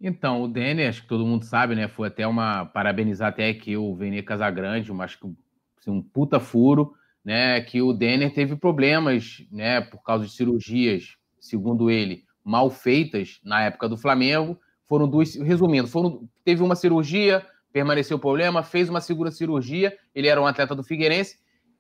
Então, 0.01 0.43
o 0.43 0.49
Denner, 0.49 0.89
acho 0.89 1.03
que 1.03 1.09
todo 1.09 1.25
mundo 1.25 1.45
sabe, 1.45 1.77
né? 1.77 1.87
Foi 1.87 2.09
até 2.09 2.27
uma. 2.27 2.67
Parabenizar 2.67 3.29
até 3.29 3.49
aqui 3.49 3.77
o 3.77 3.95
Vene 3.95 4.23
Casagrande, 4.25 4.91
acho 5.01 5.21
que 5.21 5.27
assim, 5.79 5.91
um 5.91 6.03
puta 6.03 6.41
furo, 6.41 6.95
né? 7.27 7.61
Que 7.61 7.83
o 7.83 7.93
Denner 7.93 8.33
teve 8.33 8.55
problemas, 8.55 9.45
né? 9.51 9.81
Por 9.81 10.01
causa 10.05 10.25
de 10.25 10.31
cirurgias, 10.31 11.17
segundo 11.41 11.91
ele, 11.91 12.23
mal 12.45 12.71
feitas 12.71 13.41
na 13.43 13.65
época 13.65 13.89
do 13.89 13.97
Flamengo. 13.97 14.57
Foram 14.89 15.09
duas, 15.09 15.35
resumindo, 15.35 15.89
foram, 15.89 16.29
teve 16.45 16.63
uma 16.63 16.77
cirurgia, 16.77 17.45
permaneceu 17.73 18.17
o 18.17 18.21
problema, 18.21 18.63
fez 18.63 18.89
uma 18.89 19.01
segunda 19.01 19.33
cirurgia, 19.33 19.93
ele 20.15 20.29
era 20.29 20.41
um 20.41 20.47
atleta 20.47 20.73
do 20.73 20.85
Figueirense. 20.85 21.37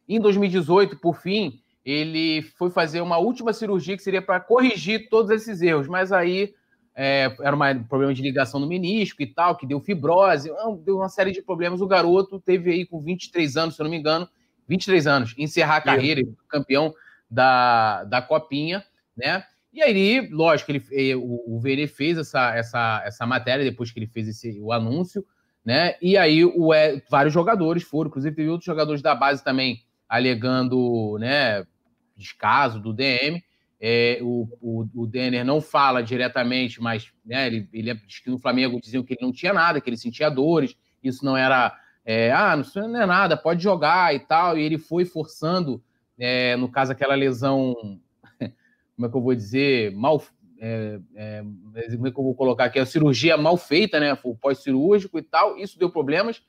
Em 0.08 0.20
2018, 0.20 0.98
por 0.98 1.16
fim, 1.16 1.60
ele 1.84 2.42
foi 2.42 2.68
fazer 2.68 3.00
uma 3.00 3.18
última 3.18 3.52
cirurgia 3.52 3.96
que 3.96 4.02
seria 4.02 4.20
para 4.20 4.40
corrigir 4.40 5.08
todos 5.08 5.30
esses 5.30 5.62
erros, 5.62 5.86
mas 5.86 6.10
aí 6.10 6.52
é, 6.96 7.32
era 7.40 7.54
um 7.54 7.84
problema 7.84 8.12
de 8.12 8.20
ligação 8.20 8.58
no 8.58 8.66
menisco 8.66 9.22
e 9.22 9.26
tal, 9.28 9.56
que 9.56 9.64
deu 9.64 9.80
fibrose, 9.80 10.50
deu 10.84 10.96
uma 10.96 11.08
série 11.08 11.30
de 11.30 11.40
problemas. 11.40 11.80
O 11.80 11.86
garoto 11.86 12.40
teve 12.40 12.72
aí 12.72 12.84
com 12.84 13.00
23 13.00 13.56
anos, 13.56 13.76
se 13.76 13.80
eu 13.80 13.84
não 13.84 13.90
me 13.92 13.98
engano, 13.98 14.28
23 14.68 15.06
anos, 15.06 15.34
encerrar 15.38 15.76
a 15.76 15.80
carreira, 15.80 16.22
campeão 16.48 16.92
da, 17.30 18.04
da 18.04 18.22
Copinha, 18.22 18.84
né? 19.16 19.44
E 19.72 19.82
aí, 19.82 20.26
lógico, 20.30 20.70
ele, 20.70 20.82
eh, 20.90 21.14
o, 21.14 21.42
o 21.46 21.60
Vene 21.60 21.86
fez 21.86 22.16
essa, 22.16 22.54
essa, 22.54 23.02
essa 23.04 23.26
matéria 23.26 23.64
depois 23.64 23.90
que 23.90 23.98
ele 23.98 24.06
fez 24.06 24.26
esse, 24.26 24.58
o 24.60 24.72
anúncio, 24.72 25.24
né? 25.64 25.96
E 26.00 26.16
aí 26.16 26.44
o, 26.44 26.72
é, 26.72 27.02
vários 27.10 27.34
jogadores 27.34 27.82
foram, 27.82 28.08
inclusive 28.08 28.34
teve 28.34 28.48
outros 28.48 28.64
jogadores 28.64 29.02
da 29.02 29.14
base 29.14 29.42
também 29.42 29.82
alegando, 30.08 31.18
né, 31.18 31.66
descaso 32.16 32.80
do 32.80 32.92
DM. 32.92 33.42
É, 33.78 34.18
o, 34.22 34.48
o, 34.62 34.88
o 34.94 35.06
Denner 35.06 35.44
não 35.44 35.60
fala 35.60 36.02
diretamente, 36.02 36.80
mas 36.80 37.12
né, 37.24 37.46
ele, 37.48 37.68
ele 37.72 37.94
diz 38.06 38.20
que 38.20 38.30
no 38.30 38.38
Flamengo 38.38 38.80
diziam 38.80 39.02
que 39.02 39.12
ele 39.12 39.22
não 39.22 39.32
tinha 39.32 39.52
nada, 39.52 39.80
que 39.80 39.90
ele 39.90 39.98
sentia 39.98 40.30
dores, 40.30 40.74
isso 41.02 41.24
não 41.24 41.36
era, 41.36 41.76
é, 42.08 42.30
ah, 42.30 42.56
não 42.56 43.02
é 43.02 43.04
nada, 43.04 43.36
pode 43.36 43.60
jogar 43.60 44.14
e 44.14 44.20
tal, 44.20 44.56
e 44.56 44.62
ele 44.62 44.78
foi 44.78 45.04
forçando, 45.04 45.82
é, 46.16 46.54
no 46.54 46.70
caso, 46.70 46.92
aquela 46.92 47.16
lesão 47.16 47.74
como 48.94 49.06
é 49.06 49.10
que 49.10 49.16
eu 49.16 49.20
vou 49.20 49.34
dizer, 49.34 49.90
mal. 49.92 50.22
É, 50.58 51.00
é, 51.16 51.44
como 51.96 52.06
é 52.06 52.10
que 52.10 52.18
eu 52.18 52.24
vou 52.24 52.34
colocar 52.34 52.64
aqui? 52.64 52.78
A 52.78 52.86
cirurgia 52.86 53.36
mal 53.36 53.56
feita, 53.56 53.98
né? 53.98 54.16
O 54.22 54.36
pós-cirúrgico 54.36 55.18
e 55.18 55.22
tal, 55.22 55.58
isso 55.58 55.78
deu 55.78 55.90
problemas. 55.90 56.40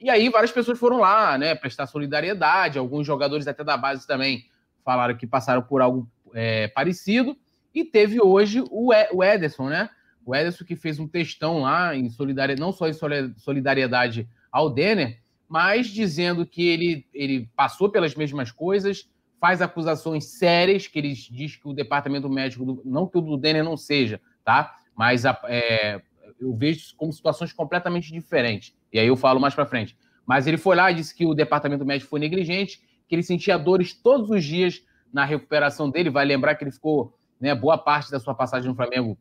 E 0.00 0.10
aí 0.10 0.28
várias 0.30 0.50
pessoas 0.50 0.78
foram 0.78 0.98
lá, 0.98 1.38
né? 1.38 1.54
Prestar 1.54 1.86
solidariedade. 1.86 2.78
Alguns 2.78 3.06
jogadores 3.06 3.46
até 3.46 3.62
da 3.62 3.76
base 3.76 4.04
também 4.06 4.46
falaram 4.84 5.14
que 5.14 5.26
passaram 5.26 5.62
por 5.62 5.80
algo 5.80 6.10
é, 6.34 6.68
parecido. 6.68 7.36
E 7.72 7.84
teve 7.84 8.20
hoje 8.20 8.64
o, 8.68 8.92
o 9.12 9.22
Ederson, 9.22 9.68
né? 9.68 9.90
O 10.24 10.34
Ederson 10.34 10.64
que 10.64 10.74
fez 10.74 10.98
um 10.98 11.06
textão 11.06 11.60
lá 11.60 11.94
em 11.94 12.10
solidariedade, 12.10 12.60
não 12.60 12.72
só 12.72 12.88
em 12.88 12.94
solidariedade 13.36 14.28
ao 14.52 14.68
Denner, 14.68 15.18
mas 15.48 15.88
dizendo 15.88 16.46
que 16.46 16.68
ele, 16.68 17.06
ele 17.12 17.50
passou 17.56 17.88
pelas 17.88 18.14
mesmas 18.14 18.50
coisas, 18.50 19.10
faz 19.40 19.60
acusações 19.60 20.26
sérias, 20.26 20.86
que 20.86 20.98
ele 20.98 21.12
diz 21.12 21.56
que 21.56 21.66
o 21.66 21.72
departamento 21.72 22.28
médico, 22.28 22.64
do, 22.64 22.82
não 22.84 23.08
que 23.08 23.18
o 23.18 23.20
do 23.20 23.36
Denner 23.36 23.64
não 23.64 23.76
seja, 23.76 24.20
tá? 24.44 24.76
Mas 24.94 25.26
a, 25.26 25.40
é, 25.46 26.00
eu 26.40 26.54
vejo 26.54 26.94
como 26.96 27.12
situações 27.12 27.52
completamente 27.52 28.12
diferentes. 28.12 28.74
E 28.92 28.98
aí 28.98 29.06
eu 29.06 29.16
falo 29.16 29.40
mais 29.40 29.54
para 29.54 29.66
frente. 29.66 29.96
Mas 30.26 30.46
ele 30.46 30.58
foi 30.58 30.76
lá 30.76 30.90
e 30.90 30.94
disse 30.94 31.14
que 31.14 31.26
o 31.26 31.34
departamento 31.34 31.84
médico 31.84 32.10
foi 32.10 32.20
negligente, 32.20 32.80
que 33.08 33.14
ele 33.14 33.22
sentia 33.22 33.58
dores 33.58 33.92
todos 33.92 34.30
os 34.30 34.44
dias 34.44 34.82
na 35.12 35.24
recuperação 35.24 35.90
dele. 35.90 36.10
Vai 36.10 36.24
lembrar 36.24 36.54
que 36.54 36.64
ele 36.64 36.70
ficou 36.70 37.18
né, 37.40 37.54
boa 37.54 37.76
parte 37.76 38.10
da 38.10 38.20
sua 38.20 38.34
passagem 38.34 38.68
no 38.68 38.76
Flamengo 38.76 39.18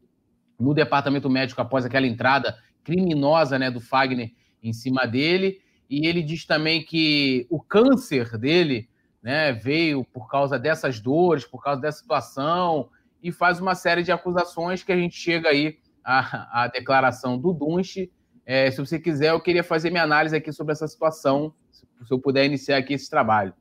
no 0.60 0.74
departamento 0.74 1.30
médico 1.30 1.60
após 1.60 1.84
aquela 1.84 2.06
entrada 2.06 2.56
criminosa 2.84 3.58
né, 3.58 3.72
do 3.72 3.80
Fagner 3.80 4.32
em 4.62 4.74
cima 4.74 5.06
dele. 5.06 5.60
E 5.90 6.08
ele 6.08 6.22
diz 6.22 6.46
também 6.46 6.84
que 6.84 7.46
o 7.50 7.60
câncer 7.60 8.38
dele 8.38 8.90
né, 9.22 9.52
veio 9.52 10.04
por 10.06 10.30
causa 10.30 10.58
dessas 10.58 11.00
dores, 11.00 11.46
por 11.46 11.64
causa 11.64 11.82
dessa 11.82 12.00
situação, 12.00 12.90
e 13.22 13.32
faz 13.32 13.60
uma 13.60 13.76
série 13.76 14.04
de 14.04 14.12
acusações 14.12 14.84
que 14.84 14.92
a 14.92 14.98
gente 14.98 15.16
chega 15.16 15.50
aí 15.50 15.78
à, 16.04 16.64
à 16.64 16.68
declaração 16.68 17.38
do 17.38 17.54
Dunche. 17.54 18.12
É, 18.46 18.72
se 18.72 18.80
você 18.80 19.00
quiser, 19.00 19.32
eu 19.32 19.40
queria 19.40 19.64
fazer 19.64 19.92
minha 19.92 20.04
análise 20.04 20.36
aqui 20.36 20.52
sobre 20.52 20.74
essa 20.74 20.88
situação, 20.88 21.54
se 21.72 21.86
eu 22.10 22.20
puder 22.20 22.46
iniciar 22.46 22.78
aqui 22.78 22.94
esse 22.94 23.10
trabalho. 23.10 23.54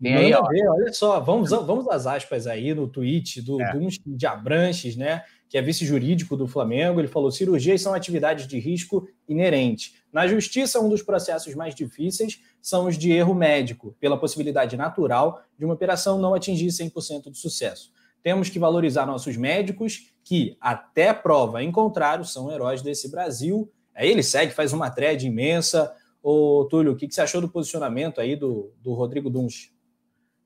Tem 0.00 0.16
aí, 0.16 0.34
ó. 0.34 0.44
Ver, 0.48 0.68
olha 0.68 0.92
só, 0.92 1.20
vamos, 1.20 1.50
vamos 1.50 1.86
às 1.88 2.06
aspas 2.06 2.48
aí 2.48 2.74
no 2.74 2.88
tweet 2.88 3.40
do 3.40 3.62
é. 3.62 3.72
Dunche 3.72 4.00
de 4.04 4.26
Abranches, 4.26 4.96
né? 4.96 5.22
Que 5.52 5.58
é 5.58 5.60
vice-jurídico 5.60 6.34
do 6.34 6.48
Flamengo, 6.48 6.98
ele 6.98 7.08
falou: 7.08 7.30
cirurgias 7.30 7.82
são 7.82 7.92
atividades 7.92 8.46
de 8.46 8.58
risco 8.58 9.06
inerente. 9.28 9.92
Na 10.10 10.26
justiça, 10.26 10.80
um 10.80 10.88
dos 10.88 11.02
processos 11.02 11.54
mais 11.54 11.74
difíceis 11.74 12.40
são 12.62 12.86
os 12.86 12.96
de 12.96 13.12
erro 13.12 13.34
médico, 13.34 13.94
pela 14.00 14.18
possibilidade 14.18 14.78
natural 14.78 15.42
de 15.58 15.66
uma 15.66 15.74
operação 15.74 16.18
não 16.18 16.32
atingir 16.32 16.68
100% 16.68 17.30
de 17.30 17.36
sucesso. 17.36 17.92
Temos 18.22 18.48
que 18.48 18.58
valorizar 18.58 19.04
nossos 19.04 19.36
médicos, 19.36 20.14
que, 20.24 20.56
até 20.58 21.12
prova 21.12 21.62
em 21.62 21.70
contrário, 21.70 22.24
são 22.24 22.50
heróis 22.50 22.80
desse 22.80 23.10
Brasil. 23.10 23.70
Aí 23.94 24.08
ele 24.08 24.22
segue, 24.22 24.54
faz 24.54 24.72
uma 24.72 24.88
thread 24.88 25.26
imensa. 25.26 25.92
Ô, 26.22 26.66
Túlio, 26.70 26.92
o 26.92 26.96
que 26.96 27.12
você 27.12 27.20
achou 27.20 27.42
do 27.42 27.48
posicionamento 27.50 28.22
aí 28.22 28.36
do, 28.36 28.72
do 28.80 28.94
Rodrigo 28.94 29.28
Duns? 29.28 29.70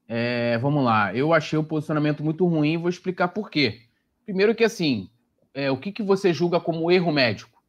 É, 0.08 0.58
vamos 0.58 0.84
lá, 0.84 1.14
eu 1.14 1.32
achei 1.32 1.56
o 1.56 1.64
posicionamento 1.64 2.24
muito 2.24 2.44
ruim, 2.44 2.76
vou 2.76 2.88
explicar 2.88 3.28
por 3.28 3.48
quê. 3.48 3.85
Primeiro 4.26 4.54
que 4.56 4.64
assim, 4.64 5.08
é, 5.54 5.70
o 5.70 5.76
que, 5.76 5.92
que 5.92 6.02
você 6.02 6.32
julga 6.34 6.60
como 6.60 6.90
erro 6.90 7.12
médico? 7.12 7.62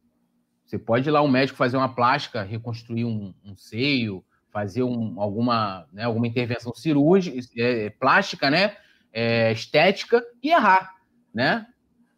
Você 0.66 0.76
pode 0.76 1.08
ir 1.08 1.12
lá 1.12 1.22
um 1.22 1.28
médico 1.28 1.56
fazer 1.56 1.76
uma 1.76 1.94
plástica, 1.94 2.42
reconstruir 2.42 3.04
um, 3.04 3.32
um 3.44 3.56
seio, 3.56 4.22
fazer 4.50 4.82
um, 4.82 5.20
alguma, 5.20 5.86
né, 5.92 6.02
alguma 6.02 6.26
intervenção 6.26 6.74
cirúrgica, 6.74 7.38
é, 7.56 7.90
plástica, 7.90 8.50
né, 8.50 8.76
é, 9.12 9.52
estética 9.52 10.22
e 10.42 10.50
errar, 10.50 10.96
né? 11.32 11.66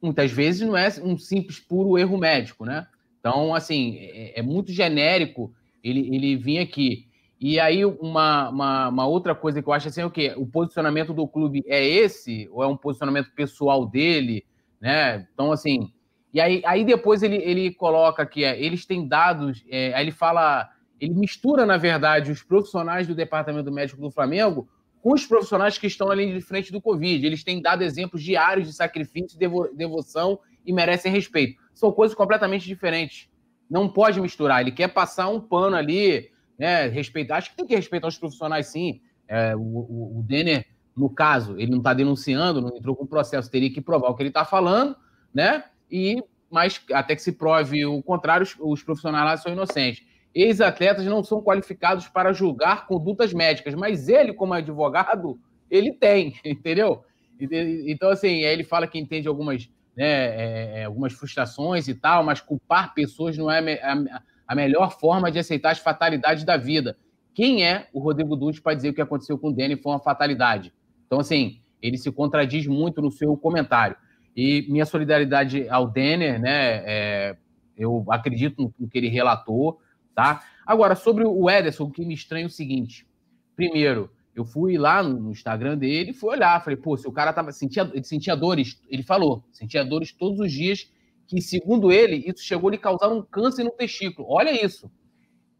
Muitas 0.03 0.33
vezes 0.33 0.67
não 0.67 0.77
é 0.77 0.89
um 1.03 1.19
simples 1.19 1.61
puro 1.61 1.99
erro 1.99 2.17
médico, 2.17 2.65
né? 2.65 2.87
Então, 3.21 3.55
assim, 3.55 3.99
é, 3.99 4.41
é 4.41 4.43
muito 4.43 4.73
genérico 4.73 5.55
ele, 5.85 6.15
ele 6.15 6.37
vir 6.37 6.59
aqui. 6.59 7.10
E 7.41 7.59
aí, 7.59 7.87
uma, 7.87 8.51
uma, 8.51 8.89
uma, 8.89 9.07
outra 9.07 9.35
coisa 9.35 9.63
que 9.63 9.69
eu 9.69 9.73
acho 9.73 9.89
assim 9.89 10.03
é 10.03 10.07
o 10.07 10.11
quê? 10.11 10.35
O 10.37 10.47
posicionamento 10.47 11.15
do 11.15 11.27
clube 11.27 11.65
é 11.67 11.83
esse, 11.83 12.47
ou 12.53 12.63
é 12.63 12.67
um 12.67 12.77
posicionamento 12.77 13.33
pessoal 13.35 13.87
dele, 13.87 14.45
né? 14.79 15.27
Então, 15.33 15.51
assim. 15.51 15.91
E 16.35 16.41
aí, 16.41 16.63
aí 16.67 16.85
depois 16.85 17.23
ele, 17.23 17.37
ele 17.37 17.73
coloca 17.73 18.25
que 18.27 18.45
é, 18.45 18.61
eles 18.63 18.85
têm 18.85 19.09
dados, 19.09 19.65
é, 19.69 19.95
aí 19.95 20.05
ele 20.05 20.13
fala, 20.13 20.69
ele 21.01 21.15
mistura, 21.15 21.65
na 21.65 21.79
verdade, 21.79 22.31
os 22.31 22.43
profissionais 22.43 23.07
do 23.07 23.15
departamento 23.15 23.73
médico 23.73 24.01
do 24.01 24.11
Flamengo 24.11 24.69
com 25.03 25.15
os 25.15 25.27
profissionais 25.27 25.79
que 25.79 25.87
estão 25.87 26.11
ali 26.11 26.33
de 26.33 26.41
frente 26.41 26.71
do 26.71 26.81
Covid. 26.81 27.25
Eles 27.25 27.43
têm 27.43 27.61
dado 27.61 27.83
exemplos 27.83 28.23
diários 28.23 28.69
de 28.69 28.75
sacrifício, 28.75 29.39
devo, 29.39 29.69
devoção 29.75 30.39
e 30.65 30.73
merecem 30.73 31.11
respeito. 31.11 31.61
São 31.75 31.91
coisas 31.91 32.15
completamente 32.15 32.67
diferentes. 32.67 33.29
Não 33.69 33.89
pode 33.89 34.21
misturar. 34.21 34.61
Ele 34.61 34.73
quer 34.73 34.89
passar 34.89 35.29
um 35.29 35.41
pano 35.41 35.77
ali, 35.77 36.31
né? 36.61 36.89
Respeitar. 36.89 37.39
Acho 37.39 37.51
que 37.51 37.57
tem 37.57 37.67
que 37.67 37.75
respeitar 37.75 38.07
os 38.07 38.19
profissionais, 38.19 38.67
sim. 38.67 39.01
É, 39.27 39.57
o, 39.57 39.61
o, 39.61 40.19
o 40.19 40.23
Denner, 40.23 40.67
no 40.95 41.09
caso, 41.09 41.59
ele 41.59 41.71
não 41.71 41.79
está 41.79 41.95
denunciando, 41.95 42.61
não 42.61 42.77
entrou 42.77 42.95
com 42.95 43.07
processo, 43.07 43.51
teria 43.51 43.73
que 43.73 43.81
provar 43.81 44.11
o 44.11 44.15
que 44.15 44.23
ele 44.23 44.29
está 44.29 44.45
falando, 44.45 44.95
né? 45.33 45.65
E 45.91 46.23
mas 46.51 46.83
até 46.93 47.15
que 47.15 47.23
se 47.23 47.33
prove 47.33 47.87
o 47.87 48.03
contrário, 48.03 48.43
os, 48.43 48.57
os 48.59 48.83
profissionais 48.83 49.25
lá 49.25 49.37
são 49.37 49.53
inocentes. 49.53 50.05
Ex-atletas 50.35 51.07
não 51.07 51.23
são 51.25 51.41
qualificados 51.41 52.09
para 52.09 52.33
julgar 52.33 52.87
condutas 52.87 53.33
médicas, 53.33 53.75
mas 53.75 54.09
ele, 54.09 54.35
como 54.35 54.53
advogado, 54.53 55.39
ele 55.71 55.93
tem, 55.93 56.35
entendeu? 56.45 57.05
Então, 57.41 58.11
assim, 58.11 58.43
ele 58.43 58.65
fala 58.65 58.87
que 58.87 58.99
entende 58.99 59.29
algumas, 59.29 59.71
né, 59.97 60.05
é, 60.05 60.81
é, 60.81 60.85
algumas 60.85 61.13
frustrações 61.13 61.89
e 61.89 61.95
tal, 61.95 62.23
mas 62.23 62.41
culpar 62.41 62.93
pessoas 62.93 63.39
não 63.39 63.51
é 63.51 63.81
a, 63.81 64.23
a 64.51 64.55
melhor 64.57 64.99
forma 64.99 65.31
de 65.31 65.39
aceitar 65.39 65.71
as 65.71 65.79
fatalidades 65.79 66.43
da 66.43 66.57
vida. 66.57 66.99
Quem 67.33 67.65
é 67.65 67.87
o 67.93 68.01
Rodrigo 68.01 68.35
Dudes 68.35 68.59
para 68.59 68.75
dizer 68.75 68.89
que 68.89 68.95
o 68.95 68.95
que 68.97 69.01
aconteceu 69.01 69.39
com 69.39 69.51
o 69.51 69.53
Danny 69.53 69.77
foi 69.77 69.93
uma 69.93 70.01
fatalidade? 70.01 70.75
Então, 71.07 71.21
assim, 71.21 71.61
ele 71.81 71.97
se 71.97 72.11
contradiz 72.11 72.67
muito 72.67 73.01
no 73.01 73.13
seu 73.13 73.37
comentário. 73.37 73.97
E 74.37 74.67
minha 74.69 74.85
solidariedade 74.85 75.69
ao 75.69 75.87
Denner, 75.87 76.41
né? 76.41 76.83
É, 76.85 77.37
eu 77.79 78.05
acredito 78.09 78.75
no 78.77 78.89
que 78.89 78.99
ele 78.99 79.07
relatou, 79.07 79.79
tá? 80.17 80.43
Agora, 80.67 80.97
sobre 80.97 81.23
o 81.25 81.49
Ederson, 81.49 81.85
o 81.85 81.91
que 81.93 82.05
me 82.05 82.15
estranha 82.15 82.47
é 82.47 82.49
o 82.49 82.51
seguinte. 82.51 83.07
Primeiro, 83.55 84.11
eu 84.35 84.45
fui 84.45 84.77
lá 84.77 85.01
no 85.01 85.31
Instagram 85.31 85.79
dele, 85.79 86.13
fui 86.13 86.31
olhar, 86.31 86.61
falei, 86.61 86.77
pô, 86.77 86.97
se 86.97 87.07
o 87.07 87.13
cara 87.13 87.33
tava, 87.33 87.53
sentia, 87.53 87.89
ele 87.95 88.03
sentia 88.03 88.35
dores, 88.35 88.83
ele 88.89 89.05
falou, 89.05 89.45
sentia 89.53 89.85
dores 89.85 90.11
todos 90.11 90.41
os 90.41 90.51
dias, 90.51 90.91
que 91.31 91.41
segundo 91.41 91.93
ele, 91.93 92.25
isso 92.27 92.43
chegou 92.43 92.69
a 92.69 92.73
lhe 92.73 92.79
causar 92.79 93.09
um 93.09 93.23
câncer 93.23 93.63
no 93.63 93.71
testículo. 93.71 94.27
Olha 94.29 94.51
isso. 94.65 94.91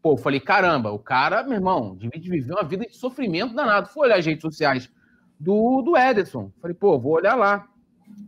Pô, 0.01 0.13
eu 0.13 0.17
falei, 0.17 0.41
caramba, 0.41 0.91
o 0.91 0.99
cara, 0.99 1.43
meu 1.43 1.53
irmão, 1.53 1.95
devia 1.95 2.19
viver 2.21 2.51
uma 2.51 2.63
vida 2.63 2.85
de 2.85 2.97
sofrimento 2.97 3.55
danado. 3.55 3.87
Fui 3.87 4.05
olhar 4.05 4.19
as 4.19 4.25
redes 4.25 4.41
sociais 4.41 4.91
do, 5.39 5.81
do 5.81 5.95
Ederson. 5.95 6.51
Falei, 6.61 6.75
pô, 6.75 6.99
vou 6.99 7.13
olhar 7.13 7.35
lá, 7.35 7.69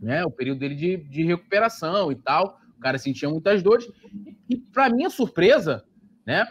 né? 0.00 0.24
O 0.24 0.30
período 0.30 0.60
dele 0.60 0.74
de, 0.74 0.96
de 0.96 1.22
recuperação 1.22 2.10
e 2.10 2.14
tal. 2.14 2.58
O 2.78 2.80
cara 2.80 2.96
sentia 2.96 3.28
muitas 3.28 3.62
dores. 3.62 3.92
E, 4.48 4.56
para 4.56 4.88
minha 4.88 5.10
surpresa, 5.10 5.84
né? 6.24 6.50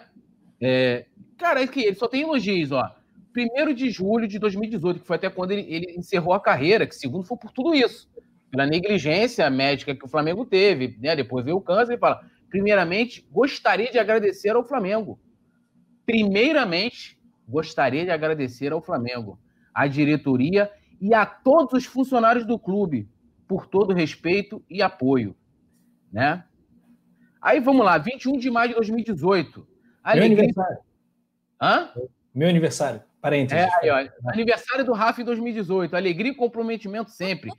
É, 0.61 1.07
cara, 1.40 1.64
é 1.64 1.65
que 1.65 1.82
ele 1.82 1.95
só 1.95 2.07
tem 2.07 2.22
elogios, 2.22 2.72
ó. 2.72 2.95
Primeiro 3.32 3.74
de 3.74 3.90
julho 3.90 4.28
de 4.28 4.38
2018, 4.38 4.99
que 4.99 5.07
foi 5.07 5.15
até 5.15 5.28
quando 5.28 5.53
ele, 5.53 5.65
ele 5.74 5.95
encerrou 5.98 6.36
a 6.36 6.40
carreira, 6.40 6.86
que 6.86 6.94
segundo 6.94 7.26
foi 7.26 7.36
por 7.36 7.52
tudo 7.52 7.74
isso. 7.74 8.07
Pela 8.54 8.68
negligência 8.68 9.50
médica 9.50 9.96
que 9.96 10.06
o 10.06 10.08
Flamengo 10.08 10.46
teve, 10.46 10.96
né? 11.02 11.16
Depois 11.16 11.44
veio 11.44 11.58
o 11.58 11.62
câncer 11.62 11.96
e 11.96 11.98
fala: 11.98 12.22
primeiramente, 12.52 13.28
gostaria 13.32 13.92
de 13.92 13.98
agradecer 13.98 14.52
ao 14.52 14.64
Flamengo. 14.64 15.20
Primeiramente, 16.06 17.20
gostaria 17.50 18.04
de 18.06 18.12
agradecer 18.12 18.72
ao 18.72 18.80
Flamengo, 18.80 19.40
à 19.74 19.88
diretoria 19.88 20.72
e 21.02 21.16
a 21.16 21.26
todos 21.26 21.74
os 21.74 21.86
funcionários 21.86 22.46
do 22.46 22.60
clube 22.60 23.10
por 23.48 23.66
todo 23.66 23.90
o 23.90 23.96
respeito 23.96 24.64
e 24.70 24.84
apoio, 24.84 25.36
né? 26.12 26.46
Aí 27.42 27.60
vamos 27.60 27.84
lá, 27.84 27.98
21 27.98 28.38
de 28.38 28.52
maio 28.52 28.70
de 28.70 28.76
2018. 28.76 29.68
Meu 30.14 30.24
aniversário. 30.26 30.78
Hã? 31.60 31.90
Meu 32.36 32.50
aniversário. 32.50 33.02
Parênteses. 33.24 33.66
É, 33.82 33.90
aí, 33.90 34.12
aniversário 34.28 34.84
do 34.84 34.91
Rafa 34.91 35.22
em 35.22 35.24
2018. 35.24 35.95
Alegria 35.95 36.34
e 36.34 36.36
comprometimento 36.36 37.10
sempre. 37.10 37.50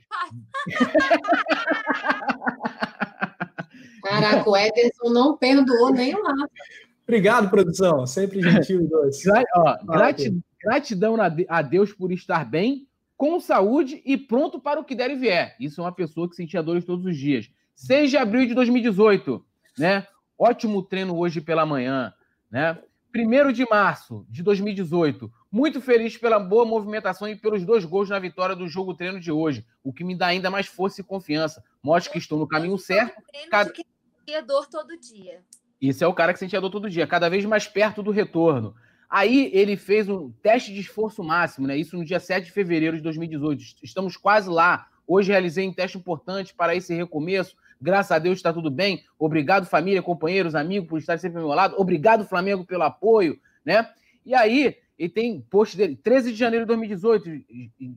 Caraca, 4.03 4.47
o 4.47 4.55
Ederson 4.55 5.09
não 5.09 5.35
perdoou 5.35 5.91
nem 5.91 6.13
o 6.13 6.23
Rafa. 6.23 6.47
Obrigado, 7.01 7.49
produção. 7.49 8.05
Sempre 8.05 8.43
gentil 8.43 8.81
e 8.81 8.87
doce. 8.87 9.27
Ó, 9.55 9.77
gratidão, 9.87 10.43
gratidão 10.61 11.15
a 11.49 11.61
Deus 11.63 11.91
por 11.91 12.11
estar 12.11 12.45
bem, 12.45 12.87
com 13.17 13.39
saúde 13.39 14.03
e 14.05 14.15
pronto 14.15 14.59
para 14.59 14.79
o 14.79 14.83
que 14.83 14.93
der 14.93 15.09
e 15.09 15.15
vier. 15.15 15.55
Isso 15.59 15.81
é 15.81 15.83
uma 15.83 15.91
pessoa 15.91 16.29
que 16.29 16.35
sentia 16.35 16.61
dores 16.61 16.85
todos 16.85 17.07
os 17.07 17.17
dias. 17.17 17.49
6 17.75 18.11
de 18.11 18.17
abril 18.17 18.45
de 18.45 18.53
2018, 18.53 19.43
né? 19.79 20.05
Ótimo 20.37 20.83
treino 20.83 21.17
hoje 21.17 21.41
pela 21.41 21.65
manhã, 21.65 22.13
né? 22.51 22.77
1 23.15 23.53
de 23.53 23.65
março 23.69 24.25
de 24.29 24.43
2018, 24.43 25.31
muito 25.49 25.79
feliz 25.79 26.17
pela 26.17 26.37
boa 26.37 26.65
movimentação 26.65 27.29
e 27.29 27.35
pelos 27.35 27.63
dois 27.63 27.85
gols 27.85 28.09
na 28.09 28.19
vitória 28.19 28.55
do 28.55 28.67
jogo 28.67 28.93
treino 28.93 29.19
de 29.19 29.31
hoje, 29.31 29.65
o 29.81 29.93
que 29.93 30.03
me 30.03 30.15
dá 30.15 30.27
ainda 30.27 30.51
mais 30.51 30.67
força 30.67 30.99
e 30.99 31.03
confiança. 31.03 31.63
Mostra 31.81 32.11
que 32.11 32.19
estou 32.19 32.37
no 32.37 32.47
caminho 32.47 32.77
certo. 32.77 33.21
Cada... 33.49 33.71
Que 33.71 34.41
dor 34.41 34.67
todo 34.67 34.97
dia. 34.99 35.41
Isso 35.79 36.03
é 36.03 36.07
o 36.07 36.13
cara 36.13 36.33
que 36.33 36.39
sentia 36.39 36.59
dor 36.59 36.69
todo 36.69 36.89
dia, 36.89 37.07
cada 37.07 37.29
vez 37.29 37.45
mais 37.45 37.67
perto 37.67 38.03
do 38.03 38.11
retorno. 38.11 38.75
Aí 39.09 39.49
ele 39.53 39.77
fez 39.77 40.09
um 40.09 40.31
teste 40.41 40.73
de 40.73 40.81
esforço 40.81 41.23
máximo, 41.23 41.67
né? 41.67 41.77
Isso 41.77 41.95
no 41.95 42.03
dia 42.03 42.19
7 42.19 42.45
de 42.45 42.51
fevereiro 42.51 42.97
de 42.97 43.03
2018. 43.03 43.63
Estamos 43.83 44.17
quase 44.17 44.49
lá. 44.49 44.87
Hoje 45.07 45.31
realizei 45.31 45.67
um 45.67 45.73
teste 45.73 45.97
importante 45.97 46.53
para 46.53 46.75
esse 46.75 46.93
recomeço. 46.93 47.55
Graças 47.85 48.11
a 48.11 48.19
Deus 48.19 48.37
está 48.37 48.51
tudo 48.51 48.71
bem. 48.71 49.03
Obrigado, 49.17 49.65
família, 49.65 50.01
companheiros, 50.01 50.55
amigos, 50.55 50.89
por 50.89 50.99
estar 50.99 51.17
sempre 51.17 51.37
ao 51.37 51.47
meu 51.47 51.55
lado. 51.55 51.75
Obrigado, 51.77 52.25
Flamengo, 52.25 52.65
pelo 52.65 52.83
apoio, 52.83 53.39
né? 53.63 53.87
E 54.25 54.33
aí, 54.33 54.75
ele 54.97 55.09
tem 55.09 55.39
post 55.41 55.77
dele, 55.77 55.95
13 55.95 56.31
de 56.31 56.37
janeiro 56.37 56.65
de 56.65 56.69
2018, 56.69 57.29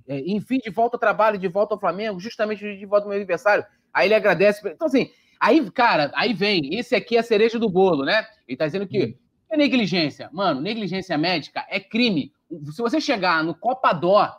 é, 0.07 0.21
enfim, 0.27 0.59
de 0.59 0.71
volta 0.71 0.97
ao 0.97 1.01
trabalho, 1.01 1.39
de 1.39 1.49
volta 1.49 1.75
ao 1.75 1.81
Flamengo, 1.81 2.21
justamente 2.21 2.61
de 2.77 2.87
volta 2.87 3.07
ao 3.07 3.09
meu 3.09 3.17
aniversário. 3.17 3.65
Aí 3.93 4.09
ele 4.09 4.15
agradece. 4.15 4.61
Então, 4.69 4.87
assim, 4.87 5.11
Aí, 5.41 5.71
cara, 5.71 6.11
aí 6.15 6.35
vem, 6.35 6.75
esse 6.75 6.95
aqui 6.95 7.17
é 7.17 7.21
a 7.21 7.23
cereja 7.23 7.59
do 7.59 7.71
bolo, 7.71 8.05
né? 8.05 8.27
Ele 8.47 8.57
tá 8.57 8.67
dizendo 8.67 8.87
que 8.87 9.17
é 9.51 9.57
negligência. 9.57 10.29
Mano, 10.33 10.61
negligência 10.61 11.17
médica 11.17 11.65
é 11.69 11.79
crime. 11.79 12.33
Se 12.73 12.83
você 12.83 13.01
chegar 13.01 13.45
no 13.45 13.55
Copadó, 13.55 14.37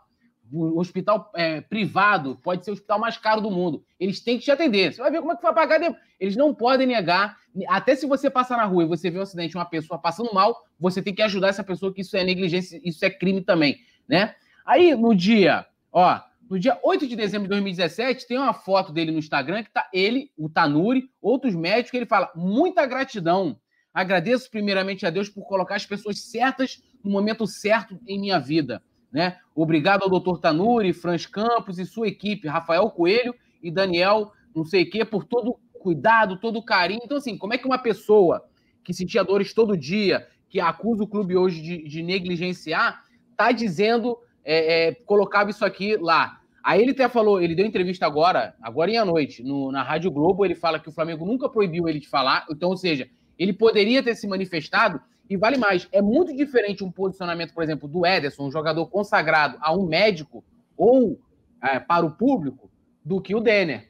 o 0.51 0.79
hospital 0.79 1.31
é, 1.35 1.61
privado, 1.61 2.37
pode 2.43 2.63
ser 2.63 2.71
o 2.71 2.73
hospital 2.73 2.99
mais 2.99 3.17
caro 3.17 3.41
do 3.41 3.51
mundo. 3.51 3.83
Eles 3.99 4.19
têm 4.19 4.37
que 4.37 4.45
te 4.45 4.51
atender. 4.51 4.93
Você 4.93 5.01
vai 5.01 5.11
ver 5.11 5.19
como 5.19 5.31
é 5.31 5.35
que 5.35 5.41
vai 5.41 5.53
pagar. 5.53 5.79
Eles 6.19 6.35
não 6.35 6.53
podem 6.53 6.87
negar. 6.87 7.37
Até 7.67 7.95
se 7.95 8.05
você 8.05 8.29
passar 8.29 8.57
na 8.57 8.65
rua 8.65 8.83
e 8.83 8.87
você 8.87 9.09
vê 9.09 9.19
um 9.19 9.23
acidente, 9.23 9.55
uma 9.55 9.65
pessoa 9.65 9.99
passando 9.99 10.33
mal, 10.33 10.63
você 10.79 11.01
tem 11.01 11.13
que 11.13 11.21
ajudar 11.21 11.49
essa 11.49 11.63
pessoa, 11.63 11.93
que 11.93 12.01
isso 12.01 12.15
é 12.15 12.23
negligência, 12.23 12.79
isso 12.83 13.03
é 13.03 13.09
crime 13.09 13.41
também, 13.41 13.79
né? 14.07 14.35
Aí, 14.65 14.95
no 14.95 15.15
dia, 15.15 15.65
ó, 15.91 16.19
no 16.49 16.59
dia 16.59 16.79
8 16.83 17.07
de 17.07 17.15
dezembro 17.15 17.43
de 17.43 17.49
2017, 17.49 18.27
tem 18.27 18.37
uma 18.37 18.53
foto 18.53 18.91
dele 18.91 19.11
no 19.11 19.19
Instagram 19.19 19.63
que 19.63 19.71
tá 19.71 19.87
ele, 19.93 20.31
o 20.37 20.49
Tanuri, 20.49 21.09
outros 21.21 21.55
médicos, 21.55 21.93
ele 21.93 22.05
fala: 22.05 22.31
muita 22.35 22.85
gratidão. 22.85 23.59
Agradeço 23.93 24.49
primeiramente 24.49 25.05
a 25.05 25.09
Deus 25.09 25.29
por 25.29 25.43
colocar 25.45 25.75
as 25.75 25.85
pessoas 25.85 26.19
certas 26.19 26.81
no 27.03 27.11
momento 27.11 27.45
certo 27.45 27.99
em 28.07 28.19
minha 28.19 28.39
vida. 28.39 28.81
Né? 29.11 29.37
Obrigado 29.55 30.03
ao 30.03 30.09
doutor 30.09 30.39
Tanuri, 30.39 30.93
Franz 30.93 31.25
Campos 31.25 31.79
e 31.79 31.85
sua 31.85 32.07
equipe, 32.07 32.47
Rafael 32.47 32.89
Coelho 32.91 33.33
e 33.61 33.71
Daniel, 33.71 34.31
não 34.55 34.63
sei 34.63 34.83
o 34.83 34.89
quê, 34.89 35.03
por 35.03 35.23
todo 35.23 35.51
o 35.51 35.79
cuidado, 35.79 36.37
todo 36.37 36.59
o 36.59 36.63
carinho. 36.63 37.01
Então, 37.03 37.17
assim, 37.17 37.37
como 37.37 37.53
é 37.53 37.57
que 37.57 37.65
uma 37.65 37.79
pessoa 37.79 38.45
que 38.83 38.93
sentia 38.93 39.23
dores 39.23 39.53
todo 39.53 39.77
dia, 39.77 40.27
que 40.47 40.59
acusa 40.59 41.03
o 41.03 41.07
clube 41.07 41.35
hoje 41.35 41.61
de, 41.61 41.83
de 41.83 42.03
negligenciar, 42.03 43.03
tá 43.35 43.51
dizendo, 43.51 44.17
é, 44.43 44.89
é, 44.89 44.93
colocava 44.93 45.49
isso 45.49 45.65
aqui 45.65 45.97
lá? 45.97 46.39
Aí 46.63 46.81
ele 46.81 46.91
até 46.91 47.07
falou, 47.07 47.41
ele 47.41 47.55
deu 47.55 47.65
entrevista 47.65 48.05
agora, 48.05 48.53
agora 48.61 48.91
em 48.91 48.97
à 48.97 49.05
noite, 49.05 49.41
no, 49.41 49.71
na 49.71 49.81
Rádio 49.81 50.11
Globo, 50.11 50.45
ele 50.45 50.55
fala 50.55 50.79
que 50.79 50.89
o 50.89 50.91
Flamengo 50.91 51.25
nunca 51.25 51.49
proibiu 51.49 51.87
ele 51.87 51.99
de 51.99 52.07
falar, 52.07 52.45
então, 52.49 52.69
ou 52.69 52.77
seja, 52.77 53.09
ele 53.37 53.53
poderia 53.53 54.03
ter 54.03 54.13
se 54.15 54.27
manifestado, 54.27 55.01
e 55.29 55.37
vale 55.37 55.57
mais, 55.57 55.87
é 55.91 56.01
muito 56.01 56.35
diferente 56.35 56.83
um 56.83 56.91
posicionamento, 56.91 57.53
por 57.53 57.63
exemplo, 57.63 57.87
do 57.87 58.05
Ederson, 58.05 58.47
um 58.47 58.51
jogador 58.51 58.87
consagrado 58.87 59.57
a 59.61 59.71
um 59.73 59.85
médico 59.85 60.43
ou 60.75 61.19
é, 61.61 61.79
para 61.79 62.05
o 62.05 62.11
público, 62.11 62.69
do 63.03 63.21
que 63.21 63.35
o 63.35 63.39
Denner. 63.39 63.89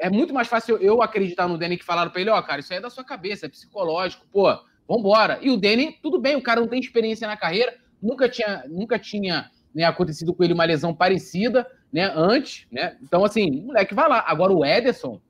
É 0.00 0.10
muito 0.10 0.34
mais 0.34 0.48
fácil 0.48 0.76
eu 0.78 1.02
acreditar 1.02 1.48
no 1.48 1.58
Denner 1.58 1.78
que 1.78 1.84
falaram 1.84 2.10
para 2.10 2.20
ele, 2.20 2.30
ó, 2.30 2.38
oh, 2.38 2.42
cara, 2.42 2.60
isso 2.60 2.72
aí 2.72 2.78
é 2.78 2.82
da 2.82 2.90
sua 2.90 3.04
cabeça, 3.04 3.46
é 3.46 3.48
psicológico, 3.48 4.26
pô, 4.32 4.46
vambora. 4.86 5.38
E 5.42 5.50
o 5.50 5.56
Denner, 5.56 5.94
tudo 6.02 6.18
bem, 6.18 6.36
o 6.36 6.42
cara 6.42 6.60
não 6.60 6.68
tem 6.68 6.80
experiência 6.80 7.26
na 7.26 7.36
carreira, 7.36 7.74
nunca 8.02 8.28
tinha, 8.28 8.64
nunca 8.68 8.98
tinha 8.98 9.50
né, 9.74 9.84
acontecido 9.84 10.34
com 10.34 10.42
ele 10.42 10.52
uma 10.52 10.64
lesão 10.64 10.94
parecida, 10.94 11.66
né, 11.92 12.10
antes, 12.14 12.66
né? 12.70 12.96
Então, 13.02 13.24
assim, 13.24 13.62
moleque, 13.62 13.94
vai 13.94 14.08
lá. 14.08 14.24
Agora 14.26 14.52
o 14.52 14.64
Ederson, 14.64 15.20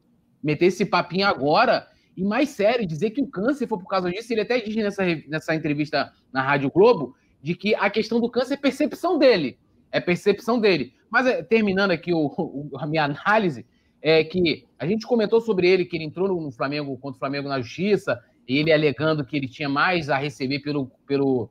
meter 0.42 0.66
esse 0.66 0.84
papinho 0.84 1.26
agora, 1.26 1.88
e 2.18 2.24
mais 2.24 2.48
sério, 2.48 2.84
dizer 2.84 3.10
que 3.10 3.22
o 3.22 3.28
câncer 3.28 3.68
foi 3.68 3.78
por 3.78 3.86
causa 3.86 4.10
disso, 4.10 4.32
ele 4.32 4.40
até 4.40 4.60
diz 4.60 4.74
nessa, 4.74 5.04
nessa 5.28 5.54
entrevista 5.54 6.12
na 6.32 6.42
Rádio 6.42 6.68
Globo, 6.68 7.14
de 7.40 7.54
que 7.54 7.76
a 7.76 7.88
questão 7.88 8.18
do 8.20 8.28
câncer 8.28 8.54
é 8.54 8.56
percepção 8.56 9.16
dele. 9.16 9.56
É 9.92 10.00
percepção 10.00 10.58
dele. 10.58 10.92
Mas 11.08 11.28
é, 11.28 11.44
terminando 11.44 11.92
aqui 11.92 12.12
o, 12.12 12.26
o, 12.26 12.70
a 12.76 12.88
minha 12.88 13.04
análise, 13.04 13.64
é 14.02 14.24
que 14.24 14.66
a 14.76 14.84
gente 14.84 15.06
comentou 15.06 15.40
sobre 15.40 15.68
ele, 15.68 15.84
que 15.84 15.96
ele 15.96 16.06
entrou 16.06 16.28
no 16.28 16.50
Flamengo 16.50 16.98
contra 16.98 17.16
o 17.16 17.20
Flamengo 17.20 17.48
na 17.48 17.60
justiça, 17.60 18.20
e 18.48 18.58
ele 18.58 18.72
alegando 18.72 19.24
que 19.24 19.36
ele 19.36 19.46
tinha 19.46 19.68
mais 19.68 20.10
a 20.10 20.16
receber 20.16 20.58
pelo, 20.58 20.90
pelo, 21.06 21.48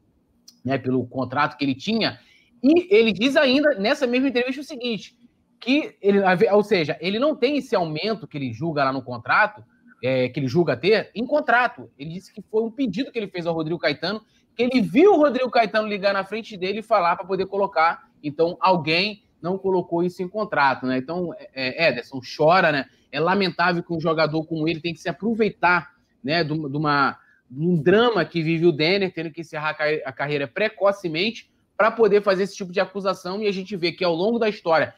né, 0.66 0.78
pelo 0.78 1.08
contrato 1.08 1.56
que 1.56 1.64
ele 1.64 1.76
tinha, 1.76 2.20
e 2.62 2.94
ele 2.94 3.14
diz 3.14 3.38
ainda 3.38 3.74
nessa 3.76 4.06
mesma 4.06 4.28
entrevista 4.28 4.60
o 4.60 4.66
seguinte: 4.66 5.16
que 5.62 5.96
ele, 6.02 6.20
ou 6.52 6.64
seja, 6.64 6.98
ele 7.00 7.20
não 7.20 7.38
tem 7.38 7.56
esse 7.56 7.74
aumento 7.74 8.28
que 8.28 8.38
ele 8.38 8.52
julga 8.52 8.84
lá 8.84 8.92
no 8.92 9.02
contrato, 9.02 9.64
é, 10.04 10.30
que 10.30 10.40
ele 10.40 10.48
julga 10.48 10.78
ter, 10.78 11.10
em 11.14 11.26
contrato. 11.26 11.90
Ele 11.98 12.12
disse 12.12 12.34
que 12.34 12.42
foi 12.42 12.64
um 12.64 12.72
pedido 12.72 13.12
que 13.12 13.18
ele 13.18 13.28
fez 13.28 13.46
ao 13.46 13.54
Rodrigo 13.54 13.80
Caetano, 13.80 14.22
que 14.56 14.64
ele 14.64 14.82
viu 14.82 15.14
o 15.14 15.18
Rodrigo 15.18 15.50
Caetano 15.50 15.88
ligar 15.88 16.14
na 16.14 16.24
frente 16.24 16.58
dele 16.58 16.80
e 16.80 16.84
falar 16.84 17.16
para 17.16 17.26
poder 17.26 17.46
colocar. 17.46 18.10
Então, 18.24 18.58
alguém 18.60 19.24
não 19.42 19.58
colocou 19.58 20.04
isso 20.04 20.22
em 20.22 20.28
contrato, 20.28 20.86
né? 20.86 20.98
Então, 20.98 21.34
é, 21.54 21.86
é, 21.86 21.90
Ederson 21.90 22.20
chora, 22.36 22.72
né? 22.72 22.86
É 23.12 23.20
lamentável 23.20 23.84
que 23.84 23.94
um 23.94 24.00
jogador 24.00 24.44
como 24.46 24.68
ele 24.68 24.82
tem 24.82 24.94
que 24.94 25.00
se 25.00 25.10
aproveitar, 25.10 25.92
né, 26.24 26.44
de, 26.44 26.52
uma, 26.52 27.18
de 27.50 27.66
um 27.66 27.82
drama 27.82 28.26
que 28.26 28.42
vive 28.42 28.66
o 28.66 28.72
Denner, 28.72 29.14
tendo 29.14 29.32
que 29.32 29.42
encerrar 29.42 29.78
a 30.04 30.12
carreira 30.12 30.48
precocemente 30.48 31.50
para 31.78 31.92
poder 31.92 32.22
fazer 32.22 32.44
esse 32.44 32.56
tipo 32.56 32.72
de 32.72 32.80
acusação 32.80 33.42
e 33.42 33.48
a 33.48 33.52
gente 33.52 33.76
vê 33.78 33.92
que 33.92 34.04
ao 34.04 34.14
longo 34.14 34.40
da 34.40 34.50
história, 34.50 34.94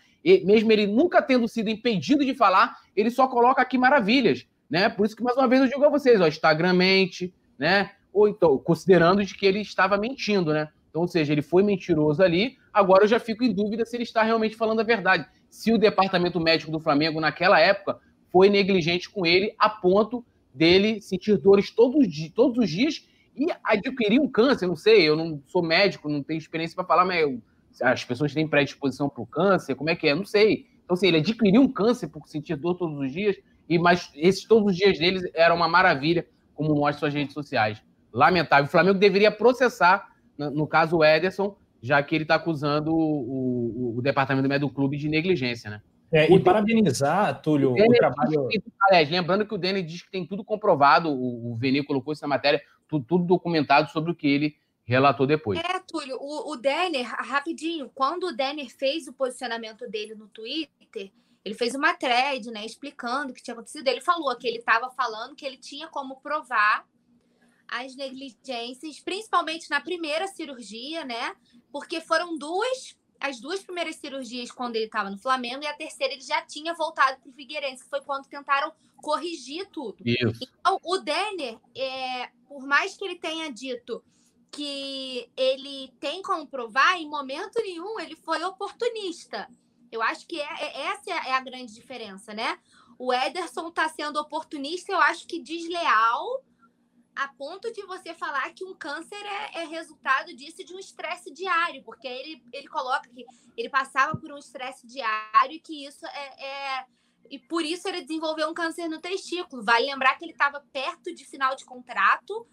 mesmo 0.46 0.72
ele 0.72 0.88
nunca 0.88 1.22
tendo 1.22 1.48
sido 1.48 1.70
impedido 1.70 2.26
de 2.26 2.34
falar, 2.34 2.78
ele 2.96 3.12
só 3.12 3.28
coloca 3.28 3.62
aqui 3.62 3.78
maravilhas, 3.78 4.48
né? 4.70 4.90
Por 4.90 5.06
isso 5.06 5.16
que 5.16 5.24
mais 5.24 5.36
uma 5.36 5.48
vez 5.48 5.62
eu 5.62 5.68
digo 5.68 5.84
a 5.84 5.90
vocês, 5.90 6.22
ó, 6.22 6.28
Instagrammente, 6.28 7.34
né? 7.58 7.92
Ou 8.14 8.28
então, 8.28 8.58
considerando 8.58 9.24
de 9.24 9.36
que 9.36 9.46
ele 9.46 9.62
estava 9.62 9.98
mentindo, 9.98 10.54
né? 10.54 10.70
Então, 10.90 11.02
ou 11.04 11.08
seja, 11.08 11.32
ele 11.32 11.42
foi 11.42 11.64
mentiroso 11.64 12.22
ali, 12.24 12.58
agora 12.74 13.04
eu 13.04 13.08
já 13.08 13.20
fico 13.20 13.44
em 13.44 13.54
dúvida 13.54 13.86
se 13.86 13.96
ele 13.96 14.04
está 14.04 14.24
realmente 14.24 14.56
falando 14.56 14.80
a 14.80 14.84
verdade. 14.84 15.28
Se 15.50 15.72
o 15.72 15.78
departamento 15.78 16.40
médico 16.40 16.72
do 16.72 16.80
Flamengo, 16.80 17.20
naquela 17.20 17.60
época, 17.60 18.00
foi 18.32 18.50
negligente 18.50 19.10
com 19.10 19.26
ele 19.26 19.54
a 19.58 19.70
ponto 19.70 20.26
dele 20.54 21.02
sentir 21.02 21.38
dores 21.38 21.72
todos, 21.72 22.08
todos 22.34 22.58
os 22.58 22.70
dias 22.70 23.08
e 23.36 23.48
adquirir 23.64 24.20
um 24.20 24.28
câncer, 24.28 24.68
não 24.68 24.76
sei, 24.76 25.08
eu 25.08 25.16
não 25.16 25.42
sou 25.48 25.62
médico, 25.62 26.10
não 26.10 26.22
tenho 26.22 26.38
experiência 26.38 26.76
para 26.76 26.86
falar, 26.86 27.06
mas 27.06 27.40
as 27.82 28.04
pessoas 28.04 28.34
têm 28.34 28.48
predisposição 28.48 29.08
para 29.08 29.22
o 29.22 29.28
câncer, 29.28 29.76
como 29.76 29.90
é 29.90 29.96
que 29.96 30.08
é? 30.08 30.16
Não 30.16 30.26
sei. 30.26 30.68
Então, 30.84 30.96
assim, 30.96 31.08
ele 31.08 31.18
adquiriu 31.18 31.62
um 31.62 31.72
câncer 31.72 32.08
por 32.08 32.28
sentir 32.28 32.56
dor 32.56 32.76
todos 32.76 33.00
os 33.00 33.12
dias, 33.12 33.38
e 33.70 33.78
mas 33.78 34.12
esses 34.16 34.44
todos 34.46 34.72
os 34.72 34.76
dias 34.76 34.98
deles 34.98 35.30
eram 35.36 35.56
uma 35.56 35.68
maravilha, 35.68 36.28
como 36.56 36.74
mostram 36.74 37.00
suas 37.00 37.14
redes 37.14 37.34
sociais. 37.34 37.82
Lamentável. 38.12 38.66
O 38.66 38.70
Flamengo 38.70 38.98
deveria 38.98 39.32
processar, 39.32 40.10
no 40.38 40.66
caso 40.66 40.98
o 40.98 41.04
Ederson, 41.04 41.56
já 41.82 42.02
que 42.02 42.16
ele 42.16 42.24
está 42.24 42.36
acusando 42.36 42.92
o, 42.92 43.94
o, 43.94 43.98
o, 43.98 44.02
departamento 44.02 44.50
médico 44.50 44.70
do 44.70 44.76
clube 44.76 44.98
de 44.98 45.08
negligência, 45.08 45.70
né? 45.70 45.82
É, 46.12 46.30
e 46.30 46.40
parabenizar, 46.40 47.40
Túlio, 47.42 47.70
o, 47.70 47.74
o 47.74 47.94
trabalho. 47.94 48.50
Aliás, 48.90 49.10
lembrando 49.10 49.46
que 49.46 49.54
o 49.54 49.58
Denner 49.58 49.86
diz 49.86 50.02
que 50.02 50.10
tem 50.10 50.26
tudo 50.26 50.44
comprovado, 50.44 51.10
o, 51.10 51.52
o 51.52 51.56
Vene 51.56 51.84
colocou 51.84 52.12
isso 52.12 52.24
na 52.24 52.28
matéria, 52.28 52.60
tudo, 52.88 53.06
tudo, 53.06 53.24
documentado 53.26 53.92
sobre 53.92 54.12
o 54.12 54.16
que 54.16 54.28
ele 54.28 54.56
relatou 54.84 55.28
depois. 55.28 55.60
É, 55.60 55.80
Túlio, 55.88 56.18
o, 56.20 56.54
o 56.54 56.58
Denner, 56.58 57.06
rapidinho, 57.06 57.92
quando 57.94 58.24
o 58.24 58.36
Denner 58.36 58.68
fez 58.76 59.08
o 59.08 59.14
posicionamento 59.14 59.88
dele 59.88 60.16
no 60.16 60.28
Twitter, 60.28 61.12
ele 61.44 61.56
fez 61.56 61.74
uma 61.74 61.94
thread, 61.94 62.52
né, 62.52 62.66
explicando 62.66 63.32
o 63.32 63.34
que 63.34 63.42
tinha 63.42 63.54
acontecido. 63.54 63.88
Ele 63.88 64.02
falou 64.02 64.36
que 64.38 64.48
ele 64.48 64.60
estava 64.60 64.90
falando 64.92 65.36
que 65.36 65.46
ele 65.46 65.58
tinha 65.58 65.88
como 65.88 66.20
provar 66.20 66.86
as 67.68 67.96
negligências, 67.96 69.00
principalmente 69.00 69.70
na 69.70 69.80
primeira 69.80 70.28
cirurgia, 70.28 71.06
né? 71.06 71.36
Porque 71.72 72.02
foram 72.02 72.36
duas, 72.38 72.98
as 73.20 73.40
duas 73.40 73.62
primeiras 73.62 73.96
cirurgias 73.96 74.52
quando 74.52 74.76
ele 74.76 74.86
estava 74.86 75.10
no 75.10 75.20
Flamengo 75.20 75.64
e 75.64 75.68
a 75.68 75.74
terceira 75.74 76.14
ele 76.14 76.22
já 76.22 76.42
tinha 76.42 76.74
voltado 76.74 77.22
para 77.22 77.30
o 77.30 77.34
Figueirense, 77.34 77.84
que 77.84 77.90
foi 77.90 78.02
quando 78.02 78.28
tentaram 78.28 78.74
corrigir 78.98 79.68
tudo. 79.70 79.98
Isso. 80.04 80.50
Então, 80.60 80.80
o 80.84 80.98
Denner, 80.98 81.60
é, 81.76 82.30
por 82.48 82.66
mais 82.66 82.98
que 82.98 83.06
ele 83.06 83.16
tenha 83.16 83.52
dito 83.52 84.04
que 84.52 85.30
ele 85.38 85.94
tem 86.00 86.24
como 86.24 86.48
provar, 86.48 86.98
em 86.98 87.08
momento 87.08 87.62
nenhum 87.62 88.00
ele 88.00 88.16
foi 88.16 88.44
oportunista. 88.44 89.48
Eu 89.92 90.02
acho 90.02 90.28
que 90.28 90.40
é, 90.40 90.48
é 90.62 90.82
essa 90.88 91.12
é 91.12 91.34
a 91.34 91.40
grande 91.40 91.74
diferença, 91.74 92.34
né? 92.34 92.60
O 92.98 93.14
Ederson 93.14 93.70
está 93.70 93.88
sendo 93.88 94.20
oportunista, 94.20 94.92
eu 94.92 95.00
acho 95.00 95.26
que 95.26 95.42
desleal, 95.42 96.44
a 97.16 97.28
ponto 97.28 97.72
de 97.74 97.82
você 97.86 98.14
falar 98.14 98.54
que 98.54 98.64
um 98.64 98.74
câncer 98.74 99.22
é, 99.26 99.62
é 99.62 99.66
resultado 99.66 100.34
disso 100.34 100.64
de 100.64 100.74
um 100.74 100.80
estresse 100.80 101.32
diário, 101.32 101.84
porque 101.84 102.08
ele, 102.08 102.42
ele 102.54 102.68
coloca 102.68 103.10
que 103.10 103.26
ele 103.58 103.70
passava 103.70 104.18
por 104.18 104.32
um 104.32 104.38
estresse 104.38 104.88
diário 104.88 105.54
e 105.54 105.60
que 105.60 105.86
isso 105.86 106.06
é, 106.06 106.46
é, 106.46 106.86
E 107.30 107.38
por 107.38 107.64
isso 107.66 107.88
ele 107.88 108.02
desenvolveu 108.02 108.50
um 108.50 108.54
câncer 108.54 108.88
no 108.88 109.02
testículo. 109.02 109.64
Vale 109.64 109.86
lembrar 109.86 110.16
que 110.16 110.24
ele 110.24 110.32
estava 110.32 110.64
perto 110.72 111.14
de 111.14 111.26
final 111.26 111.56
de 111.56 111.66
contrato 111.66 112.48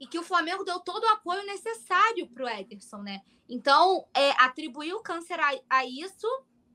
e 0.00 0.06
que 0.06 0.18
o 0.18 0.24
Flamengo 0.24 0.64
deu 0.64 0.80
todo 0.80 1.04
o 1.04 1.08
apoio 1.08 1.44
necessário 1.44 2.28
para 2.28 2.44
o 2.44 2.48
Ederson, 2.48 3.02
né? 3.02 3.20
Então, 3.48 4.06
é, 4.14 4.30
atribuir 4.42 4.94
o 4.94 5.02
câncer 5.02 5.38
a, 5.38 5.50
a 5.68 5.84
isso, 5.84 6.26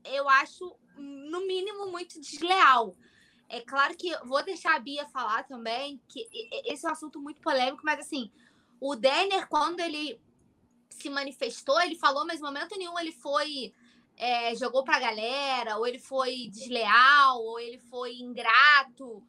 eu 0.04 0.28
acho, 0.28 0.74
no 0.96 1.46
mínimo, 1.46 1.90
muito 1.90 2.20
desleal. 2.20 2.94
É 3.48 3.60
claro 3.60 3.94
que 3.96 4.16
vou 4.24 4.42
deixar 4.44 4.74
a 4.74 4.78
Bia 4.78 5.06
falar 5.06 5.44
também, 5.44 6.00
que 6.08 6.26
esse 6.64 6.86
é 6.86 6.88
um 6.88 6.92
assunto 6.92 7.20
muito 7.20 7.40
polêmico, 7.40 7.82
mas 7.84 8.00
assim, 8.00 8.30
o 8.80 8.94
Denner, 8.94 9.48
quando 9.48 9.80
ele 9.80 10.20
se 10.90 11.10
manifestou, 11.10 11.80
ele 11.80 11.96
falou, 11.96 12.26
mas 12.26 12.40
em 12.40 12.42
momento 12.42 12.76
nenhum 12.78 12.98
ele 12.98 13.12
foi. 13.12 13.72
É, 14.16 14.54
jogou 14.54 14.84
pra 14.84 15.00
galera, 15.00 15.76
ou 15.76 15.86
ele 15.86 15.98
foi 15.98 16.48
desleal, 16.48 17.42
ou 17.42 17.58
ele 17.58 17.78
foi 17.78 18.14
ingrato, 18.14 19.20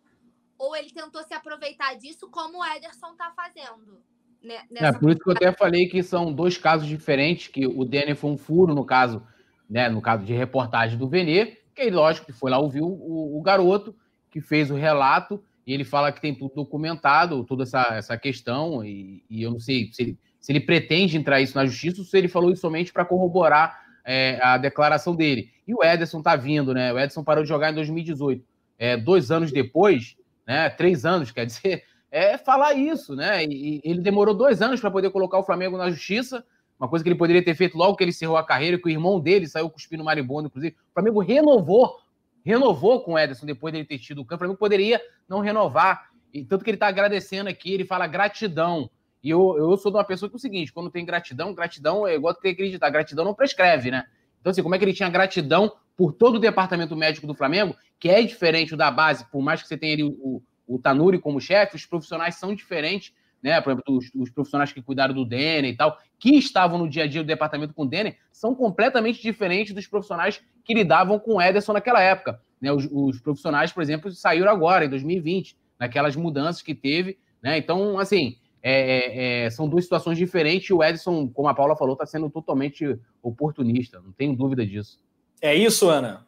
ou 0.59 0.75
ele 0.75 0.91
tentou 0.91 1.23
se 1.23 1.33
aproveitar 1.33 1.95
disso, 1.95 2.29
como 2.29 2.59
o 2.59 2.65
Ederson 2.65 3.15
tá 3.15 3.31
fazendo. 3.35 3.99
Né, 4.43 4.63
é, 4.75 4.91
por 4.91 5.09
isso 5.09 5.19
que 5.19 5.29
eu 5.29 5.33
até 5.33 5.51
falei 5.51 5.87
que 5.87 6.03
são 6.03 6.31
dois 6.31 6.55
casos 6.55 6.87
diferentes, 6.87 7.47
que 7.47 7.65
o 7.65 7.83
Denner 7.83 8.15
foi 8.15 8.29
um 8.29 8.37
furo, 8.37 8.75
no 8.75 8.85
caso, 8.85 9.25
né, 9.69 9.89
no 9.89 10.01
caso 10.01 10.23
de 10.23 10.33
reportagem 10.33 10.97
do 10.97 11.07
Venê, 11.07 11.57
que 11.73 11.81
aí, 11.81 11.89
lógico, 11.89 12.27
que 12.27 12.33
foi 12.33 12.49
lá 12.49 12.57
ouvir 12.57 12.81
o, 12.81 13.37
o 13.37 13.41
garoto, 13.41 13.95
que 14.31 14.39
fez 14.39 14.71
o 14.71 14.75
relato, 14.75 15.43
e 15.65 15.73
ele 15.73 15.83
fala 15.83 16.11
que 16.11 16.21
tem 16.21 16.33
tudo 16.33 16.53
documentado, 16.55 17.43
toda 17.43 17.63
essa, 17.63 17.87
essa 17.91 18.17
questão, 18.17 18.83
e, 18.83 19.23
e 19.29 19.43
eu 19.43 19.51
não 19.51 19.59
sei 19.59 19.89
se 19.91 20.01
ele, 20.03 20.19
se 20.39 20.51
ele 20.51 20.59
pretende 20.59 21.17
entrar 21.17 21.41
isso 21.41 21.55
na 21.55 21.65
justiça 21.65 22.01
ou 22.01 22.05
se 22.05 22.17
ele 22.17 22.27
falou 22.27 22.51
isso 22.51 22.61
somente 22.61 22.93
para 22.93 23.03
corroborar 23.03 23.83
é, 24.05 24.39
a 24.41 24.57
declaração 24.57 25.15
dele. 25.15 25.49
E 25.67 25.73
o 25.73 25.83
Ederson 25.83 26.21
tá 26.21 26.35
vindo, 26.35 26.73
né? 26.73 26.93
O 26.93 26.99
Ederson 26.99 27.23
parou 27.23 27.43
de 27.43 27.49
jogar 27.49 27.71
em 27.71 27.75
2018. 27.75 28.45
É, 28.77 28.95
dois 28.95 29.31
anos 29.31 29.51
depois, 29.51 30.15
né? 30.45 30.69
Três 30.69 31.03
anos, 31.05 31.31
quer 31.31 31.47
dizer, 31.47 31.83
é 32.11 32.37
falar 32.37 32.73
isso, 32.73 33.15
né? 33.15 33.43
E 33.43 33.81
ele 33.83 34.01
demorou 34.01 34.35
dois 34.35 34.61
anos 34.61 34.79
para 34.79 34.91
poder 34.91 35.09
colocar 35.09 35.39
o 35.39 35.43
Flamengo 35.43 35.77
na 35.77 35.89
justiça, 35.89 36.45
uma 36.79 36.89
coisa 36.89 37.03
que 37.03 37.09
ele 37.09 37.17
poderia 37.17 37.43
ter 37.43 37.55
feito 37.55 37.77
logo 37.77 37.95
que 37.95 38.03
ele 38.03 38.11
encerrou 38.11 38.37
a 38.37 38.45
carreira, 38.45 38.77
que 38.77 38.87
o 38.87 38.89
irmão 38.89 39.19
dele 39.19 39.47
saiu 39.47 39.69
cuspindo 39.69 40.03
maribondo, 40.03 40.47
inclusive. 40.47 40.75
O 40.89 40.93
Flamengo 40.93 41.19
renovou 41.19 42.05
renovou 42.45 43.01
com 43.01 43.13
o 43.13 43.19
Ederson 43.19 43.45
depois 43.45 43.73
dele 43.73 43.85
ter 43.85 43.97
tido 43.97 44.21
o 44.21 44.25
campo. 44.25 44.35
O 44.35 44.39
Flamengo 44.39 44.59
poderia 44.59 45.01
não 45.27 45.39
renovar. 45.39 46.11
E 46.31 46.45
tanto 46.45 46.63
que 46.63 46.69
ele 46.69 46.75
está 46.75 46.87
agradecendo 46.87 47.49
aqui, 47.49 47.73
ele 47.73 47.85
fala 47.85 48.05
gratidão. 48.05 48.89
E 49.23 49.29
eu, 49.31 49.57
eu 49.57 49.75
sou 49.77 49.91
de 49.91 49.97
uma 49.97 50.03
pessoa 50.03 50.29
que 50.29 50.35
é 50.35 50.37
o 50.37 50.39
seguinte: 50.39 50.71
quando 50.71 50.91
tem 50.91 51.03
gratidão, 51.03 51.53
gratidão 51.55 52.07
é 52.07 52.13
igual 52.13 52.35
que 52.35 52.47
acreditar. 52.47 52.89
Gratidão 52.91 53.25
não 53.25 53.33
prescreve, 53.33 53.89
né? 53.89 54.05
Então, 54.39 54.51
assim, 54.51 54.61
como 54.61 54.75
é 54.75 54.77
que 54.77 54.85
ele 54.85 54.93
tinha 54.93 55.09
gratidão 55.09 55.73
por 55.97 56.13
todo 56.13 56.35
o 56.35 56.39
departamento 56.39 56.95
médico 56.95 57.25
do 57.25 57.33
Flamengo, 57.33 57.75
que 57.99 58.09
é 58.09 58.21
diferente 58.21 58.75
da 58.75 58.91
base, 58.91 59.25
por 59.31 59.41
mais 59.41 59.61
que 59.61 59.67
você 59.67 59.77
tenha 59.77 59.93
ali 59.93 60.03
o, 60.03 60.09
o, 60.09 60.43
o 60.67 60.77
Tanuri 60.77 61.17
como 61.17 61.41
chefe, 61.41 61.75
os 61.75 61.85
profissionais 61.85 62.35
são 62.35 62.53
diferentes 62.53 63.11
né? 63.41 63.59
Por 63.61 63.73
exemplo, 63.73 63.97
os, 63.97 64.09
os, 64.15 64.29
profissionais 64.29 64.71
que 64.71 64.81
cuidaram 64.81 65.13
do 65.13 65.25
Denner 65.25 65.71
e 65.71 65.75
tal, 65.75 65.97
que 66.19 66.35
estavam 66.35 66.77
no 66.77 66.89
dia 66.89 67.03
a 67.03 67.07
dia 67.07 67.23
do 67.23 67.27
departamento 67.27 67.73
com 67.73 67.83
o 67.83 67.87
Denner, 67.87 68.17
são 68.31 68.55
completamente 68.55 69.21
diferentes 69.21 69.73
dos 69.73 69.87
profissionais 69.87 70.41
que 70.63 70.73
lidavam 70.73 71.19
com 71.19 71.35
o 71.35 71.41
Ederson 71.41 71.73
naquela 71.73 72.01
época. 72.01 72.41
Né? 72.59 72.71
Os, 72.71 72.87
os 72.91 73.19
profissionais, 73.19 73.71
por 73.71 73.83
exemplo, 73.83 74.11
saíram 74.11 74.49
agora, 74.49 74.85
em 74.85 74.89
2020, 74.89 75.55
naquelas 75.79 76.15
mudanças 76.15 76.61
que 76.61 76.73
teve. 76.73 77.19
Né? 77.41 77.57
Então, 77.57 77.99
assim, 77.99 78.37
é, 78.67 78.71
é, 78.73 79.45
é, 79.45 79.49
são 79.51 79.69
duas 79.69 79.83
situações 79.83 80.17
diferentes. 80.17 80.71
O 80.71 80.83
Edson, 80.83 81.27
como 81.29 81.47
a 81.47 81.53
Paula 81.53 81.75
falou, 81.75 81.93
está 81.93 82.05
sendo 82.07 82.31
totalmente 82.31 82.99
oportunista, 83.21 84.01
não 84.01 84.11
tenho 84.11 84.35
dúvida 84.35 84.65
disso. 84.65 84.99
É 85.39 85.53
isso, 85.53 85.87
Ana? 85.87 86.25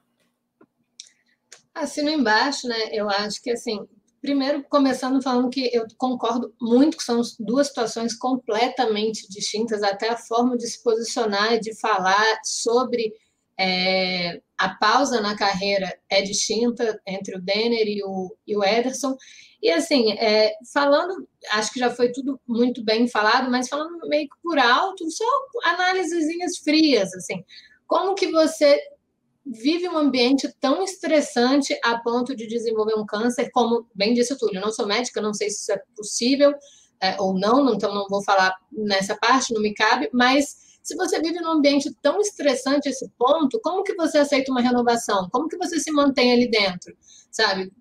Assino 1.73 2.11
embaixo, 2.11 2.67
né? 2.67 2.89
Eu 2.91 3.09
acho 3.09 3.41
que 3.41 3.49
assim, 3.49 3.88
Primeiro, 4.28 4.62
começando 4.64 5.24
falando 5.24 5.49
que 5.49 5.74
eu 5.74 5.88
concordo 5.98 6.54
muito 6.60 6.98
que 6.98 7.04
são 7.04 7.22
duas 7.40 7.68
situações 7.68 8.14
completamente 8.14 9.26
distintas, 9.30 9.82
até 9.82 10.10
a 10.10 10.18
forma 10.18 10.58
de 10.58 10.68
se 10.68 10.84
posicionar, 10.84 11.58
de 11.62 11.74
falar 11.80 12.38
sobre 12.44 13.14
é, 13.58 14.41
a 14.58 14.76
pausa 14.76 15.22
na 15.22 15.34
carreira 15.38 15.98
é 16.10 16.22
distinta 16.22 17.02
entre 17.08 17.38
o 17.38 17.41
Denner 17.41 17.88
e 17.88 18.04
o, 18.04 18.36
e 18.45 18.58
o 18.58 18.66
Ederson. 18.66 19.16
E 19.64 19.72
assim, 19.72 20.12
é, 20.12 20.52
falando, 20.74 21.26
acho 21.52 21.72
que 21.72 21.80
já 21.80 21.90
foi 21.90 22.12
tudo 22.12 22.38
muito 22.45 22.84
bem 22.84 23.08
falado, 23.08 23.49
mas 23.49 23.70
falando 23.70 23.98
meio 24.10 24.28
que 24.28 24.36
por 24.44 24.60
alto, 24.60 25.10
só 25.10 25.26
análisezinhas 25.64 26.58
frias, 26.58 27.14
assim. 27.14 27.45
Como 27.88 28.14
que 28.14 28.30
você 28.30 28.78
vive 29.52 29.88
um 29.88 29.98
ambiente 29.98 30.52
tão 30.60 30.84
estressante 30.84 31.78
a 31.84 31.98
ponto 31.99 32.36
de 32.36 32.48
desenvolver 32.48 32.95
um 32.95 33.06
câncer, 33.06 33.49
como 33.52 33.88
bem 33.95 34.14
disse 34.14 34.34
o 34.34 34.38
Túlio, 34.38 34.57
eu 34.57 34.61
não 34.61 34.72
sou 34.72 34.86
médica, 34.86 35.22
não 35.22 35.34
sei 35.34 35.49
se 35.49 35.61
isso 35.61 35.72
é 35.72 35.82
possível 35.95 36.53
é, 37.02 37.19
ou 37.22 37.34
não, 37.34 37.74
então 37.74 37.94
não 37.94 38.07
vou 38.07 38.24
falar 38.24 38.56
nessa 38.72 39.15
parte, 39.15 39.53
não 39.53 39.61
me 39.61 39.74
cabe, 39.74 40.10
mas 40.11 40.78
se 40.82 40.95
você 40.95 41.19
vive 41.22 41.40
num 41.41 41.52
ambiente 41.52 41.94
tão 42.02 42.19
estressante 42.19 42.90
esse 42.90 43.10
ponto, 43.18 43.60
como 43.61 43.84
que 43.84 43.94
você 43.95 44.19
aceita 44.19 44.52
uma 44.52 44.61
renovação? 44.61 45.30
Como 45.30 45.48
que 45.48 45.57
você 45.57 45.80
se 45.80 45.91
mantém 45.91 46.32
ali 46.32 46.49
dentro? 46.49 46.95
Sabe? 47.30 47.72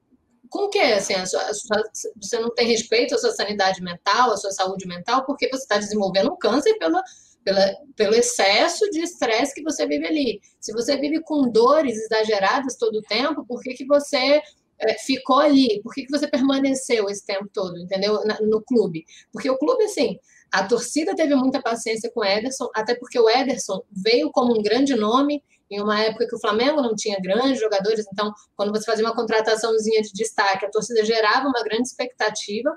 Com 0.51 0.69
que? 0.69 0.81
Assim, 0.81 1.15
a 1.15 1.25
sua, 1.25 1.43
a 1.43 1.55
sua, 1.55 1.83
você 2.21 2.39
não 2.41 2.53
tem 2.53 2.67
respeito 2.67 3.15
à 3.15 3.19
sua 3.19 3.31
sanidade 3.31 3.81
mental, 3.81 4.33
à 4.33 4.37
sua 4.37 4.51
saúde 4.51 4.87
mental, 4.87 5.25
porque 5.25 5.49
você 5.49 5.63
está 5.63 5.79
desenvolvendo 5.79 6.33
um 6.33 6.37
câncer 6.37 6.75
pela 6.79 7.03
pela, 7.47 7.77
pelo 7.95 8.17
excesso 8.17 8.91
de 8.91 9.03
estresse 9.03 9.55
que 9.55 9.63
você 9.63 9.87
vive 9.87 10.05
ali. 10.05 10.41
Se 10.59 10.73
você 10.73 10.97
vive 10.97 11.23
com 11.23 11.49
dores 11.49 11.97
exageradas 11.97 12.77
todo 12.77 12.97
o 12.97 13.03
tempo, 13.03 13.47
por 13.47 13.63
que, 13.63 13.73
que 13.73 13.87
você 13.87 14.43
é, 14.81 14.95
ficou 14.99 15.39
ali? 15.39 15.81
Por 15.81 15.95
que, 15.95 16.05
que 16.05 16.11
você 16.11 16.27
permaneceu 16.27 17.09
esse 17.09 17.25
tempo 17.25 17.49
todo, 17.53 17.79
entendeu? 17.79 18.21
Na, 18.25 18.37
no 18.41 18.61
clube. 18.65 19.05
Porque 19.33 19.49
o 19.49 19.57
clube, 19.57 19.85
assim, 19.85 20.19
a 20.51 20.67
torcida 20.67 21.15
teve 21.15 21.37
muita 21.37 21.63
paciência 21.63 22.11
com 22.13 22.19
o 22.19 22.25
Ederson, 22.25 22.69
até 22.75 22.97
porque 22.97 23.17
o 23.17 23.31
Ederson 23.31 23.81
veio 23.93 24.29
como 24.33 24.59
um 24.59 24.61
grande 24.61 24.97
nome 24.97 25.41
em 25.71 25.81
uma 25.81 26.01
época 26.01 26.27
que 26.27 26.35
o 26.35 26.41
Flamengo 26.41 26.83
não 26.83 26.97
tinha 26.97 27.17
grandes 27.21 27.61
jogadores, 27.61 28.05
então, 28.13 28.33
quando 28.57 28.73
você 28.73 28.85
fazia 28.85 29.05
uma 29.05 29.15
contrataçãozinha 29.15 30.03
de 30.03 30.13
destaque, 30.13 30.67
a 30.67 30.71
torcida 30.71 31.05
gerava 31.05 31.47
uma 31.47 31.63
grande 31.63 31.87
expectativa. 31.87 32.77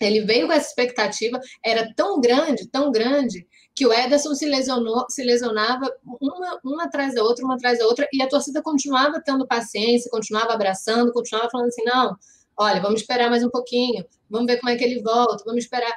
Ele 0.00 0.20
veio 0.20 0.46
com 0.46 0.52
essa 0.52 0.68
expectativa, 0.68 1.40
era 1.64 1.92
tão 1.96 2.20
grande, 2.20 2.68
tão 2.68 2.92
grande, 2.92 3.46
que 3.76 3.86
o 3.86 3.92
Ederson 3.92 4.34
se, 4.34 4.46
lesionou, 4.46 5.04
se 5.10 5.22
lesionava 5.22 5.86
uma, 6.02 6.58
uma 6.64 6.84
atrás 6.84 7.14
da 7.14 7.22
outra, 7.22 7.44
uma 7.44 7.56
atrás 7.56 7.78
da 7.78 7.84
outra, 7.84 8.08
e 8.10 8.22
a 8.22 8.28
torcida 8.28 8.62
continuava 8.62 9.20
tendo 9.22 9.46
paciência, 9.46 10.10
continuava 10.10 10.54
abraçando, 10.54 11.12
continuava 11.12 11.50
falando 11.50 11.68
assim: 11.68 11.84
não, 11.84 12.16
olha, 12.56 12.80
vamos 12.80 13.02
esperar 13.02 13.28
mais 13.28 13.44
um 13.44 13.50
pouquinho, 13.50 14.02
vamos 14.30 14.46
ver 14.46 14.58
como 14.58 14.70
é 14.70 14.76
que 14.76 14.82
ele 14.82 15.02
volta, 15.02 15.44
vamos 15.44 15.62
esperar. 15.62 15.92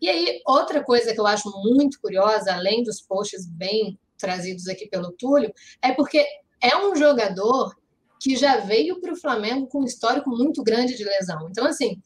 E 0.00 0.08
aí, 0.08 0.40
outra 0.46 0.84
coisa 0.84 1.12
que 1.12 1.20
eu 1.20 1.26
acho 1.26 1.50
muito 1.64 2.00
curiosa, 2.00 2.54
além 2.54 2.84
dos 2.84 3.02
posts 3.02 3.46
bem 3.48 3.98
trazidos 4.16 4.68
aqui 4.68 4.86
pelo 4.86 5.10
Túlio, 5.10 5.52
é 5.82 5.92
porque 5.92 6.24
é 6.62 6.76
um 6.76 6.94
jogador 6.94 7.74
que 8.20 8.36
já 8.36 8.58
veio 8.58 9.00
para 9.00 9.12
o 9.12 9.16
Flamengo 9.16 9.66
com 9.66 9.80
um 9.80 9.84
histórico 9.84 10.30
muito 10.30 10.62
grande 10.62 10.96
de 10.96 11.02
lesão. 11.02 11.48
Então, 11.50 11.66
assim, 11.66 12.00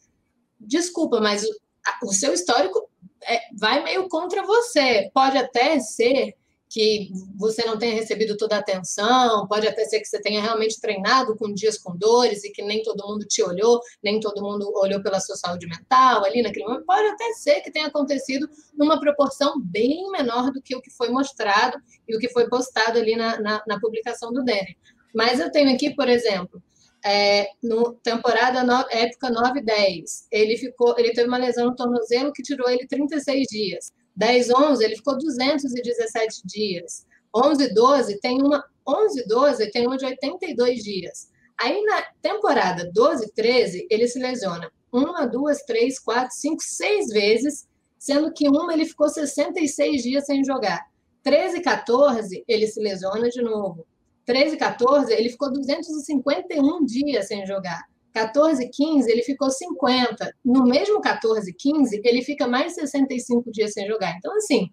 desculpa, 0.58 1.20
mas 1.20 1.44
o, 1.44 1.50
o 2.04 2.12
seu 2.14 2.32
histórico 2.32 2.88
é, 3.22 3.40
vai 3.56 3.82
meio 3.82 4.08
contra 4.08 4.42
você. 4.42 5.10
Pode 5.12 5.36
até 5.36 5.78
ser 5.80 6.34
que 6.68 7.10
você 7.34 7.64
não 7.64 7.78
tenha 7.78 7.94
recebido 7.94 8.36
toda 8.36 8.56
a 8.56 8.58
atenção, 8.58 9.46
pode 9.48 9.66
até 9.66 9.84
ser 9.86 10.00
que 10.00 10.06
você 10.06 10.20
tenha 10.20 10.42
realmente 10.42 10.80
treinado 10.80 11.34
com 11.36 11.52
dias 11.52 11.78
com 11.78 11.96
dores 11.96 12.44
e 12.44 12.50
que 12.50 12.62
nem 12.62 12.82
todo 12.82 13.06
mundo 13.06 13.24
te 13.24 13.42
olhou, 13.42 13.80
nem 14.02 14.20
todo 14.20 14.42
mundo 14.42 14.70
olhou 14.74 15.02
pela 15.02 15.18
sua 15.18 15.36
saúde 15.36 15.66
mental 15.66 16.24
ali 16.24 16.42
naquele 16.42 16.66
momento. 16.66 16.84
Pode 16.84 17.08
até 17.08 17.32
ser 17.32 17.62
que 17.62 17.70
tenha 17.70 17.86
acontecido 17.86 18.48
numa 18.76 19.00
proporção 19.00 19.58
bem 19.60 20.10
menor 20.10 20.50
do 20.52 20.60
que 20.60 20.76
o 20.76 20.82
que 20.82 20.90
foi 20.90 21.08
mostrado 21.08 21.78
e 22.06 22.14
o 22.14 22.18
que 22.18 22.28
foi 22.28 22.48
postado 22.48 22.98
ali 22.98 23.16
na, 23.16 23.40
na, 23.40 23.62
na 23.66 23.80
publicação 23.80 24.30
do 24.30 24.44
Denner. 24.44 24.76
Mas 25.14 25.40
eu 25.40 25.50
tenho 25.50 25.74
aqui, 25.74 25.94
por 25.94 26.08
exemplo, 26.08 26.62
é, 27.04 27.48
no 27.62 27.94
temporada 27.94 28.64
no, 28.64 28.84
época 28.90 29.30
9 29.30 29.62
10, 29.62 30.28
ele 30.30 30.56
ficou, 30.56 30.98
ele 30.98 31.12
teve 31.12 31.28
uma 31.28 31.38
lesão 31.38 31.66
no 31.66 31.76
tornozelo 31.76 32.32
que 32.32 32.42
tirou 32.42 32.68
ele 32.68 32.86
36 32.86 33.46
dias. 33.48 33.92
10, 34.16 34.50
11, 34.50 34.84
ele 34.84 34.96
ficou 34.96 35.16
217 35.16 36.42
dias. 36.44 37.06
11, 37.34 37.72
12 37.72 38.20
tem 38.20 38.42
uma 38.42 38.64
11, 38.86 39.26
12 39.26 39.70
tem 39.70 39.86
uma 39.86 39.96
de 39.96 40.06
82 40.06 40.82
dias. 40.82 41.30
Aí 41.60 41.82
na 41.84 42.02
temporada 42.22 42.90
12, 42.92 43.32
13, 43.34 43.86
ele 43.90 44.08
se 44.08 44.18
lesiona 44.18 44.70
uma, 44.92 45.26
duas, 45.26 45.62
três, 45.62 45.98
quatro, 45.98 46.34
cinco, 46.34 46.62
seis 46.62 47.08
vezes, 47.08 47.68
sendo 47.98 48.32
que 48.32 48.48
uma 48.48 48.72
ele 48.72 48.86
ficou 48.86 49.08
66 49.08 50.02
dias 50.02 50.26
sem 50.26 50.42
jogar. 50.44 50.86
13, 51.22 51.60
14, 51.60 52.44
ele 52.48 52.66
se 52.66 52.80
lesiona 52.80 53.28
de 53.28 53.42
novo. 53.42 53.86
13, 54.28 54.58
14, 54.58 55.10
ele 55.14 55.30
ficou 55.30 55.50
251 55.50 56.84
dias 56.84 57.28
sem 57.28 57.46
jogar. 57.46 57.82
14, 58.12 58.68
15, 58.68 59.10
ele 59.10 59.22
ficou 59.22 59.50
50. 59.50 60.34
No 60.44 60.64
mesmo 60.64 61.00
14, 61.00 61.50
15, 61.54 62.02
ele 62.04 62.20
fica 62.20 62.46
mais 62.46 62.74
65 62.74 63.50
dias 63.50 63.72
sem 63.72 63.86
jogar. 63.86 64.14
Então, 64.18 64.36
assim, 64.36 64.70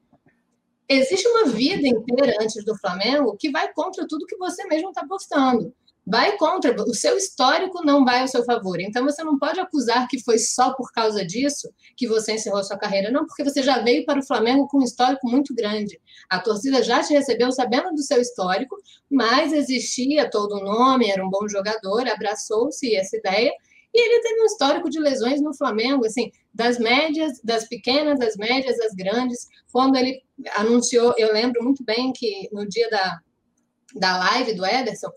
existe 0.89 1.25
uma 1.29 1.45
vida 1.45 1.87
inteira 1.87 2.33
antes 2.41 2.65
do 2.65 2.77
Flamengo 2.77 3.37
que 3.39 3.49
vai 3.49 3.71
contra 3.71 4.05
tudo 4.05 4.25
que 4.25 4.35
você 4.35 4.65
mesmo 4.65 4.89
está 4.89 5.07
postando 5.07 5.73
vai 6.05 6.37
contra, 6.37 6.75
o 6.83 6.93
seu 6.93 7.17
histórico 7.17 7.83
não 7.83 8.05
vai 8.05 8.21
ao 8.21 8.27
seu 8.27 8.43
favor. 8.43 8.79
Então 8.79 9.03
você 9.03 9.23
não 9.23 9.39
pode 9.39 9.59
acusar 9.59 10.07
que 10.07 10.23
foi 10.23 10.37
só 10.37 10.73
por 10.73 10.91
causa 10.91 11.25
disso 11.25 11.73
que 11.97 12.07
você 12.07 12.33
encerrou 12.33 12.63
sua 12.63 12.77
carreira, 12.77 13.09
não, 13.09 13.25
porque 13.25 13.43
você 13.43 13.63
já 13.63 13.79
veio 13.79 14.05
para 14.05 14.19
o 14.19 14.25
Flamengo 14.25 14.67
com 14.67 14.77
um 14.77 14.83
histórico 14.83 15.27
muito 15.27 15.55
grande. 15.55 15.99
A 16.29 16.39
torcida 16.39 16.83
já 16.83 17.01
te 17.01 17.13
recebeu 17.13 17.51
sabendo 17.51 17.91
do 17.91 18.03
seu 18.03 18.21
histórico, 18.21 18.75
mas 19.09 19.51
existia 19.51 20.29
todo 20.29 20.57
o 20.57 20.63
nome, 20.63 21.09
era 21.09 21.25
um 21.25 21.29
bom 21.29 21.47
jogador, 21.47 22.07
abraçou-se 22.07 22.95
essa 22.95 23.17
ideia. 23.17 23.51
E 23.93 23.97
ele 23.97 24.21
teve 24.21 24.41
um 24.41 24.45
histórico 24.45 24.89
de 24.89 24.99
lesões 24.99 25.41
no 25.41 25.55
Flamengo, 25.55 26.05
assim, 26.05 26.29
das 26.53 26.77
médias, 26.77 27.39
das 27.41 27.65
pequenas, 27.67 28.19
das 28.19 28.35
médias, 28.35 28.77
das 28.77 28.93
grandes. 28.93 29.47
Quando 29.71 29.95
ele 29.95 30.21
anunciou, 30.57 31.15
eu 31.17 31.31
lembro 31.31 31.63
muito 31.63 31.83
bem 31.83 32.11
que 32.11 32.49
no 32.51 32.67
dia 32.67 32.89
da, 32.89 33.19
da 33.95 34.17
live 34.17 34.53
do 34.53 34.65
Ederson, 34.65 35.09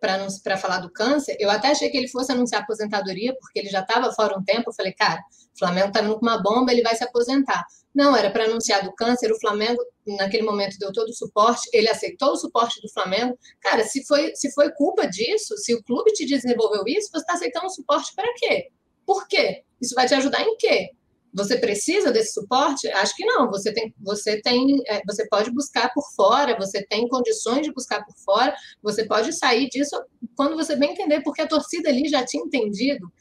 para 0.00 0.56
falar 0.56 0.78
do 0.78 0.90
câncer, 0.90 1.36
eu 1.38 1.50
até 1.50 1.68
achei 1.68 1.90
que 1.90 1.96
ele 1.96 2.08
fosse 2.08 2.32
anunciar 2.32 2.62
aposentadoria, 2.62 3.34
porque 3.40 3.58
ele 3.58 3.68
já 3.68 3.80
estava 3.80 4.12
fora 4.12 4.38
um 4.38 4.44
tempo. 4.44 4.70
Eu 4.70 4.74
falei, 4.74 4.92
cara, 4.92 5.20
o 5.54 5.58
Flamengo 5.58 5.88
está 5.88 6.00
vindo 6.00 6.18
com 6.18 6.26
uma 6.26 6.42
bomba, 6.42 6.72
ele 6.72 6.82
vai 6.82 6.94
se 6.94 7.04
aposentar. 7.04 7.64
Não, 7.94 8.16
era 8.16 8.30
para 8.30 8.44
anunciar 8.44 8.82
do 8.82 8.92
câncer. 8.94 9.30
O 9.30 9.38
Flamengo, 9.38 9.80
naquele 10.06 10.42
momento, 10.42 10.78
deu 10.78 10.92
todo 10.92 11.08
o 11.08 11.14
suporte. 11.14 11.68
Ele 11.72 11.88
aceitou 11.88 12.32
o 12.32 12.36
suporte 12.36 12.80
do 12.80 12.92
Flamengo. 12.92 13.38
Cara, 13.60 13.84
se 13.84 14.04
foi, 14.06 14.34
se 14.34 14.52
foi 14.52 14.72
culpa 14.72 15.06
disso, 15.06 15.56
se 15.56 15.74
o 15.74 15.82
clube 15.82 16.12
te 16.12 16.26
desenvolveu 16.26 16.82
isso, 16.86 17.08
você 17.10 17.18
está 17.18 17.34
aceitando 17.34 17.66
o 17.66 17.70
suporte 17.70 18.12
para 18.14 18.32
quê? 18.36 18.68
Por 19.06 19.28
quê? 19.28 19.62
Isso 19.80 19.94
vai 19.94 20.08
te 20.08 20.14
ajudar 20.14 20.42
em 20.42 20.56
quê? 20.56 20.90
Você 21.34 21.58
precisa 21.58 22.12
desse 22.12 22.32
suporte? 22.32 22.86
Acho 22.92 23.14
que 23.16 23.24
não. 23.24 23.50
Você 23.50 23.72
tem, 23.72 23.92
você 24.00 24.40
tem, 24.40 24.80
é, 24.86 25.02
você 25.04 25.26
pode 25.28 25.50
buscar 25.50 25.92
por 25.92 26.04
fora. 26.14 26.56
Você 26.58 26.86
tem 26.86 27.08
condições 27.08 27.62
de 27.62 27.72
buscar 27.72 28.04
por 28.04 28.14
fora. 28.24 28.54
Você 28.82 29.04
pode 29.04 29.32
sair 29.32 29.68
disso 29.68 30.00
quando 30.36 30.56
você 30.56 30.76
bem 30.76 30.92
entender, 30.92 31.22
porque 31.22 31.42
a 31.42 31.46
torcida 31.46 31.88
ali 31.88 32.08
já 32.08 32.24
tinha 32.24 32.44
entendido 32.44 33.12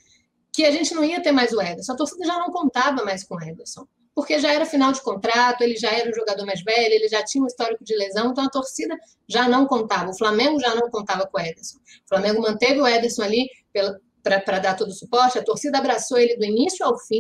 que 0.52 0.64
a 0.64 0.72
gente 0.72 0.94
não 0.94 1.04
ia 1.04 1.22
ter 1.24 1.32
mais 1.32 1.52
o 1.52 1.60
Ederson. 1.60 1.94
A 1.94 1.98
torcida 1.98 2.24
já 2.24 2.38
não 2.38 2.52
contava 2.52 3.04
mais 3.04 3.24
com 3.24 3.36
o 3.36 3.42
Ederson, 3.42 3.88
porque 4.14 4.38
já 4.38 4.54
era 4.54 4.66
final 4.68 4.92
de 4.92 5.02
contrato. 5.02 5.62
Ele 5.62 5.76
já 5.76 5.90
era 5.90 6.12
o 6.12 6.14
jogador 6.14 6.46
mais 6.46 6.62
velho. 6.64 6.94
Ele 6.94 7.08
já 7.08 7.26
tinha 7.26 7.44
um 7.44 7.48
histórico 7.48 7.84
de 7.84 7.96
lesão. 7.96 8.30
Então 8.30 8.46
a 8.46 8.50
torcida 8.50 8.96
já 9.28 9.50
não 9.50 9.66
contava. 9.66 10.12
O 10.12 10.18
Flamengo 10.18 10.60
já 10.60 10.76
não 10.76 10.88
contava 10.92 11.26
com 11.26 11.40
o 11.40 11.42
Ederson. 11.42 11.78
O 11.78 12.10
Flamengo 12.10 12.44
manteve 12.44 12.80
o 12.80 12.88
Ederson 12.88 13.24
ali 13.24 13.50
pela, 13.74 14.00
para 14.24 14.60
dar 14.60 14.76
todo 14.76 14.90
o 14.90 14.94
suporte. 14.94 15.38
A 15.38 15.44
torcida 15.44 15.78
abraçou 15.78 16.18
ele 16.18 16.38
do 16.38 16.46
início 16.46 16.86
ao 16.86 16.98
fim. 16.98 17.20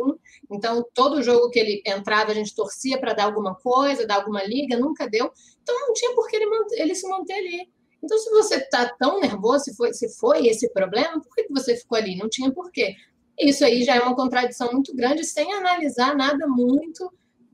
Então, 0.49 0.85
todo 0.93 1.21
jogo 1.21 1.49
que 1.49 1.59
ele 1.59 1.83
entrava, 1.85 2.31
a 2.31 2.33
gente 2.33 2.55
torcia 2.55 2.97
para 2.97 3.13
dar 3.13 3.25
alguma 3.25 3.55
coisa, 3.55 4.07
dar 4.07 4.15
alguma 4.15 4.43
liga, 4.43 4.79
nunca 4.79 5.07
deu. 5.07 5.29
Então, 5.61 5.79
não 5.81 5.93
tinha 5.93 6.15
por 6.15 6.27
que 6.27 6.37
ele, 6.37 6.45
ele 6.77 6.95
se 6.95 7.07
manter 7.07 7.33
ali. 7.33 7.69
Então, 8.01 8.17
se 8.17 8.29
você 8.29 8.55
está 8.55 8.89
tão 8.97 9.19
nervoso, 9.19 9.65
se 9.65 9.75
foi, 9.75 9.93
se 9.93 10.09
foi 10.17 10.47
esse 10.47 10.69
problema, 10.69 11.21
por 11.21 11.35
que 11.35 11.47
você 11.49 11.75
ficou 11.75 11.97
ali? 11.97 12.15
Não 12.15 12.29
tinha 12.29 12.51
porquê. 12.51 12.95
Isso 13.39 13.65
aí 13.65 13.83
já 13.83 13.95
é 13.95 13.99
uma 13.99 14.15
contradição 14.15 14.71
muito 14.71 14.95
grande, 14.95 15.25
sem 15.25 15.51
analisar 15.53 16.15
nada 16.15 16.47
muito 16.47 17.11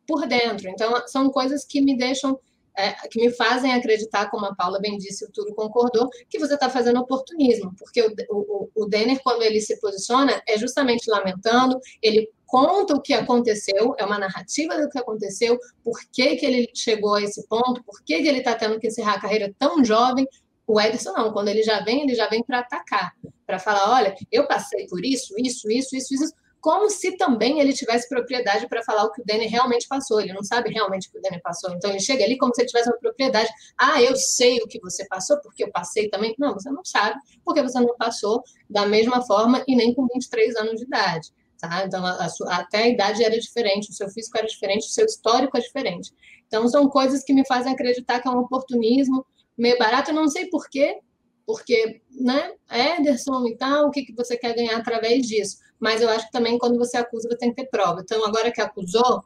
por 0.08 0.28
dentro. 0.28 0.70
Então, 0.70 0.92
são 1.08 1.30
coisas 1.30 1.66
que 1.66 1.82
me 1.82 1.98
deixam 1.98 2.40
é, 2.80 2.94
que 3.10 3.20
me 3.20 3.32
fazem 3.32 3.74
acreditar, 3.74 4.30
como 4.30 4.46
a 4.46 4.56
Paula 4.56 4.80
bem 4.80 4.98
disse, 4.98 5.26
o 5.26 5.32
Túlio 5.32 5.54
concordou, 5.54 6.10
que 6.30 6.40
você 6.40 6.54
está 6.54 6.70
fazendo 6.70 7.00
oportunismo, 7.00 7.74
porque 7.78 8.02
o, 8.02 8.14
o, 8.30 8.70
o 8.76 8.86
Denner, 8.86 9.20
quando 9.22 9.44
ele 9.44 9.60
se 9.60 9.80
posiciona, 9.80 10.42
é 10.48 10.58
justamente 10.58 11.10
lamentando, 11.10 11.80
ele 12.02 12.30
conta 12.46 12.96
o 12.96 13.02
que 13.02 13.14
aconteceu, 13.14 13.94
é 13.98 14.06
uma 14.06 14.18
narrativa 14.18 14.76
do 14.82 14.90
que 14.90 14.98
aconteceu, 14.98 15.58
por 15.84 16.00
que, 16.12 16.36
que 16.36 16.46
ele 16.46 16.70
chegou 16.74 17.16
a 17.16 17.22
esse 17.22 17.48
ponto, 17.48 17.84
por 17.84 18.02
que, 18.04 18.22
que 18.22 18.28
ele 18.28 18.40
está 18.40 18.56
tendo 18.56 18.80
que 18.80 18.88
encerrar 18.88 19.16
a 19.16 19.22
carreira 19.22 19.54
tão 19.60 19.86
jovem. 19.86 20.28
O 20.66 20.80
Ederson 20.80 21.14
não, 21.14 21.32
quando 21.32 21.48
ele 21.48 21.64
já 21.64 21.84
vem, 21.84 22.04
ele 22.04 22.16
já 22.16 22.28
vem 22.28 22.44
para 22.44 22.60
atacar, 22.60 23.14
para 23.46 23.60
falar, 23.60 23.92
olha, 23.92 24.16
eu 24.32 24.48
passei 24.48 24.88
por 24.88 25.04
isso, 25.04 25.34
isso, 25.38 25.70
isso, 25.70 25.96
isso, 25.96 26.14
isso, 26.14 26.34
como 26.62 26.90
se 26.90 27.16
também 27.18 27.60
ele 27.60 27.74
tivesse 27.74 28.08
propriedade 28.10 28.68
para 28.68 28.84
falar 28.84 29.06
o 29.06 29.12
que 29.12 29.22
o 29.22 29.26
Danny 29.26 29.48
realmente 29.48 29.88
passou. 29.88 30.20
Ele 30.20 30.34
não 30.34 30.44
sabe 30.44 30.70
realmente 30.72 31.08
o 31.08 31.12
que 31.12 31.18
o 31.18 31.22
Danny 31.22 31.40
passou. 31.42 31.72
Então 31.74 31.90
ele 31.90 32.00
chega 32.00 32.24
ali 32.24 32.38
como 32.38 32.54
se 32.54 32.62
ele 32.62 32.68
tivesse 32.68 32.90
uma 32.90 32.98
propriedade. 32.98 33.50
Ah, 33.78 34.02
eu 34.02 34.16
sei 34.16 34.58
o 34.58 34.68
que 34.68 34.80
você 34.80 35.06
passou 35.08 35.40
porque 35.42 35.64
eu 35.64 35.72
passei 35.72 36.10
também. 36.10 36.36
Não, 36.38 36.54
você 36.54 36.70
não 36.70 36.84
sabe 36.84 37.20
porque 37.46 37.62
você 37.62 37.80
não 37.80 37.96
passou 37.98 38.44
da 38.70 38.86
mesma 38.86 39.22
forma 39.26 39.64
e 39.68 39.76
nem 39.76 39.94
com 39.94 40.06
23 40.14 40.56
anos 40.58 40.76
de 40.76 40.84
idade. 40.84 41.30
Tá? 41.60 41.84
Então 41.86 42.06
a, 42.06 42.30
sua, 42.30 42.56
até 42.56 42.84
a 42.84 42.88
idade 42.88 43.24
era 43.24 43.38
diferente, 43.38 43.90
o 43.90 43.94
seu 43.94 44.10
físico 44.10 44.38
era 44.38 44.48
diferente, 44.48 44.88
o 44.88 44.92
seu 44.92 45.06
histórico 45.06 45.58
é 45.58 45.62
diferente. 45.62 46.14
Então 46.48 46.68
são 46.68 46.90
coisas 46.90 47.24
que 47.24 47.34
me 47.34 47.46
fazem 47.46 47.72
acreditar 47.72 48.20
que 48.20 48.28
é 48.28 48.32
um 48.32 48.40
oportunismo 48.40 49.26
meio 49.58 49.78
barato. 49.78 50.12
Eu 50.12 50.16
não 50.16 50.28
sei 50.28 50.50
porquê, 50.50 51.00
porque, 51.46 52.02
né, 52.12 52.54
Ederson 52.72 53.48
e 53.48 53.58
tal, 53.58 53.88
o 53.88 53.92
que, 53.92 54.04
que 54.04 54.14
você 54.14 54.38
quer 54.38 54.56
ganhar 54.56 54.78
através 54.78 55.28
disso? 55.28 55.58
Mas 55.80 56.02
eu 56.02 56.10
acho 56.10 56.26
que 56.26 56.32
também 56.32 56.58
quando 56.58 56.78
você 56.78 56.98
acusa, 56.98 57.30
você 57.30 57.38
tem 57.38 57.54
que 57.54 57.62
ter 57.64 57.70
prova. 57.70 58.02
Então, 58.02 58.26
agora 58.26 58.52
que 58.52 58.60
acusou, 58.60 59.24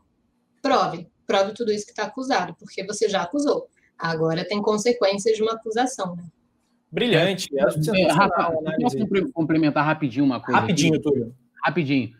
prove. 0.61 1.07
Prove 1.25 1.53
tudo 1.53 1.71
isso 1.71 1.85
que 1.85 1.91
está 1.91 2.03
acusado, 2.03 2.55
porque 2.59 2.85
você 2.85 3.09
já 3.09 3.23
acusou. 3.23 3.67
Agora 3.97 4.45
tem 4.45 4.61
consequências 4.61 5.35
de 5.35 5.41
uma 5.41 5.53
acusação, 5.53 6.15
né? 6.15 6.25
Brilhante. 6.91 7.49
É, 7.57 8.01
é, 8.01 8.11
Rafa, 8.11 8.53
posso 8.81 9.31
complementar 9.33 9.83
rapidinho 9.83 10.25
uma 10.25 10.39
coisa? 10.39 10.59
Rapidinho, 10.59 11.01
Túlio. 11.01 11.35
Rapidinho. 11.63 12.11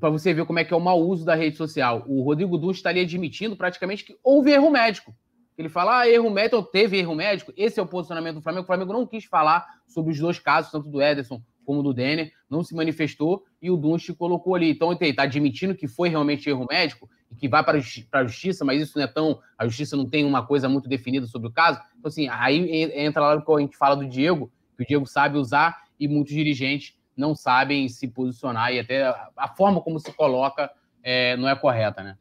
Para 0.00 0.10
você 0.10 0.32
ver 0.32 0.46
como 0.46 0.58
é 0.58 0.64
que 0.64 0.72
é 0.72 0.76
o 0.76 0.80
mau 0.80 1.00
uso 1.00 1.24
da 1.24 1.34
rede 1.34 1.56
social. 1.56 2.04
O 2.06 2.22
Rodrigo 2.22 2.56
Duns 2.56 2.76
estaria 2.76 3.02
admitindo 3.02 3.56
praticamente 3.56 4.04
que 4.04 4.16
houve 4.22 4.52
erro 4.52 4.70
médico. 4.70 5.14
Ele 5.58 5.68
fala, 5.68 6.00
ah, 6.00 6.08
erro 6.08 6.30
médico, 6.30 6.62
teve 6.62 6.98
erro 6.98 7.14
médico. 7.14 7.52
Esse 7.56 7.80
é 7.80 7.82
o 7.82 7.86
posicionamento 7.86 8.36
do 8.36 8.42
Flamengo. 8.42 8.64
O 8.64 8.66
Flamengo 8.66 8.92
não 8.92 9.06
quis 9.06 9.24
falar 9.24 9.66
sobre 9.86 10.12
os 10.12 10.18
dois 10.18 10.38
casos, 10.38 10.70
tanto 10.70 10.88
do 10.88 11.02
Ederson 11.02 11.42
como 11.66 11.82
do 11.82 11.92
Denner, 11.92 12.32
não 12.48 12.62
se 12.62 12.74
manifestou 12.74 13.44
e 13.60 13.70
o 13.70 13.76
Dunst 13.76 14.10
colocou 14.14 14.54
ali. 14.54 14.70
Então, 14.70 14.92
ele 14.92 15.10
está 15.10 15.24
admitindo 15.24 15.74
que 15.74 15.86
foi 15.86 16.08
realmente 16.08 16.48
erro 16.48 16.66
médico 16.70 17.10
e 17.30 17.34
que 17.34 17.48
vai 17.48 17.62
para 17.62 17.78
a 17.78 18.24
justiça, 18.24 18.64
mas 18.64 18.80
isso 18.80 18.96
não 18.96 19.04
é 19.04 19.08
tão. 19.08 19.40
A 19.58 19.66
justiça 19.66 19.96
não 19.96 20.08
tem 20.08 20.24
uma 20.24 20.46
coisa 20.46 20.68
muito 20.68 20.88
definida 20.88 21.26
sobre 21.26 21.48
o 21.48 21.52
caso. 21.52 21.80
Então, 21.98 22.08
assim, 22.08 22.28
aí 22.28 22.90
entra 22.94 23.20
lá 23.20 23.42
que 23.42 23.52
a 23.52 23.60
gente 23.60 23.76
fala 23.76 23.96
do 23.96 24.06
Diego, 24.06 24.50
que 24.76 24.84
o 24.84 24.86
Diego 24.86 25.06
sabe 25.06 25.36
usar 25.36 25.76
e 25.98 26.06
muitos 26.06 26.32
dirigentes 26.32 26.94
não 27.16 27.34
sabem 27.34 27.88
se 27.88 28.06
posicionar 28.06 28.72
e 28.72 28.78
até 28.78 29.06
a 29.36 29.48
forma 29.56 29.80
como 29.80 29.98
se 29.98 30.12
coloca 30.12 30.70
é, 31.02 31.36
não 31.36 31.48
é 31.48 31.56
correta, 31.56 32.02
né? 32.02 32.16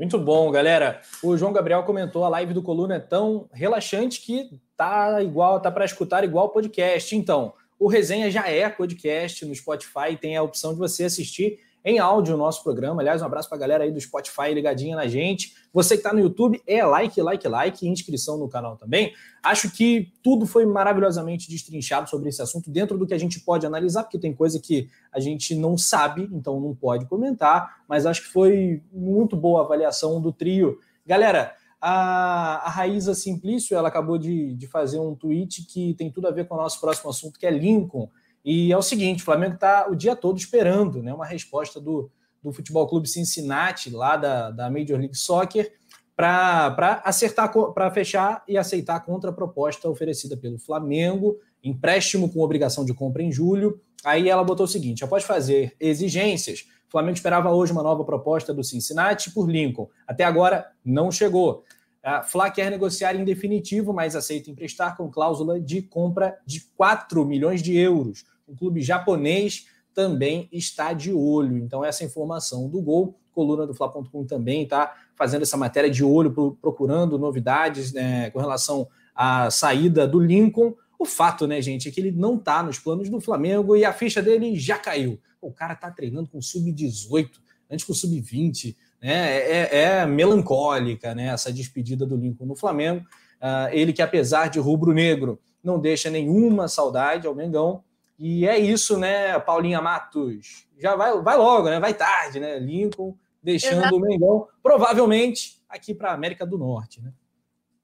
Muito 0.00 0.18
bom, 0.18 0.50
galera. 0.50 1.02
O 1.22 1.36
João 1.36 1.52
Gabriel 1.52 1.82
comentou 1.82 2.24
a 2.24 2.28
live 2.30 2.54
do 2.54 2.62
Coluna 2.62 2.94
é 2.94 2.98
tão 2.98 3.50
relaxante 3.52 4.22
que 4.22 4.58
tá 4.74 5.22
igual, 5.22 5.60
tá 5.60 5.70
para 5.70 5.84
escutar 5.84 6.24
igual 6.24 6.48
podcast. 6.48 7.14
Então, 7.14 7.52
o 7.80 7.88
Resenha 7.88 8.30
já 8.30 8.46
é 8.46 8.68
podcast 8.68 9.46
no 9.46 9.54
Spotify, 9.54 10.14
tem 10.20 10.36
a 10.36 10.42
opção 10.42 10.74
de 10.74 10.78
você 10.78 11.04
assistir 11.04 11.58
em 11.82 11.98
áudio 11.98 12.34
o 12.34 12.36
nosso 12.36 12.62
programa. 12.62 13.00
Aliás, 13.00 13.22
um 13.22 13.24
abraço 13.24 13.48
para 13.48 13.56
a 13.56 13.60
galera 13.60 13.84
aí 13.84 13.90
do 13.90 13.98
Spotify 13.98 14.52
ligadinha 14.52 14.94
na 14.94 15.06
gente. 15.06 15.54
Você 15.72 15.94
que 15.94 16.00
está 16.00 16.12
no 16.12 16.20
YouTube, 16.20 16.62
é 16.66 16.84
like, 16.84 17.18
like, 17.22 17.48
like, 17.48 17.88
inscrição 17.88 18.36
no 18.36 18.50
canal 18.50 18.76
também. 18.76 19.14
Acho 19.42 19.70
que 19.70 20.12
tudo 20.22 20.44
foi 20.44 20.66
maravilhosamente 20.66 21.48
destrinchado 21.48 22.10
sobre 22.10 22.28
esse 22.28 22.42
assunto, 22.42 22.70
dentro 22.70 22.98
do 22.98 23.06
que 23.06 23.14
a 23.14 23.18
gente 23.18 23.40
pode 23.40 23.64
analisar, 23.64 24.02
porque 24.02 24.18
tem 24.18 24.34
coisa 24.34 24.60
que 24.60 24.90
a 25.10 25.18
gente 25.18 25.54
não 25.54 25.78
sabe, 25.78 26.28
então 26.32 26.60
não 26.60 26.74
pode 26.74 27.06
comentar, 27.06 27.82
mas 27.88 28.04
acho 28.04 28.24
que 28.24 28.28
foi 28.28 28.82
muito 28.92 29.34
boa 29.34 29.62
a 29.62 29.64
avaliação 29.64 30.20
do 30.20 30.30
trio. 30.30 30.78
Galera, 31.06 31.56
A, 31.80 32.66
a 32.66 32.70
Raíza 32.70 33.14
Simplício, 33.14 33.76
ela 33.76 33.88
acabou 33.88 34.18
de, 34.18 34.54
de 34.54 34.66
fazer 34.66 34.98
um 34.98 35.14
tweet 35.14 35.64
que 35.64 35.94
tem 35.94 36.10
tudo 36.10 36.28
a 36.28 36.30
ver 36.30 36.46
com 36.46 36.54
o 36.54 36.58
nosso 36.58 36.80
próximo 36.80 37.10
assunto, 37.10 37.38
que 37.38 37.46
é 37.46 37.50
Lincoln. 37.50 38.10
E 38.44 38.72
é 38.72 38.76
o 38.76 38.82
seguinte, 38.82 39.22
o 39.22 39.24
Flamengo 39.24 39.54
está 39.54 39.88
o 39.88 39.94
dia 39.94 40.14
todo 40.14 40.38
esperando 40.38 41.02
né, 41.02 41.12
uma 41.12 41.26
resposta 41.26 41.80
do, 41.80 42.10
do 42.42 42.52
Futebol 42.52 42.86
Clube 42.86 43.08
Cincinnati, 43.08 43.90
lá 43.90 44.16
da, 44.16 44.50
da 44.50 44.70
Major 44.70 44.98
League 44.98 45.16
Soccer, 45.16 45.72
para 46.16 47.00
acertar, 47.04 47.50
para 47.50 47.90
fechar 47.90 48.44
e 48.46 48.58
aceitar 48.58 48.96
a 48.96 49.00
contraproposta 49.00 49.88
oferecida 49.88 50.36
pelo 50.36 50.58
Flamengo, 50.58 51.38
empréstimo 51.64 52.30
com 52.30 52.40
obrigação 52.40 52.84
de 52.84 52.92
compra 52.92 53.22
em 53.22 53.32
julho. 53.32 53.80
Aí 54.04 54.28
ela 54.28 54.44
botou 54.44 54.64
o 54.64 54.68
seguinte: 54.68 55.02
após 55.02 55.24
fazer 55.24 55.74
exigências, 55.80 56.66
o 56.90 56.92
Flamengo 56.92 57.14
esperava 57.14 57.52
hoje 57.52 57.70
uma 57.70 57.84
nova 57.84 58.02
proposta 58.02 58.52
do 58.52 58.64
Cincinnati 58.64 59.30
por 59.30 59.48
Lincoln. 59.48 59.88
Até 60.08 60.24
agora 60.24 60.72
não 60.84 61.12
chegou. 61.12 61.62
A 62.02 62.24
Fla 62.24 62.50
quer 62.50 62.68
negociar 62.68 63.14
em 63.14 63.24
definitivo, 63.24 63.92
mas 63.92 64.16
aceita 64.16 64.50
emprestar 64.50 64.96
com 64.96 65.08
cláusula 65.08 65.60
de 65.60 65.82
compra 65.82 66.36
de 66.44 66.62
4 66.76 67.24
milhões 67.24 67.62
de 67.62 67.76
euros. 67.78 68.24
O 68.44 68.56
clube 68.56 68.82
japonês 68.82 69.66
também 69.94 70.48
está 70.50 70.92
de 70.92 71.12
olho. 71.12 71.58
Então, 71.58 71.84
essa 71.84 72.02
informação 72.02 72.68
do 72.68 72.82
gol, 72.82 73.14
coluna 73.32 73.68
do 73.68 73.72
Fla.com 73.72 74.24
também 74.24 74.64
está 74.64 74.92
fazendo 75.14 75.42
essa 75.42 75.56
matéria 75.56 75.88
de 75.88 76.02
olho, 76.02 76.58
procurando 76.60 77.16
novidades 77.20 77.92
né, 77.92 78.30
com 78.30 78.40
relação 78.40 78.88
à 79.14 79.48
saída 79.48 80.08
do 80.08 80.18
Lincoln. 80.18 80.74
O 80.98 81.04
fato, 81.04 81.46
né, 81.46 81.62
gente, 81.62 81.88
é 81.88 81.92
que 81.92 82.00
ele 82.00 82.10
não 82.10 82.34
está 82.34 82.64
nos 82.64 82.80
planos 82.80 83.08
do 83.08 83.20
Flamengo 83.20 83.76
e 83.76 83.84
a 83.84 83.92
ficha 83.92 84.20
dele 84.20 84.56
já 84.56 84.76
caiu. 84.76 85.20
O 85.40 85.52
cara 85.52 85.74
está 85.74 85.90
treinando 85.90 86.28
com 86.28 86.40
sub-18, 86.40 87.30
antes 87.70 87.84
com 87.84 87.94
sub-20. 87.94 88.76
Né? 89.00 89.38
É, 89.38 89.82
é, 89.82 90.06
melancólica 90.06 91.14
né, 91.14 91.26
essa 91.28 91.52
despedida 91.52 92.04
do 92.04 92.16
Lincoln 92.16 92.46
no 92.46 92.56
Flamengo. 92.56 93.04
Uh, 93.40 93.72
ele 93.72 93.92
que, 93.92 94.02
apesar 94.02 94.48
de 94.48 94.58
rubro-negro, 94.58 95.40
não 95.64 95.78
deixa 95.78 96.10
nenhuma 96.10 96.68
saudade 96.68 97.26
ao 97.26 97.34
Mengão, 97.34 97.82
e 98.18 98.46
é 98.46 98.58
isso, 98.58 98.98
né, 98.98 99.38
Paulinha 99.38 99.80
Matos? 99.80 100.66
Já 100.78 100.94
vai, 100.94 101.18
vai 101.22 101.38
logo, 101.38 101.70
né? 101.70 101.80
Vai 101.80 101.94
tarde, 101.94 102.38
né? 102.38 102.58
Lincoln 102.58 103.16
deixando 103.42 103.78
Exato. 103.78 103.96
o 103.96 104.00
Mengão, 104.00 104.46
provavelmente 104.62 105.58
aqui 105.66 105.94
para 105.94 106.10
a 106.10 106.14
América 106.14 106.44
do 106.44 106.58
Norte, 106.58 107.00
né? 107.00 107.14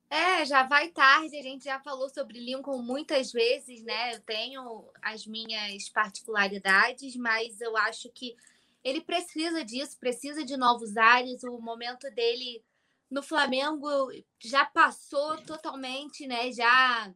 É, 0.09 0.45
já 0.45 0.63
vai 0.63 0.89
tarde, 0.89 1.37
a 1.37 1.43
gente 1.43 1.65
já 1.65 1.81
falou 1.81 2.09
sobre 2.09 2.39
Lincoln 2.39 2.81
muitas 2.81 3.33
vezes, 3.33 3.83
né? 3.83 4.15
Eu 4.15 4.21
tenho 4.21 4.85
as 5.03 5.27
minhas 5.27 5.89
particularidades, 5.89 7.17
mas 7.17 7.61
eu 7.61 7.77
acho 7.77 8.09
que 8.11 8.37
ele 8.85 9.01
precisa 9.01 9.65
disso, 9.65 9.99
precisa 9.99 10.45
de 10.45 10.57
novos 10.57 10.97
ares. 10.97 11.43
O 11.43 11.59
momento 11.59 12.09
dele 12.13 12.63
no 13.11 13.21
Flamengo 13.21 14.13
já 14.39 14.65
passou 14.65 15.39
totalmente, 15.39 16.25
né? 16.27 16.53
Já 16.53 17.13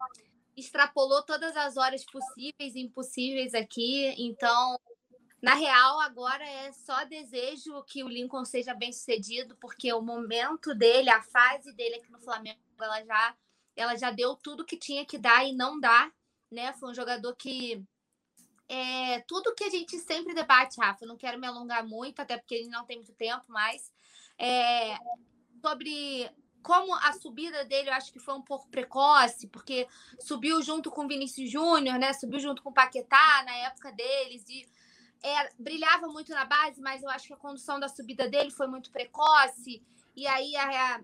extrapolou 0.57 1.23
todas 1.23 1.57
as 1.57 1.77
horas 1.77 2.05
possíveis 2.05 2.75
e 2.75 2.81
impossíveis 2.81 3.55
aqui. 3.55 4.15
Então, 4.19 4.81
na 5.41 5.55
real, 5.55 6.01
agora 6.01 6.45
é 6.45 6.73
só 6.73 7.05
desejo 7.05 7.85
que 7.85 8.03
o 8.03 8.09
Lincoln 8.09 8.45
seja 8.45 8.75
bem 8.75 8.93
sucedido, 8.93 9.57
porque 9.61 9.93
o 9.93 10.03
momento 10.03 10.75
dele, 10.75 11.09
a 11.09 11.23
fase 11.23 11.73
dele 11.73 11.95
aqui 11.97 12.11
no 12.11 12.19
Flamengo, 12.19 12.59
ela 12.85 13.05
já, 13.05 13.37
ela 13.77 13.97
já 13.97 14.11
deu 14.11 14.37
tudo 14.37 14.65
que 14.65 14.77
tinha 14.77 15.05
que 15.05 15.19
dar 15.19 15.45
e 15.45 15.53
não 15.55 15.79
dá, 15.79 16.11
né? 16.51 16.73
Foi 16.75 16.91
um 16.91 16.95
jogador 16.95 17.35
que 17.37 17.83
é, 18.69 19.21
tudo 19.27 19.55
que 19.55 19.65
a 19.65 19.71
gente 19.71 19.99
sempre 19.99 20.35
debate, 20.35 20.81
Rafa, 20.81 21.05
não 21.05 21.17
quero 21.17 21.39
me 21.39 21.47
alongar 21.47 21.87
muito, 21.87 22.21
até 22.21 22.37
porque 22.37 22.55
ele 22.55 22.69
não 22.69 22.85
tem 22.85 22.99
muito 22.99 23.13
tempo 23.15 23.45
mais, 23.49 23.93
é, 24.39 24.97
sobre 25.61 26.31
como 26.63 26.95
a 26.95 27.13
subida 27.15 27.65
dele 27.65 27.89
eu 27.89 27.95
acho 27.95 28.13
que 28.13 28.19
foi 28.19 28.35
um 28.35 28.43
pouco 28.43 28.69
precoce, 28.69 29.49
porque 29.49 29.89
subiu 30.21 30.63
junto 30.63 30.91
com 30.91 31.05
o 31.05 31.09
Vinícius 31.09 31.51
Júnior, 31.51 31.99
né? 31.99 32.13
Subiu 32.13 32.39
junto 32.39 32.63
com 32.63 32.71
o 32.71 32.75
Paquetá 32.75 33.43
na 33.45 33.55
época 33.67 33.91
deles 33.93 34.45
e 34.49 34.67
é, 35.23 35.51
brilhava 35.59 36.07
muito 36.09 36.31
na 36.33 36.45
base, 36.45 36.81
mas 36.81 37.03
eu 37.03 37.09
acho 37.11 37.27
que 37.27 37.33
a 37.33 37.39
condução 37.39 37.81
da 37.81 37.89
subida 37.89 38.29
dele 38.29 38.51
foi 38.51 38.67
muito 38.67 38.91
precoce. 38.91 39.83
E 40.15 40.27
aí 40.27 40.55
a, 40.57 40.97
a, 40.97 41.01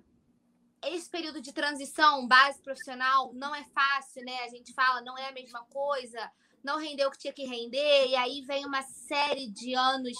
esse 0.90 1.08
período 1.08 1.40
de 1.40 1.52
transição, 1.52 2.26
base 2.26 2.60
profissional, 2.62 3.32
não 3.34 3.54
é 3.54 3.64
fácil, 3.64 4.24
né? 4.24 4.44
A 4.44 4.48
gente 4.48 4.72
fala, 4.72 5.00
não 5.00 5.16
é 5.16 5.28
a 5.28 5.32
mesma 5.32 5.64
coisa, 5.64 6.30
não 6.62 6.78
rendeu 6.78 7.08
o 7.08 7.10
que 7.10 7.18
tinha 7.18 7.32
que 7.32 7.46
render, 7.46 8.08
e 8.08 8.16
aí 8.16 8.42
vem 8.42 8.66
uma 8.66 8.82
série 8.82 9.48
de 9.48 9.74
anos 9.74 10.16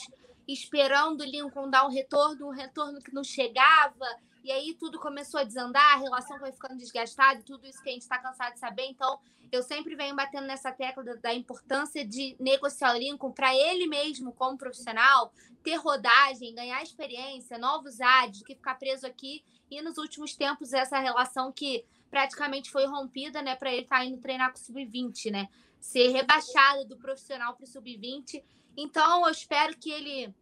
esperando 0.47 1.23
o 1.23 1.25
Lincoln 1.25 1.69
dar 1.69 1.87
um 1.87 1.91
retorno, 1.91 2.47
um 2.47 2.53
retorno 2.53 3.01
que 3.01 3.13
não 3.13 3.25
chegava. 3.25 4.07
E 4.45 4.53
aí 4.53 4.75
tudo 4.75 5.01
começou 5.01 5.41
a 5.41 5.45
desandar, 5.45 5.95
a 5.95 5.99
relação 5.99 6.39
foi 6.39 6.53
ficando 6.53 6.77
desgastada, 6.77 7.43
tudo 7.43 7.67
isso 7.67 7.83
que 7.83 7.89
a 7.89 7.93
gente 7.93 8.03
está 8.03 8.19
cansado 8.19 8.55
de 8.55 8.61
saber. 8.61 8.87
Então, 8.87 9.19
eu 9.51 9.63
sempre 9.63 9.97
venho 9.97 10.15
batendo 10.15 10.47
nessa 10.47 10.71
tecla 10.71 11.03
da, 11.17 11.35
importância 11.35 12.05
de 12.07 12.37
negociar 12.39 12.95
o 12.95 12.99
Lincoln 12.99 13.33
para 13.33 13.55
ele 13.55 13.87
mesmo, 13.89 14.33
como 14.33 14.57
profissional, 14.57 15.33
ter 15.65 15.77
rodagem, 15.77 16.55
ganhar 16.55 16.81
experiência, 16.83 17.59
novos 17.59 18.01
ares, 18.01 18.39
do 18.39 18.45
que 18.45 18.55
ficar 18.55 18.77
preso 18.77 19.05
aqui. 19.05 19.45
E 19.71 19.83
nos 19.83 19.99
últimos 19.99 20.37
tempos, 20.37 20.73
essa 20.73 20.99
relação 20.99 21.53
que 21.53 21.85
praticamente 22.11 22.71
foi 22.71 22.87
rompida, 22.87 23.43
né, 23.43 23.57
para 23.57 23.73
ele 23.73 23.83
estar 23.83 23.99
tá 23.99 24.05
indo 24.05 24.19
treinar 24.19 24.53
com 24.53 24.59
o 24.59 24.61
sub-20, 24.61 25.31
né? 25.31 25.49
Ser 25.81 26.09
rebaixado 26.09 26.85
do 26.85 26.97
profissional 26.97 27.55
para 27.55 27.65
o 27.65 27.67
sub-20. 27.67 28.43
Então, 28.77 29.25
eu 29.27 29.31
espero 29.31 29.77
que 29.77 29.91
ele 29.91 30.35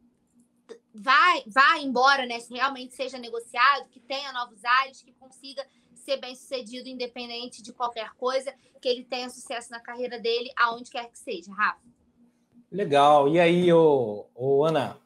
vai, 0.95 1.43
vai 1.47 1.83
embora, 1.83 2.27
né? 2.27 2.39
Se 2.41 2.53
realmente 2.53 2.95
seja 2.95 3.19
negociado, 3.19 3.89
que 3.89 4.01
tenha 4.01 4.33
novos 4.33 4.65
ares, 4.65 5.03
que 5.03 5.13
consiga 5.13 5.67
ser 5.95 6.19
bem 6.19 6.35
sucedido, 6.35 6.89
independente 6.89 7.63
de 7.63 7.73
qualquer 7.73 8.13
coisa, 8.15 8.55
que 8.81 8.89
ele 8.89 9.05
tenha 9.05 9.31
sucesso 9.31 9.71
na 9.71 9.81
carreira 9.81 10.19
dele, 10.19 10.51
aonde 10.57 10.91
quer 10.91 11.11
que 11.11 11.19
seja, 11.19 11.53
Rafa. 11.53 11.81
Legal. 12.71 13.29
E 13.29 13.41
aí, 13.41 13.73
ô 13.73 14.65
Ana? 14.65 14.99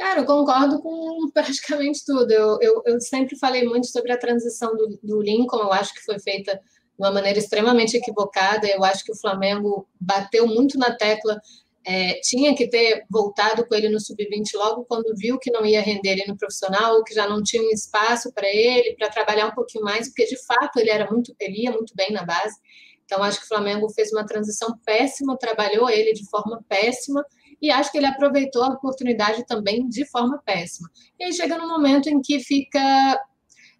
Cara, 0.00 0.20
eu 0.20 0.24
concordo 0.24 0.80
com 0.80 1.28
praticamente 1.34 2.02
tudo. 2.06 2.30
Eu, 2.30 2.58
eu, 2.62 2.82
eu 2.86 3.00
sempre 3.02 3.38
falei 3.38 3.64
muito 3.64 3.86
sobre 3.86 4.10
a 4.12 4.16
transição 4.16 4.74
do, 4.74 4.98
do 5.02 5.20
Lincoln, 5.20 5.58
eu 5.58 5.72
acho 5.72 5.92
que 5.92 6.02
foi 6.02 6.18
feita 6.18 6.54
de 6.54 6.60
uma 6.98 7.12
maneira 7.12 7.38
extremamente 7.38 7.98
equivocada. 7.98 8.66
Eu 8.66 8.82
acho 8.82 9.04
que 9.04 9.12
o 9.12 9.16
Flamengo 9.16 9.86
bateu 10.00 10.46
muito 10.46 10.78
na 10.78 10.96
tecla 10.96 11.38
é, 11.84 12.20
tinha 12.20 12.54
que 12.54 12.68
ter 12.68 13.04
voltado 13.10 13.66
com 13.66 13.74
ele 13.74 13.88
no 13.88 14.00
sub-20 14.00 14.54
logo 14.54 14.84
quando 14.84 15.14
viu 15.16 15.38
que 15.38 15.50
não 15.50 15.64
ia 15.66 15.82
render 15.82 16.10
ele 16.10 16.26
no 16.26 16.36
profissional, 16.36 17.02
que 17.04 17.14
já 17.14 17.28
não 17.28 17.42
tinha 17.42 17.62
um 17.62 17.70
espaço 17.70 18.32
para 18.32 18.48
ele, 18.48 18.94
para 18.96 19.10
trabalhar 19.10 19.46
um 19.46 19.54
pouquinho 19.54 19.84
mais, 19.84 20.08
porque 20.08 20.26
de 20.26 20.36
fato 20.44 20.78
ele 20.78 20.90
era 20.90 21.10
muito, 21.10 21.34
ele 21.38 21.64
ia 21.64 21.72
muito 21.72 21.94
bem 21.94 22.10
na 22.10 22.24
base. 22.24 22.56
Então 23.04 23.22
acho 23.22 23.38
que 23.38 23.44
o 23.44 23.48
Flamengo 23.48 23.88
fez 23.90 24.12
uma 24.12 24.24
transição 24.24 24.78
péssima, 24.84 25.36
trabalhou 25.36 25.90
ele 25.90 26.12
de 26.12 26.28
forma 26.28 26.62
péssima 26.68 27.24
e 27.60 27.70
acho 27.70 27.92
que 27.92 27.98
ele 27.98 28.06
aproveitou 28.06 28.62
a 28.62 28.68
oportunidade 28.68 29.44
também 29.46 29.88
de 29.88 30.04
forma 30.06 30.40
péssima. 30.44 30.88
E 31.18 31.24
aí 31.24 31.32
chega 31.32 31.58
num 31.58 31.68
momento 31.68 32.08
em 32.08 32.20
que 32.20 32.40
fica 32.40 33.18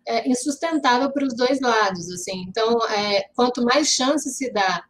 é, 0.06 0.28
insustentável 0.28 1.10
para 1.10 1.26
os 1.26 1.34
dois 1.34 1.60
lados, 1.60 2.10
assim. 2.10 2.44
Então, 2.48 2.84
é, 2.86 3.24
quanto 3.34 3.64
mais 3.64 3.88
chance 3.88 4.28
se 4.30 4.52
dá 4.52 4.84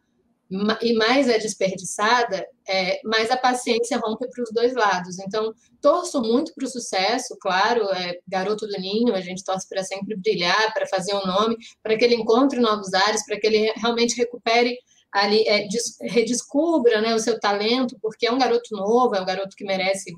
e 0.82 0.92
mais 0.94 1.28
é 1.28 1.38
desperdiçada, 1.38 2.44
é, 2.66 3.00
mais 3.04 3.30
a 3.30 3.36
paciência 3.36 3.96
rompe 3.98 4.28
para 4.28 4.42
os 4.42 4.50
dois 4.52 4.74
lados. 4.74 5.18
Então, 5.20 5.54
torço 5.80 6.20
muito 6.20 6.52
para 6.54 6.64
o 6.64 6.68
sucesso, 6.68 7.36
claro, 7.40 7.84
é, 7.94 8.18
garoto 8.26 8.66
do 8.66 8.76
ninho, 8.80 9.14
a 9.14 9.20
gente 9.20 9.44
torce 9.44 9.68
para 9.68 9.84
sempre 9.84 10.16
brilhar, 10.16 10.74
para 10.74 10.88
fazer 10.88 11.14
um 11.14 11.24
nome, 11.24 11.56
para 11.82 11.96
que 11.96 12.04
ele 12.04 12.16
encontre 12.16 12.58
novos 12.58 12.92
ares, 12.92 13.24
para 13.24 13.38
que 13.38 13.46
ele 13.46 13.72
realmente 13.76 14.16
recupere 14.16 14.76
ali, 15.12 15.46
é, 15.46 15.66
des, 15.66 15.96
redescubra 16.00 17.00
né, 17.00 17.14
o 17.14 17.18
seu 17.18 17.38
talento, 17.38 17.98
porque 18.00 18.26
é 18.26 18.32
um 18.32 18.38
garoto 18.38 18.74
novo, 18.76 19.14
é 19.14 19.20
um 19.20 19.26
garoto 19.26 19.56
que 19.56 19.64
merece 19.64 20.14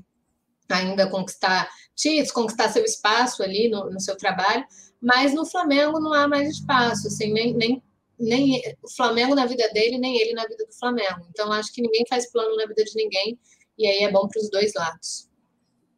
ainda 0.69 1.09
conquistar 1.09 1.69
títulos, 1.95 2.31
conquistar 2.31 2.69
seu 2.69 2.83
espaço 2.83 3.43
ali 3.43 3.69
no, 3.69 3.89
no 3.89 3.99
seu 3.99 4.15
trabalho, 4.15 4.65
mas 5.01 5.33
no 5.33 5.45
Flamengo 5.45 5.99
não 5.99 6.13
há 6.13 6.27
mais 6.27 6.49
espaço, 6.49 7.07
assim, 7.07 7.31
nem, 7.33 7.53
nem 7.53 7.81
nem 8.19 8.61
o 8.81 8.89
Flamengo 8.95 9.35
na 9.35 9.45
vida 9.45 9.67
dele, 9.73 9.97
nem 9.97 10.17
ele 10.17 10.33
na 10.33 10.45
vida 10.45 10.65
do 10.65 10.73
Flamengo. 10.73 11.25
Então, 11.29 11.51
acho 11.51 11.73
que 11.73 11.81
ninguém 11.81 12.05
faz 12.07 12.31
plano 12.31 12.55
na 12.55 12.65
vida 12.65 12.83
de 12.83 12.95
ninguém, 12.95 13.37
e 13.77 13.87
aí 13.87 14.03
é 14.03 14.11
bom 14.11 14.27
para 14.27 14.39
os 14.39 14.49
dois 14.49 14.71
lados. 14.75 15.29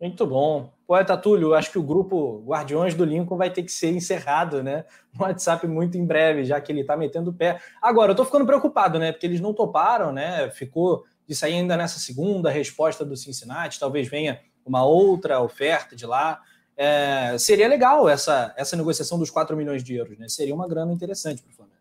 Muito 0.01 0.25
bom. 0.25 0.74
Poeta 0.87 1.17
Túlio, 1.17 1.55
acho 1.55 1.71
que 1.71 1.79
o 1.79 1.83
grupo 1.83 2.43
Guardiões 2.45 2.93
do 2.93 3.03
Lincoln 3.03 3.37
vai 3.37 3.49
ter 3.49 3.63
que 3.63 3.71
ser 3.71 3.91
encerrado, 3.91 4.61
né? 4.61 4.85
No 5.13 5.25
WhatsApp 5.25 5.67
muito 5.67 5.97
em 5.97 6.05
breve, 6.05 6.45
já 6.45 6.61
que 6.61 6.71
ele 6.71 6.81
está 6.81 6.95
metendo 6.95 7.31
o 7.31 7.33
pé. 7.33 7.59
Agora, 7.81 8.09
eu 8.09 8.13
estou 8.13 8.25
ficando 8.25 8.45
preocupado, 8.45 8.99
né? 8.99 9.11
Porque 9.11 9.25
eles 9.25 9.41
não 9.41 9.53
toparam, 9.53 10.11
né? 10.11 10.49
Ficou 10.51 11.03
de 11.27 11.35
sair 11.35 11.53
ainda 11.53 11.75
nessa 11.75 11.99
segunda 11.99 12.51
resposta 12.51 13.03
do 13.03 13.17
Cincinnati, 13.17 13.79
talvez 13.79 14.07
venha 14.07 14.39
uma 14.65 14.85
outra 14.85 15.41
oferta 15.41 15.95
de 15.95 16.05
lá. 16.05 16.39
É, 16.77 17.35
seria 17.37 17.67
legal 17.67 18.07
essa, 18.07 18.53
essa 18.57 18.75
negociação 18.75 19.17
dos 19.17 19.31
4 19.31 19.55
milhões 19.55 19.83
de 19.83 19.95
euros, 19.95 20.17
né? 20.19 20.27
Seria 20.27 20.53
uma 20.53 20.67
grana 20.67 20.93
interessante 20.93 21.41
para 21.41 21.51
o 21.51 21.55
Flamengo. 21.55 21.75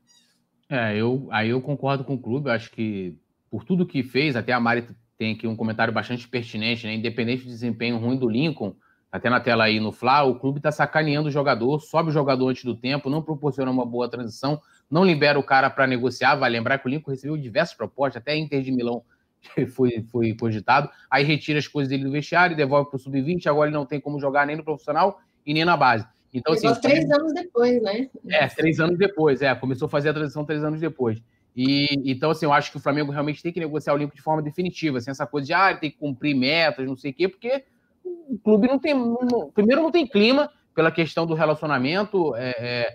É, 0.68 0.96
eu, 0.96 1.28
aí 1.30 1.50
eu 1.50 1.60
concordo 1.60 2.04
com 2.04 2.14
o 2.14 2.18
clube, 2.18 2.48
eu 2.48 2.54
acho 2.54 2.70
que 2.70 3.18
por 3.50 3.64
tudo 3.64 3.86
que 3.86 4.02
fez, 4.02 4.34
até 4.34 4.52
a 4.52 4.58
Mari 4.58 4.86
tem 5.18 5.34
aqui 5.34 5.46
um 5.46 5.54
comentário 5.54 5.92
bastante 5.92 6.26
pertinente, 6.26 6.86
né? 6.86 6.94
Independente 6.94 7.44
do 7.44 7.50
desempenho 7.50 7.98
ruim 7.98 8.18
do 8.18 8.28
Lincoln, 8.28 8.74
até 9.14 9.30
na 9.30 9.38
tela 9.38 9.62
aí 9.62 9.78
no 9.78 9.92
Fla, 9.92 10.24
o 10.24 10.34
clube 10.34 10.58
está 10.58 10.72
sacaneando 10.72 11.28
o 11.28 11.30
jogador, 11.30 11.78
sobe 11.78 12.08
o 12.08 12.12
jogador 12.12 12.48
antes 12.48 12.64
do 12.64 12.74
tempo, 12.74 13.08
não 13.08 13.22
proporciona 13.22 13.70
uma 13.70 13.86
boa 13.86 14.08
transição, 14.08 14.60
não 14.90 15.04
libera 15.04 15.38
o 15.38 15.42
cara 15.44 15.70
para 15.70 15.86
negociar. 15.86 16.34
Vai 16.34 16.50
lembrar 16.50 16.78
que 16.78 16.88
o 16.88 16.90
Lincoln 16.90 17.12
recebeu 17.12 17.36
diversas 17.36 17.76
propostas, 17.76 18.20
até 18.20 18.36
Inter 18.36 18.60
de 18.60 18.72
Milão 18.72 19.04
foi, 19.72 20.04
foi 20.10 20.34
cogitado. 20.34 20.90
Aí 21.08 21.22
retira 21.22 21.60
as 21.60 21.68
coisas 21.68 21.88
dele 21.88 22.02
do 22.02 22.10
vestiário, 22.10 22.56
devolve 22.56 22.90
para 22.90 22.96
o 22.96 22.98
sub-20. 22.98 23.46
Agora 23.46 23.68
ele 23.70 23.76
não 23.76 23.86
tem 23.86 24.00
como 24.00 24.18
jogar 24.18 24.48
nem 24.48 24.56
no 24.56 24.64
profissional 24.64 25.20
e 25.46 25.54
nem 25.54 25.64
na 25.64 25.76
base. 25.76 26.04
Então, 26.32 26.52
assim, 26.52 26.74
três 26.80 27.08
anos 27.08 27.32
depois, 27.32 27.80
né? 27.84 28.10
É, 28.28 28.48
três 28.48 28.80
anos 28.80 28.98
depois, 28.98 29.40
é. 29.42 29.54
Começou 29.54 29.86
a 29.86 29.88
fazer 29.88 30.08
a 30.08 30.14
transição 30.14 30.44
três 30.44 30.64
anos 30.64 30.80
depois. 30.80 31.22
E 31.54 32.10
então, 32.10 32.32
assim, 32.32 32.46
eu 32.46 32.52
acho 32.52 32.72
que 32.72 32.78
o 32.78 32.80
Flamengo 32.80 33.12
realmente 33.12 33.40
tem 33.40 33.52
que 33.52 33.60
negociar 33.60 33.94
o 33.94 33.96
Lincoln 33.96 34.16
de 34.16 34.22
forma 34.22 34.42
definitiva, 34.42 35.00
sem 35.00 35.12
essa 35.12 35.24
coisa 35.24 35.46
de 35.46 35.52
ah, 35.52 35.72
tem 35.72 35.92
que 35.92 35.98
cumprir 35.98 36.34
metas, 36.34 36.84
não 36.84 36.96
sei 36.96 37.12
o 37.12 37.14
quê, 37.14 37.28
porque 37.28 37.62
o 38.04 38.38
clube 38.38 38.66
não 38.66 38.78
tem. 38.78 38.94
Não, 38.94 39.50
primeiro, 39.52 39.82
não 39.82 39.90
tem 39.90 40.06
clima 40.06 40.50
pela 40.74 40.90
questão 40.90 41.26
do 41.26 41.34
relacionamento. 41.34 42.34
É, 42.36 42.54
é, 42.58 42.94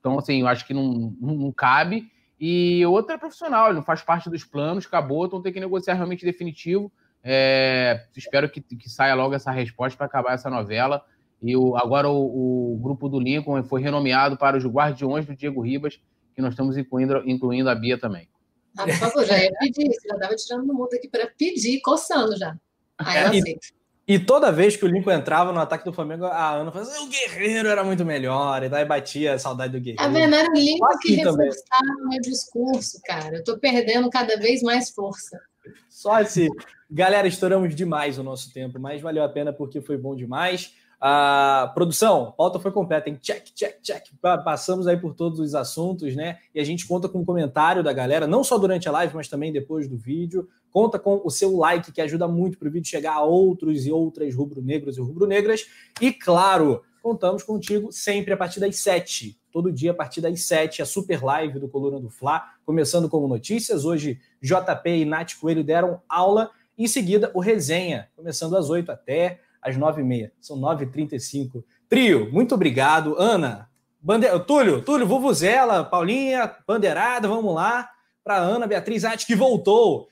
então, 0.00 0.18
assim, 0.18 0.40
eu 0.40 0.48
acho 0.48 0.66
que 0.66 0.74
não, 0.74 1.14
não, 1.20 1.34
não, 1.34 1.52
cabe. 1.52 2.10
E 2.40 2.84
outra 2.86 3.14
é 3.14 3.18
profissional, 3.18 3.66
ele 3.66 3.76
não 3.76 3.84
faz 3.84 4.02
parte 4.02 4.28
dos 4.28 4.42
planos, 4.44 4.86
acabou, 4.86 5.26
então 5.26 5.40
tem 5.40 5.52
que 5.52 5.60
negociar 5.60 5.94
realmente 5.94 6.24
definitivo. 6.24 6.90
É, 7.22 8.04
espero 8.16 8.48
que, 8.50 8.60
que 8.60 8.90
saia 8.90 9.14
logo 9.14 9.34
essa 9.34 9.52
resposta 9.52 9.96
para 9.96 10.06
acabar 10.06 10.34
essa 10.34 10.50
novela. 10.50 11.04
E 11.40 11.56
o, 11.56 11.76
agora 11.76 12.08
o, 12.08 12.74
o, 12.74 12.78
grupo 12.78 13.08
do 13.08 13.20
Lincoln 13.20 13.62
foi 13.64 13.80
renomeado 13.80 14.36
para 14.36 14.56
os 14.56 14.64
Guardiões 14.64 15.26
do 15.26 15.36
Diego 15.36 15.60
Ribas, 15.60 16.00
que 16.34 16.42
nós 16.42 16.52
estamos 16.52 16.76
incluindo, 16.76 17.22
incluindo 17.28 17.68
a 17.68 17.74
Bia 17.74 17.98
também. 17.98 18.28
Ah, 18.76 18.84
por 18.84 18.94
favor, 18.94 19.24
já 19.24 19.38
ia 19.38 19.52
pedir, 19.58 19.86
já 20.08 20.14
estava 20.14 20.34
tirando 20.34 20.66
no 20.66 20.74
mundo 20.74 20.94
aqui 20.94 21.08
para 21.08 21.26
pedir, 21.26 21.80
coçando 21.80 22.36
já. 22.36 22.56
Aí 22.98 23.22
eu 23.22 23.28
aceito. 23.28 23.81
E 24.06 24.18
toda 24.18 24.50
vez 24.50 24.76
que 24.76 24.84
o 24.84 24.88
Lincoln 24.88 25.12
entrava 25.12 25.52
no 25.52 25.60
ataque 25.60 25.84
do 25.84 25.92
Flamengo, 25.92 26.24
a 26.24 26.54
Ana 26.54 26.72
falava 26.72 26.90
assim, 26.90 27.06
o 27.06 27.08
Guerreiro 27.08 27.68
era 27.68 27.84
muito 27.84 28.04
melhor, 28.04 28.62
e 28.62 28.68
daí 28.68 28.84
batia 28.84 29.34
a 29.34 29.38
saudade 29.38 29.72
do 29.72 29.80
Guerreiro. 29.80 30.02
A 30.02 30.08
verdade, 30.08 30.42
era 30.44 30.50
o 30.50 30.54
Lincoln 30.54 30.86
assim 30.86 30.98
que 31.00 31.14
reforçava 31.14 32.02
o 32.04 32.08
meu 32.08 32.20
discurso, 32.20 33.00
cara. 33.04 33.36
Eu 33.36 33.44
tô 33.44 33.58
perdendo 33.58 34.10
cada 34.10 34.36
vez 34.36 34.60
mais 34.62 34.90
força. 34.90 35.40
Só 35.88 36.14
assim. 36.14 36.48
Galera, 36.90 37.26
estouramos 37.26 37.74
demais 37.74 38.18
o 38.18 38.22
nosso 38.22 38.52
tempo, 38.52 38.78
mas 38.78 39.00
valeu 39.00 39.24
a 39.24 39.28
pena 39.28 39.52
porque 39.52 39.80
foi 39.80 39.96
bom 39.96 40.14
demais. 40.14 40.74
A 41.04 41.72
produção, 41.74 42.32
pauta 42.38 42.60
foi 42.60 42.70
completa, 42.70 43.10
hein? 43.10 43.18
Check, 43.20 43.46
check, 43.56 43.80
check. 43.82 44.04
Passamos 44.20 44.86
aí 44.86 44.96
por 44.96 45.14
todos 45.14 45.40
os 45.40 45.52
assuntos, 45.52 46.14
né? 46.14 46.38
E 46.54 46.60
a 46.60 46.64
gente 46.64 46.86
conta 46.86 47.08
com 47.08 47.18
o 47.18 47.24
comentário 47.24 47.82
da 47.82 47.92
galera, 47.92 48.24
não 48.24 48.44
só 48.44 48.56
durante 48.56 48.88
a 48.88 48.92
live, 48.92 49.16
mas 49.16 49.26
também 49.26 49.52
depois 49.52 49.88
do 49.88 49.96
vídeo. 49.96 50.48
Conta 50.70 51.00
com 51.00 51.20
o 51.24 51.28
seu 51.28 51.56
like, 51.56 51.90
que 51.90 52.00
ajuda 52.00 52.28
muito 52.28 52.56
para 52.56 52.68
o 52.68 52.70
vídeo 52.70 52.88
chegar 52.88 53.14
a 53.14 53.22
outros 53.24 53.84
e 53.84 53.90
outras 53.90 54.32
rubro-negros 54.32 54.96
e 54.96 55.00
rubro-negras. 55.00 55.66
E 56.00 56.12
claro, 56.12 56.84
contamos 57.02 57.42
contigo 57.42 57.90
sempre 57.90 58.32
a 58.32 58.36
partir 58.36 58.60
das 58.60 58.76
7. 58.76 59.36
Todo 59.50 59.72
dia 59.72 59.90
a 59.90 59.94
partir 59.94 60.20
das 60.20 60.40
7, 60.42 60.82
a 60.82 60.86
super 60.86 61.20
live 61.20 61.58
do 61.58 61.68
Coluna 61.68 61.98
do 61.98 62.10
Fla, 62.10 62.44
começando 62.64 63.08
com 63.08 63.26
notícias. 63.26 63.84
Hoje, 63.84 64.20
JP 64.40 64.88
e 64.88 65.04
Nath 65.04 65.32
Coelho 65.40 65.64
deram 65.64 66.00
aula. 66.08 66.48
Em 66.78 66.86
seguida, 66.86 67.28
o 67.34 67.40
resenha, 67.40 68.08
começando 68.14 68.56
às 68.56 68.70
8 68.70 68.92
até 68.92 69.40
às 69.62 69.76
9h30. 69.76 70.32
São 70.40 70.58
9h35. 70.58 71.64
Trio, 71.88 72.30
muito 72.32 72.54
obrigado. 72.54 73.14
Ana, 73.18 73.70
Bande... 74.00 74.26
Túlio, 74.40 74.82
Túlio, 74.82 75.06
Vuvuzela, 75.06 75.84
Paulinha, 75.84 76.54
Bandeirada, 76.66 77.28
vamos 77.28 77.54
lá. 77.54 77.88
Para 78.24 78.36
Ana 78.36 78.66
Beatriz 78.66 79.04
Ati, 79.04 79.26
que 79.26 79.36
voltou. 79.36 80.08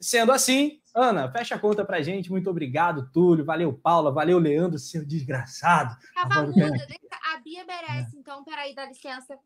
Sendo 0.00 0.32
assim, 0.32 0.80
Ana, 0.94 1.30
fecha 1.30 1.56
a 1.56 1.58
conta 1.58 1.84
pra 1.84 2.02
gente. 2.02 2.30
Muito 2.30 2.48
obrigado, 2.48 3.10
Túlio. 3.12 3.44
Valeu, 3.44 3.72
Paula. 3.72 4.12
Valeu, 4.12 4.38
Leandro, 4.38 4.78
seu 4.78 5.04
desgraçado. 5.04 5.96
Tava 6.14 6.46
muda. 6.46 6.72
A 7.34 7.38
Bia 7.38 7.64
merece, 7.64 8.16
é. 8.16 8.20
então. 8.20 8.44
Peraí, 8.44 8.74
dá 8.74 8.86
licença. 8.86 9.36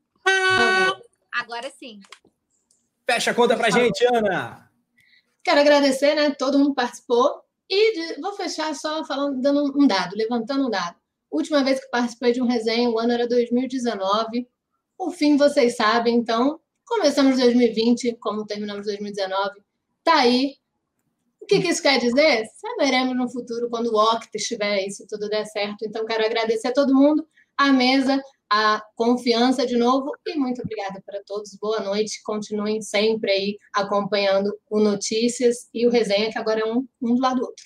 Agora 1.33 1.71
sim. 1.71 2.01
Fecha 3.07 3.31
a 3.31 3.35
conta 3.35 3.57
pra 3.57 3.71
gente, 3.71 4.05
Ana. 4.05 4.71
Quero 5.43 5.61
agradecer, 5.61 6.15
né? 6.15 6.31
Todo 6.31 6.59
mundo 6.59 6.75
participou. 6.75 7.43
E 7.71 7.93
de, 8.15 8.21
vou 8.21 8.33
fechar 8.33 8.75
só 8.75 9.05
falando, 9.05 9.41
dando 9.41 9.79
um 9.79 9.87
dado, 9.87 10.17
levantando 10.17 10.67
um 10.67 10.71
dado. 10.71 10.97
Última 11.31 11.63
vez 11.63 11.81
que 11.81 11.91
participei 11.91 12.33
de 12.33 12.41
um 12.41 12.47
resenha, 12.47 12.89
o 12.89 12.99
ano 12.99 13.13
era 13.13 13.29
2019. 13.29 14.49
O 14.99 15.11
fim 15.11 15.37
vocês 15.37 15.77
sabem, 15.77 16.17
então 16.17 16.59
começamos 16.87 17.37
2020, 17.39 18.17
como 18.21 18.47
terminamos 18.47 18.87
2019. 18.87 19.61
Tá 20.03 20.21
aí. 20.21 20.55
O 21.41 21.47
que, 21.47 21.61
que 21.61 21.69
isso 21.69 21.83
quer 21.83 21.99
dizer? 21.99 22.47
Saberemos 22.57 23.17
no 23.17 23.31
futuro, 23.31 23.69
quando 23.71 23.89
o 23.89 23.97
OCT 23.97 24.37
estiver 24.37 24.73
aí, 24.73 24.91
se 24.91 25.07
tudo 25.07 25.29
der 25.29 25.45
certo. 25.47 25.85
Então, 25.85 26.05
quero 26.05 26.25
agradecer 26.25 26.69
a 26.69 26.73
todo 26.73 26.95
mundo, 26.95 27.27
a 27.57 27.73
mesa, 27.73 28.21
a 28.51 28.83
confiança 28.95 29.67
de 29.67 29.77
novo 29.77 30.11
e 30.27 30.37
muito 30.37 30.63
obrigada 30.63 31.03
para 31.05 31.23
todos. 31.25 31.57
Boa 31.61 31.81
noite. 31.81 32.23
Continuem 32.23 32.81
sempre 32.81 33.31
aí 33.31 33.59
acompanhando 33.75 34.57
o 34.71 34.81
Notícias 34.81 35.69
e 35.73 35.87
o 35.87 35.91
Resenha, 35.91 36.31
que 36.31 36.39
agora 36.39 36.61
é 36.61 36.65
um, 36.65 36.87
um 37.01 37.15
do 37.15 37.21
lado 37.21 37.41
do 37.41 37.47
outro. 37.47 37.65